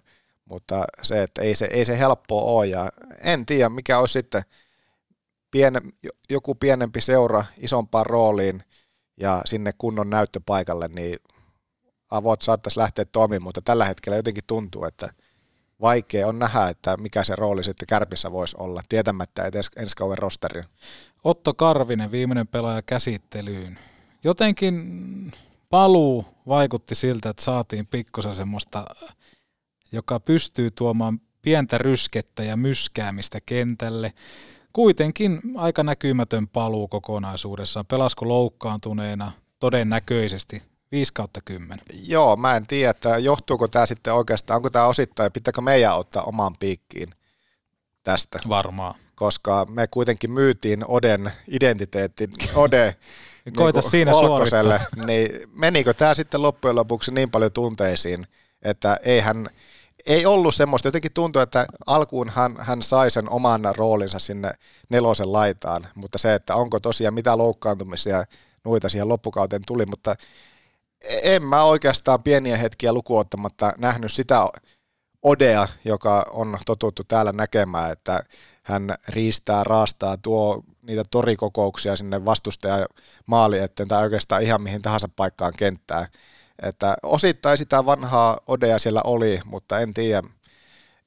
mutta 0.50 0.86
se, 1.02 1.24
että 1.24 1.42
ei 1.42 1.56
se, 1.56 1.66
ei 1.66 1.86
se 1.86 2.00
helppoa 2.00 2.42
ole 2.42 2.68
ja 2.68 2.90
en 3.22 3.46
tiedä 3.46 3.70
mikä 3.70 4.00
olisi 4.00 4.12
sitten 4.12 4.42
pien, 5.52 5.74
joku 6.30 6.56
pienempi 6.56 7.02
seura 7.02 7.46
isompaan 7.60 8.06
rooliin 8.06 8.64
ja 9.18 9.42
sinne 9.46 9.72
kunnon 9.78 10.10
näyttöpaikalle, 10.10 10.88
niin 10.88 11.20
avot 12.12 12.42
saattaisi 12.42 12.80
lähteä 12.80 13.06
toimimaan, 13.06 13.44
mutta 13.44 13.62
tällä 13.62 13.86
hetkellä 13.86 14.16
jotenkin 14.16 14.44
tuntuu, 14.48 14.86
että 14.86 15.10
vaikea 15.82 16.28
on 16.28 16.40
nähdä, 16.40 16.70
että 16.70 16.98
mikä 16.98 17.24
se 17.24 17.36
rooli 17.36 17.64
sitten 17.64 17.88
kärpissä 17.88 18.32
voisi 18.32 18.56
olla, 18.60 18.82
tietämättä 18.90 19.46
edes 19.46 19.70
ensi 19.76 19.96
kauden 19.96 20.18
rosteria. 20.18 20.64
Otto 21.24 21.54
Karvinen, 21.54 22.12
viimeinen 22.12 22.48
pelaaja 22.48 22.82
käsittelyyn. 22.82 23.80
Jotenkin 24.24 25.32
paluu 25.70 26.26
vaikutti 26.48 26.96
siltä, 26.96 27.30
että 27.30 27.44
saatiin 27.44 27.88
pikkusen 27.88 28.36
semmoista 28.36 28.86
joka 29.92 30.20
pystyy 30.20 30.72
tuomaan 30.72 31.22
pientä 31.42 31.78
ryskettä 31.78 32.44
ja 32.44 32.58
myskäämistä 32.58 33.40
kentälle. 33.46 34.14
Kuitenkin 34.74 35.42
aika 35.56 35.84
näkymätön 35.84 36.48
paluu 36.48 36.88
kokonaisuudessaan. 36.88 37.86
Pelasko 37.86 38.28
loukkaantuneena? 38.28 39.32
Todennäköisesti 39.60 40.64
5 40.92 41.14
kautta 41.14 41.42
10. 41.46 41.86
Joo, 42.04 42.36
mä 42.36 42.56
en 42.56 42.68
tiedä, 42.68 42.92
että 42.92 43.18
johtuuko 43.18 43.68
tämä 43.68 43.86
sitten 43.86 44.14
oikeastaan, 44.14 44.56
onko 44.56 44.70
tämä 44.70 44.86
osittain, 44.86 45.32
pitääkö 45.32 45.62
meidän 45.62 45.98
ottaa 45.98 46.24
omaan 46.24 46.56
piikkiin 46.60 47.10
tästä. 48.04 48.40
Varmaan. 48.50 48.96
Koska 49.16 49.66
me 49.70 49.88
kuitenkin 49.88 50.32
myytiin 50.32 50.86
Oden 50.88 51.32
identiteetin, 51.48 52.32
Ode 52.56 52.96
Koita 53.56 53.80
niin 53.80 53.92
siinä 53.92 54.16
Olkkoselle, 54.16 54.80
niin 55.06 55.30
menikö 55.54 55.94
tämä 55.94 56.14
sitten 56.14 56.42
loppujen 56.42 56.76
lopuksi 56.76 57.14
niin 57.14 57.32
paljon 57.32 57.52
tunteisiin, 57.52 58.28
että 58.62 59.00
eihän 59.04 59.50
ei 60.06 60.26
ollut 60.26 60.56
semmoista, 60.56 60.88
jotenkin 60.88 61.14
tuntui, 61.14 61.44
että 61.44 61.66
alkuun 61.86 62.30
hän, 62.30 62.56
hän 62.60 62.84
sai 62.84 63.12
sen 63.12 63.30
oman 63.30 63.62
roolinsa 63.78 64.20
sinne 64.20 64.52
nelosen 64.90 65.34
laitaan, 65.34 65.88
mutta 65.96 66.18
se, 66.18 66.34
että 66.34 66.56
onko 66.56 66.80
tosiaan 66.80 67.14
mitä 67.14 67.38
loukkaantumisia 67.38 68.24
noita 68.64 68.90
siihen 68.90 69.10
loppukauteen 69.10 69.62
tuli, 69.68 69.86
mutta 69.86 70.16
en 71.24 71.44
mä 71.44 71.64
oikeastaan 71.64 72.24
pieniä 72.24 72.58
hetkiä 72.58 72.94
lukuottamatta 72.94 73.74
nähnyt 73.78 74.14
sitä 74.14 74.50
Odea, 75.24 75.68
joka 75.86 76.26
on 76.32 76.58
totuttu 76.66 77.04
täällä 77.04 77.32
näkemään, 77.32 77.92
että 77.92 78.24
hän 78.64 78.96
riistää, 79.08 79.64
raastaa, 79.64 80.18
tuo 80.18 80.64
niitä 80.82 81.04
torikokouksia 81.12 81.96
sinne 81.96 82.26
vastustajan 82.26 82.88
maali 83.26 83.60
eteen 83.60 83.88
tai 83.88 84.04
oikeastaan 84.04 84.42
ihan 84.42 84.62
mihin 84.62 84.82
tahansa 84.82 85.10
paikkaan 85.16 85.54
kenttään. 85.58 86.08
Että 86.64 86.98
osittain 87.04 87.58
sitä 87.58 87.86
vanhaa 87.86 88.40
Odea 88.48 88.80
siellä 88.80 89.02
oli, 89.04 89.40
mutta 89.46 89.80
en 89.80 89.94
tiedä, 89.94 90.24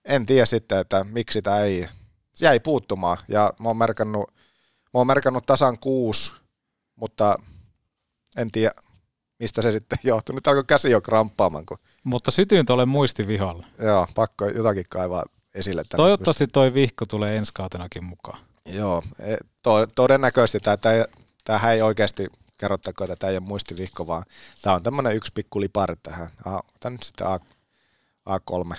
en 0.04 0.26
tiedä 0.26 0.46
sitten, 0.46 0.78
että 0.78 1.04
miksi 1.04 1.32
sitä 1.36 1.60
ei, 1.60 1.88
se 2.34 2.46
jäi 2.46 2.60
puuttumaan. 2.60 3.18
Ja 3.28 3.52
mä 3.58 3.68
oon 3.68 3.76
merkannut, 3.76 4.34
mä 4.94 4.98
oon 4.98 5.06
merkannut 5.06 5.46
tasan 5.46 5.78
kuusi, 5.78 6.32
mutta 6.96 7.38
en 8.36 8.50
tiedä, 8.50 8.72
mistä 9.38 9.62
se 9.62 9.72
sitten 9.72 9.98
johtuu. 10.10 10.34
Nyt 10.34 10.46
alkoi 10.46 10.64
käsi 10.64 10.90
jo 10.90 11.00
kramppaamaan. 11.00 11.66
Kun... 11.66 11.78
Mutta 12.04 12.30
sytyin 12.30 12.66
tuolle 12.66 12.86
muistivihalla. 12.86 13.66
Joo, 13.78 14.06
pakko 14.14 14.48
jotakin 14.48 14.86
kaivaa 14.88 15.24
esille. 15.54 15.82
Toivottavasti 15.96 16.46
toi 16.46 16.74
vihko 16.74 17.06
tulee 17.06 17.36
ensi 17.36 17.52
kautenakin 17.54 18.04
mukaan. 18.04 18.40
Joo, 18.66 19.02
e, 19.18 19.36
to, 19.62 19.86
todennäköisesti 19.94 20.60
tämä, 20.60 20.76
tämä 21.44 21.72
ei 21.72 21.82
oikeasti 21.82 22.28
kerrottakoon, 22.62 23.10
että 23.10 23.20
tämä 23.20 23.30
ei 23.30 23.36
ole 23.36 23.46
muistivihko, 23.46 24.06
vaan 24.06 24.24
tämä 24.62 24.76
on 24.76 24.82
tämmöinen 24.82 25.16
yksi 25.16 25.32
pikku 25.34 25.60
lipari 25.60 25.94
tähän. 26.02 26.28
Tämä 26.80 26.90
nyt 26.90 27.02
sitten 27.02 27.26
A, 27.26 27.38
A3 28.28 28.76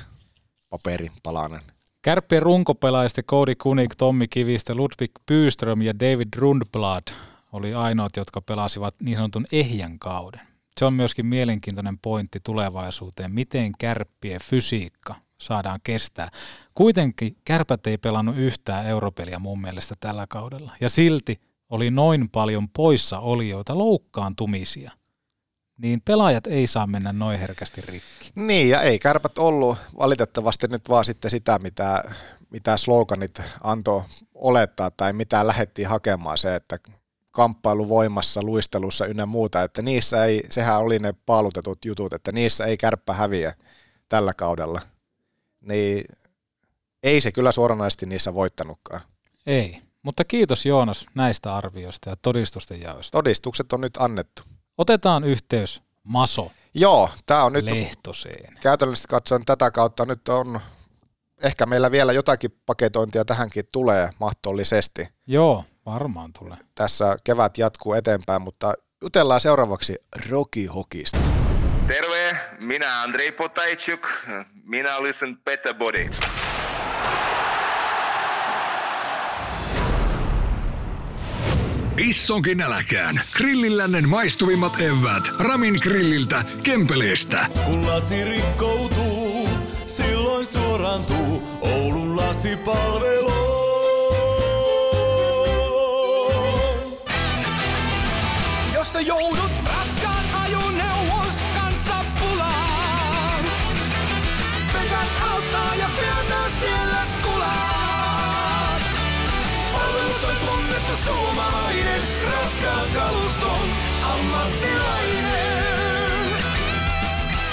paperin 0.69 1.11
palanen. 1.23 1.61
Kärppien 2.01 2.41
runkopelaajista 2.41 3.23
Cody 3.23 3.55
Kunik, 3.55 3.95
Tommi 3.95 4.27
Kivistä, 4.27 4.75
Ludwig 4.75 5.11
Byström 5.27 5.81
ja 5.81 5.99
David 5.99 6.27
Rundblad 6.37 7.03
oli 7.51 7.73
ainoat, 7.73 8.17
jotka 8.17 8.41
pelasivat 8.41 8.95
niin 8.99 9.17
sanotun 9.17 9.45
ehjän 9.51 9.99
kauden. 9.99 10.41
Se 10.77 10.85
on 10.85 10.93
myöskin 10.93 11.25
mielenkiintoinen 11.25 11.97
pointti 11.97 12.39
tulevaisuuteen, 12.43 13.31
miten 13.31 13.71
kärppien 13.79 14.39
fysiikka 14.43 15.15
saadaan 15.41 15.79
kestää. 15.83 16.29
Kuitenkin 16.73 17.37
kärpät 17.45 17.87
ei 17.87 17.97
pelannut 17.97 18.37
yhtään 18.37 18.85
europeliä 18.85 19.39
mun 19.39 19.61
mielestä 19.61 19.95
tällä 19.99 20.25
kaudella. 20.29 20.75
Ja 20.81 20.89
silti 20.89 21.39
oli 21.73 21.91
noin 21.91 22.29
paljon 22.29 22.69
poissa 22.69 23.19
olijoita, 23.19 23.77
loukkaantumisia, 23.77 24.91
niin 25.77 26.01
pelaajat 26.05 26.47
ei 26.47 26.67
saa 26.67 26.87
mennä 26.87 27.13
noin 27.13 27.39
herkästi 27.39 27.81
rikki. 27.81 28.31
Niin, 28.35 28.69
ja 28.69 28.81
ei 28.81 28.99
kärpät 28.99 29.37
ollut 29.37 29.77
valitettavasti 29.99 30.67
nyt 30.67 30.89
vaan 30.89 31.05
sitten 31.05 31.31
sitä, 31.31 31.59
mitä, 31.59 32.03
mitä 32.49 32.77
sloganit 32.77 33.41
antoi 33.63 34.03
olettaa 34.33 34.91
tai 34.91 35.13
mitä 35.13 35.47
lähdettiin 35.47 35.87
hakemaan 35.87 36.37
se, 36.37 36.55
että 36.55 36.77
kamppailu 37.31 37.89
voimassa, 37.89 38.43
luistelussa 38.43 39.05
ynnä 39.05 39.25
muuta, 39.25 39.63
että 39.63 39.81
niissä 39.81 40.25
ei, 40.25 40.43
sehän 40.49 40.79
oli 40.79 40.99
ne 40.99 41.13
paalutetut 41.25 41.85
jutut, 41.85 42.13
että 42.13 42.31
niissä 42.31 42.65
ei 42.65 42.77
kärppä 42.77 43.13
häviä 43.13 43.53
tällä 44.09 44.33
kaudella. 44.33 44.81
Niin 45.61 46.05
ei 47.03 47.21
se 47.21 47.31
kyllä 47.31 47.51
suoranaisesti 47.51 48.05
niissä 48.05 48.33
voittanutkaan. 48.33 49.01
Ei. 49.45 49.81
Mutta 50.03 50.23
kiitos 50.23 50.65
Joonas 50.65 51.05
näistä 51.15 51.55
arvioista 51.55 52.09
ja 52.09 52.15
todistusten 52.15 52.81
jaoista. 52.81 53.17
Todistukset 53.17 53.73
on 53.73 53.81
nyt 53.81 53.97
annettu. 53.97 54.43
Otetaan 54.77 55.23
yhteys 55.23 55.81
Maso. 56.03 56.51
Joo, 56.73 57.09
tämä 57.25 57.43
on 57.43 57.53
nyt 57.53 57.65
Lehtoseen. 57.71 58.57
käytännössä 58.61 59.07
katsoen 59.07 59.45
tätä 59.45 59.71
kautta 59.71 60.05
nyt 60.05 60.29
on, 60.29 60.59
ehkä 61.43 61.65
meillä 61.65 61.91
vielä 61.91 62.13
jotakin 62.13 62.51
paketointia 62.65 63.25
tähänkin 63.25 63.65
tulee 63.71 64.09
mahdollisesti. 64.19 65.07
Joo, 65.27 65.65
varmaan 65.85 66.31
tulee. 66.39 66.57
Tässä 66.75 67.17
kevät 67.23 67.57
jatkuu 67.57 67.93
eteenpäin, 67.93 68.41
mutta 68.41 68.73
jutellaan 69.01 69.41
seuraavaksi 69.41 69.95
Rocky 70.29 70.65
Hokista. 70.65 71.17
Terve, 71.87 72.37
minä 72.59 73.01
Andrei 73.01 73.31
Potajczuk, 73.31 74.07
minä 74.63 75.03
listen 75.03 75.37
Better 75.37 75.73
Body. 75.73 76.09
Issonkin 81.97 82.61
äläkään. 82.61 83.21
Grillillännen 83.37 84.09
maistuvimmat 84.09 84.81
evät. 84.81 85.23
Ramin 85.39 85.79
grilliltä, 85.81 86.45
kempeleestä. 86.63 87.45
Kun 87.65 87.87
lasi 87.87 88.23
rikkoutuu, 88.23 89.49
silloin 89.85 90.45
suorantuu 90.45 91.43
Oulun 91.61 92.17
lasipalvelu. 92.17 93.33
Jos 98.73 98.93
sä 98.93 99.01
joudut 99.01 99.51
kanssa 99.63 100.01
ja. 100.01 100.23
Oulusta 109.73 110.95
suomalainen 111.05 111.62
raskaan 112.63 112.89
kaluston 112.93 113.67
ammattilainen. 114.03 115.33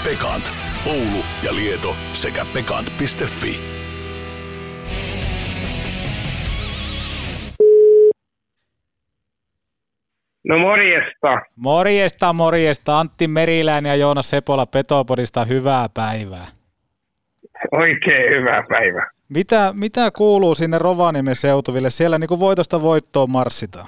Pekant. 0.05 0.53
Oulu 0.87 1.25
ja 1.43 1.55
Lieto 1.55 1.97
sekä 2.13 2.47
pekant.fi. 2.53 3.61
No 10.45 10.59
morjesta. 10.59 11.41
Morjesta, 11.57 12.33
morjesta. 12.33 13.01
Antti 13.01 13.29
Meriläinen 13.29 13.91
ja 13.91 13.97
Joonas 13.97 14.31
Sepola 14.31 14.67
Petopodista. 14.67 15.45
Hyvää 15.45 15.89
päivää. 15.95 16.47
Oikein 17.73 18.37
hyvää 18.37 18.63
päivää. 18.69 19.11
Mitä, 19.29 19.73
mitä 19.75 20.11
kuuluu 20.11 20.55
sinne 20.55 20.79
Rovaniemen 20.79 21.37
seutuville? 21.37 21.91
Siellä 21.91 22.19
niin 22.19 22.29
kuin 22.29 22.41
voitosta 22.41 22.83
voittoon 22.83 23.31
marssitaan. 23.31 23.87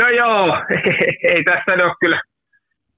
No 0.00 0.08
joo, 0.08 0.46
ei 1.32 1.44
tässä 1.44 1.84
ole 1.84 1.94
kyllä, 2.00 2.20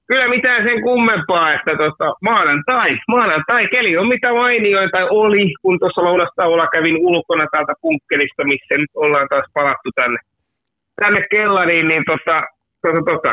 kyllä 0.07 0.27
mitään 0.27 0.63
sen 0.67 0.81
kummempaa, 0.81 1.53
että 1.53 1.71
tota, 1.77 2.13
maanantai, 2.21 2.97
maanantai, 3.07 3.67
keli 3.67 3.97
on 3.97 4.07
mitä 4.07 4.33
mainioita 4.33 4.97
oli, 5.09 5.53
kun 5.61 5.79
tuossa 5.79 6.03
lounastauolla 6.03 6.67
kävin 6.67 6.97
ulkona 6.99 7.45
täältä 7.51 7.73
punkkelista, 7.81 8.43
missä 8.43 8.73
nyt 8.77 8.89
ollaan 8.95 9.27
taas 9.29 9.45
palattu 9.53 9.89
tänne, 9.95 10.19
tänne 11.01 11.21
kellariin, 11.31 11.87
niin 11.87 12.03
tota, 12.05 12.43
tota, 12.81 13.01
tota, 13.11 13.31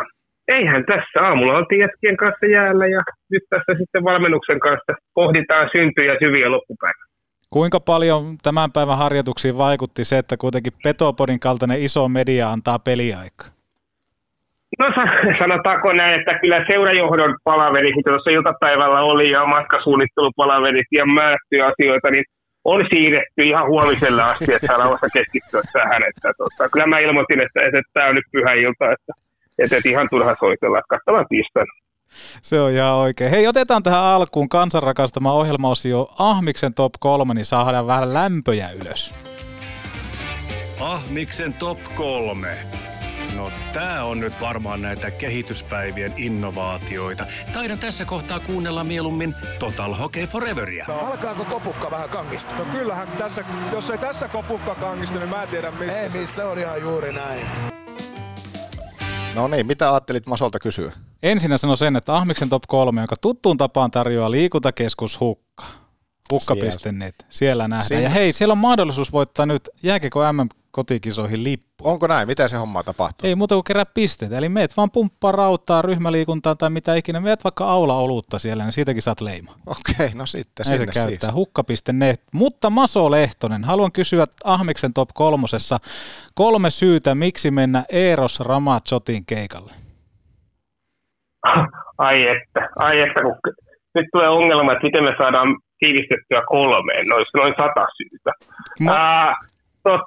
eihän 0.48 0.84
tässä 0.86 1.18
aamulla 1.26 1.58
oltiin 1.58 1.80
jätkien 1.80 2.16
kanssa 2.16 2.46
jäällä 2.46 2.86
ja 2.86 3.00
nyt 3.30 3.42
tässä 3.50 3.72
sitten 3.78 4.04
valmennuksen 4.04 4.60
kanssa 4.60 4.92
pohditaan 5.14 5.70
syntyjä 5.76 6.14
syviä 6.22 6.50
loppupäivä. 6.50 7.07
Kuinka 7.50 7.80
paljon 7.80 8.22
tämän 8.42 8.72
päivän 8.72 8.98
harjoituksiin 8.98 9.58
vaikutti 9.58 10.04
se, 10.04 10.18
että 10.18 10.36
kuitenkin 10.36 10.72
Petopodin 10.84 11.40
kaltainen 11.40 11.82
iso 11.82 12.08
media 12.08 12.50
antaa 12.50 12.78
peliaikaa? 12.78 13.48
No 14.78 14.86
sanotaanko 15.38 15.92
näin, 15.92 16.14
että 16.20 16.38
kyllä 16.38 16.64
seurajohdon 16.70 17.36
palaverit, 17.44 17.96
mitä 17.96 18.10
tuossa 18.10 18.30
iltapäivällä 18.30 19.00
oli 19.00 19.30
ja 19.30 19.46
matkasuunnittelupalaverit 19.46 20.86
ja 20.92 21.06
määrättyjä 21.06 21.66
asioita, 21.66 22.10
niin 22.10 22.24
on 22.64 22.80
siirretty 22.90 23.42
ihan 23.42 23.66
huomiselle 23.66 24.22
asti, 24.22 24.54
että 24.54 24.66
saadaan 24.66 24.90
vasta 24.90 25.06
keskittyä 25.12 25.62
tähän. 25.72 26.02
Että, 26.08 26.28
tota, 26.38 26.68
kyllä 26.72 26.86
mä 26.86 26.98
ilmoitin, 26.98 27.40
että, 27.40 27.60
että, 27.66 27.78
että 27.78 27.92
tämä 27.94 28.08
on 28.08 28.14
nyt 28.14 28.28
pyhä 28.32 28.52
ilta, 28.52 28.84
että, 28.92 29.12
että, 29.58 29.76
että 29.76 29.88
ihan 29.88 30.08
turha 30.10 30.36
soitella, 30.40 30.78
että 30.78 30.94
katsotaan 30.94 31.26
tiistaina. 31.28 31.72
Se 32.42 32.60
on 32.60 32.72
ihan 32.72 32.94
oikein. 32.94 33.30
Hei, 33.30 33.46
otetaan 33.46 33.82
tähän 33.82 34.04
alkuun 34.04 34.48
kansanrakastama 34.48 35.32
ohjelmaosio 35.32 36.08
Ahmiksen 36.18 36.74
top 36.74 36.92
3, 37.00 37.34
niin 37.34 37.44
saadaan 37.44 37.86
vähän 37.86 38.14
lämpöjä 38.14 38.70
ylös. 38.70 39.14
Ahmiksen 40.80 41.54
top 41.54 41.78
3. 41.94 42.58
No 43.36 43.50
tää 43.72 44.04
on 44.04 44.20
nyt 44.20 44.40
varmaan 44.40 44.82
näitä 44.82 45.10
kehityspäivien 45.10 46.12
innovaatioita. 46.16 47.26
Taidan 47.52 47.78
tässä 47.78 48.04
kohtaa 48.04 48.40
kuunnella 48.40 48.84
mieluummin 48.84 49.34
Total 49.58 49.94
Hockey 49.94 50.26
Foreveria. 50.26 50.84
No, 50.88 50.98
alkaako 50.98 51.44
kopukka 51.44 51.90
vähän 51.90 52.08
kangista? 52.08 52.54
No 52.54 52.64
kyllähän 52.64 53.08
tässä, 53.08 53.44
jos 53.72 53.90
ei 53.90 53.98
tässä 53.98 54.28
kopukka 54.28 54.74
kangista, 54.74 55.18
niin 55.18 55.28
mä 55.28 55.42
en 55.42 55.48
tiedä 55.48 55.70
missä. 55.70 56.00
Ei 56.00 56.08
missä, 56.08 56.48
on 56.48 56.58
ihan 56.58 56.80
juuri 56.80 57.12
näin. 57.12 57.48
No 59.34 59.48
niin, 59.48 59.66
mitä 59.66 59.92
ajattelit 59.92 60.26
Masolta 60.26 60.58
kysyä? 60.58 60.92
Ensinnä 61.22 61.56
sano 61.56 61.76
sen, 61.76 61.96
että 61.96 62.16
Ahmiksen 62.16 62.48
top 62.48 62.62
3, 62.68 63.00
joka 63.00 63.16
tuttuun 63.20 63.56
tapaan 63.56 63.90
tarjoaa 63.90 64.30
liikuntakeskus 64.30 65.20
Hukka. 65.20 65.64
Hukka.net. 66.32 67.14
Siellä 67.28 67.68
nähdään. 67.68 67.84
Siinä. 67.84 68.02
Ja 68.02 68.10
hei, 68.10 68.32
siellä 68.32 68.52
on 68.52 68.58
mahdollisuus 68.58 69.12
voittaa 69.12 69.46
nyt 69.46 69.68
jääkeko 69.82 70.32
MM 70.32 70.48
kotikisoihin 70.78 71.44
lippu. 71.44 71.88
Onko 71.88 72.06
näin? 72.06 72.28
Miten 72.28 72.48
se 72.48 72.56
homma 72.56 72.82
tapahtuu? 72.82 73.28
Ei 73.28 73.34
muuta 73.34 73.54
kuin 73.54 73.64
kerää 73.64 73.86
pisteitä. 73.86 74.38
Eli 74.38 74.48
meet 74.48 74.76
vaan 74.76 74.90
pumppaa 74.90 75.32
rauttaa 75.32 75.82
ryhmäliikuntaa 75.82 76.54
tai 76.54 76.70
mitä 76.70 76.94
ikinä. 76.94 77.20
Meet 77.20 77.44
vaikka 77.44 77.64
aula 77.64 77.94
olutta 77.96 78.38
siellä, 78.38 78.62
niin 78.64 78.72
siitäkin 78.72 79.02
saat 79.02 79.20
leima. 79.20 79.52
Okei, 79.66 80.10
no 80.14 80.26
sitten 80.26 80.64
Näin 80.66 80.78
sinne 80.78 80.92
se 80.92 81.00
käyttää. 81.00 81.28
siis. 81.30 81.34
Hukka.net. 81.34 82.22
Mutta 82.32 82.70
Maso 82.70 83.10
Lehtonen, 83.10 83.64
haluan 83.64 83.92
kysyä 83.92 84.24
Ahmiksen 84.44 84.94
top 84.94 85.08
kolmosessa 85.14 85.78
kolme 86.34 86.70
syytä, 86.70 87.14
miksi 87.14 87.50
mennä 87.50 87.84
Eros 87.88 88.40
Ramazzotin 88.40 89.22
keikalle. 89.26 89.72
Ai 91.98 92.22
että, 92.26 92.68
ai 92.76 93.00
että, 93.00 93.20
kun 93.22 93.36
nyt 93.94 94.06
tulee 94.12 94.28
ongelma, 94.28 94.72
että 94.72 94.84
miten 94.86 95.04
me 95.04 95.14
saadaan 95.18 95.48
tiivistettyä 95.78 96.42
kolmeen, 96.48 97.06
noin, 97.06 97.26
noin 97.36 97.54
sata 97.56 97.86
syytä. 97.96 98.32
Ma- 98.80 98.92
Ää, 98.92 99.34
tot, 99.88 100.00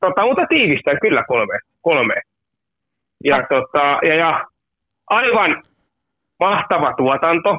tota, 0.00 0.26
mutta 0.26 0.46
tiivistän 0.48 0.98
kyllä 1.00 1.22
kolme, 1.28 1.58
kolmeen. 1.82 2.22
Ja, 3.24 3.36
tota, 3.48 3.84
ja, 4.08 4.14
ja 4.14 4.44
aivan 5.10 5.62
mahtava 6.40 6.92
tuotanto. 6.96 7.50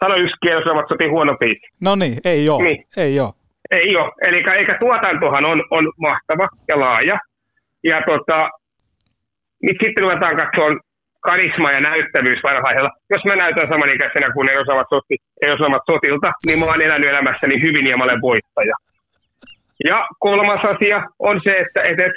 Sano 0.00 0.16
yksi 0.16 0.36
kierros, 0.42 0.88
soti 0.88 1.06
huono 1.08 1.36
biisi. 1.40 1.66
No 1.80 1.94
niin, 1.94 2.18
ei 2.24 2.48
oo, 2.48 2.62
Niin. 2.62 2.84
ei 2.96 3.20
oo. 3.20 3.32
Ei 3.70 3.96
ole. 3.96 4.12
Eli 4.22 4.44
eikä 4.58 4.76
tuotantohan 4.80 5.44
on, 5.44 5.64
on 5.70 5.92
mahtava 5.96 6.48
ja 6.68 6.80
laaja. 6.80 7.18
Ja 7.84 8.02
tota, 8.06 8.48
nyt 9.62 9.76
sitten 9.82 10.02
ruvetaan 10.04 10.36
katsoa 10.36 10.70
karisma 11.20 11.72
ja 11.72 11.80
näyttävyys 11.80 12.42
varhaisella. 12.42 12.90
Jos 13.10 13.24
mä 13.24 13.36
näytän 13.36 13.68
samanikäisenä 13.68 14.32
kuin 14.34 14.46
ne 14.46 14.58
osaavat, 14.58 14.86
soti, 14.90 15.16
ei 15.42 15.50
osaavat 15.52 15.82
sotilta, 15.90 16.32
niin 16.46 16.58
mä 16.58 16.64
oon 16.64 16.82
elänyt 16.82 17.10
elämässäni 17.10 17.62
hyvin 17.62 17.86
ja 17.86 17.96
mä 17.96 18.04
olen 18.04 18.22
voittaja. 18.22 18.74
Ja 19.88 20.06
kolmas 20.18 20.64
asia 20.64 21.02
on 21.18 21.40
se, 21.44 21.50
että 21.50 21.80
et, 21.90 21.98
et, 21.98 22.12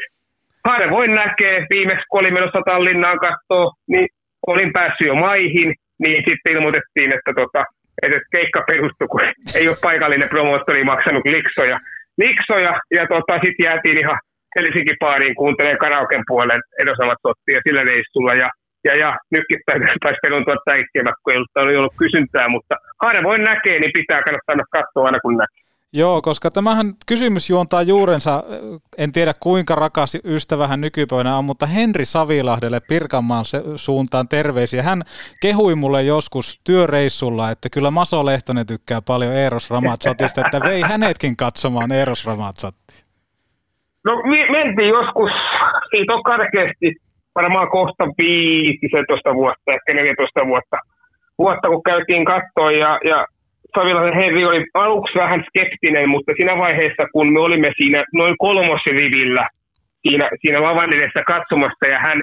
harvoin 0.67 1.13
näkee, 1.13 1.67
viimeksi 1.73 2.05
kun 2.09 2.19
olin 2.19 2.33
menossa 2.33 2.61
Tallinnaan 2.65 3.19
katsoa, 3.19 3.71
niin 3.87 4.07
olin 4.47 4.73
päässyt 4.73 5.07
jo 5.07 5.15
maihin, 5.15 5.73
niin 6.03 6.23
sitten 6.27 6.53
ilmoitettiin, 6.53 7.13
että 7.17 7.31
tota, 7.35 7.65
että 8.03 8.17
et 8.17 8.27
keikka 8.35 8.61
perustui, 8.67 9.07
kun 9.07 9.21
ei 9.57 9.67
ole 9.67 9.77
paikallinen 9.81 10.29
promoottori 10.29 10.83
maksanut 10.83 11.25
liksoja. 11.25 11.77
liksoja 12.17 12.73
ja 12.97 13.07
tota, 13.07 13.33
sitten 13.43 13.65
jäätiin 13.65 13.99
ihan 13.99 14.19
Helsinki 14.55 14.95
baariin 14.99 15.35
kuuntelemaan 15.35 15.83
karaoken 15.85 16.23
puolen 16.27 16.61
edosamat 16.81 17.19
sottia 17.27 17.59
sillä 17.67 17.83
reissulla. 17.83 18.33
Ja, 18.33 18.49
ja, 18.87 18.93
ja 18.95 19.09
nytkin 19.31 19.59
taisi 20.03 20.19
peruntua 20.21 20.55
täikkiä, 20.65 21.03
kun 21.23 21.33
ei 21.33 21.37
ollut, 21.37 21.77
ollut 21.79 21.99
kysyntää, 22.03 22.47
mutta 22.47 22.75
harvoin 23.05 23.43
näkee, 23.43 23.79
niin 23.79 23.91
pitää 23.93 24.21
kannattaa 24.23 24.71
katsoa 24.77 25.05
aina 25.05 25.19
kun 25.19 25.37
näkee. 25.37 25.72
Joo, 25.95 26.21
koska 26.21 26.51
tämähän 26.51 26.85
kysymys 27.07 27.49
juontaa 27.49 27.81
juurensa, 27.81 28.43
en 28.97 29.11
tiedä 29.11 29.33
kuinka 29.39 29.75
rakas 29.75 30.17
ystävä 30.23 30.67
hän 30.67 30.81
nykypäivänä 30.81 31.37
on, 31.37 31.45
mutta 31.45 31.65
Henri 31.65 32.05
Savilahdelle 32.05 32.79
Pirkanmaan 32.89 33.45
se- 33.45 33.63
suuntaan 33.75 34.27
terveisiä. 34.27 34.83
Hän 34.83 35.01
kehui 35.41 35.75
mulle 35.75 36.03
joskus 36.03 36.61
työreissulla, 36.63 37.51
että 37.51 37.69
kyllä 37.69 37.91
Maso 37.91 38.25
Lehtonen 38.25 38.65
tykkää 38.67 38.99
paljon 39.07 39.33
Eros 39.33 39.69
Ramazzotista, 39.69 40.41
että 40.41 40.59
vei 40.59 40.81
hänetkin 40.93 41.37
katsomaan 41.37 41.91
Eros 41.91 42.25
Ramazzotti. 42.25 43.03
No 44.05 44.15
me, 44.15 44.51
mentiin 44.51 44.89
joskus, 44.89 45.31
siitä 45.91 46.13
on 46.13 46.23
karkeasti 46.23 46.95
varmaan 47.35 47.69
kohta 47.69 48.03
15 48.17 49.33
vuotta, 49.33 49.71
ehkä 49.71 49.93
14 49.93 50.47
vuotta, 50.47 50.77
vuotta 51.37 51.67
kun 51.67 51.83
käytiin 51.83 52.25
kattoa 52.25 52.71
ja, 52.71 52.99
ja 53.05 53.25
Savilaisen 53.77 54.21
Henri 54.21 54.45
oli 54.45 54.65
aluksi 54.73 55.19
vähän 55.19 55.43
skeptinen, 55.47 56.09
mutta 56.09 56.31
siinä 56.37 56.57
vaiheessa, 56.57 57.03
kun 57.13 57.33
me 57.33 57.39
olimme 57.39 57.69
siinä 57.79 58.03
noin 58.13 58.35
kolmosrivillä 58.37 59.49
siinä, 60.01 60.29
siinä 60.41 60.61
lavan 60.61 60.95
edessä 60.97 61.21
katsomassa 61.27 61.85
ja 61.93 61.99
hän 61.99 62.21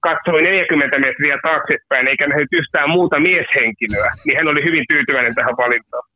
katsoi 0.00 0.42
40 0.42 0.98
metriä 0.98 1.38
taaksepäin 1.42 2.08
eikä 2.08 2.26
nähnyt 2.26 2.52
yhtään 2.52 2.90
muuta 2.90 3.20
mieshenkilöä, 3.20 4.10
niin 4.24 4.36
hän 4.38 4.48
oli 4.48 4.64
hyvin 4.64 4.84
tyytyväinen 4.88 5.34
tähän 5.34 5.56
valintaan. 5.56 6.06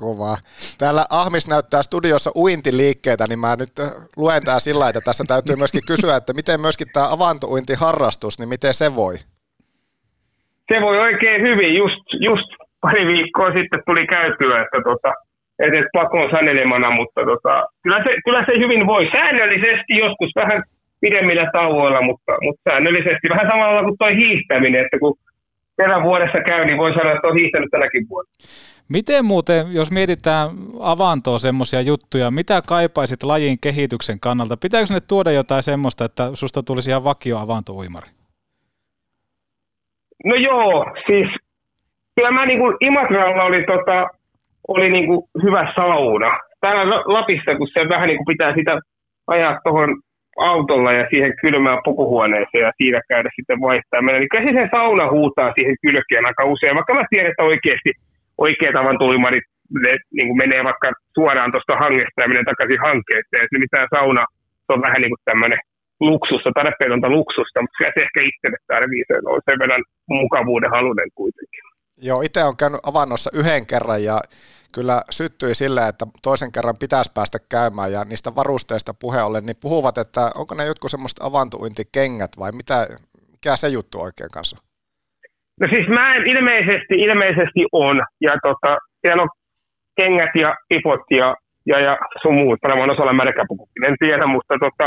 Kova. 0.00 0.36
Täällä 0.78 1.04
Ahmis 1.10 1.48
näyttää 1.48 1.82
studiossa 1.82 2.30
uintiliikkeitä, 2.36 3.24
niin 3.28 3.38
mä 3.38 3.56
nyt 3.56 3.72
luen 4.16 4.42
tää 4.44 4.60
sillä, 4.60 4.88
että 4.88 5.00
tässä 5.00 5.24
täytyy 5.28 5.56
myöskin 5.56 5.82
kysyä, 5.86 6.16
että 6.16 6.32
miten 6.32 6.60
myöskin 6.60 6.86
tämä 6.92 7.12
avantouintiharrastus, 7.12 8.38
niin 8.38 8.48
miten 8.48 8.74
se 8.74 8.96
voi? 8.96 9.14
se 10.74 10.80
voi 10.80 10.98
oikein 10.98 11.42
hyvin. 11.42 11.76
Just, 11.76 12.04
just 12.20 12.50
pari 12.80 13.06
viikkoa 13.06 13.56
sitten 13.58 13.82
tuli 13.86 14.06
käytyä, 14.06 14.62
että 14.62 14.78
tota, 14.88 15.10
et, 15.58 15.74
et 15.74 15.88
pakon 15.92 16.30
sanelemana, 16.30 16.90
mutta 16.90 17.20
tota, 17.30 17.66
kyllä, 17.82 18.00
se, 18.04 18.10
kyllä 18.24 18.42
se 18.46 18.52
hyvin 18.62 18.86
voi. 18.86 19.10
Säännöllisesti 19.16 19.92
joskus 20.04 20.30
vähän 20.36 20.62
pidemmillä 21.00 21.46
tauoilla, 21.52 22.02
mutta, 22.02 22.32
mutta 22.42 22.70
säännöllisesti 22.70 23.28
vähän 23.28 23.50
samalla 23.50 23.82
kuin 23.82 23.98
toi 23.98 24.16
hiihtäminen, 24.16 24.84
että 24.84 24.98
kun 24.98 25.14
kerran 25.76 26.02
vuodessa 26.02 26.40
käy, 26.46 26.64
niin 26.64 26.78
voi 26.78 26.94
sanoa, 26.94 27.12
että 27.12 27.28
on 27.28 27.36
hiihtänyt 27.36 27.70
tänäkin 27.70 28.08
vuonna. 28.08 28.30
Miten 28.88 29.24
muuten, 29.24 29.66
jos 29.72 29.90
mietitään 29.90 30.48
avantoa 30.80 31.38
semmoisia 31.38 31.80
juttuja, 31.80 32.30
mitä 32.30 32.62
kaipaisit 32.68 33.22
lajin 33.22 33.56
kehityksen 33.60 34.20
kannalta? 34.20 34.56
Pitääkö 34.56 34.86
sinne 34.86 35.00
tuoda 35.08 35.30
jotain 35.30 35.62
semmoista, 35.62 36.04
että 36.04 36.30
susta 36.34 36.62
tulisi 36.62 36.90
ihan 36.90 37.04
vakio 37.04 37.38
avantouimari? 37.38 38.08
No 40.24 40.34
joo, 40.34 40.86
siis 41.06 41.28
kyllä 42.16 42.30
mä 42.30 42.46
niinku 42.46 42.76
Imatralla 42.80 43.44
oli, 43.44 43.64
tota, 43.64 44.06
oli 44.68 44.90
niinku 44.90 45.28
hyvä 45.42 45.72
sauna. 45.76 46.38
Täällä 46.60 46.96
Lapissa, 47.06 47.56
kun 47.56 47.68
se 47.68 47.88
vähän 47.88 48.08
niinku 48.08 48.24
pitää 48.24 48.54
sitä 48.54 48.80
ajaa 49.26 49.60
tuohon 49.64 49.90
autolla 50.38 50.92
ja 50.92 51.06
siihen 51.10 51.32
kylmään 51.42 51.78
pukuhuoneeseen 51.84 52.64
ja 52.66 52.72
siinä 52.76 53.00
käydä 53.08 53.30
sitten 53.36 53.60
vaihtaa 53.60 54.02
mennä, 54.02 54.18
niin 54.18 54.32
kyllä 54.32 54.62
se 54.62 54.68
sauna 54.76 55.10
huutaa 55.10 55.52
siihen 55.56 55.76
kylkeen 55.82 56.26
aika 56.26 56.44
usein, 56.44 56.76
vaikka 56.76 56.94
mä 56.94 57.04
tiedän, 57.10 57.30
että 57.30 57.48
oikeasti 57.50 57.90
oikeat 58.38 58.76
avantulimarit 58.76 59.46
ne, 59.84 59.92
niin 60.16 60.28
kuin 60.28 60.40
menee 60.42 60.62
vaikka 60.64 60.88
suoraan 61.16 61.52
tuosta 61.52 61.82
hangesta 61.84 62.22
ja 62.22 62.28
menee 62.28 62.44
takaisin 62.50 62.84
hankkeeseen. 62.86 63.46
Se 63.50 63.58
mitään 63.64 63.88
sauna, 63.96 64.22
se 64.66 64.70
on 64.74 64.82
vähän 64.86 65.00
niin 65.02 65.12
kuin 65.14 65.24
tämmöinen 65.30 65.60
luksusta, 66.08 66.50
tarpeetonta 66.54 67.08
luksusta, 67.16 67.62
mutta 67.62 67.78
se 67.78 67.86
ehkä 68.04 68.20
itselle 68.30 68.58
tarvii 68.72 69.04
sen, 69.08 69.22
on 69.32 69.40
sen 69.48 69.58
verran 69.62 69.84
mukavuuden 70.18 70.74
halunen 70.76 71.10
kuitenkin. 71.14 71.69
Joo, 72.02 72.22
itse 72.22 72.44
on 72.44 72.56
käynyt 72.56 72.80
avannossa 72.82 73.30
yhden 73.34 73.66
kerran 73.66 74.04
ja 74.04 74.20
kyllä 74.74 75.02
syttyi 75.10 75.54
sillä, 75.54 75.88
että 75.88 76.06
toisen 76.22 76.52
kerran 76.52 76.74
pitäisi 76.80 77.10
päästä 77.14 77.38
käymään 77.50 77.92
ja 77.92 78.04
niistä 78.04 78.30
varusteista 78.34 78.92
puhe 79.00 79.22
ollen, 79.22 79.46
niin 79.46 79.62
puhuvat, 79.62 79.98
että 79.98 80.20
onko 80.40 80.54
ne 80.54 80.64
jotkut 80.64 80.90
semmoista 80.90 81.24
avantuintikengät 81.24 82.32
vai 82.38 82.52
mitä, 82.52 82.86
mikä 83.32 83.56
se 83.56 83.68
juttu 83.68 84.00
oikein 84.00 84.30
kanssa? 84.34 84.56
No 85.60 85.66
siis 85.74 85.88
mä 85.88 86.14
en 86.14 86.26
ilmeisesti, 86.26 86.94
ilmeisesti 87.06 87.62
on. 87.72 87.96
Ja 88.20 88.32
tota, 88.42 88.76
siellä 89.00 89.22
on 89.22 89.28
kengät 90.00 90.34
ja 90.34 90.54
ipot 90.70 91.04
ja, 91.10 91.34
ja, 91.66 91.80
ja 91.80 91.98
sun 92.22 92.34
muut, 92.34 92.58
varmaan 92.62 92.90
osalla 92.90 93.12
märkäpukukin, 93.12 93.86
en 93.88 93.96
tiedä, 94.04 94.26
mutta 94.26 94.54
tota, 94.64 94.86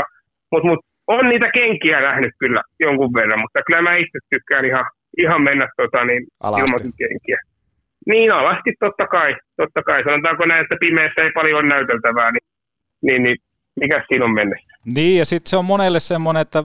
mut, 0.52 0.64
mut, 0.64 0.80
on 1.06 1.28
niitä 1.28 1.48
kenkiä 1.58 2.00
nähnyt 2.00 2.34
kyllä 2.38 2.60
jonkun 2.80 3.14
verran, 3.14 3.40
mutta 3.40 3.66
kyllä 3.66 3.82
mä 3.82 3.96
itse 3.96 4.18
tykkään 4.30 4.64
ihan, 4.64 4.84
ihan 5.18 5.42
mennä 5.42 5.68
tota, 5.76 6.04
niin, 6.04 6.22
ilman 6.44 6.92
kenkiä. 6.98 7.38
Niin 8.06 8.32
alasti 8.32 8.72
totta 8.80 9.06
kai, 9.06 9.36
totta 9.56 9.82
kai. 9.82 10.04
Sanotaanko 10.04 10.46
näin, 10.46 10.62
että 10.62 10.76
pimeässä 10.80 11.22
ei 11.22 11.30
paljon 11.32 11.60
ole 11.60 11.68
näyteltävää, 11.68 12.30
niin, 12.32 12.46
niin, 13.02 13.22
niin 13.22 13.36
mikä 13.80 14.04
siinä 14.08 14.24
on 14.24 14.34
mennessä. 14.34 14.76
Niin, 14.94 15.18
ja 15.18 15.24
sitten 15.24 15.50
se 15.50 15.56
on 15.56 15.64
monelle 15.64 16.00
semmoinen, 16.00 16.40
että 16.40 16.64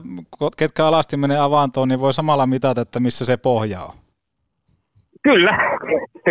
ketkä 0.56 0.86
alasti 0.86 1.16
menee 1.16 1.38
avantoon, 1.38 1.88
niin 1.88 2.00
voi 2.00 2.14
samalla 2.14 2.46
mitata, 2.46 2.80
että 2.80 3.00
missä 3.00 3.24
se 3.24 3.36
pohja 3.36 3.80
on. 3.80 3.94
Kyllä, 5.22 5.52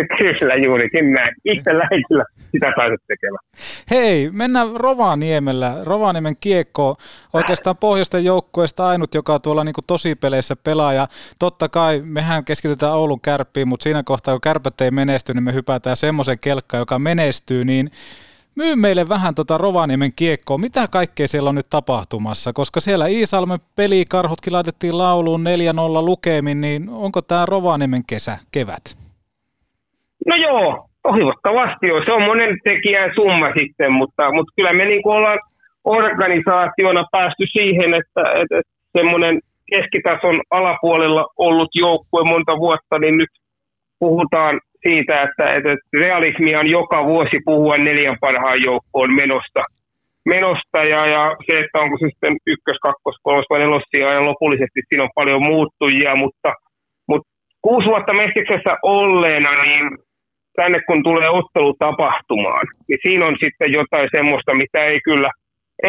kyllä 0.38 0.54
juurikin 0.54 1.12
näin. 1.12 1.34
Itsellä 1.44 1.88
ei 1.90 2.02
kyllä 2.08 2.24
sitä 2.50 2.72
pääse 2.76 2.96
tekemään. 3.06 3.44
Hei, 3.90 4.30
mennään 4.32 4.68
Rovaniemellä. 4.76 5.76
Rovaniemen 5.82 6.36
kiekko 6.40 6.96
oikeastaan 7.32 7.76
pohjoisten 7.76 8.24
joukkueesta 8.24 8.88
ainut, 8.88 9.14
joka 9.14 9.40
tuolla 9.40 9.64
niin 9.64 9.74
tosipeleissä 9.86 10.56
pelaa. 10.56 10.92
Ja 10.92 11.08
totta 11.38 11.68
kai 11.68 12.02
mehän 12.04 12.44
keskitytään 12.44 12.92
Oulun 12.92 13.20
kärppiin, 13.20 13.68
mutta 13.68 13.84
siinä 13.84 14.02
kohtaa, 14.02 14.34
kun 14.34 14.40
kärpät 14.40 14.80
ei 14.80 14.90
menesty, 14.90 15.34
niin 15.34 15.44
me 15.44 15.54
hypätään 15.54 15.96
semmoisen 15.96 16.38
kelkkaan, 16.38 16.80
joka 16.80 16.98
menestyy. 16.98 17.64
Niin 17.64 17.90
myy 18.56 18.76
meille 18.76 19.08
vähän 19.08 19.34
tota 19.34 19.58
Rovaniemen 19.58 20.12
kiekkoa. 20.12 20.58
Mitä 20.58 20.88
kaikkea 20.88 21.28
siellä 21.28 21.48
on 21.48 21.54
nyt 21.54 21.68
tapahtumassa? 21.70 22.52
Koska 22.52 22.80
siellä 22.80 23.06
Iisalmen 23.06 23.58
pelikarhutkin 23.76 24.52
laitettiin 24.52 24.98
lauluun 24.98 25.44
4-0 26.00 26.04
lukemin, 26.04 26.60
niin 26.60 26.88
onko 26.88 27.22
tämä 27.22 27.46
Rovaniemen 27.46 28.04
kesä, 28.06 28.38
kevät? 28.52 28.99
No 30.30 30.36
joo, 30.36 30.86
toivottavasti 31.02 31.86
joo. 31.86 32.04
Se 32.04 32.12
on 32.12 32.24
monen 32.24 32.56
tekijän 32.64 33.10
summa 33.14 33.48
sitten, 33.58 33.92
mutta, 33.92 34.32
mutta 34.32 34.52
kyllä 34.56 34.72
me 34.72 34.84
niin 34.84 35.02
ollaan 35.04 35.38
organisaationa 35.84 37.04
päästy 37.12 37.44
siihen, 37.52 37.94
että, 38.00 38.22
että 38.42 38.60
semmoinen 38.98 39.40
keskitason 39.72 40.40
alapuolella 40.50 41.26
ollut 41.36 41.70
joukkue 41.74 42.24
monta 42.24 42.58
vuotta, 42.58 42.98
niin 42.98 43.16
nyt 43.16 43.32
puhutaan 43.98 44.60
siitä, 44.88 45.22
että, 45.22 45.44
että 45.56 45.76
realismia 45.92 46.60
on 46.60 46.70
joka 46.70 47.06
vuosi 47.06 47.38
puhua 47.44 47.78
neljän 47.78 48.16
parhaan 48.20 48.62
joukkoon 48.64 49.14
menosta. 49.14 49.62
menosta 50.24 50.78
ja, 50.78 51.06
ja 51.06 51.36
se, 51.46 51.60
että 51.60 51.78
onko 51.78 51.96
se 51.98 52.06
sitten 52.10 52.36
ykkös, 52.46 52.78
kakkos, 52.82 53.16
kolmas 53.22 53.46
vai 53.50 53.58
nelosia 53.58 54.12
ja 54.14 54.24
lopullisesti 54.24 54.80
siinä 54.88 55.02
on 55.02 55.10
paljon 55.14 55.42
muuttujia, 55.42 56.16
mutta, 56.16 56.54
mutta 57.08 57.28
kuusi 57.62 57.86
vuotta 57.86 58.12
Mestiksessä 58.12 58.76
olleena, 58.82 59.62
niin 59.62 59.98
tänne 60.60 60.78
kun 60.86 61.02
tulee 61.08 61.28
ottelu 61.40 61.72
tapahtumaan, 61.78 62.64
niin 62.88 63.00
siinä 63.04 63.26
on 63.26 63.36
sitten 63.44 63.70
jotain 63.78 64.08
semmoista, 64.16 64.60
mitä 64.62 64.80
ei 64.84 65.00
kyllä, 65.08 65.30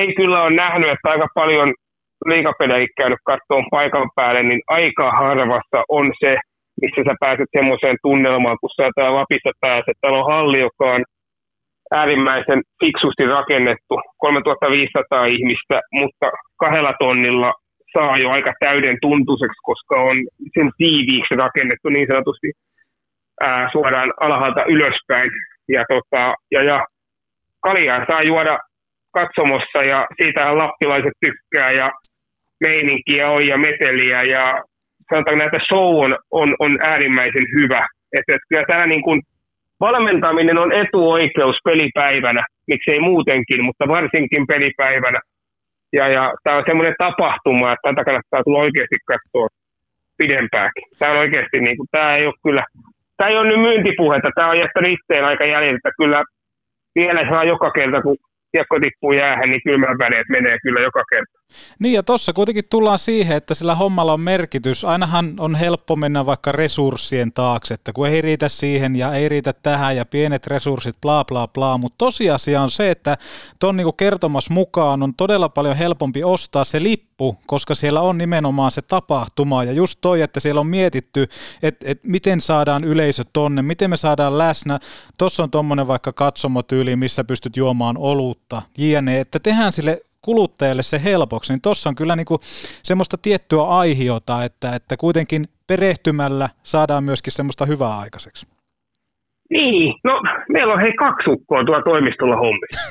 ei 0.02 0.10
kyllä 0.20 0.38
ole 0.44 0.56
nähnyt, 0.64 0.90
että 0.92 1.10
aika 1.14 1.28
paljon 1.40 1.70
liikapelejä 2.32 2.88
käynyt 2.98 3.24
katsomaan 3.32 3.72
paikan 3.76 4.10
päälle, 4.18 4.44
niin 4.44 4.62
aika 4.68 5.06
harvassa 5.22 5.80
on 5.98 6.06
se, 6.22 6.32
missä 6.82 7.02
sä 7.08 7.14
pääset 7.24 7.50
semmoiseen 7.58 7.98
tunnelmaan, 8.06 8.58
kun 8.62 8.70
sä 8.76 8.90
täällä 8.96 9.20
Lapissa 9.20 9.52
pääset. 9.66 9.96
Täällä 9.98 10.20
on 10.20 10.32
halli, 10.34 10.60
joka 10.68 10.86
on 10.96 11.04
äärimmäisen 12.00 12.62
fiksusti 12.82 13.24
rakennettu, 13.38 13.96
3500 14.18 15.26
ihmistä, 15.36 15.78
mutta 16.00 16.28
kahdella 16.64 16.94
tonnilla 17.00 17.52
saa 17.94 18.16
jo 18.24 18.30
aika 18.30 18.54
täyden 18.60 18.98
tuntuiseksi, 19.02 19.60
koska 19.70 19.96
on 20.10 20.16
sen 20.56 20.70
tiiviiksi 20.78 21.36
rakennettu 21.44 21.88
niin 21.90 22.08
sanotusti 22.12 22.48
ää, 23.42 23.70
suoraan 23.72 24.14
alhaalta 24.20 24.64
ylöspäin. 24.66 25.32
Ja, 25.70 25.84
tota, 25.90 26.34
ja, 26.52 26.64
ja 26.64 26.86
kaljaa 27.62 28.06
saa 28.08 28.24
juoda 28.24 28.58
katsomossa 29.14 29.80
ja 29.92 30.08
siitä 30.22 30.58
lappilaiset 30.58 31.14
tykkää 31.26 31.72
ja 31.72 31.92
meininkiä 32.62 33.30
on 33.30 33.48
ja 33.48 33.58
meteliä 33.58 34.24
ja 34.24 34.64
sanotaan 35.10 35.38
näitä 35.38 35.60
show 35.68 35.96
on, 36.06 36.18
on, 36.32 36.56
on 36.60 36.78
äärimmäisen 36.84 37.46
hyvä. 37.56 37.88
Että 38.18 38.36
et 38.36 38.42
kyllä 38.50 38.66
tämä 38.68 38.86
niin 38.88 39.04
kuin 39.04 39.22
valmentaminen 39.80 40.58
on 40.58 40.72
etuoikeus 40.74 41.58
pelipäivänä, 41.64 42.44
miksei 42.68 43.00
muutenkin, 43.00 43.64
mutta 43.64 43.88
varsinkin 43.88 44.48
pelipäivänä. 44.48 45.20
Ja, 45.94 46.08
ja 46.08 46.34
tämä 46.44 46.58
on 46.58 46.64
semmoinen 46.68 46.96
tapahtuma, 46.98 47.74
että 47.74 47.90
tätä 47.90 48.04
kannattaa 48.04 48.44
tulla 48.44 48.60
oikeasti 48.66 48.96
katsoa 49.12 49.48
pidempääkin. 50.18 50.84
Tämä 51.00 51.12
on 51.12 51.18
oikeasti, 51.18 51.60
niin 51.60 51.78
kuin, 51.78 51.88
tämä 51.92 52.14
ei 52.14 52.26
ole 52.26 52.34
kyllä, 52.44 52.64
tämä 53.22 53.30
ei 53.32 53.38
ole 53.38 53.48
nyt 53.50 53.62
myyntipuhetta, 53.62 54.30
tämä 54.36 54.50
on 54.50 54.60
jättänyt 54.60 54.92
itteen 54.92 55.26
aika 55.26 55.46
jäljiltä. 55.46 55.90
Kyllä 55.98 56.24
vielä 56.96 57.30
saa 57.30 57.44
joka 57.44 57.72
kerta, 57.72 58.02
kun 58.02 58.18
kiekko 58.52 58.80
tippuu 58.80 59.14
jäähän, 59.14 59.50
niin 59.50 59.64
kylmänväneet 59.64 60.28
menee 60.30 60.58
kyllä 60.64 60.82
joka 60.82 61.04
kerta. 61.12 61.41
Niin 61.80 61.94
ja 61.94 62.04
tuossa 62.04 62.34
kuitenkin 62.34 62.66
tullaan 62.70 63.00
siihen, 63.00 63.38
että 63.38 63.54
sillä 63.54 63.76
hommalla 63.76 64.14
on 64.14 64.22
merkitys. 64.22 64.86
Ainahan 64.86 65.34
on 65.40 65.56
helppo 65.56 65.96
mennä 65.96 66.26
vaikka 66.26 66.52
resurssien 66.52 67.34
taakse, 67.34 67.74
että 67.74 67.94
kun 67.94 68.08
ei 68.08 68.22
riitä 68.22 68.50
siihen 68.50 68.96
ja 68.96 69.14
ei 69.14 69.30
riitä 69.30 69.54
tähän 69.54 69.96
ja 69.96 70.06
pienet 70.06 70.48
resurssit, 70.48 71.02
bla 71.02 71.26
bla 71.26 71.48
bla, 71.48 71.78
mutta 71.78 71.98
tosiasia 71.98 72.62
on 72.62 72.72
se, 72.72 72.92
että 72.92 73.18
tuon 73.60 73.78
niinku 73.78 73.92
kertomas 73.92 74.50
mukaan 74.50 75.04
on 75.04 75.14
todella 75.16 75.50
paljon 75.50 75.76
helpompi 75.76 76.24
ostaa 76.24 76.64
se 76.64 76.84
lippu, 76.84 77.38
koska 77.48 77.76
siellä 77.76 78.02
on 78.02 78.18
nimenomaan 78.18 78.72
se 78.72 78.82
tapahtuma 78.82 79.64
ja 79.64 79.72
just 79.72 80.00
toi, 80.02 80.22
että 80.22 80.40
siellä 80.40 80.62
on 80.62 80.68
mietitty, 80.68 81.28
että 81.64 81.86
et 81.90 82.00
miten 82.04 82.42
saadaan 82.42 82.84
yleisö 82.84 83.24
tonne, 83.34 83.62
miten 83.62 83.90
me 83.90 83.98
saadaan 83.98 84.38
läsnä. 84.38 84.80
Tuossa 85.18 85.44
on 85.44 85.52
tuommoinen 85.52 85.88
vaikka 85.88 86.14
katsomotyyli, 86.14 86.96
missä 86.96 87.24
pystyt 87.24 87.58
juomaan 87.58 87.98
olutta, 87.98 88.62
jne, 88.78 89.20
että 89.20 89.40
tehdään 89.40 89.72
sille 89.72 90.02
kuluttajalle 90.22 90.84
se 90.84 91.04
helpoksi, 91.04 91.54
niin 91.54 91.62
tuossa 91.62 91.90
on 91.90 91.96
kyllä 91.96 92.16
niinku 92.16 92.40
semmoista 92.84 93.18
tiettyä 93.22 93.64
aihiota, 93.64 94.44
että, 94.44 94.76
että 94.76 94.98
kuitenkin 94.98 95.46
perehtymällä 95.68 96.50
saadaan 96.64 97.04
myöskin 97.04 97.34
semmoista 97.34 97.66
hyvää 97.66 98.00
aikaiseksi. 98.00 98.48
Niin, 99.50 99.94
no 100.04 100.22
meillä 100.50 100.74
on 100.74 100.82
hei 100.82 100.94
kaksi 100.94 101.30
ukkoa 101.30 101.64
tuolla 101.64 101.84
toimistolla 101.84 102.38
hommissa. 102.38 102.82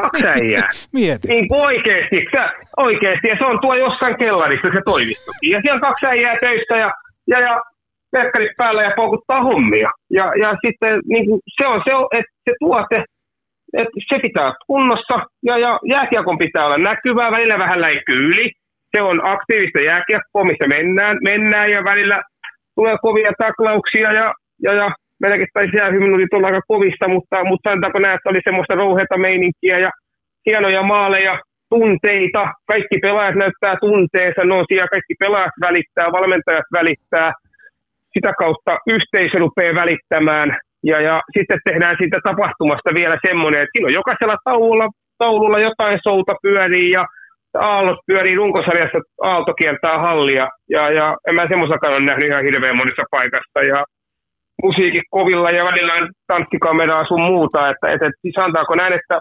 Kaksi 0.00 0.26
äijää. 0.26 0.68
Mieti. 0.98 1.28
Niin 1.28 1.48
kuin 1.48 1.60
oikeasti, 1.60 2.24
sä, 2.32 2.52
oikeasti, 2.76 3.28
ja 3.28 3.36
se 3.38 3.44
on 3.44 3.58
tuo 3.60 3.74
jossain 3.74 4.16
kellarissa 4.18 4.68
se 4.74 4.80
toimistokin. 4.84 5.50
Ja 5.50 5.60
siellä 5.60 5.74
on 5.74 5.80
kaksi 5.80 6.06
äijää 6.06 6.36
töissä 6.40 6.76
ja, 6.76 6.90
ja, 7.26 7.40
ja 7.40 7.62
verkkarit 8.12 8.56
päällä 8.56 8.82
ja 8.82 8.92
poukuttaa 8.96 9.42
hommia. 9.42 9.90
Ja, 10.10 10.32
ja 10.42 10.56
sitten 10.66 11.00
niin 11.06 11.26
kuin 11.26 11.40
se 11.56 11.66
on 11.66 11.80
se, 11.84 11.90
että 12.18 12.32
se 12.44 12.52
tuote, 12.60 13.04
että 13.72 13.90
se 14.08 14.18
pitää 14.22 14.44
olla 14.44 14.64
kunnossa. 14.66 15.16
Ja, 15.42 15.58
ja 15.58 15.78
jääkiekon 15.84 16.38
pitää 16.38 16.66
olla 16.66 16.78
näkyvää, 16.78 17.30
välillä 17.30 17.58
vähän 17.58 17.80
läikkyy 17.80 18.28
yli. 18.28 18.50
Se 18.96 19.02
on 19.02 19.20
aktiivista 19.24 19.82
jääkiekkoa, 19.82 20.44
missä 20.44 20.66
mennään, 20.68 21.18
mennään 21.24 21.70
ja 21.70 21.84
välillä 21.84 22.22
tulee 22.74 22.96
kovia 23.02 23.32
taklauksia 23.38 24.12
ja, 24.12 24.34
ja, 24.62 24.72
ja 24.72 24.90
melkein 25.20 25.48
taisi 25.54 25.76
jäähyminuutit 25.76 26.34
olla 26.34 26.46
aika 26.46 26.60
kovista, 26.68 27.08
mutta, 27.08 27.44
mutta 27.44 27.70
sanotaanko 27.70 27.98
näin, 27.98 28.14
että 28.14 28.30
oli 28.30 28.40
semmoista 28.44 28.74
rouheita 28.74 29.18
meininkiä 29.18 29.78
ja 29.78 29.90
hienoja 30.46 30.82
maaleja, 30.82 31.40
tunteita, 31.70 32.52
kaikki 32.66 32.98
pelaajat 33.02 33.34
näyttää 33.34 33.76
tunteensa, 33.80 34.44
no 34.44 34.64
siellä 34.68 34.88
kaikki 34.88 35.14
pelaajat 35.18 35.56
välittää, 35.60 36.12
valmentajat 36.12 36.68
välittää, 36.72 37.32
sitä 38.14 38.32
kautta 38.38 38.78
yhteisö 38.86 39.38
rupeaa 39.38 39.74
välittämään 39.74 40.58
Ja, 40.84 41.00
ja 41.00 41.22
sitten 41.38 41.58
tehdään 41.64 41.96
siitä 41.98 42.18
tapahtumasta 42.24 42.90
vielä 42.94 43.18
semmoinen, 43.26 43.62
että 43.62 43.72
siinä 43.72 43.86
on 43.86 43.98
jokaisella 44.00 44.36
taululla, 44.44 44.86
taululla 45.18 45.58
jotain 45.58 45.98
souta 46.02 46.34
pyörii 46.42 46.90
ja 46.90 47.04
aallot 47.54 47.98
pyörii 48.06 48.36
runkosarjassa, 48.36 48.98
aalto 49.22 49.54
kiertää 49.54 49.98
hallia. 49.98 50.48
Ja, 50.70 50.90
ja 50.90 51.16
en 51.28 51.34
mä 51.34 51.46
semmoisakaan 51.48 51.92
ole 51.94 52.04
nähnyt 52.04 52.28
ihan 52.28 52.44
hirveän 52.44 52.76
monissa 52.76 53.02
paikassa. 53.10 53.60
Ja 53.72 53.84
musiikit 54.62 55.06
kovilla 55.10 55.50
ja 55.50 55.64
välillä 55.64 56.08
tanssikameraa 56.26 57.06
sun 57.06 57.20
muuta. 57.20 57.70
Että, 57.70 57.86
että, 57.88 58.06
että 58.06 58.40
sanotaanko 58.40 58.74
näin, 58.74 58.92
että, 58.92 59.20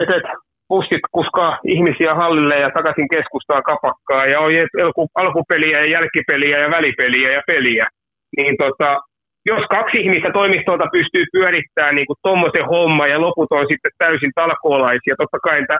että, 0.00 0.16
että 0.16 0.32
bussit 0.68 1.04
kuskaa 1.12 1.58
ihmisiä 1.64 2.14
hallille 2.14 2.56
ja 2.56 2.70
takaisin 2.70 3.08
keskustaan 3.08 3.62
kapakkaa 3.62 4.24
ja 4.24 4.40
on 4.40 4.50
alkupeliä 5.14 5.78
ja 5.78 5.90
jälkipeliä 5.90 6.58
ja 6.58 6.70
välipeliä 6.70 7.32
ja 7.32 7.42
peliä. 7.46 7.86
Niin 8.36 8.56
tota, 8.56 9.00
jos 9.46 9.64
kaksi 9.76 9.98
ihmistä 9.98 10.30
toimistolta 10.32 10.86
pystyy 10.92 11.24
pyörittämään 11.32 11.94
niin 11.94 12.06
tuommoisen 12.22 12.66
homman 12.66 13.10
ja 13.10 13.20
loput 13.20 13.52
on 13.52 13.66
sitten 13.70 13.92
täysin 13.98 14.32
talkoolaisia, 14.34 15.14
totta 15.18 15.38
kai 15.42 15.66
tämä 15.66 15.78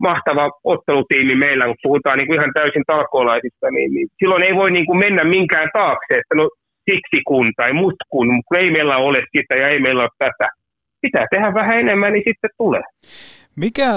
mahtava 0.00 0.50
ottelutiimi 0.64 1.34
meillä, 1.34 1.64
kun 1.66 1.82
puhutaan 1.82 2.18
niin 2.18 2.26
kuin 2.26 2.38
ihan 2.40 2.52
täysin 2.54 2.84
talkoolaisista, 2.86 3.70
niin, 3.70 3.94
niin 3.94 4.08
silloin 4.18 4.42
ei 4.42 4.54
voi 4.54 4.70
niin 4.70 4.86
kuin 4.86 4.98
mennä 4.98 5.24
minkään 5.24 5.68
taakse, 5.72 6.14
että 6.14 6.34
no 6.34 6.48
siksi 6.90 7.18
kun 7.26 7.52
tai 7.56 7.72
mut 7.72 7.94
kun, 8.08 8.28
kun 8.46 8.58
ei 8.58 8.70
meillä 8.70 8.96
ole 8.96 9.20
sitä 9.36 9.54
ja 9.54 9.68
ei 9.68 9.80
meillä 9.80 10.02
ole 10.02 10.10
tätä. 10.18 10.48
Pitää 11.02 11.26
tehdä 11.30 11.54
vähän 11.54 11.78
enemmän, 11.78 12.12
niin 12.12 12.24
sitten 12.26 12.50
tulee. 12.58 12.82
Mikä, 13.56 13.90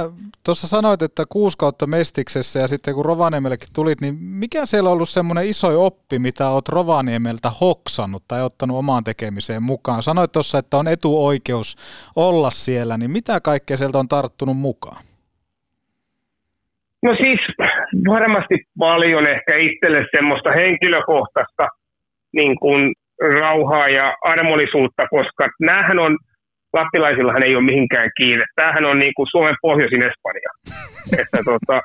tuossa 0.45 0.67
sanoit, 0.67 1.01
että 1.01 1.23
kuusi 1.29 1.57
kautta 1.57 1.87
Mestiksessä 1.87 2.59
ja 2.59 2.67
sitten 2.67 2.93
kun 2.93 3.05
Rovaniemellekin 3.05 3.69
tulit, 3.75 4.01
niin 4.01 4.15
mikä 4.19 4.65
siellä 4.65 4.89
on 4.89 4.93
ollut 4.93 5.09
semmoinen 5.09 5.45
iso 5.45 5.85
oppi, 5.85 6.19
mitä 6.19 6.49
olet 6.49 6.69
Rovaniemeltä 6.69 7.49
hoksannut 7.61 8.23
tai 8.27 8.41
ottanut 8.43 8.77
omaan 8.77 9.03
tekemiseen 9.03 9.63
mukaan? 9.63 10.03
Sanoit 10.03 10.31
tuossa, 10.31 10.57
että 10.57 10.77
on 10.77 10.87
etuoikeus 10.87 11.75
olla 12.15 12.49
siellä, 12.49 12.97
niin 12.97 13.11
mitä 13.11 13.39
kaikkea 13.41 13.77
sieltä 13.77 13.97
on 13.97 14.07
tarttunut 14.07 14.57
mukaan? 14.57 15.03
No 17.03 17.15
siis 17.23 17.39
varmasti 18.09 18.55
paljon 18.79 19.29
ehkä 19.29 19.57
itselle 19.57 20.05
semmoista 20.15 20.51
henkilökohtaista 20.51 21.67
niin 22.33 22.59
kuin 22.59 22.93
rauhaa 23.39 23.87
ja 23.87 24.15
armollisuutta, 24.23 25.07
koska 25.07 25.49
näähän 25.59 25.99
on 25.99 26.17
lappilaisillahan 26.73 27.43
ei 27.43 27.55
ole 27.55 27.63
mihinkään 27.63 28.09
kiire. 28.17 28.45
Tämähän 28.55 28.85
on 28.85 28.99
niin 28.99 29.13
kuin 29.15 29.27
Suomen 29.31 29.55
pohjoisin 29.61 30.07
Espanja. 30.09 30.51
että 31.21 31.39
tota, 31.45 31.81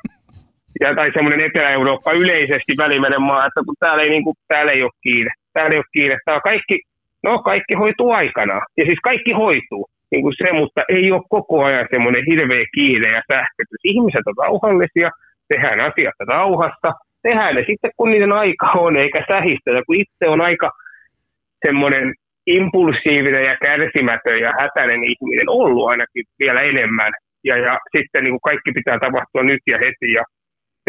ja, 0.80 0.94
tai 0.94 1.10
semmoinen 1.14 1.44
Etelä-Eurooppa 1.46 2.12
yleisesti 2.12 2.72
välimeren 2.76 3.22
maa, 3.22 3.46
että 3.46 3.60
kun 3.66 3.76
täällä 3.80 4.02
ei, 4.02 4.10
niin 4.10 4.24
kuin, 4.24 4.36
täällä 4.48 4.72
ei 4.72 4.82
ole 4.82 5.00
kiire. 5.02 5.30
Täällä 5.52 5.72
ei 5.72 5.78
ole 5.78 5.92
kiire. 5.92 6.16
Täällä 6.24 6.40
kaikki, 6.40 6.80
no 7.22 7.38
kaikki 7.38 7.74
hoituu 7.74 8.10
aikana. 8.10 8.60
Ja 8.76 8.84
siis 8.84 8.98
kaikki 9.02 9.32
hoituu. 9.32 9.86
Niin 10.10 10.22
kuin 10.22 10.34
se, 10.38 10.52
mutta 10.52 10.82
ei 10.88 11.12
ole 11.12 11.22
koko 11.28 11.64
ajan 11.64 11.88
semmoinen 11.90 12.24
hirveä 12.30 12.64
kiire 12.74 13.09
ja 13.09 13.22
sähkötys. 13.32 13.80
Ihmiset 13.84 14.26
on 14.26 14.44
rauhallisia, 14.44 15.10
tehdään 15.48 15.80
asiat 15.80 16.14
rauhassa, 16.28 16.92
tehdään 17.22 17.54
ne 17.54 17.64
sitten 17.66 17.90
kun 17.96 18.10
niiden 18.10 18.32
aika 18.32 18.70
on, 18.76 18.96
eikä 18.96 19.24
sähistä. 19.28 19.70
Ja 19.70 19.82
kun 19.86 19.96
itse 19.96 20.28
on 20.28 20.40
aika 20.40 20.70
semmoinen 21.66 22.14
impulsiivinen 22.47 23.44
ja 23.44 23.56
kärsimätön 23.64 24.40
ja 24.40 24.52
hätäinen 24.60 25.02
ihminen 25.12 25.48
ollut 25.48 25.89
ainakin 25.90 26.24
vielä 26.43 26.60
enemmän. 26.60 27.12
Ja, 27.44 27.56
ja 27.66 27.78
sitten 27.97 28.24
niin 28.24 28.35
kuin 28.35 28.48
kaikki 28.51 28.70
pitää 28.73 28.98
tapahtua 29.01 29.43
nyt 29.43 29.62
ja 29.66 29.78
heti 29.85 30.09
ja 30.19 30.24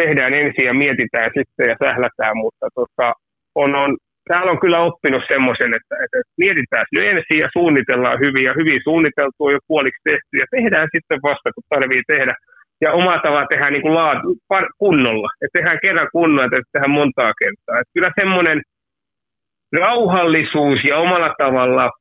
tehdään 0.02 0.34
ensin 0.34 0.66
ja 0.66 0.74
mietitään 0.74 1.32
sitten 1.38 1.70
ja 1.72 1.76
sählätään, 1.84 2.38
mutta 2.38 2.68
tota, 2.76 3.14
on, 3.56 3.76
on, 3.76 3.98
täällä 4.30 4.52
on 4.52 4.60
kyllä 4.60 4.80
oppinut 4.80 5.24
semmoisen, 5.34 5.72
että, 5.78 5.96
että 6.04 6.20
mietitään 6.38 6.86
nyt 6.92 7.06
ensin 7.12 7.40
ja 7.44 7.50
suunnitellaan 7.58 8.20
hyvin 8.26 8.46
ja 8.50 8.54
hyvin 8.60 8.80
suunniteltu 8.84 9.40
on 9.40 9.54
jo 9.54 9.60
puoliksi 9.68 10.02
tehty 10.10 10.34
ja 10.42 10.48
tehdään 10.56 10.88
sitten 10.96 11.20
vasta, 11.30 11.54
kun 11.56 11.70
tarvii 11.70 12.04
tehdä. 12.14 12.34
Ja 12.82 12.92
oma 13.00 13.16
tavalla 13.24 13.52
tehdään 13.52 13.74
niin 13.74 13.86
kuin 13.86 13.96
laad, 14.00 14.20
kunnolla. 14.84 15.30
että 15.42 15.56
tehdään 15.58 15.84
kerran 15.86 16.10
kunnolla, 16.12 16.46
että 16.46 16.74
tehdään 16.74 17.00
montaa 17.00 17.32
kertaa. 17.42 17.80
Että 17.80 17.94
kyllä 17.96 18.12
semmoinen 18.22 18.62
rauhallisuus 19.80 20.80
ja 20.90 20.98
omalla 20.98 21.34
tavalla, 21.38 21.92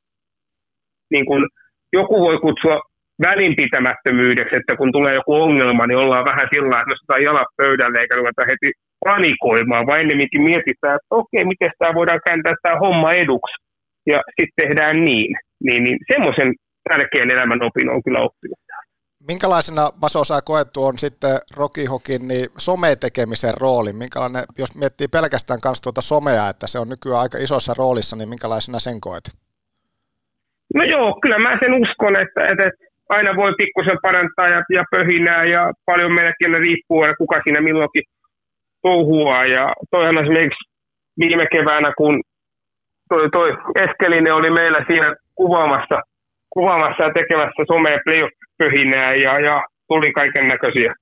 niin 1.11 1.27
kuin 1.27 1.47
joku 1.93 2.21
voi 2.21 2.39
kutsua 2.39 2.81
välinpitämättömyydeksi, 3.27 4.57
että 4.57 4.77
kun 4.77 4.93
tulee 4.93 5.15
joku 5.15 5.35
ongelma, 5.35 5.87
niin 5.87 5.99
ollaan 5.99 6.25
vähän 6.25 6.49
sillä 6.55 6.81
että 6.81 6.91
nostetaan 6.91 7.23
jalat 7.23 7.51
pöydälle 7.57 7.99
eikä 8.01 8.17
ruveta 8.17 8.43
heti 8.51 8.73
panikoimaan, 9.05 9.87
vaan 9.87 10.01
ennemminkin 10.01 10.43
mietitään, 10.43 10.95
että 10.97 11.11
okei, 11.11 11.45
miten 11.45 11.71
tämä 11.79 11.95
voidaan 11.95 12.21
kääntää 12.27 12.55
tämä 12.63 12.83
homma 12.85 13.13
eduksi, 13.13 13.57
ja 14.07 14.23
sitten 14.37 14.59
tehdään 14.61 15.05
niin. 15.05 15.37
Niin, 15.65 15.85
niin 15.85 15.99
semmoisen 16.13 16.53
tärkeän 16.89 17.31
elämän 17.31 17.63
opin 17.63 17.89
on 17.91 18.03
kyllä 18.05 18.21
oppinut. 18.21 18.62
Minkälaisena, 19.29 19.91
Maso, 20.03 20.25
sä 20.25 20.39
koettu 20.45 20.85
on 20.85 20.99
sitten 20.99 21.35
Rocky 21.57 21.85
Hokin 21.85 22.29
niin 22.29 22.47
sometekemisen 22.59 23.55
rooli? 23.61 23.93
Minkälainen, 23.93 24.45
jos 24.59 24.79
miettii 24.81 25.09
pelkästään 25.09 25.61
kanssa 25.61 25.83
tuota 25.83 26.01
somea, 26.01 26.49
että 26.49 26.67
se 26.67 26.79
on 26.79 26.89
nykyään 26.89 27.21
aika 27.21 27.39
isossa 27.39 27.75
roolissa, 27.79 28.17
niin 28.17 28.29
minkälaisena 28.29 28.79
sen 28.79 29.01
koet? 29.01 29.25
No 30.75 30.83
joo, 30.85 31.19
kyllä 31.23 31.39
mä 31.39 31.59
sen 31.61 31.75
uskon, 31.83 32.15
että, 32.17 32.41
että 32.53 32.67
aina 33.09 33.37
voi 33.37 33.53
pikkusen 33.59 33.99
parantaa 34.03 34.49
ja, 34.49 34.61
ja 34.77 34.85
pöhinää 34.91 35.45
ja 35.45 35.73
paljon 35.87 36.13
meilläkin 36.13 36.55
riippuu, 36.55 37.03
että 37.03 37.17
kuka 37.19 37.41
siinä 37.45 37.61
milloinkin 37.61 38.05
touhuaa. 38.83 39.45
Ja 39.45 39.65
toihan 39.91 40.19
esimerkiksi 40.23 40.65
viime 41.23 41.47
keväänä, 41.53 41.93
kun 41.99 42.23
toi, 43.09 43.31
toi 43.31 43.51
Eskelinen 43.85 44.35
oli 44.35 44.51
meillä 44.51 44.85
siinä 44.87 45.15
kuvaamassa, 45.35 46.01
kuvaamassa 46.55 47.03
ja 47.03 47.13
tekemässä 47.13 47.63
somea 47.67 47.99
playoff 48.05 48.33
pöhinää 48.59 49.13
ja, 49.15 49.41
ja 49.41 49.65
tuli 49.89 50.13
kaiken 50.13 50.49
näköisiä 50.49 50.95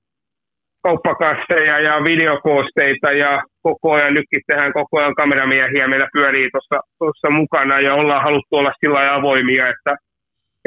kauppakasseja 0.83 1.79
ja 1.79 1.93
videokoosteita 2.09 3.11
ja 3.11 3.43
koko 3.61 3.91
ajan 3.93 4.13
nytkin 4.13 4.41
tehdään 4.47 4.73
koko 4.73 4.99
ajan 4.99 5.15
kameramiehiä. 5.15 5.87
Meillä 5.87 6.07
pyörii 6.13 6.49
tuossa 6.99 7.29
mukana 7.29 7.79
ja 7.79 7.93
ollaan 7.95 8.23
haluttu 8.23 8.55
olla 8.55 8.73
sillä 8.79 9.13
avoimia, 9.13 9.63
että, 9.73 9.95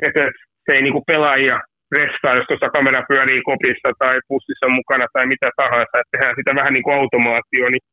että 0.06 0.20
se 0.65 0.77
ei 0.77 0.82
niinku 0.82 1.02
pelaajia 1.06 1.61
restaa, 1.98 2.36
jos 2.36 2.47
tuossa 2.47 2.69
kamera 2.77 3.02
pyörii 3.09 3.43
kopissa 3.43 3.89
tai 3.98 4.15
pussissa 4.28 4.69
mukana 4.69 5.06
tai 5.12 5.27
mitä 5.27 5.51
tahansa, 5.56 5.98
että 6.01 6.11
tehdään 6.12 6.35
sitä 6.39 6.52
vähän 6.59 6.74
niin 6.74 6.86
kuin 6.86 6.97
automaatio, 6.98 7.66
niin 7.69 7.85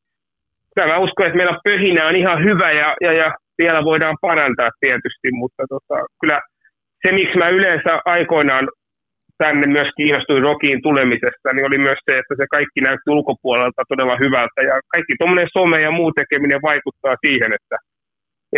mä 0.88 1.03
uskon, 1.05 1.26
että 1.26 1.38
meillä 1.38 1.57
pöhinä 1.63 2.07
on 2.07 2.15
ihan 2.15 2.43
hyvä 2.43 2.72
ja, 2.72 2.95
ja, 3.01 3.13
ja 3.13 3.27
vielä 3.61 3.84
voidaan 3.84 4.18
parantaa 4.22 4.69
tietysti, 4.80 5.27
mutta 5.31 5.63
tota, 5.69 5.95
kyllä 6.22 6.39
se, 7.02 7.11
miksi 7.11 7.38
mä 7.38 7.49
yleensä 7.49 7.91
aikoinaan 8.06 8.65
tänne 9.44 9.65
myös 9.76 9.90
kiinnostuin 9.98 10.44
Rokiin 10.48 10.82
tulemisesta, 10.88 11.48
niin 11.53 11.68
oli 11.69 11.80
myös 11.88 11.99
se, 12.06 12.14
että 12.22 12.36
se 12.38 12.45
kaikki 12.56 12.80
näytti 12.88 13.07
ulkopuolelta 13.15 13.90
todella 13.91 14.18
hyvältä. 14.23 14.60
Ja 14.69 14.76
kaikki 14.94 15.14
tuommoinen 15.19 15.53
some 15.56 15.78
ja 15.86 15.91
muu 15.99 16.11
tekeminen 16.19 16.61
vaikuttaa 16.72 17.15
siihen, 17.26 17.49
että, 17.57 17.78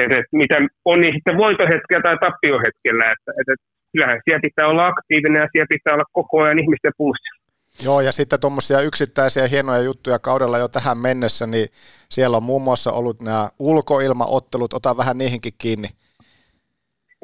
että, 0.01 0.15
että 0.19 0.35
mitä 0.41 0.55
on 0.91 0.97
niin 1.01 1.15
sitten 1.17 1.37
voitohetkellä 1.45 2.03
tai 2.03 2.17
tappiohetkellä. 2.25 3.05
Että, 3.13 3.31
että 3.39 3.53
kyllähän 3.91 4.21
siellä 4.23 4.45
pitää 4.47 4.67
olla 4.71 4.87
aktiivinen 4.87 5.41
ja 5.43 5.47
siellä 5.51 5.73
pitää 5.75 5.93
olla 5.93 6.13
koko 6.19 6.35
ajan 6.43 6.63
ihmisten 6.63 6.97
pulssilla. 6.97 7.43
Joo, 7.85 8.01
ja 8.01 8.11
sitten 8.11 8.39
tuommoisia 8.39 8.81
yksittäisiä 8.81 9.47
hienoja 9.47 9.81
juttuja 9.81 10.19
kaudella 10.19 10.57
jo 10.57 10.67
tähän 10.67 10.97
mennessä, 10.97 11.45
niin 11.47 11.67
siellä 12.09 12.37
on 12.37 12.43
muun 12.43 12.61
muassa 12.61 12.91
ollut 12.91 13.21
nämä 13.21 13.49
ulkoilmaottelut, 13.59 14.73
ota 14.73 14.97
vähän 14.97 15.17
niihinkin 15.17 15.53
kiinni. 15.57 15.87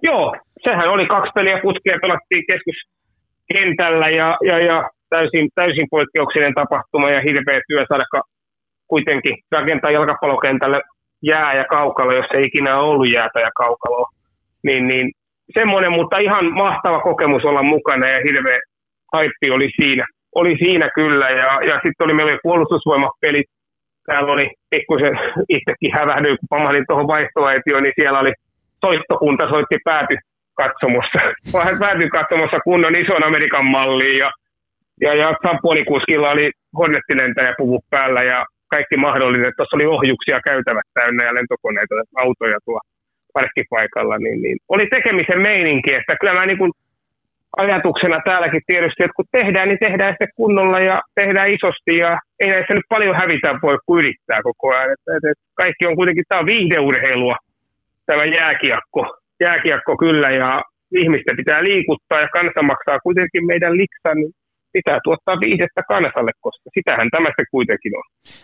Joo, 0.03 0.35
sehän 0.63 0.89
oli 0.89 1.05
kaksi 1.05 1.31
peliä 1.35 1.59
putkea, 1.61 1.97
pelattiin 2.01 2.43
keskus, 2.51 2.77
kentällä 3.53 4.07
ja, 4.07 4.37
ja, 4.49 4.59
ja 4.59 4.89
täysin, 5.09 5.49
täysin 5.55 5.87
poikkeuksellinen 5.91 6.53
tapahtuma 6.53 7.11
ja 7.11 7.21
hirveä 7.21 7.59
työ 7.67 7.85
saada 7.89 8.23
kuitenkin 8.87 9.35
rakentaa 9.51 9.91
jalkapallokentälle 9.91 10.79
jää 11.23 11.53
ja 11.53 11.65
kaukalo, 11.65 12.13
jos 12.13 12.25
ei 12.33 12.41
ikinä 12.45 12.79
ollut 12.79 13.11
jäätä 13.13 13.39
ja 13.39 13.51
kaukaloa. 13.57 14.09
Niin, 14.63 14.87
niin 14.87 15.11
semmoinen, 15.53 15.91
mutta 15.91 16.17
ihan 16.17 16.53
mahtava 16.53 16.99
kokemus 17.01 17.45
olla 17.45 17.63
mukana 17.63 18.09
ja 18.09 18.19
hirveä 18.27 18.59
haippi 19.13 19.51
oli 19.51 19.69
siinä. 19.81 20.05
Oli 20.35 20.55
siinä 20.59 20.89
kyllä 20.95 21.29
ja, 21.29 21.59
ja 21.69 21.73
sitten 21.73 22.05
oli 22.05 22.13
meillä 22.13 22.39
puolustusvoimapelit. 22.43 23.45
Täällä 24.05 24.33
oli 24.33 24.47
pikkusen 24.69 25.19
itsekin 25.49 25.91
hävähdyin, 25.93 26.37
kun 26.39 26.47
pamahdin 26.49 26.85
tuohon 26.87 27.07
vaihtoaitioon, 27.07 27.83
niin 27.83 27.93
siellä 27.99 28.19
oli 28.19 28.33
soittokunta 28.85 29.49
soitti 29.49 29.77
pääty 29.83 30.15
katsomossa. 30.61 31.19
Päätyi 31.83 32.09
katsomassa 32.17 32.59
kunnon 32.67 32.99
ison 33.01 33.23
Amerikan 33.29 33.65
malliin 33.65 34.17
ja, 34.23 34.29
ja, 35.05 35.11
ja 35.21 35.27
Sampuonikuskilla 35.43 36.31
oli 36.31 36.51
hornettilentäjä 36.77 37.53
puvut 37.57 37.83
päällä 37.89 38.21
ja 38.31 38.45
kaikki 38.73 38.97
mahdollinen. 38.97 39.53
Tuossa 39.57 39.77
oli 39.77 39.85
ohjuksia 39.95 40.39
käytävät 40.49 40.87
täynnä 40.93 41.25
ja 41.25 41.33
lentokoneita, 41.37 41.95
autoja 42.23 42.57
tuo 42.65 42.79
parkkipaikalla. 43.33 44.17
Niin, 44.17 44.41
niin. 44.41 44.57
Oli 44.73 44.85
tekemisen 44.95 45.41
meininki, 45.41 45.93
että 45.93 46.13
kyllä 46.19 46.33
mä 46.33 46.45
niin 46.45 46.71
ajatuksena 47.57 48.19
täälläkin 48.25 48.61
tietysti, 48.67 49.03
että 49.03 49.17
kun 49.19 49.33
tehdään, 49.37 49.67
niin 49.69 49.85
tehdään 49.87 50.13
sitten 50.13 50.35
kunnolla 50.35 50.79
ja 50.79 51.01
tehdään 51.15 51.49
isosti 51.55 51.97
ja 51.97 52.19
ei 52.39 52.49
näissä 52.49 52.73
nyt 52.73 52.89
paljon 52.89 53.15
hävitä 53.21 53.59
voi, 53.61 53.77
kuin 53.85 53.99
yrittää 53.99 54.39
koko 54.43 54.65
ajan. 54.75 54.93
Että, 54.93 55.11
että 55.17 55.43
kaikki 55.53 55.87
on 55.87 55.95
kuitenkin, 55.95 56.25
tämä 56.27 56.39
on 56.39 56.51
viihdeurheilua, 56.53 57.35
tämä 58.05 58.23
jääkiekko 58.23 59.18
jääkiekko 59.39 59.97
kyllä 59.97 60.29
ja 60.29 60.63
ihmisten 61.01 61.37
pitää 61.37 61.63
liikuttaa 61.63 62.21
ja 62.21 62.29
kansa 62.37 62.61
maksaa 62.61 62.99
kuitenkin 62.99 63.45
meidän 63.45 63.77
liksan, 63.77 64.17
niin 64.17 64.33
pitää 64.73 64.99
tuottaa 65.03 65.39
viihdettä 65.39 65.81
kansalle, 65.87 66.31
koska 66.39 66.69
sitähän 66.73 67.09
tämä 67.11 67.29
se 67.29 67.43
kuitenkin 67.51 67.97
on. 67.97 68.03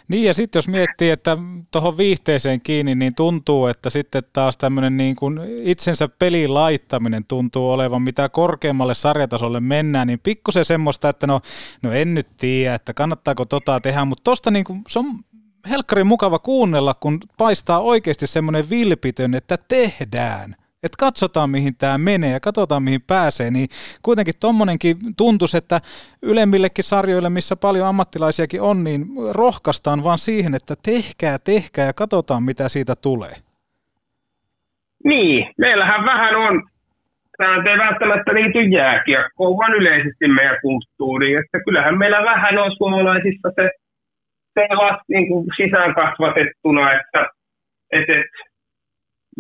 Niin 0.10 0.24
ja 0.24 0.34
sitten 0.34 0.58
jos 0.58 0.68
miettii, 0.68 1.10
että 1.10 1.38
tuohon 1.72 1.98
viihteeseen 1.98 2.62
kiinni, 2.62 2.96
niin 2.96 3.16
tuntuu, 3.16 3.68
että 3.68 3.90
sitten 3.90 4.24
taas 4.34 4.58
tämmöinen 4.58 4.98
niin 4.98 5.16
kuin 5.16 5.40
itsensä 5.64 6.10
peliin 6.20 6.54
laittaminen 6.54 7.24
tuntuu 7.28 7.72
olevan, 7.72 8.02
mitä 8.02 8.30
korkeammalle 8.30 8.94
sarjatasolle 8.94 9.60
mennään, 9.60 10.08
niin 10.08 10.20
pikkusen 10.24 10.66
semmoista, 10.66 11.10
että 11.10 11.28
no, 11.28 11.40
no 11.84 11.92
en 11.92 12.14
nyt 12.14 12.28
tiedä, 12.38 12.76
että 12.76 12.94
kannattaako 12.94 13.46
tota 13.46 13.80
tehdä, 13.80 14.06
mutta 14.06 14.24
tosta 14.24 14.52
niin 14.52 14.66
kuin, 14.66 14.80
se 14.88 15.00
on 15.00 15.06
helkkarin 15.70 16.08
mukava 16.08 16.40
kuunnella, 16.40 16.94
kun 16.94 17.20
paistaa 17.38 17.80
oikeasti 17.80 18.28
semmoinen 18.28 18.70
vilpitön, 18.70 19.34
että 19.34 19.58
tehdään 19.68 20.56
että 20.86 20.98
katsotaan 21.00 21.50
mihin 21.50 21.76
tämä 21.78 21.98
menee 21.98 22.32
ja 22.32 22.40
katsotaan 22.40 22.84
mihin 22.84 23.02
pääsee, 23.08 23.52
niin 23.52 23.68
kuitenkin 24.02 24.34
tuommoinenkin 24.42 24.96
tuntuisi, 25.18 25.58
että 25.58 25.82
ylemmillekin 26.22 26.84
sarjoille, 26.84 27.30
missä 27.30 27.56
paljon 27.56 27.88
ammattilaisiakin 27.88 28.62
on, 28.62 28.84
niin 28.84 29.02
rohkaistaan 29.32 30.04
vaan 30.04 30.18
siihen, 30.18 30.56
että 30.56 30.74
tehkää, 30.86 31.38
tehkää 31.40 31.86
ja 31.86 31.94
katsotaan 31.94 32.44
mitä 32.44 32.70
siitä 32.70 32.94
tulee. 32.96 33.36
Niin, 35.04 35.54
meillähän 35.58 36.06
vähän 36.06 36.36
on, 36.36 36.64
tämä 37.38 37.72
ei 37.72 37.78
välttämättä 37.78 38.34
liity 38.34 38.62
jääkiekkoon, 38.62 39.58
vaan 39.58 39.74
yleisesti 39.74 40.28
meidän 40.28 40.58
kulttuuriin, 40.62 41.40
että 41.40 41.58
kyllähän 41.66 41.98
meillä 41.98 42.24
vähän 42.24 42.58
on 42.58 42.72
suomalaisissa 42.78 43.50
se, 43.56 43.70
se 44.54 44.62
vasta 44.78 45.04
niin 45.10 45.28
kuin 45.28 45.46
sisään 45.58 45.96
kasvatettuna, 45.96 46.92
että, 46.92 47.22
että, 47.92 48.12
että 48.12 48.55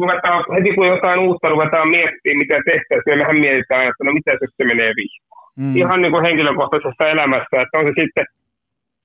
ruvetaan, 0.02 0.40
heti 0.56 0.70
kun 0.76 0.88
jotain 0.88 1.20
uutta 1.20 1.50
ruvetaan 1.50 1.90
miettimään, 1.90 2.42
mitä 2.44 2.56
tehtäisiin, 2.72 3.10
niin 3.12 3.22
mehän 3.22 3.44
mietitään, 3.46 3.86
että 3.90 4.04
no 4.04 4.12
mitä 4.18 4.32
jos 4.32 4.54
se 4.58 4.66
menee 4.72 4.92
vihkoon. 5.00 5.48
Mm. 5.60 5.76
Ihan 5.82 6.02
niin 6.02 6.14
kuin 6.14 6.26
henkilökohtaisessa 6.28 7.10
elämässä, 7.14 7.56
että 7.62 7.78
on 7.80 7.86
se 7.88 7.94
sitten, 8.02 8.26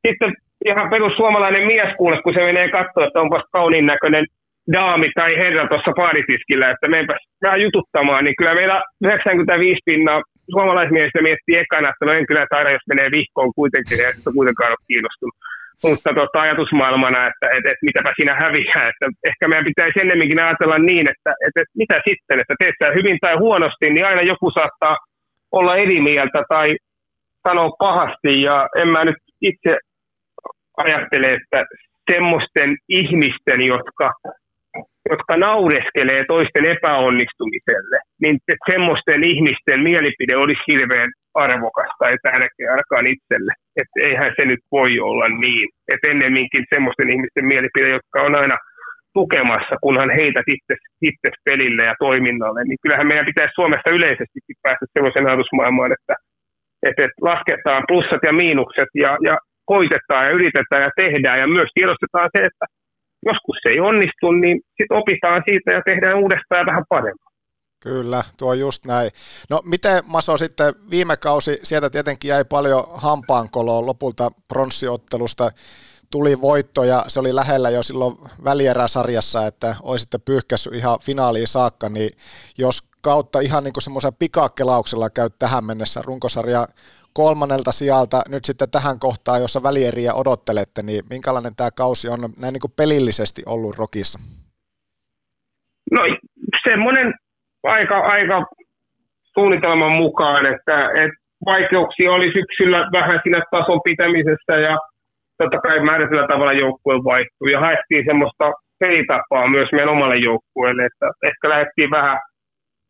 sitten 0.06 0.30
ihan 0.70 0.90
perus 0.90 1.14
suomalainen 1.16 1.66
mies 1.72 1.90
kuule, 1.98 2.22
kun 2.22 2.34
se 2.34 2.42
menee 2.50 2.68
katsoa, 2.68 3.06
että 3.06 3.20
onpas 3.24 3.44
kauniin 3.52 3.86
näköinen 3.86 4.24
daami 4.74 5.08
tai 5.14 5.30
herra 5.42 5.68
tuossa 5.68 5.92
paaritiskillä, 6.00 6.70
että 6.70 6.88
meenpäs 6.88 7.22
vähän 7.44 7.62
jututtamaan, 7.66 8.24
niin 8.24 8.36
kyllä 8.38 8.54
meillä 8.54 8.82
95 9.00 9.80
pinnaa 9.84 10.22
suomalaismiestä 10.54 11.22
miettii 11.22 11.60
ekana, 11.64 11.90
että 11.90 12.04
no 12.06 12.12
en 12.12 12.26
kyllä 12.26 12.46
taida, 12.50 12.70
jos 12.76 12.90
menee 12.92 13.08
vihkoon 13.16 13.52
kuitenkin, 13.58 13.96
sitten 13.96 14.36
kuitenkaan 14.38 14.70
ole 14.70 14.86
kiinnostunut 14.88 15.36
mutta 15.84 16.10
tota, 16.14 16.40
ajatusmaailmana, 16.40 17.26
että, 17.26 17.46
että, 17.56 17.68
että 17.70 17.86
mitäpä 17.88 18.10
siinä 18.16 18.34
häviää. 18.42 18.88
Että 18.90 19.06
ehkä 19.28 19.48
meidän 19.48 19.64
pitäisi 19.64 20.00
ennemminkin 20.00 20.42
ajatella 20.42 20.78
niin, 20.78 21.06
että, 21.12 21.32
että, 21.46 21.60
mitä 21.76 21.96
sitten, 22.08 22.40
että 22.40 22.54
teet 22.58 22.94
hyvin 22.94 23.18
tai 23.20 23.34
huonosti, 23.36 23.90
niin 23.90 24.06
aina 24.06 24.22
joku 24.22 24.50
saattaa 24.50 24.96
olla 25.52 25.76
eri 25.76 26.00
mieltä 26.00 26.42
tai 26.48 26.76
sanoa 27.48 27.70
pahasti. 27.78 28.42
Ja 28.42 28.68
en 28.80 28.88
mä 28.88 29.04
nyt 29.04 29.20
itse 29.40 29.78
ajattele, 30.76 31.26
että 31.26 31.64
semmoisten 32.12 32.76
ihmisten, 32.88 33.60
jotka 33.62 34.12
jotka 35.10 35.36
naureskelee 35.36 36.24
toisten 36.28 36.70
epäonnistumiselle, 36.70 37.98
niin 38.22 38.38
semmoisten 38.70 39.24
ihmisten 39.24 39.80
mielipide 39.80 40.36
olisi 40.36 40.62
hirveän 40.72 41.10
arvokasta 41.34 42.04
ja 42.12 42.16
tärkeä 42.22 42.70
ainakaan 42.70 43.06
itselle. 43.14 43.52
Että 43.80 43.96
eihän 44.06 44.32
se 44.36 44.44
nyt 44.46 44.62
voi 44.72 45.00
olla 45.00 45.28
niin. 45.44 45.68
Että 45.92 46.10
ennemminkin 46.10 46.64
semmoisten 46.74 47.10
ihmisten 47.14 47.46
mielipide, 47.52 47.88
jotka 47.88 48.18
on 48.26 48.34
aina 48.34 48.56
tukemassa, 49.18 49.74
kunhan 49.84 50.10
heitä 50.20 50.40
itse, 50.54 50.74
itse 51.10 51.30
pelille 51.44 51.82
ja 51.90 51.94
toiminnalle, 51.98 52.60
niin 52.64 52.80
kyllähän 52.82 53.06
meidän 53.10 53.30
pitäisi 53.30 53.54
Suomessa 53.54 53.90
yleisestikin 53.98 54.56
päästä 54.62 54.86
sellaisen 54.94 55.26
ajatusmaailmaan, 55.26 55.92
että, 55.96 56.14
että 56.88 57.02
lasketaan 57.30 57.82
plussat 57.88 58.22
ja 58.28 58.32
miinukset 58.32 58.90
ja, 59.04 59.10
ja 59.28 59.34
koitetaan 59.72 60.24
ja 60.26 60.34
yritetään 60.38 60.82
ja 60.86 60.92
tehdään 61.02 61.38
ja 61.42 61.46
myös 61.56 61.70
tiedostetaan 61.74 62.30
se, 62.34 62.40
että 62.50 62.66
joskus 63.28 63.56
se 63.62 63.68
ei 63.72 63.80
onnistu, 63.90 64.26
niin 64.32 64.56
sitten 64.76 64.96
opitaan 65.02 65.42
siitä 65.48 65.68
ja 65.76 65.82
tehdään 65.90 66.20
uudestaan 66.22 66.66
vähän 66.70 66.84
paremmin. 66.88 67.29
Kyllä, 67.80 68.24
tuo 68.36 68.54
just 68.54 68.86
näin. 68.86 69.10
No 69.50 69.62
miten 69.64 70.02
Maso 70.06 70.36
sitten 70.36 70.74
viime 70.90 71.16
kausi, 71.16 71.58
sieltä 71.62 71.90
tietenkin 71.90 72.28
jäi 72.28 72.44
paljon 72.44 72.84
hampaankoloa 72.94 73.86
lopulta 73.86 74.30
pronssiottelusta, 74.48 75.50
tuli 76.10 76.40
voitto 76.40 76.84
ja 76.84 77.04
se 77.08 77.20
oli 77.20 77.34
lähellä 77.34 77.70
jo 77.70 77.82
silloin 77.82 78.18
välieräsarjassa, 78.44 79.46
että 79.46 79.76
olisitte 79.82 80.18
pyyhkässyt 80.18 80.74
ihan 80.74 80.98
finaaliin 81.00 81.46
saakka, 81.46 81.88
niin 81.88 82.10
jos 82.58 82.82
kautta 83.00 83.40
ihan 83.40 83.64
niin 83.64 83.72
kuin 83.72 83.82
semmoisen 83.82 84.14
pikakelauksella 84.14 85.10
käy 85.10 85.30
tähän 85.38 85.64
mennessä 85.64 86.02
runkosarja 86.02 86.68
kolmannelta 87.12 87.72
sijalta 87.72 88.22
nyt 88.28 88.44
sitten 88.44 88.70
tähän 88.70 88.98
kohtaan, 88.98 89.40
jossa 89.40 89.62
välieriä 89.62 90.14
odottelette, 90.14 90.82
niin 90.82 91.04
minkälainen 91.10 91.56
tämä 91.56 91.70
kausi 91.70 92.08
on 92.08 92.20
näin 92.38 92.52
niin 92.52 92.60
kuin 92.60 92.72
pelillisesti 92.76 93.42
ollut 93.46 93.78
Rokissa? 93.78 94.18
No 95.90 96.02
semmoinen 96.70 97.14
aika, 97.62 97.98
aika 97.98 98.46
suunnitelman 99.34 99.92
mukaan, 99.92 100.46
että, 100.46 100.78
että 100.94 101.20
vaikeuksia 101.46 102.12
oli 102.12 102.32
syksyllä 102.32 102.78
vähän 102.92 103.20
siinä 103.22 103.42
tason 103.50 103.80
pitämisessä 103.84 104.54
ja 104.68 104.78
totta 105.38 105.58
kai 105.58 105.80
määrätyllä 105.80 106.26
tavalla 106.28 106.52
joukkue 106.52 106.94
vaihtui 106.94 107.52
ja 107.52 107.60
haettiin 107.60 108.04
semmoista 108.06 108.52
pelitapaa 108.78 109.48
myös 109.48 109.68
meidän 109.72 109.88
omalle 109.88 110.18
joukkueelle, 110.28 110.84
että 110.84 111.06
ehkä 111.28 111.48
lähdettiin 111.48 111.90
vähän 111.90 112.18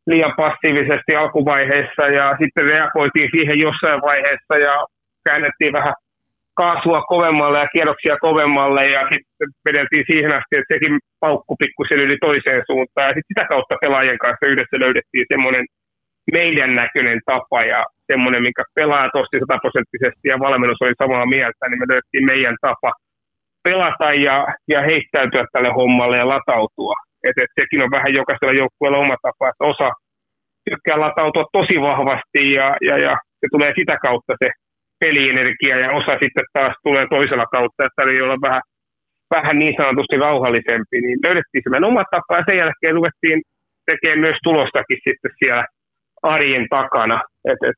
liian 0.07 0.35
passiivisesti 0.37 1.17
alkuvaiheessa 1.17 2.03
ja 2.19 2.37
sitten 2.41 2.69
reagoitiin 2.69 3.31
siihen 3.35 3.59
jossain 3.59 4.01
vaiheessa 4.03 4.55
ja 4.67 4.75
käännettiin 5.29 5.73
vähän 5.73 5.95
kaasua 6.55 7.01
kovemmalle 7.13 7.59
ja 7.59 7.73
kierroksia 7.75 8.17
kovemmalle 8.27 8.85
ja 8.97 9.03
sitten 9.13 9.49
vedeltiin 9.69 10.05
siihen 10.11 10.33
asti, 10.39 10.53
että 10.57 10.75
sekin 10.75 10.99
paukku 11.21 11.57
pikkusen 11.63 12.01
yli 12.07 12.17
toiseen 12.21 12.63
suuntaan 12.71 13.09
ja 13.09 13.15
sitten 13.15 13.33
sitä 13.33 13.45
kautta 13.53 13.81
pelaajien 13.83 14.19
kanssa 14.19 14.51
yhdessä 14.53 14.77
löydettiin 14.85 15.27
semmoinen 15.33 15.65
meidän 16.33 16.75
näköinen 16.83 17.21
tapa 17.27 17.61
ja 17.73 17.81
semmoinen, 18.13 18.43
minkä 18.43 18.63
pelaajat 18.75 19.15
osti 19.23 19.37
sataprosenttisesti 19.41 20.25
ja 20.33 20.37
valmennus 20.47 20.83
oli 20.83 21.03
samaa 21.03 21.27
mieltä, 21.35 21.63
niin 21.69 21.81
me 21.81 21.91
löydettiin 21.91 22.27
meidän 22.33 22.57
tapa 22.61 22.91
pelata 23.69 24.09
ja, 24.27 24.37
ja 24.73 24.81
heittäytyä 24.89 25.45
tälle 25.53 25.71
hommalle 25.79 26.17
ja 26.17 26.29
latautua. 26.29 26.95
Et, 27.27 27.37
et 27.43 27.53
sekin 27.61 27.83
on 27.85 27.91
vähän 27.97 28.15
jokaisella 28.21 28.61
joukkueella 28.63 28.99
oma 29.05 29.17
tapa, 29.23 29.49
että 29.49 29.65
osa 29.73 29.91
tykkää 30.71 31.01
latautua 31.01 31.45
tosi 31.53 31.77
vahvasti 31.89 32.43
ja, 32.59 32.77
ja, 32.89 32.99
ja 33.07 33.13
se 33.41 33.47
tulee 33.53 33.73
sitä 33.79 33.97
kautta 34.07 34.33
se 34.43 34.49
pelienergia 35.01 35.77
ja 35.79 35.93
osa 36.01 36.13
sitten 36.23 36.47
taas 36.53 36.75
tulee 36.83 37.07
toisella 37.11 37.47
kautta, 37.57 37.85
että 37.85 38.03
oli 38.03 38.23
olla 38.25 38.39
vähän, 38.47 38.63
vähän 39.35 39.59
niin 39.59 39.75
sanotusti 39.81 40.17
rauhallisempi, 40.17 40.97
niin 41.01 41.19
löydettiin 41.27 41.63
sellainen 41.63 41.91
oma 41.93 42.05
tapa 42.11 42.37
ja 42.37 42.45
sen 42.49 42.59
jälkeen 42.63 42.95
ruvettiin 42.99 43.39
tekemään 43.91 44.25
myös 44.27 44.39
tulostakin 44.43 45.01
sitten 45.07 45.33
siellä 45.39 45.65
arjen 46.23 46.67
takana. 46.77 47.19
Et, 47.51 47.61
et, 47.69 47.77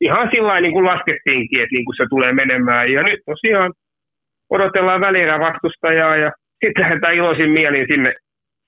ihan 0.00 0.28
sillä 0.34 0.60
niin 0.60 0.72
kuin 0.72 0.88
laskettiinkin, 0.92 1.60
että 1.62 1.74
niin 1.76 1.84
kuin 1.86 1.96
se 1.96 2.04
tulee 2.10 2.32
menemään. 2.32 2.92
Ja 2.92 3.00
nyt 3.02 3.20
tosiaan 3.26 3.72
odotellaan 4.50 5.00
välillä 5.00 5.36
vastustajaa 5.48 6.16
ja 6.16 6.30
sitten 6.60 6.82
lähdetään 6.82 7.14
iloisin 7.14 7.50
mielin 7.50 7.86
sinne 7.90 8.12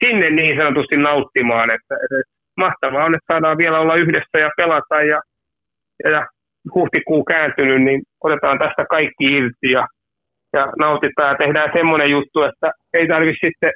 sinne 0.04 0.30
niin 0.30 0.56
sanotusti 0.56 0.96
nauttimaan. 0.96 1.68
Että, 1.76 1.94
että 2.04 2.32
mahtavaa 2.56 3.04
on, 3.04 3.14
että 3.14 3.32
saadaan 3.32 3.58
vielä 3.58 3.80
olla 3.80 3.94
yhdessä 3.94 4.38
ja 4.38 4.50
pelata 4.56 5.02
ja, 5.02 5.20
ja 6.04 6.26
huhtikuu 6.74 7.24
kääntynyt, 7.24 7.82
niin 7.82 8.02
otetaan 8.24 8.58
tästä 8.58 8.84
kaikki 8.90 9.24
irti 9.24 9.70
ja, 9.72 9.86
ja 10.52 10.72
nautitaan 10.78 11.30
ja 11.30 11.38
tehdään 11.38 11.70
semmoinen 11.76 12.10
juttu, 12.10 12.42
että 12.42 12.72
ei 12.92 13.08
tarvitse 13.08 13.46
sitten 13.46 13.72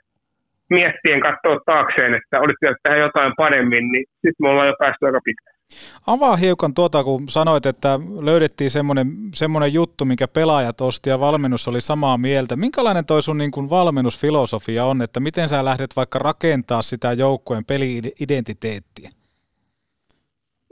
miettien 0.71 1.21
katsoa 1.21 1.61
taakseen, 1.67 2.15
että 2.15 2.41
olisi 2.41 2.57
tehdä 2.83 2.97
jotain 2.99 3.33
paremmin, 3.37 3.93
niin 3.93 4.05
sitten 4.13 4.41
me 4.43 4.49
ollaan 4.49 4.69
jo 4.69 4.75
päästy 4.79 5.07
aika 5.07 5.21
pitkään. 5.25 5.61
Avaa 6.07 6.37
hiukan 6.37 6.75
tuota, 6.75 7.05
kun 7.05 7.29
sanoit, 7.29 7.67
että 7.67 7.99
löydettiin 8.23 8.71
semmoinen, 8.71 9.07
semmoinen 9.35 9.75
juttu, 9.75 10.05
mikä 10.05 10.29
pelaajat 10.29 10.81
osti 10.81 11.11
ja 11.11 11.21
valmennus 11.21 11.69
oli 11.69 11.81
samaa 11.81 12.19
mieltä. 12.19 12.57
Minkälainen 12.57 13.07
toi 13.07 13.23
sun 13.23 13.39
niin 13.39 13.51
kuin 13.51 13.71
valmennusfilosofia 13.71 14.85
on, 14.85 15.03
että 15.03 15.21
miten 15.21 15.49
sä 15.49 15.65
lähdet 15.65 15.91
vaikka 15.97 16.19
rakentaa 16.19 16.83
sitä 16.83 17.13
joukkueen 17.13 17.65
peli-identiteettiä? 17.65 19.11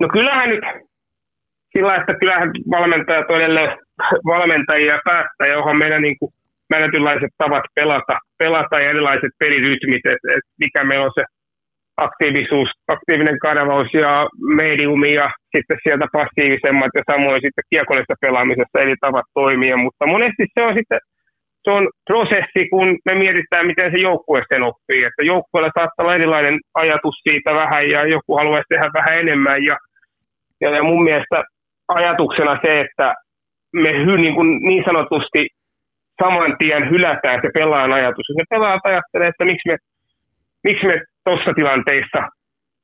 No 0.01 0.09
kyllähän 0.13 0.49
nyt 0.51 0.88
sillä, 1.73 1.97
että 1.97 2.15
kyllähän 2.21 2.51
valmentajat 2.71 3.31
on 3.31 3.41
edelleen 3.41 3.79
valmentajia 4.25 4.99
ja 5.41 5.47
johon 5.47 5.79
meidän 5.79 6.03
niin 6.03 6.19
kuin 6.19 6.33
määrätynlaiset 6.71 7.33
tavat 7.39 7.65
pelata, 7.75 8.19
pelata 8.39 8.77
ja 8.77 8.91
erilaiset 8.91 9.33
pelirytmit, 9.39 10.07
että 10.07 10.29
et 10.37 10.45
mikä 10.59 10.85
meillä 10.85 11.05
on 11.05 11.13
se 11.15 11.25
aktiivisuus, 11.97 12.71
aktiivinen 12.89 13.39
kanavaus 13.39 13.89
ja 13.95 14.29
mediumi 14.39 15.15
ja 15.15 15.31
sitten 15.57 15.79
sieltä 15.83 16.07
passiivisemmat 16.13 16.93
ja 16.95 17.03
samoin 17.13 17.41
sitten 17.45 17.69
kiekollista 17.71 18.15
pelaamisessa 18.21 18.79
eri 18.83 18.95
tavat 19.01 19.27
toimia, 19.35 19.77
mutta 19.77 20.07
monesti 20.07 20.45
se 20.55 20.63
on 20.63 20.75
sitten, 20.75 21.01
se 21.65 21.71
on 21.71 21.89
prosessi, 22.11 22.69
kun 22.71 22.99
me 23.07 23.15
mietitään, 23.15 23.67
miten 23.67 23.91
se 23.93 23.99
joukkue 23.99 24.43
sen 24.53 24.63
oppii. 24.63 25.05
Että 25.05 25.23
joukkueella 25.33 25.71
saattaa 25.79 26.03
olla 26.05 26.15
erilainen 26.15 26.59
ajatus 26.75 27.17
siitä 27.29 27.55
vähän 27.55 27.91
ja 27.91 28.07
joku 28.07 28.37
haluaisi 28.37 28.69
tehdä 28.69 28.91
vähän 28.95 29.19
enemmän. 29.19 29.65
Ja, 29.65 29.77
ja 30.61 30.83
mun 30.83 31.05
mielestä 31.05 31.45
ajatuksena 31.89 32.59
se, 32.65 32.81
että 32.81 33.15
me 33.73 33.91
hy, 34.05 34.17
niin, 34.19 34.35
kuin 34.35 34.49
niin 34.69 34.85
sanotusti 34.85 35.43
saman 36.23 36.57
tien 36.59 36.91
hylätään 36.91 37.41
se 37.43 37.49
pelaajan 37.59 37.93
ajatus. 37.93 38.27
Jos 38.29 38.39
ne 38.39 38.45
pelaajat 38.51 38.87
ajattelee, 38.91 39.29
että 39.29 39.45
miksi 39.45 39.69
me, 39.71 39.77
miksi 40.67 40.87
me 40.87 40.97
tuossa 41.25 41.53
tilanteessa 41.57 42.21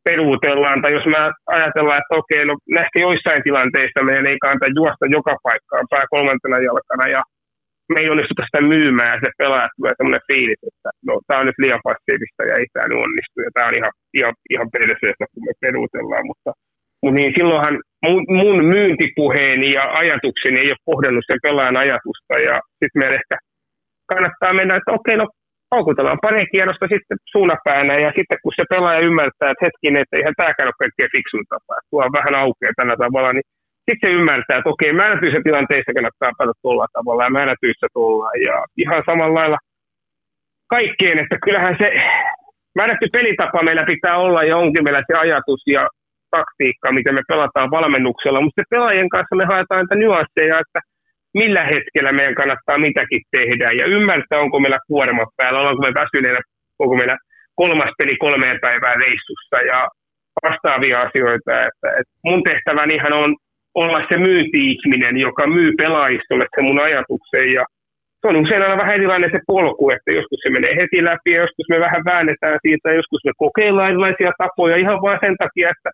peruutellaan, 0.05 0.83
tai 0.83 0.93
jos 0.99 1.07
me 1.13 1.19
ajatellaan, 1.57 2.01
että 2.01 2.15
okei, 2.21 2.45
no 2.45 2.55
näistä 2.77 2.97
joissain 3.07 3.43
tilanteissa 3.49 4.07
meidän 4.09 4.31
ei 4.31 4.39
kannata 4.45 4.77
juosta 4.79 5.07
joka 5.17 5.35
paikkaan 5.47 5.87
pää 5.93 6.05
kolmantena 6.15 6.59
jalkana, 6.69 7.07
ja 7.17 7.23
me 7.93 7.99
ei 8.01 8.11
onnistuta 8.13 8.43
sitä 8.47 8.61
myymään, 8.75 9.13
ja 9.15 9.21
se 9.25 9.31
pelaa 9.43 9.75
tulee 9.77 9.95
sellainen 9.97 10.29
fiilis, 10.29 10.63
että 10.71 10.91
no 11.09 11.13
tämä 11.27 11.41
on 11.41 11.47
nyt 11.47 11.63
liian 11.63 11.87
passiivista, 11.89 12.41
ja 12.49 12.55
ei 12.59 12.67
tämä 12.73 12.89
nyt 12.89 13.05
onnistu, 13.07 13.37
ja 13.47 13.51
tämä 13.55 13.69
on 13.69 13.77
ihan, 13.81 13.93
ihan, 14.19 14.35
ihan 14.55 14.69
kun 15.33 15.45
me 15.49 15.55
peruutellaan, 15.65 16.27
mutta 16.31 16.51
niin 17.11 17.33
silloinhan 17.37 17.77
mun, 18.05 18.25
mun 18.29 18.65
myyntipuheeni 18.65 19.73
ja 19.73 19.85
ajatukseni 20.01 20.61
ei 20.61 20.71
ole 20.75 20.87
kohdannut 20.91 21.25
sen 21.27 21.39
pelaajan 21.43 21.77
ajatusta, 21.77 22.35
ja 22.49 22.55
sitten 22.79 23.01
meidän 23.01 23.21
ehkä 23.21 23.37
kannattaa 24.13 24.53
mennä, 24.59 24.77
että 24.77 24.93
okei, 24.99 25.17
no 25.17 25.27
houkutellaan 25.75 26.25
pari 26.27 26.47
kierrosta 26.53 26.87
sitten 26.95 27.19
suunapäänä 27.33 27.95
ja 28.05 28.11
sitten 28.17 28.39
kun 28.43 28.53
se 28.57 28.65
pelaaja 28.75 29.07
ymmärtää, 29.09 29.51
että 29.51 29.65
hetkinen, 29.67 30.03
että 30.03 30.17
eihän 30.17 30.39
tämäkään 30.41 30.71
ole 30.71 30.83
kaikkein 30.83 31.15
fiksun 31.17 31.45
tapa, 31.49 31.75
tuo 31.91 32.01
on 32.07 32.17
vähän 32.19 32.35
aukeaa 32.43 32.79
tällä 32.79 32.97
tavalla, 33.05 33.33
niin 33.33 33.47
sitten 33.87 34.03
se 34.03 34.17
ymmärtää, 34.19 34.59
että 34.59 34.73
okei, 34.75 34.93
määrätyissä 34.93 35.41
tilanteissa 35.45 35.97
kannattaa 35.97 36.37
päätä 36.39 36.55
tuolla 36.63 36.87
tavalla 36.97 37.25
ja 37.25 37.37
määrätyissä 37.39 37.87
tullaan 37.97 38.39
ja 38.49 38.57
ihan 38.83 39.03
samalla 39.09 39.39
lailla 39.41 39.59
kaikkeen, 40.77 41.19
että 41.23 41.37
kyllähän 41.45 41.77
se 41.81 41.89
määrätty 42.79 43.07
pelitapa 43.13 43.63
meillä 43.63 43.85
pitää 43.93 44.17
olla 44.27 44.41
ja 44.51 44.57
onkin 44.57 44.85
meillä 44.85 45.03
se 45.07 45.15
ajatus 45.19 45.63
ja 45.67 45.83
taktiikka, 46.37 46.97
miten 46.99 47.15
me 47.15 47.25
pelataan 47.29 47.71
valmennuksella, 47.77 48.41
mutta 48.41 48.61
se 48.61 48.71
pelaajien 48.71 49.09
kanssa 49.15 49.37
me 49.37 49.45
haetaan 49.53 49.81
niitä 49.81 49.95
nyansseja, 49.95 50.57
että 50.65 50.81
millä 51.41 51.63
hetkellä 51.75 52.13
meidän 52.13 52.35
kannattaa 52.41 52.85
mitäkin 52.87 53.23
tehdä. 53.37 53.69
Ja 53.81 53.87
ymmärtää, 53.97 54.45
onko 54.45 54.61
meillä 54.61 54.79
kuormat 54.91 55.31
päällä, 55.37 55.61
ollaanko 55.61 55.83
me 55.83 56.01
väsyneenä, 56.03 56.41
onko 56.83 56.95
meillä 56.97 57.17
kolmas 57.61 57.93
peli 57.99 58.17
kolmeen 58.17 58.59
päivään 58.61 59.01
reissussa 59.05 59.57
ja 59.73 59.89
vastaavia 60.45 61.01
asioita. 61.07 61.53
Että, 61.69 61.89
että 62.01 62.15
mun 62.25 62.43
tehtäväni 62.43 62.97
on 63.25 63.37
olla 63.75 64.01
se 64.09 64.17
myynti-ihminen, 64.27 65.17
joka 65.17 65.47
myy 65.47 65.73
pelaajistolle 65.83 66.47
se 66.55 66.63
mun 66.63 66.81
ajatuksen. 66.81 67.53
Ja 67.53 67.65
se 68.21 68.29
on 68.29 68.37
usein 68.37 68.63
aina 68.63 68.83
vähän 68.83 68.95
erilainen 68.95 69.31
se 69.33 69.41
polku, 69.47 69.91
että 69.91 70.11
joskus 70.19 70.41
se 70.43 70.51
menee 70.51 70.75
heti 70.81 71.05
läpi 71.05 71.31
ja 71.31 71.41
joskus 71.45 71.67
me 71.69 71.81
vähän 71.81 72.05
väännetään 72.05 72.59
siitä 72.65 72.89
ja 72.89 72.99
joskus 73.01 73.23
me 73.25 73.33
kokeillaan 73.37 73.91
erilaisia 73.91 74.33
tapoja 74.43 74.77
ihan 74.77 75.03
vain 75.03 75.19
sen 75.25 75.37
takia, 75.45 75.69
että 75.75 75.91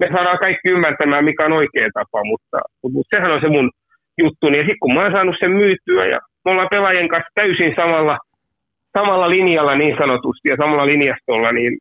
me 0.00 0.06
saadaan 0.12 0.38
kaikki 0.38 0.68
ymmärtämään, 0.74 1.24
mikä 1.24 1.44
on 1.44 1.52
oikea 1.52 1.88
tapa, 1.94 2.24
mutta, 2.24 2.58
mutta 2.82 3.16
sehän 3.16 3.32
on 3.32 3.40
se 3.40 3.48
mun 3.48 3.70
juttu. 4.22 4.46
Ja 4.46 4.62
sitten 4.66 4.82
kun 4.82 4.94
mä 4.94 5.02
oon 5.02 5.12
saanut 5.12 5.36
sen 5.40 5.52
myytyä 5.60 6.06
ja 6.06 6.18
me 6.44 6.50
ollaan 6.50 6.74
pelaajien 6.74 7.08
kanssa 7.08 7.30
täysin 7.34 7.72
samalla, 7.76 8.18
samalla 8.98 9.30
linjalla 9.30 9.74
niin 9.74 9.96
sanotusti 10.02 10.48
ja 10.48 10.56
samalla 10.62 10.86
linjastolla, 10.86 11.52
niin 11.52 11.72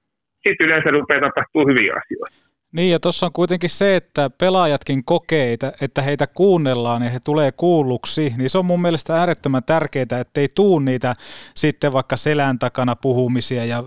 sitten 0.47 0.67
yleensä 0.67 0.89
rupeaa 0.91 1.21
tapahtuu 1.21 1.63
hyviä 1.69 1.93
asioita. 2.01 2.49
Niin 2.73 2.91
ja 2.91 2.99
tuossa 2.99 3.25
on 3.25 3.31
kuitenkin 3.33 3.69
se, 3.69 3.95
että 3.95 4.29
pelaajatkin 4.39 5.05
kokee, 5.05 5.57
että 5.81 6.01
heitä 6.01 6.27
kuunnellaan 6.27 7.01
ja 7.01 7.09
he 7.09 7.19
tulee 7.23 7.51
kuulluksi, 7.51 8.33
niin 8.37 8.49
se 8.49 8.57
on 8.57 8.65
mun 8.65 8.81
mielestä 8.81 9.15
äärettömän 9.15 9.63
tärkeää, 9.63 10.19
ettei 10.21 10.47
tuu 10.55 10.79
niitä 10.79 11.13
sitten 11.55 11.93
vaikka 11.93 12.15
selän 12.15 12.59
takana 12.59 12.95
puhumisia 12.95 13.65
ja 13.65 13.83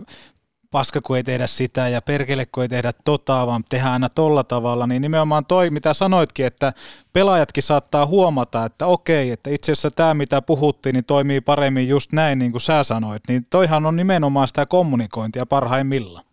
paska 0.72 1.00
kun 1.00 1.16
ei 1.16 1.24
tehdä 1.24 1.46
sitä 1.46 1.88
ja 1.88 2.00
perkele 2.06 2.44
kun 2.52 2.62
ei 2.62 2.68
tehdä 2.68 2.90
tota, 3.04 3.46
vaan 3.46 3.62
tehdään 3.70 3.92
aina 3.92 4.08
tolla 4.08 4.44
tavalla, 4.44 4.86
niin 4.86 5.02
nimenomaan 5.02 5.46
toi, 5.46 5.70
mitä 5.70 5.94
sanoitkin, 5.94 6.46
että 6.46 6.72
pelaajatkin 7.12 7.62
saattaa 7.62 8.06
huomata, 8.06 8.64
että 8.64 8.86
okei, 8.86 9.30
että 9.30 9.50
itse 9.50 9.72
asiassa 9.72 9.90
tämä, 9.90 10.14
mitä 10.14 10.42
puhuttiin, 10.42 10.94
niin 10.94 11.04
toimii 11.04 11.40
paremmin 11.40 11.88
just 11.88 12.12
näin, 12.12 12.38
niin 12.38 12.52
kuin 12.52 12.60
sä 12.60 12.82
sanoit, 12.82 13.22
niin 13.28 13.42
toihan 13.50 13.86
on 13.86 13.96
nimenomaan 13.96 14.48
sitä 14.48 14.66
kommunikointia 14.66 15.46
parhaimmillaan. 15.46 16.24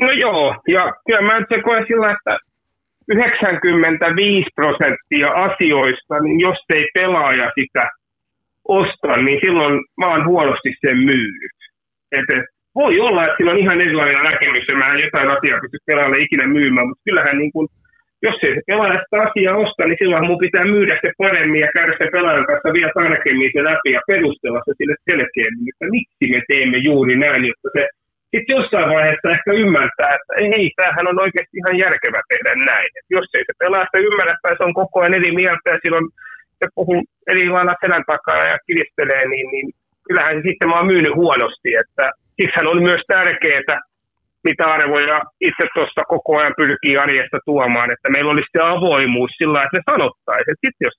No 0.00 0.10
joo, 0.10 0.54
ja 0.68 0.92
kyllä 1.06 1.22
mä 1.22 1.40
nyt 1.40 1.64
koen 1.64 1.84
sillä, 1.88 2.10
että 2.12 2.38
95 3.08 4.46
prosenttia 4.54 5.28
asioista, 5.46 6.20
niin 6.20 6.40
jos 6.40 6.58
ei 6.74 6.84
pelaaja 6.94 7.50
sitä 7.54 7.88
osta, 8.68 9.16
niin 9.16 9.38
silloin 9.44 9.74
mä 10.00 10.06
oon 10.08 10.26
huonosti 10.26 10.70
sen 10.86 10.98
myynyt. 10.98 11.56
Et, 12.12 12.30
et, 12.36 12.44
voi 12.74 12.94
olla, 13.06 13.24
että 13.24 13.36
sillä 13.36 13.52
on 13.52 13.62
ihan 13.64 13.80
erilainen 13.80 14.24
näkemys 14.30 14.66
ja 14.68 14.76
mä 14.76 14.98
jotain 15.04 15.30
asiaa 15.36 15.62
pysty 15.62 15.78
pelaajalle 15.86 16.24
ikinä 16.26 16.46
myymään, 16.58 16.88
mutta 16.88 17.06
kyllähän 17.06 17.38
niin 17.38 17.52
kuin, 17.54 17.66
jos 18.26 18.38
ei 18.42 18.54
se 18.54 18.62
pelaaja 18.70 18.98
sitä 19.02 19.16
asiaa 19.26 19.56
osta, 19.64 19.82
niin 19.84 20.00
silloin 20.00 20.26
mun 20.26 20.44
pitää 20.46 20.64
myydä 20.74 20.94
se 21.02 21.10
paremmin 21.22 21.64
ja 21.64 21.70
käydä 21.76 21.94
sen 21.98 22.14
pelaajan 22.16 22.46
kanssa 22.48 22.76
vielä 22.76 22.92
tarkemmin 22.98 23.54
se 23.54 23.62
läpi 23.70 23.90
ja 23.96 24.02
perustella 24.12 24.60
se 24.64 24.72
sille 24.78 24.96
selkeämmin, 25.10 25.70
että 25.72 25.86
miksi 25.96 26.24
me 26.32 26.40
teemme 26.48 26.78
juuri 26.88 27.14
näin, 27.24 27.44
jotta 27.50 27.68
se 27.76 27.82
sitten 28.32 28.56
jossain 28.56 28.88
vaiheessa 28.94 29.34
ehkä 29.34 29.50
ymmärtää, 29.62 30.10
että 30.16 30.32
ei, 30.46 30.64
tämähän 30.76 31.10
on 31.10 31.22
oikeasti 31.24 31.56
ihan 31.60 31.76
järkevä 31.84 32.20
tehdä 32.30 32.52
näin. 32.70 32.90
Et 32.98 33.08
jos 33.16 33.28
ei 33.36 33.44
se 33.46 33.54
pelaa 33.62 33.84
sitä 33.86 34.06
ymmärrä 34.08 34.34
tai 34.42 34.54
se 34.56 34.64
on 34.64 34.78
koko 34.80 34.96
ajan 35.00 35.18
eri 35.18 35.32
mieltä 35.40 35.66
ja 35.74 35.78
silloin 35.82 36.06
se 36.58 36.66
puhuu 36.74 37.02
eri 37.32 37.48
lailla 37.48 37.80
selän 37.80 38.04
takaa 38.12 38.42
ja 38.52 38.56
kiristelee, 38.66 39.24
niin, 39.28 39.48
niin 39.52 39.66
kyllähän 40.06 40.36
se 40.36 40.42
sitten 40.48 40.68
mä 40.68 40.76
oon 40.76 40.90
myynyt 40.92 41.14
huonosti. 41.20 41.70
Että 41.82 42.04
siksi 42.42 42.66
on 42.66 42.82
myös 42.82 43.02
tärkeää, 43.08 43.78
mitä 44.48 44.64
arvoja 44.76 45.18
itse 45.48 45.64
tuossa 45.74 46.02
koko 46.14 46.38
ajan 46.38 46.54
pyrkii 46.56 46.96
arjesta 46.96 47.38
tuomaan, 47.44 47.90
että 47.94 48.08
meillä 48.10 48.30
olisi 48.32 48.52
se 48.52 48.60
avoimuus 48.62 49.30
sillä 49.38 49.62
että 49.62 49.76
me 49.76 49.82
sanottaisiin. 49.92 50.56
Sitten 50.62 50.86
jos 50.86 50.96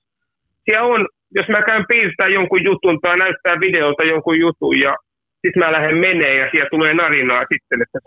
siellä 0.64 0.86
on, 0.94 1.00
jos 1.38 1.48
mä 1.48 1.62
käyn 1.68 1.84
piirtää 1.88 2.28
jonkun 2.38 2.64
jutun 2.64 2.98
tai 3.00 3.16
näyttää 3.16 3.60
videolta 3.66 4.04
jonkun 4.04 4.38
jutun 4.44 4.76
ja 4.86 4.92
sitten 5.40 5.62
mä 5.64 5.72
lähden 5.76 5.98
menee 6.06 6.34
ja 6.40 6.46
siellä 6.50 6.70
tulee 6.70 6.94
narinaa 6.94 7.44
sitten, 7.52 7.82
että 7.84 7.98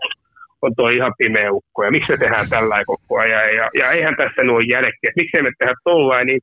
on 0.62 0.72
tuo 0.76 0.88
ihan 0.88 1.14
pimeä 1.18 1.52
ukko 1.52 1.84
ja 1.84 1.90
miksi 1.90 2.12
me 2.12 2.18
tehdään 2.18 2.48
tällä 2.48 2.76
koko 2.86 3.20
ajan 3.20 3.56
ja, 3.58 3.66
ja 3.80 3.90
eihän 3.90 4.16
tässä 4.16 4.42
nuo 4.42 4.60
jälkeen, 4.74 5.08
että 5.08 5.20
miksi 5.20 5.42
me 5.42 5.50
tehdä 5.58 5.74
tollain, 5.84 6.26
niin 6.26 6.40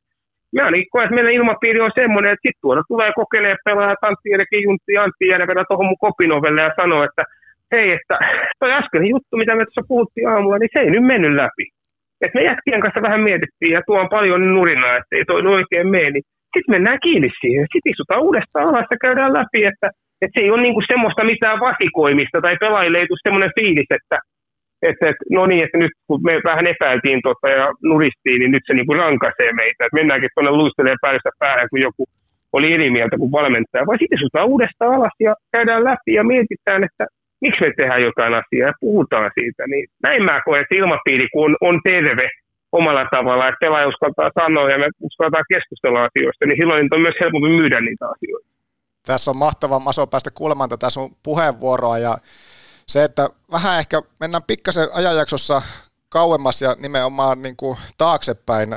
mä 0.55 0.65
ainakin 0.65 0.91
koen, 0.91 1.05
että 1.05 1.15
meidän 1.15 1.37
ilmapiiri 1.39 1.79
on 1.81 1.99
semmoinen, 2.01 2.31
että 2.31 2.45
sitten 2.45 2.61
tuoda 2.61 2.81
tulee 2.87 3.11
kokeilemaan 3.15 3.65
pelaa 3.65 4.01
Tantti 4.01 4.29
Jerki 4.31 4.63
Juntti 4.65 4.97
Antti 4.97 5.25
Järvelä 5.31 5.63
tuohon 5.67 5.89
mun 5.89 6.03
kopinovelle 6.05 6.61
ja 6.61 6.79
sanoo, 6.81 7.03
että 7.03 7.23
hei, 7.73 7.87
että 7.97 8.15
toi 8.59 8.71
äsken 8.79 9.05
juttu, 9.13 9.33
mitä 9.37 9.55
me 9.55 9.63
tuossa 9.65 9.89
puhuttiin 9.91 10.29
aamulla, 10.29 10.57
niin 10.57 10.73
se 10.73 10.79
ei 10.79 10.91
nyt 10.91 11.05
mennyt 11.13 11.35
läpi. 11.41 11.65
Et 12.23 12.33
me 12.33 12.41
jätkien 12.43 12.81
kanssa 12.81 13.01
vähän 13.07 13.21
mietittiin 13.27 13.73
ja 13.77 13.81
tuo 13.85 13.99
on 13.99 14.15
paljon 14.17 14.53
nurinaa, 14.55 14.97
että 14.97 15.15
ei 15.15 15.25
toi 15.25 15.41
oikein 15.57 15.87
mene, 15.95 16.09
niin 16.11 16.25
sitten 16.53 16.73
mennään 16.75 16.99
kiinni 17.05 17.29
siihen. 17.41 17.65
Sitten 17.71 17.91
istutaan 17.91 18.25
uudestaan 18.27 18.67
alas 18.69 18.87
ja 18.91 18.97
käydään 19.05 19.33
läpi, 19.39 19.65
että 19.71 19.87
et 20.21 20.31
se 20.33 20.41
ei 20.43 20.51
ole 20.51 20.61
niinku 20.61 20.81
semmoista 20.91 21.23
mitään 21.23 21.59
vasikoimista 21.59 22.41
tai 22.41 22.55
pelaajille 22.63 22.97
ei 22.97 23.07
tule 23.07 23.25
semmoinen 23.27 23.55
fiilis, 23.59 23.89
että 23.99 24.17
et, 24.89 25.09
et, 25.09 25.19
no 25.37 25.45
niin, 25.45 25.63
että 25.65 25.77
nyt 25.77 25.93
kun 26.07 26.19
me 26.27 26.33
vähän 26.49 26.67
epäiltiin 26.73 27.19
tota 27.27 27.47
ja 27.59 27.65
nuristiin, 27.91 28.39
niin 28.39 28.51
nyt 28.51 28.63
se 28.67 28.73
niinku 28.73 28.93
rankaisee 28.93 29.51
meitä. 29.61 29.85
Et 29.85 29.97
mennäänkin 29.99 30.29
tuonne 30.33 30.51
luistelee 30.51 30.95
päästä 31.01 31.29
päähän, 31.39 31.69
kun 31.69 31.81
joku 31.87 32.03
oli 32.55 32.73
eri 32.73 32.89
mieltä 32.97 33.17
kuin 33.17 33.31
valmentaja. 33.31 33.87
Vai 33.87 33.97
sitten 33.97 34.17
istutaan 34.17 34.51
uudestaan 34.53 34.93
alas 34.95 35.17
ja 35.19 35.33
käydään 35.51 35.83
läpi 35.83 36.11
ja 36.19 36.23
mietitään, 36.23 36.83
että 36.87 37.05
miksi 37.41 37.61
me 37.61 37.71
tehdään 37.77 38.01
jotain 38.09 38.33
asiaa 38.41 38.67
ja 38.69 38.79
puhutaan 38.79 39.31
siitä. 39.39 39.63
Niin 39.67 39.85
näin 40.03 40.23
mä 40.23 40.41
koen, 40.45 40.61
että 40.61 40.75
ilmapiiri 40.75 41.27
kun 41.33 41.43
on, 41.45 41.55
on 41.61 41.79
terve 41.83 42.27
omalla 42.71 43.05
tavalla, 43.11 43.47
että 43.47 43.63
pelaaja 43.65 43.87
uskaltaa 43.87 44.29
sanoa 44.39 44.69
ja 44.69 44.77
me 44.79 44.87
uskaltaa 45.01 45.49
keskustella 45.53 46.07
asioista, 46.07 46.45
niin 46.45 46.57
silloin 46.59 46.87
on 46.95 47.01
myös 47.01 47.17
helpompi 47.21 47.49
myydä 47.49 47.81
niitä 47.81 48.05
asioita. 48.15 48.47
Tässä 49.05 49.31
on 49.31 49.37
mahtava 49.37 49.79
Maso 49.79 50.07
päästä 50.07 50.29
kuulemaan 50.33 50.69
tätä 50.69 50.89
sun 50.89 51.09
puheenvuoroa 51.23 51.97
ja 51.97 52.13
se, 52.87 53.03
että 53.03 53.29
vähän 53.51 53.79
ehkä 53.79 54.01
mennään 54.19 54.43
pikkasen 54.43 54.89
ajanjaksossa 54.93 55.61
kauemmas 56.09 56.61
ja 56.61 56.75
nimenomaan 56.79 57.41
niin 57.41 57.55
kuin 57.55 57.77
taaksepäin. 57.97 58.75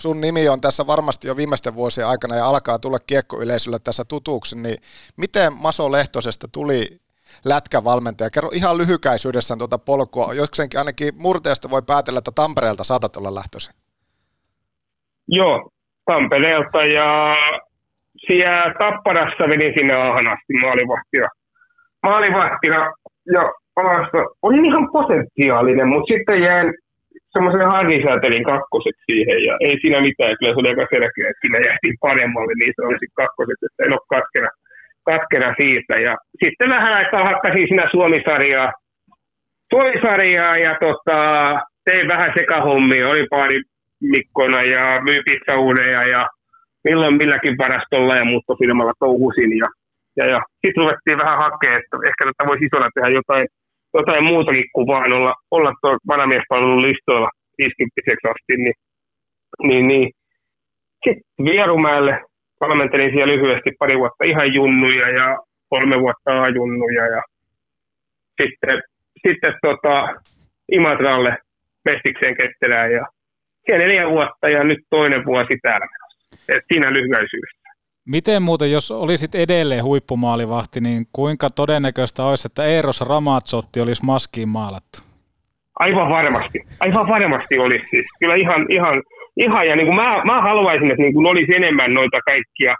Sun 0.00 0.20
nimi 0.20 0.48
on 0.48 0.60
tässä 0.60 0.86
varmasti 0.86 1.28
jo 1.28 1.36
viimeisten 1.36 1.74
vuosien 1.74 2.06
aikana 2.06 2.36
ja 2.36 2.46
alkaa 2.46 2.78
tulla 2.78 2.98
kiekkoyleisölle 2.98 3.78
tässä 3.78 4.04
tutuksi, 4.04 4.58
niin 4.58 4.76
miten 5.16 5.52
Maso 5.52 5.92
Lehtosesta 5.92 6.48
tuli 6.52 7.00
lätkävalmentaja? 7.44 8.30
Kerro 8.30 8.50
ihan 8.52 8.78
lyhykäisyydessään 8.78 9.58
tuota 9.58 9.78
polkua, 9.78 10.34
jokseenkin 10.34 10.78
ainakin 10.78 11.14
murteesta 11.16 11.70
voi 11.70 11.82
päätellä, 11.82 12.18
että 12.18 12.32
Tampereelta 12.34 12.84
saatat 12.84 13.16
olla 13.16 13.34
lähtöisin. 13.34 13.74
Joo, 15.28 15.70
ja 16.94 17.36
siellä 18.26 18.74
Tapparassa 18.78 19.48
vedin 19.48 19.74
sinne 19.78 19.94
ahanasti 19.94 20.52
maalivahtina. 20.62 21.28
Maalivahtina 22.02 22.80
ja 23.34 23.42
alasta 23.76 24.18
olin 24.42 24.64
ihan 24.64 24.88
potentiaalinen, 24.92 25.88
mutta 25.88 26.12
sitten 26.14 26.40
jäin, 26.42 26.66
se 27.12 27.18
semmoisen 27.32 27.70
harkisätelin 27.74 28.44
kakkoset 28.44 28.96
siihen 29.06 29.38
ja 29.48 29.54
ei 29.66 29.76
siinä 29.80 30.00
mitään, 30.00 30.36
kyllä 30.38 30.52
se 30.52 30.60
oli 30.60 30.68
aika 30.68 30.86
selkeä, 30.94 31.30
että 31.30 31.42
siinä 31.42 31.58
jähtiin 31.68 31.96
paremmalle, 32.00 32.52
niin 32.56 32.72
se 32.76 32.82
olisi 32.88 33.06
kakkoset, 33.20 33.60
että 33.66 33.84
en 33.84 33.92
ole 33.92 34.10
katkera, 34.14 34.50
katkera 35.10 35.54
siitä. 35.60 35.94
Ja 36.06 36.12
sitten 36.44 36.68
vähän 36.76 36.92
aikaa 36.92 37.24
hakkasin 37.30 37.68
siinä 37.68 37.88
Suomisarjaa, 37.90 38.72
Suomisarjaa 39.72 40.56
ja 40.56 40.72
tota, 40.80 41.18
tein 41.84 42.08
vähän 42.08 42.32
sekahommia, 42.38 43.08
oli 43.08 43.26
pari 43.30 43.62
mikkona 44.00 44.62
ja 44.62 45.00
myin 45.04 45.22
pizzauuneja 45.24 46.08
ja 46.08 46.28
milloin 46.84 47.16
milläkin 47.16 47.58
varastolla 47.58 48.16
ja 48.16 48.24
muuttofilmalla 48.24 48.92
touhusin 48.98 49.58
ja, 49.58 49.68
ja, 50.18 50.24
ja 50.32 50.40
sitten 50.60 50.82
ruvettiin 50.82 51.18
vähän 51.22 51.38
hakemaan, 51.44 51.80
että 51.80 51.96
ehkä 52.08 52.22
tätä 52.24 52.48
voisi 52.48 52.64
isona 52.64 52.88
tehdä 52.94 53.08
jotain, 53.20 53.46
jotain 53.98 54.24
muutakin 54.24 54.66
kuin 54.74 54.86
vaan 54.86 55.12
olla, 55.12 55.34
olla 55.50 55.72
tuo 55.80 55.96
vanhamiespalvelun 56.08 56.86
listoilla 56.88 57.30
50 57.58 58.30
asti, 58.32 58.54
niin, 58.64 58.76
niin, 59.68 59.88
niin. 59.88 60.08
sitten 61.04 61.24
Vierumäelle 61.46 62.14
valmentelin 62.60 63.10
siellä 63.10 63.32
lyhyesti 63.32 63.70
pari 63.78 63.98
vuotta 63.98 64.24
ihan 64.26 64.54
junnuja 64.54 65.08
ja 65.20 65.38
kolme 65.68 66.00
vuotta 66.00 66.42
ajunnuja 66.42 67.04
ja 67.06 67.22
sitten, 68.42 68.82
sitten 69.26 69.54
tota, 69.62 70.14
Imatralle 70.72 71.36
Mestikseen 71.84 72.36
Kettelään 72.36 72.92
ja 72.92 73.06
siellä 73.66 73.86
neljä 73.86 74.10
vuotta 74.10 74.48
ja 74.48 74.64
nyt 74.64 74.78
toinen 74.90 75.24
vuosi 75.24 75.58
täällä. 75.62 75.86
Et 76.48 76.64
siinä 76.72 76.92
lyhyisyydessä. 76.92 77.57
Miten 78.14 78.42
muuten, 78.42 78.72
jos 78.72 78.90
olisit 78.90 79.34
edelleen 79.34 79.84
huippumaalivahti, 79.84 80.80
niin 80.80 81.06
kuinka 81.12 81.50
todennäköistä 81.50 82.24
olisi, 82.24 82.48
että 82.48 82.64
Eeros 82.64 83.00
Ramazzotti 83.00 83.80
olisi 83.80 84.04
maskiin 84.04 84.48
maalattu? 84.48 84.98
Aivan 85.78 86.08
varmasti. 86.10 86.58
Aivan 86.80 87.08
varmasti 87.08 87.58
olisi 87.58 87.88
siis. 87.90 88.06
Kyllä 88.20 88.34
ihan, 88.34 88.66
ihan, 88.68 89.02
ihan 89.36 89.68
ja 89.68 89.76
niin 89.76 89.86
kuin 89.86 89.96
mä, 89.96 90.24
mä 90.24 90.42
haluaisin, 90.42 90.90
että 90.90 91.02
niin 91.02 91.14
kuin 91.14 91.26
olisi 91.26 91.56
enemmän 91.56 91.94
noita 91.94 92.18
kaikkia 92.30 92.74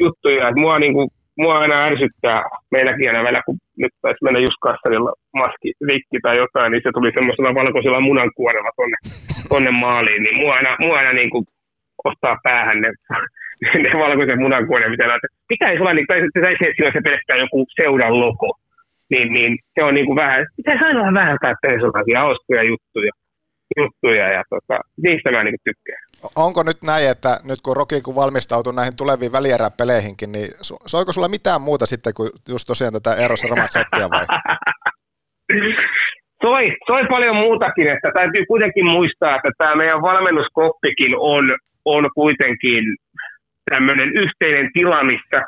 juttuja. 0.00 0.48
Että 0.48 0.60
mua, 0.60 0.78
niin 0.78 0.92
kuin, 0.92 1.08
mua 1.38 1.58
aina 1.58 1.84
ärsyttää 1.84 2.42
meilläkin 2.70 3.08
aina 3.08 3.24
välillä, 3.24 3.42
kun 3.46 3.58
nyt 3.78 3.92
taisi 4.02 4.24
mennä 4.24 4.40
just 4.40 4.56
kastarilla 4.60 5.12
maski 5.36 5.72
rikki 5.88 6.18
tai 6.22 6.36
jotain, 6.36 6.72
niin 6.72 6.82
se 6.84 6.90
tuli 6.94 7.10
semmoisella 7.14 7.54
valkoisella 7.54 8.00
munankuorella 8.00 8.70
tonne, 8.76 8.96
tonne 9.48 9.70
maaliin. 9.70 10.22
Niin 10.22 10.36
mua 10.36 10.54
aina, 10.54 10.76
mua 10.80 10.96
aina 10.96 11.12
niin 11.12 11.30
kuin 11.30 11.44
ottaa 12.04 12.36
päähän 12.42 12.80
ne, 12.80 12.88
ne 13.84 13.90
valkoisen 13.98 14.42
munankuoren, 14.44 14.90
mitä 14.90 15.06
näitä. 15.06 15.26
Pitäisi 15.48 15.80
olla, 15.80 15.94
niin, 15.94 16.06
tai 16.06 16.20
se, 16.20 16.40
se, 16.58 16.74
se 16.92 17.00
pelkästään 17.04 17.40
joku 17.44 17.66
seuran 17.76 18.20
logo. 18.20 18.50
Niin, 19.10 19.32
niin 19.32 19.58
se 19.74 19.84
on 19.84 19.94
niin 19.94 20.06
kuin 20.06 20.16
vähän, 20.16 20.46
pitäisi 20.56 20.84
aina 20.84 21.00
olla 21.00 21.20
vähän 21.20 21.36
jotain 21.36 21.80
sellaisia 21.80 22.20
hauskoja 22.20 22.62
juttuja 22.62 23.12
juttuja 23.76 24.32
ja 24.32 24.42
tota, 24.50 24.80
niistä 25.02 25.30
mä 25.30 25.44
niin 25.44 25.64
tykkään. 25.64 26.02
Onko 26.36 26.62
nyt 26.62 26.76
näin, 26.86 27.08
että 27.10 27.40
nyt 27.44 27.60
kun 27.64 27.76
Roki 27.76 28.00
kun 28.00 28.14
valmistautuu 28.14 28.72
näihin 28.72 28.96
tuleviin 28.96 29.32
välieräpeleihinkin, 29.32 30.32
niin 30.32 30.48
soiko 30.86 31.12
sulla 31.12 31.28
mitään 31.28 31.60
muuta 31.60 31.86
sitten 31.86 32.14
kuin 32.14 32.30
just 32.48 32.66
tosiaan 32.66 32.92
tätä 32.92 33.14
Eros 33.14 33.44
Ramazzottia 33.50 34.10
vai? 34.10 34.26
soi, 36.44 36.76
soi 36.86 37.04
paljon 37.10 37.36
muutakin, 37.36 37.88
että 37.88 38.10
täytyy 38.14 38.46
kuitenkin 38.46 38.86
muistaa, 38.86 39.36
että 39.36 39.50
tämä 39.58 39.76
meidän 39.76 40.02
valmennuskoppikin 40.02 41.12
on, 41.18 41.44
on 41.84 42.04
kuitenkin 42.14 42.84
tämmöinen 43.70 44.08
yhteinen 44.16 44.70
tila, 44.72 45.04
missä 45.04 45.40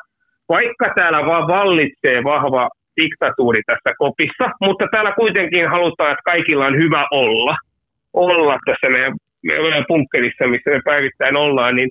vaikka 0.49 0.93
täällä 0.95 1.25
vaan 1.25 1.47
vallitsee 1.47 2.23
vahva 2.23 2.69
diktatuuri 3.01 3.61
tässä 3.65 3.91
kopissa, 3.97 4.45
mutta 4.61 4.85
täällä 4.91 5.11
kuitenkin 5.11 5.69
halutaan, 5.69 6.11
että 6.11 6.31
kaikilla 6.31 6.65
on 6.65 6.77
hyvä 6.77 7.07
olla– 7.11 7.55
olla 8.13 8.57
tässä 8.65 8.89
meidän, 8.89 9.13
meidän 9.43 9.85
punkkerissa, 9.87 10.47
missä 10.47 10.69
me 10.69 10.81
päivittäin 10.85 11.37
ollaan, 11.37 11.75
niin 11.75 11.89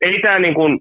ei 0.00 0.20
tämä 0.22 0.38
niin 0.38 0.54
kuin, 0.54 0.78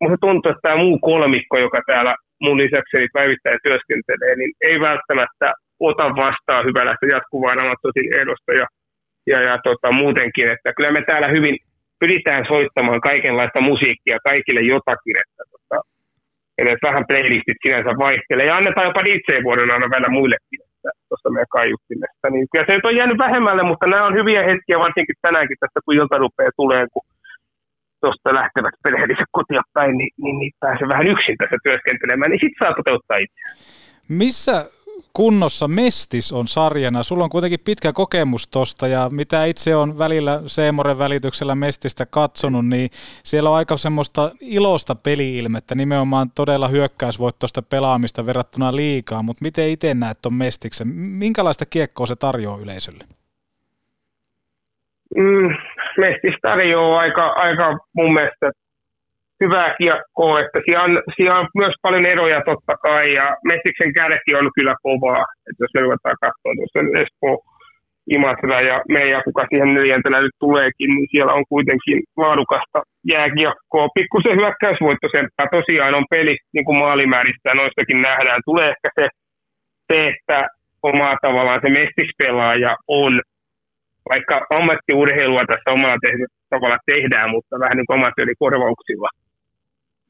musta 0.00 0.16
tuntuu, 0.20 0.50
että 0.50 0.60
tämä 0.62 0.76
muu 0.76 0.98
kolmikko, 0.98 1.58
joka 1.58 1.80
täällä 1.86 2.14
mun 2.40 2.58
lisäksi 2.58 3.08
päivittäin 3.12 3.58
työskentelee, 3.62 4.36
niin 4.36 4.52
ei 4.60 4.80
välttämättä 4.80 5.52
ota 5.80 6.04
vastaan 6.04 6.64
hyvällä 6.64 6.96
sitä 7.00 7.16
jatkuvaa 7.16 7.52
Amazzonin 7.52 8.14
ehdosta 8.20 8.52
ja, 8.52 8.66
ja, 9.26 9.42
ja 9.42 9.58
tota, 9.64 9.92
muutenkin, 9.92 10.50
että 10.52 10.72
kyllä 10.76 10.92
me 10.92 11.02
täällä 11.06 11.28
hyvin 11.28 11.56
pyritään 12.00 12.44
soittamaan 12.52 13.00
kaikenlaista 13.00 13.60
musiikkia 13.60 14.18
kaikille 14.28 14.62
jotakin, 14.74 15.16
että 15.24 15.42
tota, 15.52 15.78
edes 16.58 16.78
vähän 16.82 17.04
playlistit 17.08 17.58
sinänsä 17.62 17.92
vaihtelee 18.04 18.46
ja 18.46 18.56
annetaan 18.56 18.86
jopa 18.86 19.04
DJ-vuoden 19.04 19.72
aina 19.74 19.90
välillä 19.90 20.16
muillekin 20.18 20.60
tuosta 21.08 21.30
meidän 21.30 21.54
kaiuttimesta. 21.58 22.26
Niin 22.30 22.46
kyllä 22.50 22.66
se 22.66 22.74
nyt 22.74 22.88
on 22.90 22.98
jäänyt 23.00 23.18
vähemmälle, 23.26 23.62
mutta 23.70 23.86
nämä 23.86 24.06
on 24.08 24.18
hyviä 24.18 24.42
hetkiä, 24.50 24.84
varsinkin 24.86 25.22
tänäänkin 25.22 25.60
tästä, 25.60 25.80
kun 25.84 25.94
ilta 25.94 26.18
rupeaa 26.24 26.58
tulee, 26.62 26.84
kun 26.92 27.04
tuosta 28.00 28.38
lähtevät 28.40 28.74
perheelliset 28.84 29.30
kotia 29.38 29.62
päin, 29.76 29.94
niin, 30.00 30.12
niin, 30.22 30.36
niin 30.38 30.52
pääsee 30.60 30.88
vähän 30.88 31.06
yksin 31.14 31.36
tässä 31.38 31.58
työskentelemään, 31.64 32.30
niin 32.30 32.42
sitten 32.44 32.60
saa 32.62 32.78
toteuttaa 32.80 33.18
itse. 33.26 33.42
Missä 34.22 34.56
kunnossa 35.12 35.68
Mestis 35.68 36.32
on 36.32 36.48
sarjana. 36.48 37.02
Sulla 37.02 37.24
on 37.24 37.30
kuitenkin 37.30 37.60
pitkä 37.64 37.92
kokemus 37.92 38.48
tosta 38.48 38.88
ja 38.88 39.08
mitä 39.12 39.44
itse 39.44 39.76
on 39.76 39.98
välillä 39.98 40.40
Seemoren 40.46 40.98
välityksellä 40.98 41.54
Mestistä 41.54 42.06
katsonut, 42.06 42.66
niin 42.66 42.90
siellä 43.24 43.50
on 43.50 43.56
aika 43.56 43.76
semmoista 43.76 44.30
ilosta 44.40 44.94
peliilmettä, 44.94 45.74
nimenomaan 45.74 46.30
todella 46.34 46.68
hyökkäysvoittoista 46.68 47.62
pelaamista 47.62 48.26
verrattuna 48.26 48.76
liikaa, 48.76 49.22
mutta 49.22 49.42
miten 49.42 49.68
itse 49.68 49.94
näet 49.94 50.22
tuon 50.22 50.34
Mestiksen? 50.34 50.88
Minkälaista 50.94 51.66
kiekkoa 51.66 52.06
se 52.06 52.16
tarjoaa 52.16 52.58
yleisölle? 52.58 53.04
Mm, 55.16 55.54
Mestis 55.98 56.34
tarjoaa 56.42 57.00
aika, 57.00 57.28
aika 57.28 57.78
mun 57.92 58.14
mielestä 58.14 58.50
hyvää 59.42 59.74
kiekkoa, 59.80 60.40
että 60.40 60.58
siellä 60.64 60.84
on, 60.84 61.02
siellä 61.16 61.38
on 61.40 61.48
myös 61.54 61.74
paljon 61.82 62.06
eroja 62.06 62.40
totta 62.50 62.74
kai, 62.86 63.14
ja 63.14 63.36
Messiksen 63.50 63.92
kärki 63.92 64.30
on 64.34 64.50
kyllä 64.56 64.74
kovaa, 64.82 65.24
että 65.48 65.60
jos 65.64 65.74
me 65.74 65.80
ruvetaan 65.80 66.16
katsoa 66.24 66.52
tuossa 66.56 67.00
Espoo, 67.02 67.36
Imatra 68.16 68.60
ja 68.60 68.82
meidän, 68.88 69.22
kuka 69.24 69.46
siihen 69.48 69.74
neljäntenä 69.74 70.20
nyt 70.20 70.36
tuleekin, 70.38 70.90
niin 70.94 71.08
siellä 71.10 71.32
on 71.32 71.44
kuitenkin 71.48 71.98
laadukasta 72.16 72.78
jääkiekkoa. 73.12 73.94
Pikkusen 73.94 74.36
hyökkäysvoittoisempaa 74.40 75.54
tosiaan 75.56 75.94
on 75.94 76.06
peli, 76.10 76.36
niin 76.54 76.64
kuin 76.64 76.78
maalimääristä 76.78 77.54
noistakin 77.54 78.02
nähdään. 78.02 78.40
Tulee 78.44 78.68
ehkä 78.74 78.88
se, 78.98 79.08
se 79.88 80.08
että 80.08 80.48
omaa 80.82 81.16
tavallaan 81.22 81.60
se 81.64 81.70
mestispelaaja 81.80 82.76
on, 82.88 83.12
vaikka 84.08 84.46
ammattiurheilua 84.58 85.44
tässä 85.46 85.70
omalla 85.70 85.98
te- 86.02 86.32
tavalla 86.50 86.78
tehdään, 86.86 87.30
mutta 87.30 87.60
vähän 87.60 87.76
niin 87.76 87.86
kuin 87.86 87.98
amatöörikorvauksilla– 87.98 89.08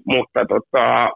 mutta 0.04 0.40
tota, 0.48 1.10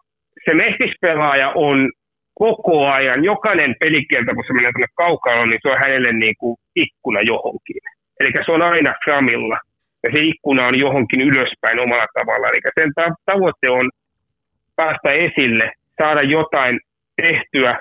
se 0.44 0.54
mestispelaaja 0.54 1.52
on 1.54 1.90
koko 2.34 2.86
ajan, 2.88 3.24
jokainen 3.24 3.74
pelikenttä, 3.80 4.34
kun 4.34 4.44
se 4.46 4.52
menee 4.52 4.72
tuonne 4.72 4.92
kaukaan, 4.94 5.48
niin 5.48 5.60
se 5.62 5.68
on 5.68 5.82
hänelle 5.82 6.12
niin 6.12 6.36
kuin 6.38 6.56
ikkuna 6.76 7.20
johonkin. 7.32 7.82
Eli 8.20 8.30
se 8.46 8.52
on 8.52 8.62
aina 8.62 8.94
framilla, 9.04 9.58
ja 10.02 10.08
se 10.12 10.20
ikkuna 10.22 10.66
on 10.66 10.78
johonkin 10.78 11.20
ylöspäin 11.20 11.78
omalla 11.78 12.06
tavalla. 12.18 12.48
Eli 12.48 12.60
sen 12.80 12.92
tavoite 13.26 13.70
on 13.70 13.90
päästä 14.76 15.10
esille, 15.26 15.66
saada 16.02 16.22
jotain 16.22 16.80
tehtyä 17.22 17.72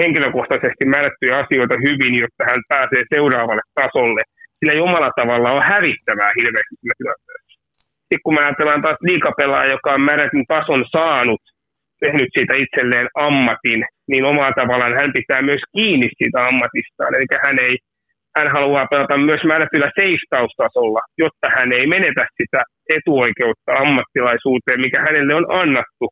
henkilökohtaisesti 0.00 0.84
määrättyjä 0.84 1.38
asioita 1.38 1.74
hyvin, 1.86 2.14
jotta 2.24 2.42
hän 2.50 2.60
pääsee 2.68 3.02
seuraavalle 3.14 3.64
tasolle. 3.74 4.22
Sillä 4.58 4.72
ei 4.72 4.80
omalla 4.88 5.10
tavalla 5.20 5.52
on 5.52 5.62
hävittävää 5.72 6.30
hirveästi 6.38 6.74
siinä 6.80 6.94
tilanteessa 6.98 7.45
sitten 8.06 8.24
kun 8.24 8.34
me 8.34 8.40
ajatellaan 8.44 8.82
taas 8.82 8.98
liikapelaaja, 9.00 9.74
joka 9.76 9.92
on 9.92 10.00
määrätyn 10.00 10.46
tason 10.48 10.84
saanut, 10.92 11.42
tehnyt 12.04 12.28
siitä 12.36 12.54
itselleen 12.64 13.08
ammatin, 13.14 13.80
niin 14.10 14.24
omalla 14.24 14.52
tavallaan 14.60 14.98
hän 15.00 15.12
pitää 15.18 15.42
myös 15.42 15.62
kiinni 15.76 16.08
siitä 16.18 16.46
ammatistaan. 16.46 17.14
Eli 17.14 17.26
hän, 17.46 17.56
ei, 17.66 17.76
hän 18.36 18.48
haluaa 18.56 18.86
pelata 18.90 19.18
myös 19.18 19.42
määrätyllä 19.44 19.90
seistaustasolla, 20.00 21.00
jotta 21.18 21.48
hän 21.56 21.72
ei 21.72 21.86
menetä 21.86 22.26
sitä 22.40 22.60
etuoikeutta 22.96 23.72
ammattilaisuuteen, 23.82 24.80
mikä 24.80 25.00
hänelle 25.06 25.34
on 25.34 25.46
annettu 25.60 26.06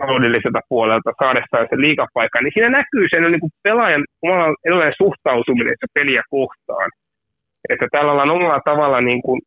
taloudelliselta 0.00 0.60
puolelta 0.68 1.10
saadessaan 1.22 1.66
sen 1.70 1.80
liikapaikan, 1.86 2.42
niin 2.44 2.54
siinä 2.54 2.70
näkyy 2.78 3.06
sen 3.08 3.22
niin 3.22 3.44
kuin 3.44 3.56
pelaajan 3.62 4.04
omalla 4.22 4.98
suhtautuminen 5.02 5.76
peliä 5.94 6.22
kohtaan. 6.30 6.90
Että 7.68 7.86
tällä 7.92 8.12
ollaan 8.12 8.36
omalla 8.36 8.60
tavalla 8.64 9.00
niin 9.00 9.22
kuin, 9.22 9.40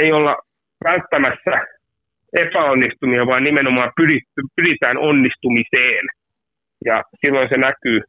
ei 0.00 0.12
olla 0.12 0.36
välttämässä 0.84 1.52
epäonnistumia, 2.44 3.26
vaan 3.26 3.44
nimenomaan 3.44 3.92
pyritty, 3.96 4.40
pyritään 4.56 4.98
onnistumiseen. 4.98 6.04
Ja 6.84 7.02
silloin 7.20 7.48
se 7.48 7.58
näkyy. 7.58 8.00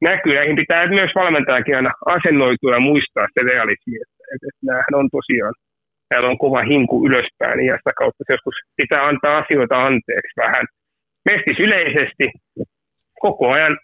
näkyy. 0.00 0.34
Näihin 0.34 0.56
pitää 0.56 0.86
myös 0.86 1.10
valmentajakin 1.14 1.76
aina 1.76 1.92
asennoitua 2.06 2.74
ja 2.74 2.80
muistaa 2.80 3.26
se 3.34 3.40
realismi, 3.50 3.96
että, 4.04 4.22
että, 4.34 4.48
näähän 4.62 4.94
on 5.00 5.08
tosiaan, 5.16 5.54
täällä 6.08 6.28
on 6.28 6.38
kova 6.38 6.62
hinku 6.62 7.06
ylöspäin 7.06 7.66
ja 7.66 7.76
sitä 7.76 7.92
kautta 7.98 8.24
joskus 8.28 8.56
pitää 8.76 9.06
antaa 9.06 9.38
asioita 9.38 9.76
anteeksi 9.78 10.36
vähän. 10.44 10.66
Mestis 11.28 11.58
yleisesti 11.66 12.26
koko 13.20 13.52
ajan 13.52 13.78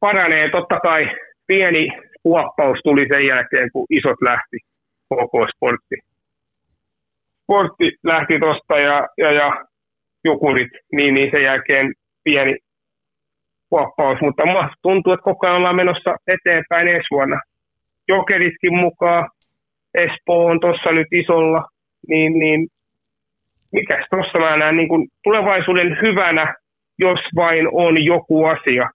paranee. 0.00 0.50
Totta 0.50 0.80
kai 0.80 1.10
pieni 1.46 1.88
huoppaus 2.24 2.78
tuli 2.84 3.04
sen 3.12 3.26
jälkeen, 3.26 3.68
kun 3.72 3.86
isot 3.90 4.20
lähti 4.22 4.58
koko 5.08 5.46
sportti. 5.54 6.09
Sportti 7.50 7.90
lähti 8.04 8.38
tosta 8.40 8.78
ja, 8.78 9.08
ja, 9.18 9.32
ja 9.32 9.64
jukurit, 10.24 10.70
niin, 10.92 11.14
niin 11.14 11.30
sen 11.30 11.44
jälkeen 11.44 11.92
pieni 12.24 12.56
kuoppaus, 13.70 14.18
mutta 14.20 14.46
musta 14.46 14.82
tuntuu, 14.82 15.12
että 15.12 15.24
koko 15.24 15.46
ajan 15.46 15.56
ollaan 15.56 15.76
menossa 15.76 16.10
eteenpäin 16.26 16.88
ensi 16.88 17.06
vuonna. 17.10 17.40
Jokeritkin 18.08 18.74
mukaan, 18.74 19.30
Espoo 19.94 20.46
on 20.46 20.60
tuossa 20.60 20.92
nyt 20.92 21.06
isolla, 21.12 21.66
niin, 22.08 22.38
niin 22.38 22.68
mikäs 23.72 24.06
tuossa 24.10 24.38
mä 24.38 24.56
näen 24.56 24.76
niin 24.76 24.88
kuin 24.88 25.08
tulevaisuuden 25.24 25.98
hyvänä, 26.02 26.54
jos 26.98 27.20
vain 27.36 27.68
on 27.72 28.04
joku 28.04 28.44
asia, 28.44 28.90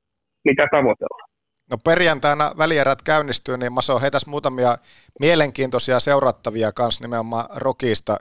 mitä 0.45 0.68
tavoitellaan. 0.72 1.30
No 1.72 1.77
perjantaina 1.84 2.52
välierät 2.57 3.02
käynnistyy, 3.02 3.57
niin 3.57 3.73
Maso 3.73 3.99
heitäs 3.99 4.27
muutamia 4.27 4.77
mielenkiintoisia 5.19 5.99
seurattavia 5.99 6.72
kanssa 6.72 7.03
nimenomaan 7.03 7.45
Rokista 7.56 8.18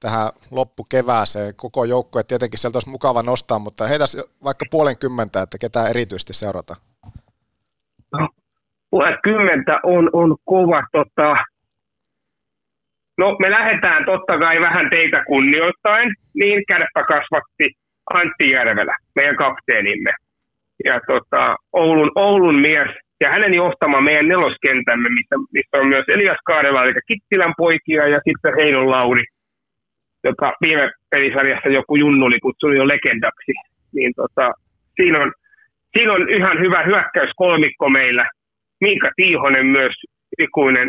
tähän 0.00 0.28
loppukevääseen. 0.50 1.54
Koko 1.56 1.84
joukkue 1.84 2.22
tietenkin 2.22 2.58
sieltä 2.58 2.76
olisi 2.76 2.90
mukava 2.90 3.22
nostaa, 3.22 3.58
mutta 3.58 3.86
heitäs 3.86 4.16
vaikka 4.44 4.64
puolen 4.70 4.98
kymmentä, 4.98 5.42
että 5.42 5.58
ketään 5.58 5.90
erityisesti 5.90 6.32
seurata. 6.32 6.74
No, 8.12 8.28
puolen 8.90 9.18
kymmentä 9.22 9.80
on, 9.82 10.10
on 10.12 10.36
kova. 10.44 10.80
Tota... 10.92 11.36
No 13.18 13.36
me 13.40 13.50
lähdetään 13.50 14.04
totta 14.04 14.38
kai 14.38 14.60
vähän 14.60 14.90
teitä 14.90 15.24
kunnioittain, 15.24 16.14
niin 16.34 16.62
kärppä 16.68 17.02
kasvatti 17.02 17.66
Antti 18.14 18.50
Järvelä, 18.50 18.96
meidän 19.14 19.36
kapteenimme. 19.36 20.10
Ja 20.84 21.00
tota, 21.06 21.56
Oulun, 21.72 22.12
Oulun 22.14 22.60
mies 22.60 22.90
ja 23.20 23.30
hänen 23.30 23.54
johtama 23.54 24.00
meidän 24.00 24.28
neloskentämme, 24.28 25.08
missä, 25.08 25.36
missä 25.52 25.76
on 25.78 25.88
myös 25.88 26.04
Elias 26.08 26.38
Kaarela, 26.44 26.84
eli 26.84 26.92
Kittilän 27.06 27.54
poikia, 27.56 28.08
ja 28.08 28.20
sitten 28.28 28.54
Heinon 28.60 28.90
Lauri, 28.90 29.24
joka 30.28 30.46
viime 30.64 30.90
pelisarjassa 31.10 31.68
joku 31.68 31.96
junnu 31.96 32.26
oli 32.26 32.40
kutsunut 32.40 32.76
jo 32.76 32.86
legendaksi. 32.88 33.52
Niin 33.96 34.12
tota, 34.20 34.46
siinä, 34.96 35.18
on, 35.22 35.32
siinä 35.92 36.12
on 36.12 36.22
ihan 36.36 36.56
hyvä 36.64 36.80
hyökkäyskolmikko 36.90 37.86
meillä. 37.90 38.24
Miika 38.80 39.08
Tiihonen 39.16 39.66
myös 39.66 39.94
ikuinen, 40.44 40.88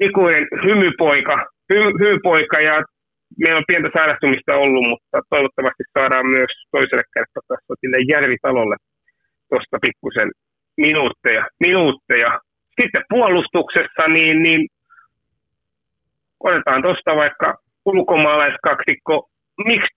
ikuinen 0.00 0.44
hymypoika, 0.66 1.36
hy, 1.72 1.78
hymypoika 2.02 2.60
ja 2.60 2.74
meillä 3.38 3.58
on 3.58 3.70
pientä 3.70 3.90
sairastumista 3.96 4.52
ollut, 4.54 4.84
mutta 4.92 5.16
toivottavasti 5.30 5.84
saadaan 5.98 6.26
myös 6.26 6.52
toiselle 6.70 7.02
sille 7.80 7.98
Järvitalolle 8.14 8.76
tuosta 9.48 9.76
pikkusen 9.86 10.30
minuutteja, 10.76 11.46
minuutteja. 11.60 12.40
Sitten 12.80 13.04
puolustuksessa, 13.08 14.08
niin, 14.08 14.42
niin 14.42 14.68
otetaan 16.40 16.82
tuosta 16.82 17.16
vaikka 17.16 17.48
ulkomaalaiskaksikko 17.90 19.14
Miksi 19.64 19.92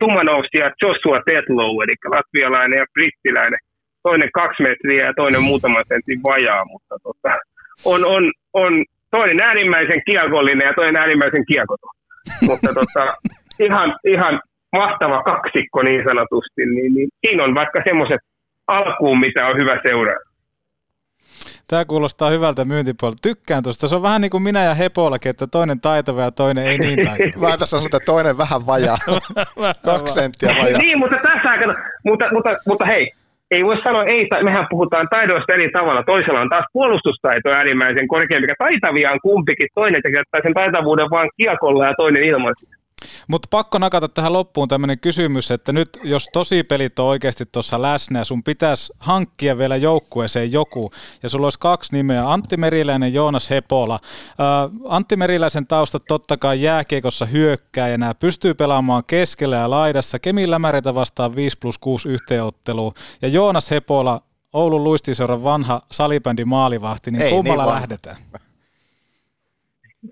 Tumanovs 0.00 0.48
ja 0.60 0.70
Joshua 0.82 1.18
Tetlow, 1.26 1.72
eli 1.82 1.94
latvialainen 2.16 2.78
ja 2.78 2.86
brittiläinen. 2.94 3.58
Toinen 4.02 4.30
kaksi 4.32 4.62
metriä 4.62 5.04
ja 5.06 5.12
toinen 5.16 5.42
muutaman 5.42 5.84
sentin 5.88 6.22
vajaa, 6.22 6.64
mutta 6.64 6.94
tota, 7.02 7.32
on, 7.84 8.04
on, 8.04 8.32
on 8.52 8.84
toinen 9.10 9.40
äärimmäisen 9.40 10.02
kiekollinen 10.06 10.66
ja 10.66 10.74
toinen 10.74 10.96
äärimmäisen 10.96 11.44
kiekoton. 11.46 11.90
mutta 12.48 12.70
tota, 12.74 13.02
ihan, 13.66 13.98
ihan 14.04 14.40
mahtava 14.72 15.22
kaksikko 15.22 15.82
niin 15.82 16.04
sanotusti, 16.08 16.62
niin, 16.66 16.94
niin 16.94 17.08
siinä 17.20 17.44
on 17.44 17.54
vaikka 17.54 17.80
semmoiset 17.88 18.20
alkuun, 18.66 19.20
mitä 19.20 19.46
on 19.46 19.56
hyvä 19.60 19.80
seuraa. 19.86 20.25
Tämä 21.70 21.84
kuulostaa 21.84 22.30
hyvältä 22.30 22.64
myyntipuolelta. 22.64 23.28
Tykkään 23.28 23.62
tuosta. 23.62 23.88
Se 23.88 23.96
on 23.96 24.02
vähän 24.02 24.20
niin 24.20 24.30
kuin 24.30 24.42
minä 24.42 24.64
ja 24.64 24.74
Hepolakin, 24.74 25.30
että 25.30 25.46
toinen 25.46 25.80
taitava 25.80 26.22
ja 26.22 26.30
toinen 26.30 26.66
ei 26.66 26.78
niin 26.78 26.98
taitava. 27.04 27.46
Mä 27.48 27.56
tässä 27.56 27.66
sanon, 27.66 27.86
että 27.86 27.98
toinen 28.06 28.38
vähän 28.44 28.66
vajaa. 28.66 28.96
Kaksi 29.84 30.14
senttiä 30.14 30.54
vajaa. 30.62 30.80
niin, 30.80 30.98
mutta 30.98 31.16
tässä 31.22 31.48
aikana, 31.48 31.74
mutta, 32.04 32.24
mutta, 32.32 32.50
mutta 32.66 32.84
hei, 32.84 33.12
ei 33.50 33.64
voi 33.64 33.82
sanoa, 33.82 34.04
ei, 34.04 34.28
mehän 34.42 34.66
puhutaan 34.70 35.08
taidoista 35.10 35.52
eri 35.52 35.70
tavalla. 35.70 36.02
Toisella 36.02 36.40
on 36.40 36.48
taas 36.48 36.64
puolustustaito 36.72 37.48
äärimmäisen 37.50 38.08
korkea, 38.08 38.40
mikä 38.40 38.54
taitavia 38.58 39.12
on 39.12 39.20
kumpikin. 39.22 39.68
Toinen 39.74 40.02
tekee 40.02 40.22
sen 40.42 40.54
taitavuuden 40.54 41.10
vaan 41.10 41.30
kiekolla 41.36 41.86
ja 41.86 41.94
toinen 41.96 42.24
ilmaisesti. 42.24 42.75
Mutta 43.28 43.48
pakko 43.50 43.78
nakata 43.78 44.08
tähän 44.08 44.32
loppuun 44.32 44.68
tämmöinen 44.68 45.00
kysymys, 45.00 45.50
että 45.50 45.72
nyt 45.72 45.98
jos 46.02 46.28
tosi 46.32 46.62
pelit 46.62 46.98
on 46.98 47.06
oikeasti 47.06 47.44
tuossa 47.52 47.82
läsnä 47.82 48.18
ja 48.18 48.24
sun 48.24 48.42
pitäisi 48.42 48.92
hankkia 48.98 49.58
vielä 49.58 49.76
joukkueeseen 49.76 50.52
joku, 50.52 50.90
ja 51.22 51.28
sulla 51.28 51.46
olisi 51.46 51.58
kaksi 51.58 51.92
nimeä, 51.92 52.32
Antti 52.32 52.56
Meriläinen, 52.56 53.14
Joonas 53.14 53.50
Hepola. 53.50 53.94
Äh, 53.94 54.70
Antti 54.88 55.16
Meriläisen 55.16 55.66
taustat 55.66 56.02
totta 56.08 56.36
kai 56.36 56.62
jääkiekossa 56.62 57.26
hyökkää 57.26 57.88
ja 57.88 57.98
nämä 57.98 58.14
pystyy 58.14 58.54
pelaamaan 58.54 59.02
keskellä 59.06 59.56
ja 59.56 59.70
laidassa. 59.70 60.18
Kemi 60.18 60.50
Lämäreitä 60.50 60.94
vastaan 60.94 61.36
5 61.36 61.58
plus 61.58 61.78
6 61.78 62.08
yhteenottelu 62.08 62.94
ja 63.22 63.28
Joonas 63.28 63.70
Hepola, 63.70 64.20
Oulun 64.52 64.84
luistiseuran 64.84 65.44
vanha 65.44 65.80
salibändi 65.90 66.44
maalivahti, 66.44 67.10
niin 67.10 67.22
Ei, 67.22 67.30
kummalla 67.30 67.64
niin 67.64 67.74
lähdetään? 67.74 68.16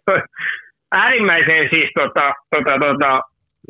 äärimmäisen 1.02 1.68
siis 1.74 1.90
tota, 1.94 2.26
tota, 2.54 2.74
tota, 2.86 3.20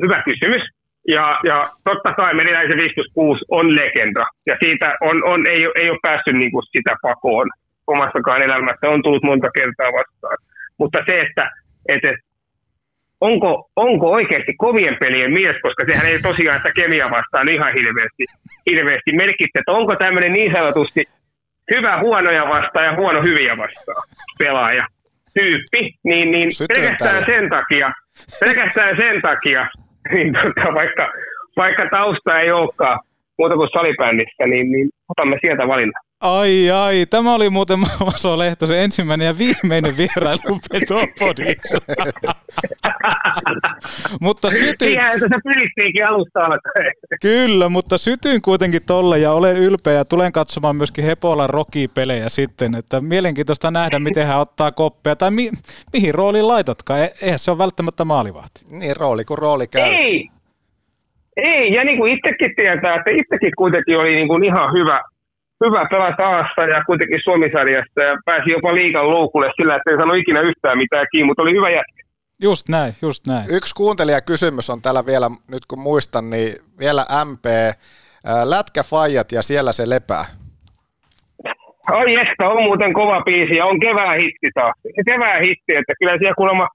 hyvä 0.03 0.23
kysymys. 0.29 0.63
Ja, 1.07 1.39
ja 1.43 1.63
totta 1.83 2.13
kai 2.13 2.33
Meriläisen 2.33 2.77
56 2.77 3.45
on 3.51 3.75
legenda. 3.75 4.25
Ja 4.45 4.55
siitä 4.63 4.87
on, 5.01 5.23
on, 5.23 5.47
ei, 5.47 5.61
ei 5.81 5.89
ole 5.89 5.99
päässyt 6.01 6.35
niin 6.35 6.51
kuin 6.51 6.65
sitä 6.77 6.95
pakoon 7.01 7.47
omassakaan 7.87 8.41
elämässä. 8.41 8.89
On 8.89 9.03
tullut 9.03 9.23
monta 9.23 9.47
kertaa 9.57 9.91
vastaan. 9.99 10.37
Mutta 10.79 10.99
se, 11.07 11.19
että, 11.19 11.51
että 11.89 12.11
onko, 13.21 13.69
onko 13.75 14.11
oikeasti 14.11 14.53
kovien 14.57 14.97
pelien 14.99 15.33
mies, 15.33 15.55
koska 15.61 15.83
sehän 15.85 16.07
ei 16.07 16.19
tosiaan 16.19 16.57
sitä 16.57 16.71
kemia 16.71 17.05
vastaan 17.11 17.49
ihan 17.49 17.73
hirveästi, 17.73 18.23
hirveästi 18.69 19.11
merkitse, 19.11 19.59
että 19.59 19.71
onko 19.71 19.95
tämmöinen 19.95 20.33
niin 20.33 20.51
sanotusti 20.51 21.03
hyvä 21.75 21.99
huonoja 21.99 22.49
vastaan 22.49 22.85
ja 22.85 22.95
huono 22.95 23.21
hyviä 23.21 23.57
vastaan 23.57 24.03
pelaaja 24.39 24.87
tyyppi, 25.39 25.91
niin, 26.03 26.31
niin 26.31 26.49
pelkästään 26.67 27.25
sen 27.25 27.49
takia, 27.49 27.91
pelkästään 28.39 28.95
sen 28.95 29.21
takia, 29.21 29.67
niin 30.13 30.33
tota, 30.33 30.73
vaikka, 30.73 31.11
vaikka 31.57 31.89
tausta 31.91 32.39
ei 32.39 32.51
olekaan 32.51 32.99
muuta 33.37 33.55
kuin 33.55 33.69
salibändissä, 33.73 34.43
niin, 34.47 34.71
niin 34.71 34.89
otamme 35.09 35.37
sieltä 35.41 35.67
valinnan. 35.67 36.04
Ai 36.21 36.71
ai, 36.71 37.05
tämä 37.09 37.35
oli 37.35 37.49
muuten 37.49 37.79
Maso 38.05 38.37
Lehtosen 38.37 38.79
ensimmäinen 38.79 39.27
ja 39.27 39.37
viimeinen 39.37 39.97
vierailu 39.97 40.59
Petopodissa. 40.71 41.77
mutta 44.21 44.51
sytyin... 44.51 44.91
Siihen 44.91 45.19
se 45.19 45.27
pyrittiinkin 45.43 46.07
alusta 46.07 46.39
alkaen. 46.39 46.93
Kyllä, 47.21 47.69
mutta 47.69 47.97
sytyin 47.97 48.41
kuitenkin 48.41 48.81
tolle 48.85 49.19
ja 49.19 49.31
olen 49.31 49.57
ylpeä 49.57 49.93
ja 49.93 50.05
tulen 50.05 50.31
katsomaan 50.31 50.75
myöskin 50.75 51.05
Hepolan 51.05 51.49
rokipelejä 51.49 52.29
sitten, 52.29 52.75
että 52.75 53.01
mielenkiintoista 53.01 53.71
nähdä, 53.71 53.99
miten 53.99 54.27
hän 54.27 54.39
ottaa 54.39 54.71
koppia 54.71 55.15
tai 55.15 55.31
mi- 55.31 55.51
mihin 55.93 56.15
rooliin 56.15 56.47
laitatkaan. 56.47 56.99
E- 57.01 57.13
eihän 57.21 57.39
se 57.39 57.51
ole 57.51 57.57
välttämättä 57.57 58.05
maalivahti. 58.05 58.61
Niin, 58.71 58.95
rooli 58.97 59.25
kuin 59.25 59.37
rooli 59.37 59.67
käy. 59.67 59.93
Ei, 59.93 60.29
ei, 61.37 61.73
ja 61.73 61.83
niin 61.83 61.97
kuin 61.97 62.13
itsekin 62.13 62.55
tietää, 62.55 62.95
että 62.95 63.11
itsekin 63.11 63.51
kuitenkin 63.57 63.97
oli 63.97 64.15
niin 64.15 64.27
kuin 64.27 64.43
ihan 64.43 64.73
hyvä, 64.73 65.01
hyvä 65.63 65.87
pelata 65.91 66.17
taasta 66.17 66.61
ja 66.73 66.83
kuitenkin 66.83 67.19
Suomisarjasta 67.23 68.01
ja 68.01 68.17
pääsi 68.25 68.51
jopa 68.51 68.75
liikan 68.75 69.09
loukulle 69.09 69.51
sillä, 69.55 69.75
että 69.75 69.91
ei 69.91 69.97
saanut 69.97 70.17
ikinä 70.17 70.41
yhtään 70.41 70.77
mitään 70.77 71.07
kiinni, 71.11 71.27
mutta 71.27 71.41
oli 71.41 71.57
hyvä 71.57 71.69
jätkä. 71.69 72.01
Just 72.41 72.69
näin, 72.69 72.93
just 73.01 73.27
näin. 73.27 73.45
Yksi 73.57 73.75
kuuntelijakysymys 73.75 74.69
on 74.69 74.81
täällä 74.81 75.05
vielä, 75.05 75.27
nyt 75.51 75.65
kun 75.69 75.79
muistan, 75.79 76.29
niin 76.29 76.53
vielä 76.79 77.03
MP, 77.25 77.45
Lätkäfajat 78.43 79.31
ja 79.31 79.41
siellä 79.41 79.71
se 79.71 79.89
lepää. 79.89 80.25
Ai 81.87 82.15
että, 82.15 82.49
on 82.49 82.63
muuten 82.63 82.93
kova 82.93 83.21
biisi 83.21 83.55
ja 83.55 83.65
on 83.65 83.79
kevää 83.79 84.13
hitti 84.13 84.49
taas. 84.53 84.73
Se 84.95 85.01
kevää 85.11 85.37
hitti, 85.47 85.71
että 85.79 85.93
kyllä 85.99 86.17
siellä 86.17 86.35
kuulemma, 86.37 86.67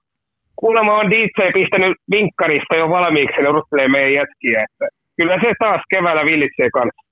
kuulemma 0.55 0.99
on 0.99 1.11
DJ 1.11 1.39
pistänyt 1.53 1.97
vinkkarista 2.11 2.75
jo 2.75 2.89
valmiiksi 2.89 3.41
ja 3.41 3.49
odottelee 3.49 3.87
meidän 3.87 4.13
jätkiä. 4.19 4.65
Että 4.65 4.85
kyllä 5.17 5.37
se 5.43 5.51
taas 5.59 5.81
keväällä 5.93 6.23
villitsee 6.25 6.69
kanssa. 6.73 7.10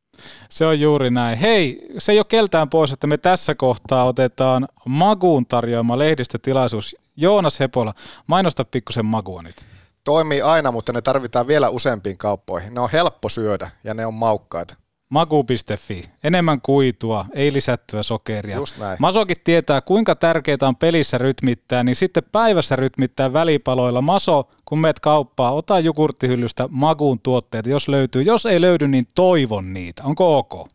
Se 0.50 0.66
on 0.66 0.80
juuri 0.80 1.10
näin. 1.10 1.38
Hei, 1.38 1.88
se 1.98 2.12
ei 2.12 2.20
ole 2.20 2.26
keltään 2.26 2.70
pois, 2.70 2.92
että 2.92 3.08
me 3.08 3.18
tässä 3.18 3.56
kohtaa 3.56 4.06
otetaan 4.06 4.68
Maguun 4.86 5.46
tarjoama 5.46 5.98
lehdistötilaisuus. 5.98 6.96
Joonas 7.16 7.60
Hepola, 7.60 7.94
mainosta 8.28 8.66
pikkusen 8.66 9.06
Magua 9.06 9.42
nyt. 9.42 9.66
Toimii 10.04 10.42
aina, 10.42 10.72
mutta 10.72 10.94
ne 10.94 11.02
tarvitaan 11.02 11.48
vielä 11.48 11.70
useampiin 11.70 12.18
kauppoihin. 12.18 12.74
Ne 12.74 12.80
on 12.80 12.90
helppo 12.94 13.30
syödä 13.30 13.70
ja 13.84 13.94
ne 13.94 14.06
on 14.06 14.14
maukkaita. 14.14 14.76
Maku.fi. 15.10 16.04
Enemmän 16.24 16.62
kuitua, 16.62 17.26
ei 17.34 17.54
lisättyä 17.54 18.04
sokeria. 18.04 18.56
Just 18.56 18.78
näin. 18.80 18.98
Masokin 19.00 19.38
tietää, 19.44 19.82
kuinka 19.82 20.16
tärkeää 20.16 20.58
on 20.62 20.76
pelissä 20.76 21.18
rytmittää, 21.18 21.84
niin 21.84 21.96
sitten 21.96 22.24
päivässä 22.32 22.76
rytmittää 22.76 23.34
välipaloilla. 23.34 24.02
Maso, 24.02 24.50
kun 24.66 24.80
meet 24.80 25.00
kauppaa, 25.00 25.52
ota 25.52 25.80
jukurttihyllystä 25.80 26.68
Makuun 26.72 27.20
tuotteet, 27.20 27.66
jos 27.66 27.88
löytyy. 27.88 28.22
Jos 28.22 28.46
ei 28.46 28.62
löydy, 28.62 28.88
niin 28.88 29.06
toivon 29.16 29.74
niitä. 29.74 30.04
Onko 30.04 30.38
ok? 30.38 30.70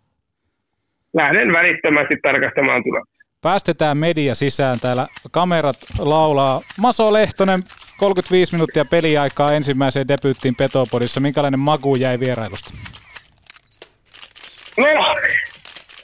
Lähden 1.15 1.52
välittömästi 1.52 2.15
tarkastamaan 2.23 2.82
tulosta. 2.82 3.15
Päästetään 3.43 3.98
media 3.98 4.35
sisään. 4.35 4.81
Täällä 4.81 5.06
kamerat 5.31 5.77
laulaa. 5.98 6.61
Maso 6.78 7.12
Lehtonen, 7.12 7.62
35 7.98 8.52
minuuttia 8.52 8.85
peliaikaa 8.85 9.52
ensimmäiseen 9.52 10.09
debyyttiin 10.09 10.55
Petopodissa. 10.56 11.20
Minkälainen 11.20 11.61
maku 11.61 11.97
jäi 11.97 12.20
vierailusta? 12.20 12.74
No, 14.78 15.16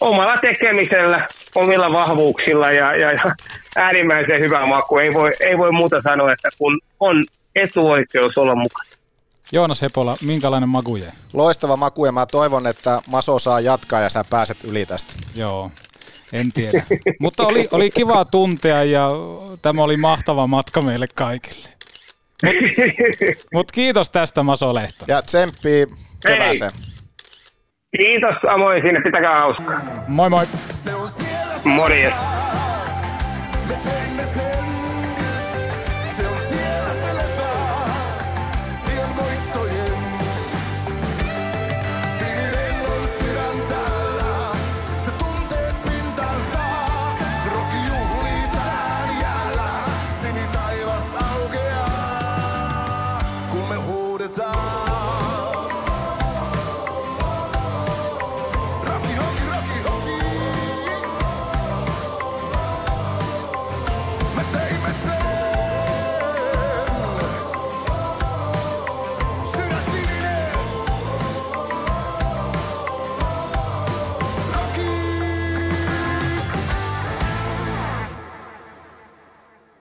omalla 0.01 0.36
tekemisellä, 0.36 1.28
omilla 1.55 1.92
vahvuuksilla 1.92 2.70
ja, 2.70 2.97
ja, 2.97 3.12
ja 3.12 3.34
äärimmäisen 3.76 4.40
hyvä 4.40 4.66
maku. 4.66 4.98
Ei 4.98 5.14
voi, 5.14 5.32
ei 5.40 5.59
voi 5.59 5.72
muuta 5.72 6.02
sanoa, 6.02 6.32
että 6.32 6.48
kun 6.59 6.80
on 7.01 7.24
etuoikeus 7.56 8.38
olla 8.38 8.55
mukana. 8.55 8.90
Joonas 9.52 9.82
Hepola, 9.82 10.16
minkälainen 10.22 10.68
maku 10.68 10.97
jäi? 10.97 11.10
Loistava 11.32 11.76
maku 11.76 12.06
ja 12.06 12.12
mä 12.12 12.26
toivon, 12.26 12.66
että 12.66 13.01
Maso 13.06 13.38
saa 13.38 13.60
jatkaa 13.60 14.01
ja 14.01 14.09
sä 14.09 14.24
pääset 14.30 14.64
yli 14.64 14.86
tästä. 14.86 15.14
Joo, 15.34 15.70
en 16.32 16.52
tiedä. 16.52 16.82
Mutta 17.20 17.47
oli, 17.47 17.68
oli 17.70 17.90
kiva 17.90 18.24
tuntea 18.24 18.84
ja 18.84 19.10
tämä 19.62 19.82
oli 19.82 19.97
mahtava 19.97 20.47
matka 20.47 20.82
meille 20.82 21.06
kaikille. 21.14 21.68
Mutta 22.42 22.59
mut 23.55 23.72
kiitos 23.72 24.10
tästä 24.10 24.42
Maso 24.42 24.74
Lehto. 24.74 25.05
Ja 25.09 25.22
tsemppii 25.22 25.86
kevääseen. 26.26 26.72
Kiitos 27.96 28.34
samoin 28.42 28.82
sinne, 28.82 29.00
pitäkää 29.00 29.40
hauskaa. 29.40 29.80
Moi 30.08 30.30
moi. 30.30 30.46
Morjes. 31.64 32.14
Me 33.68 33.74
teimme 33.82 34.24
sen 34.24 34.80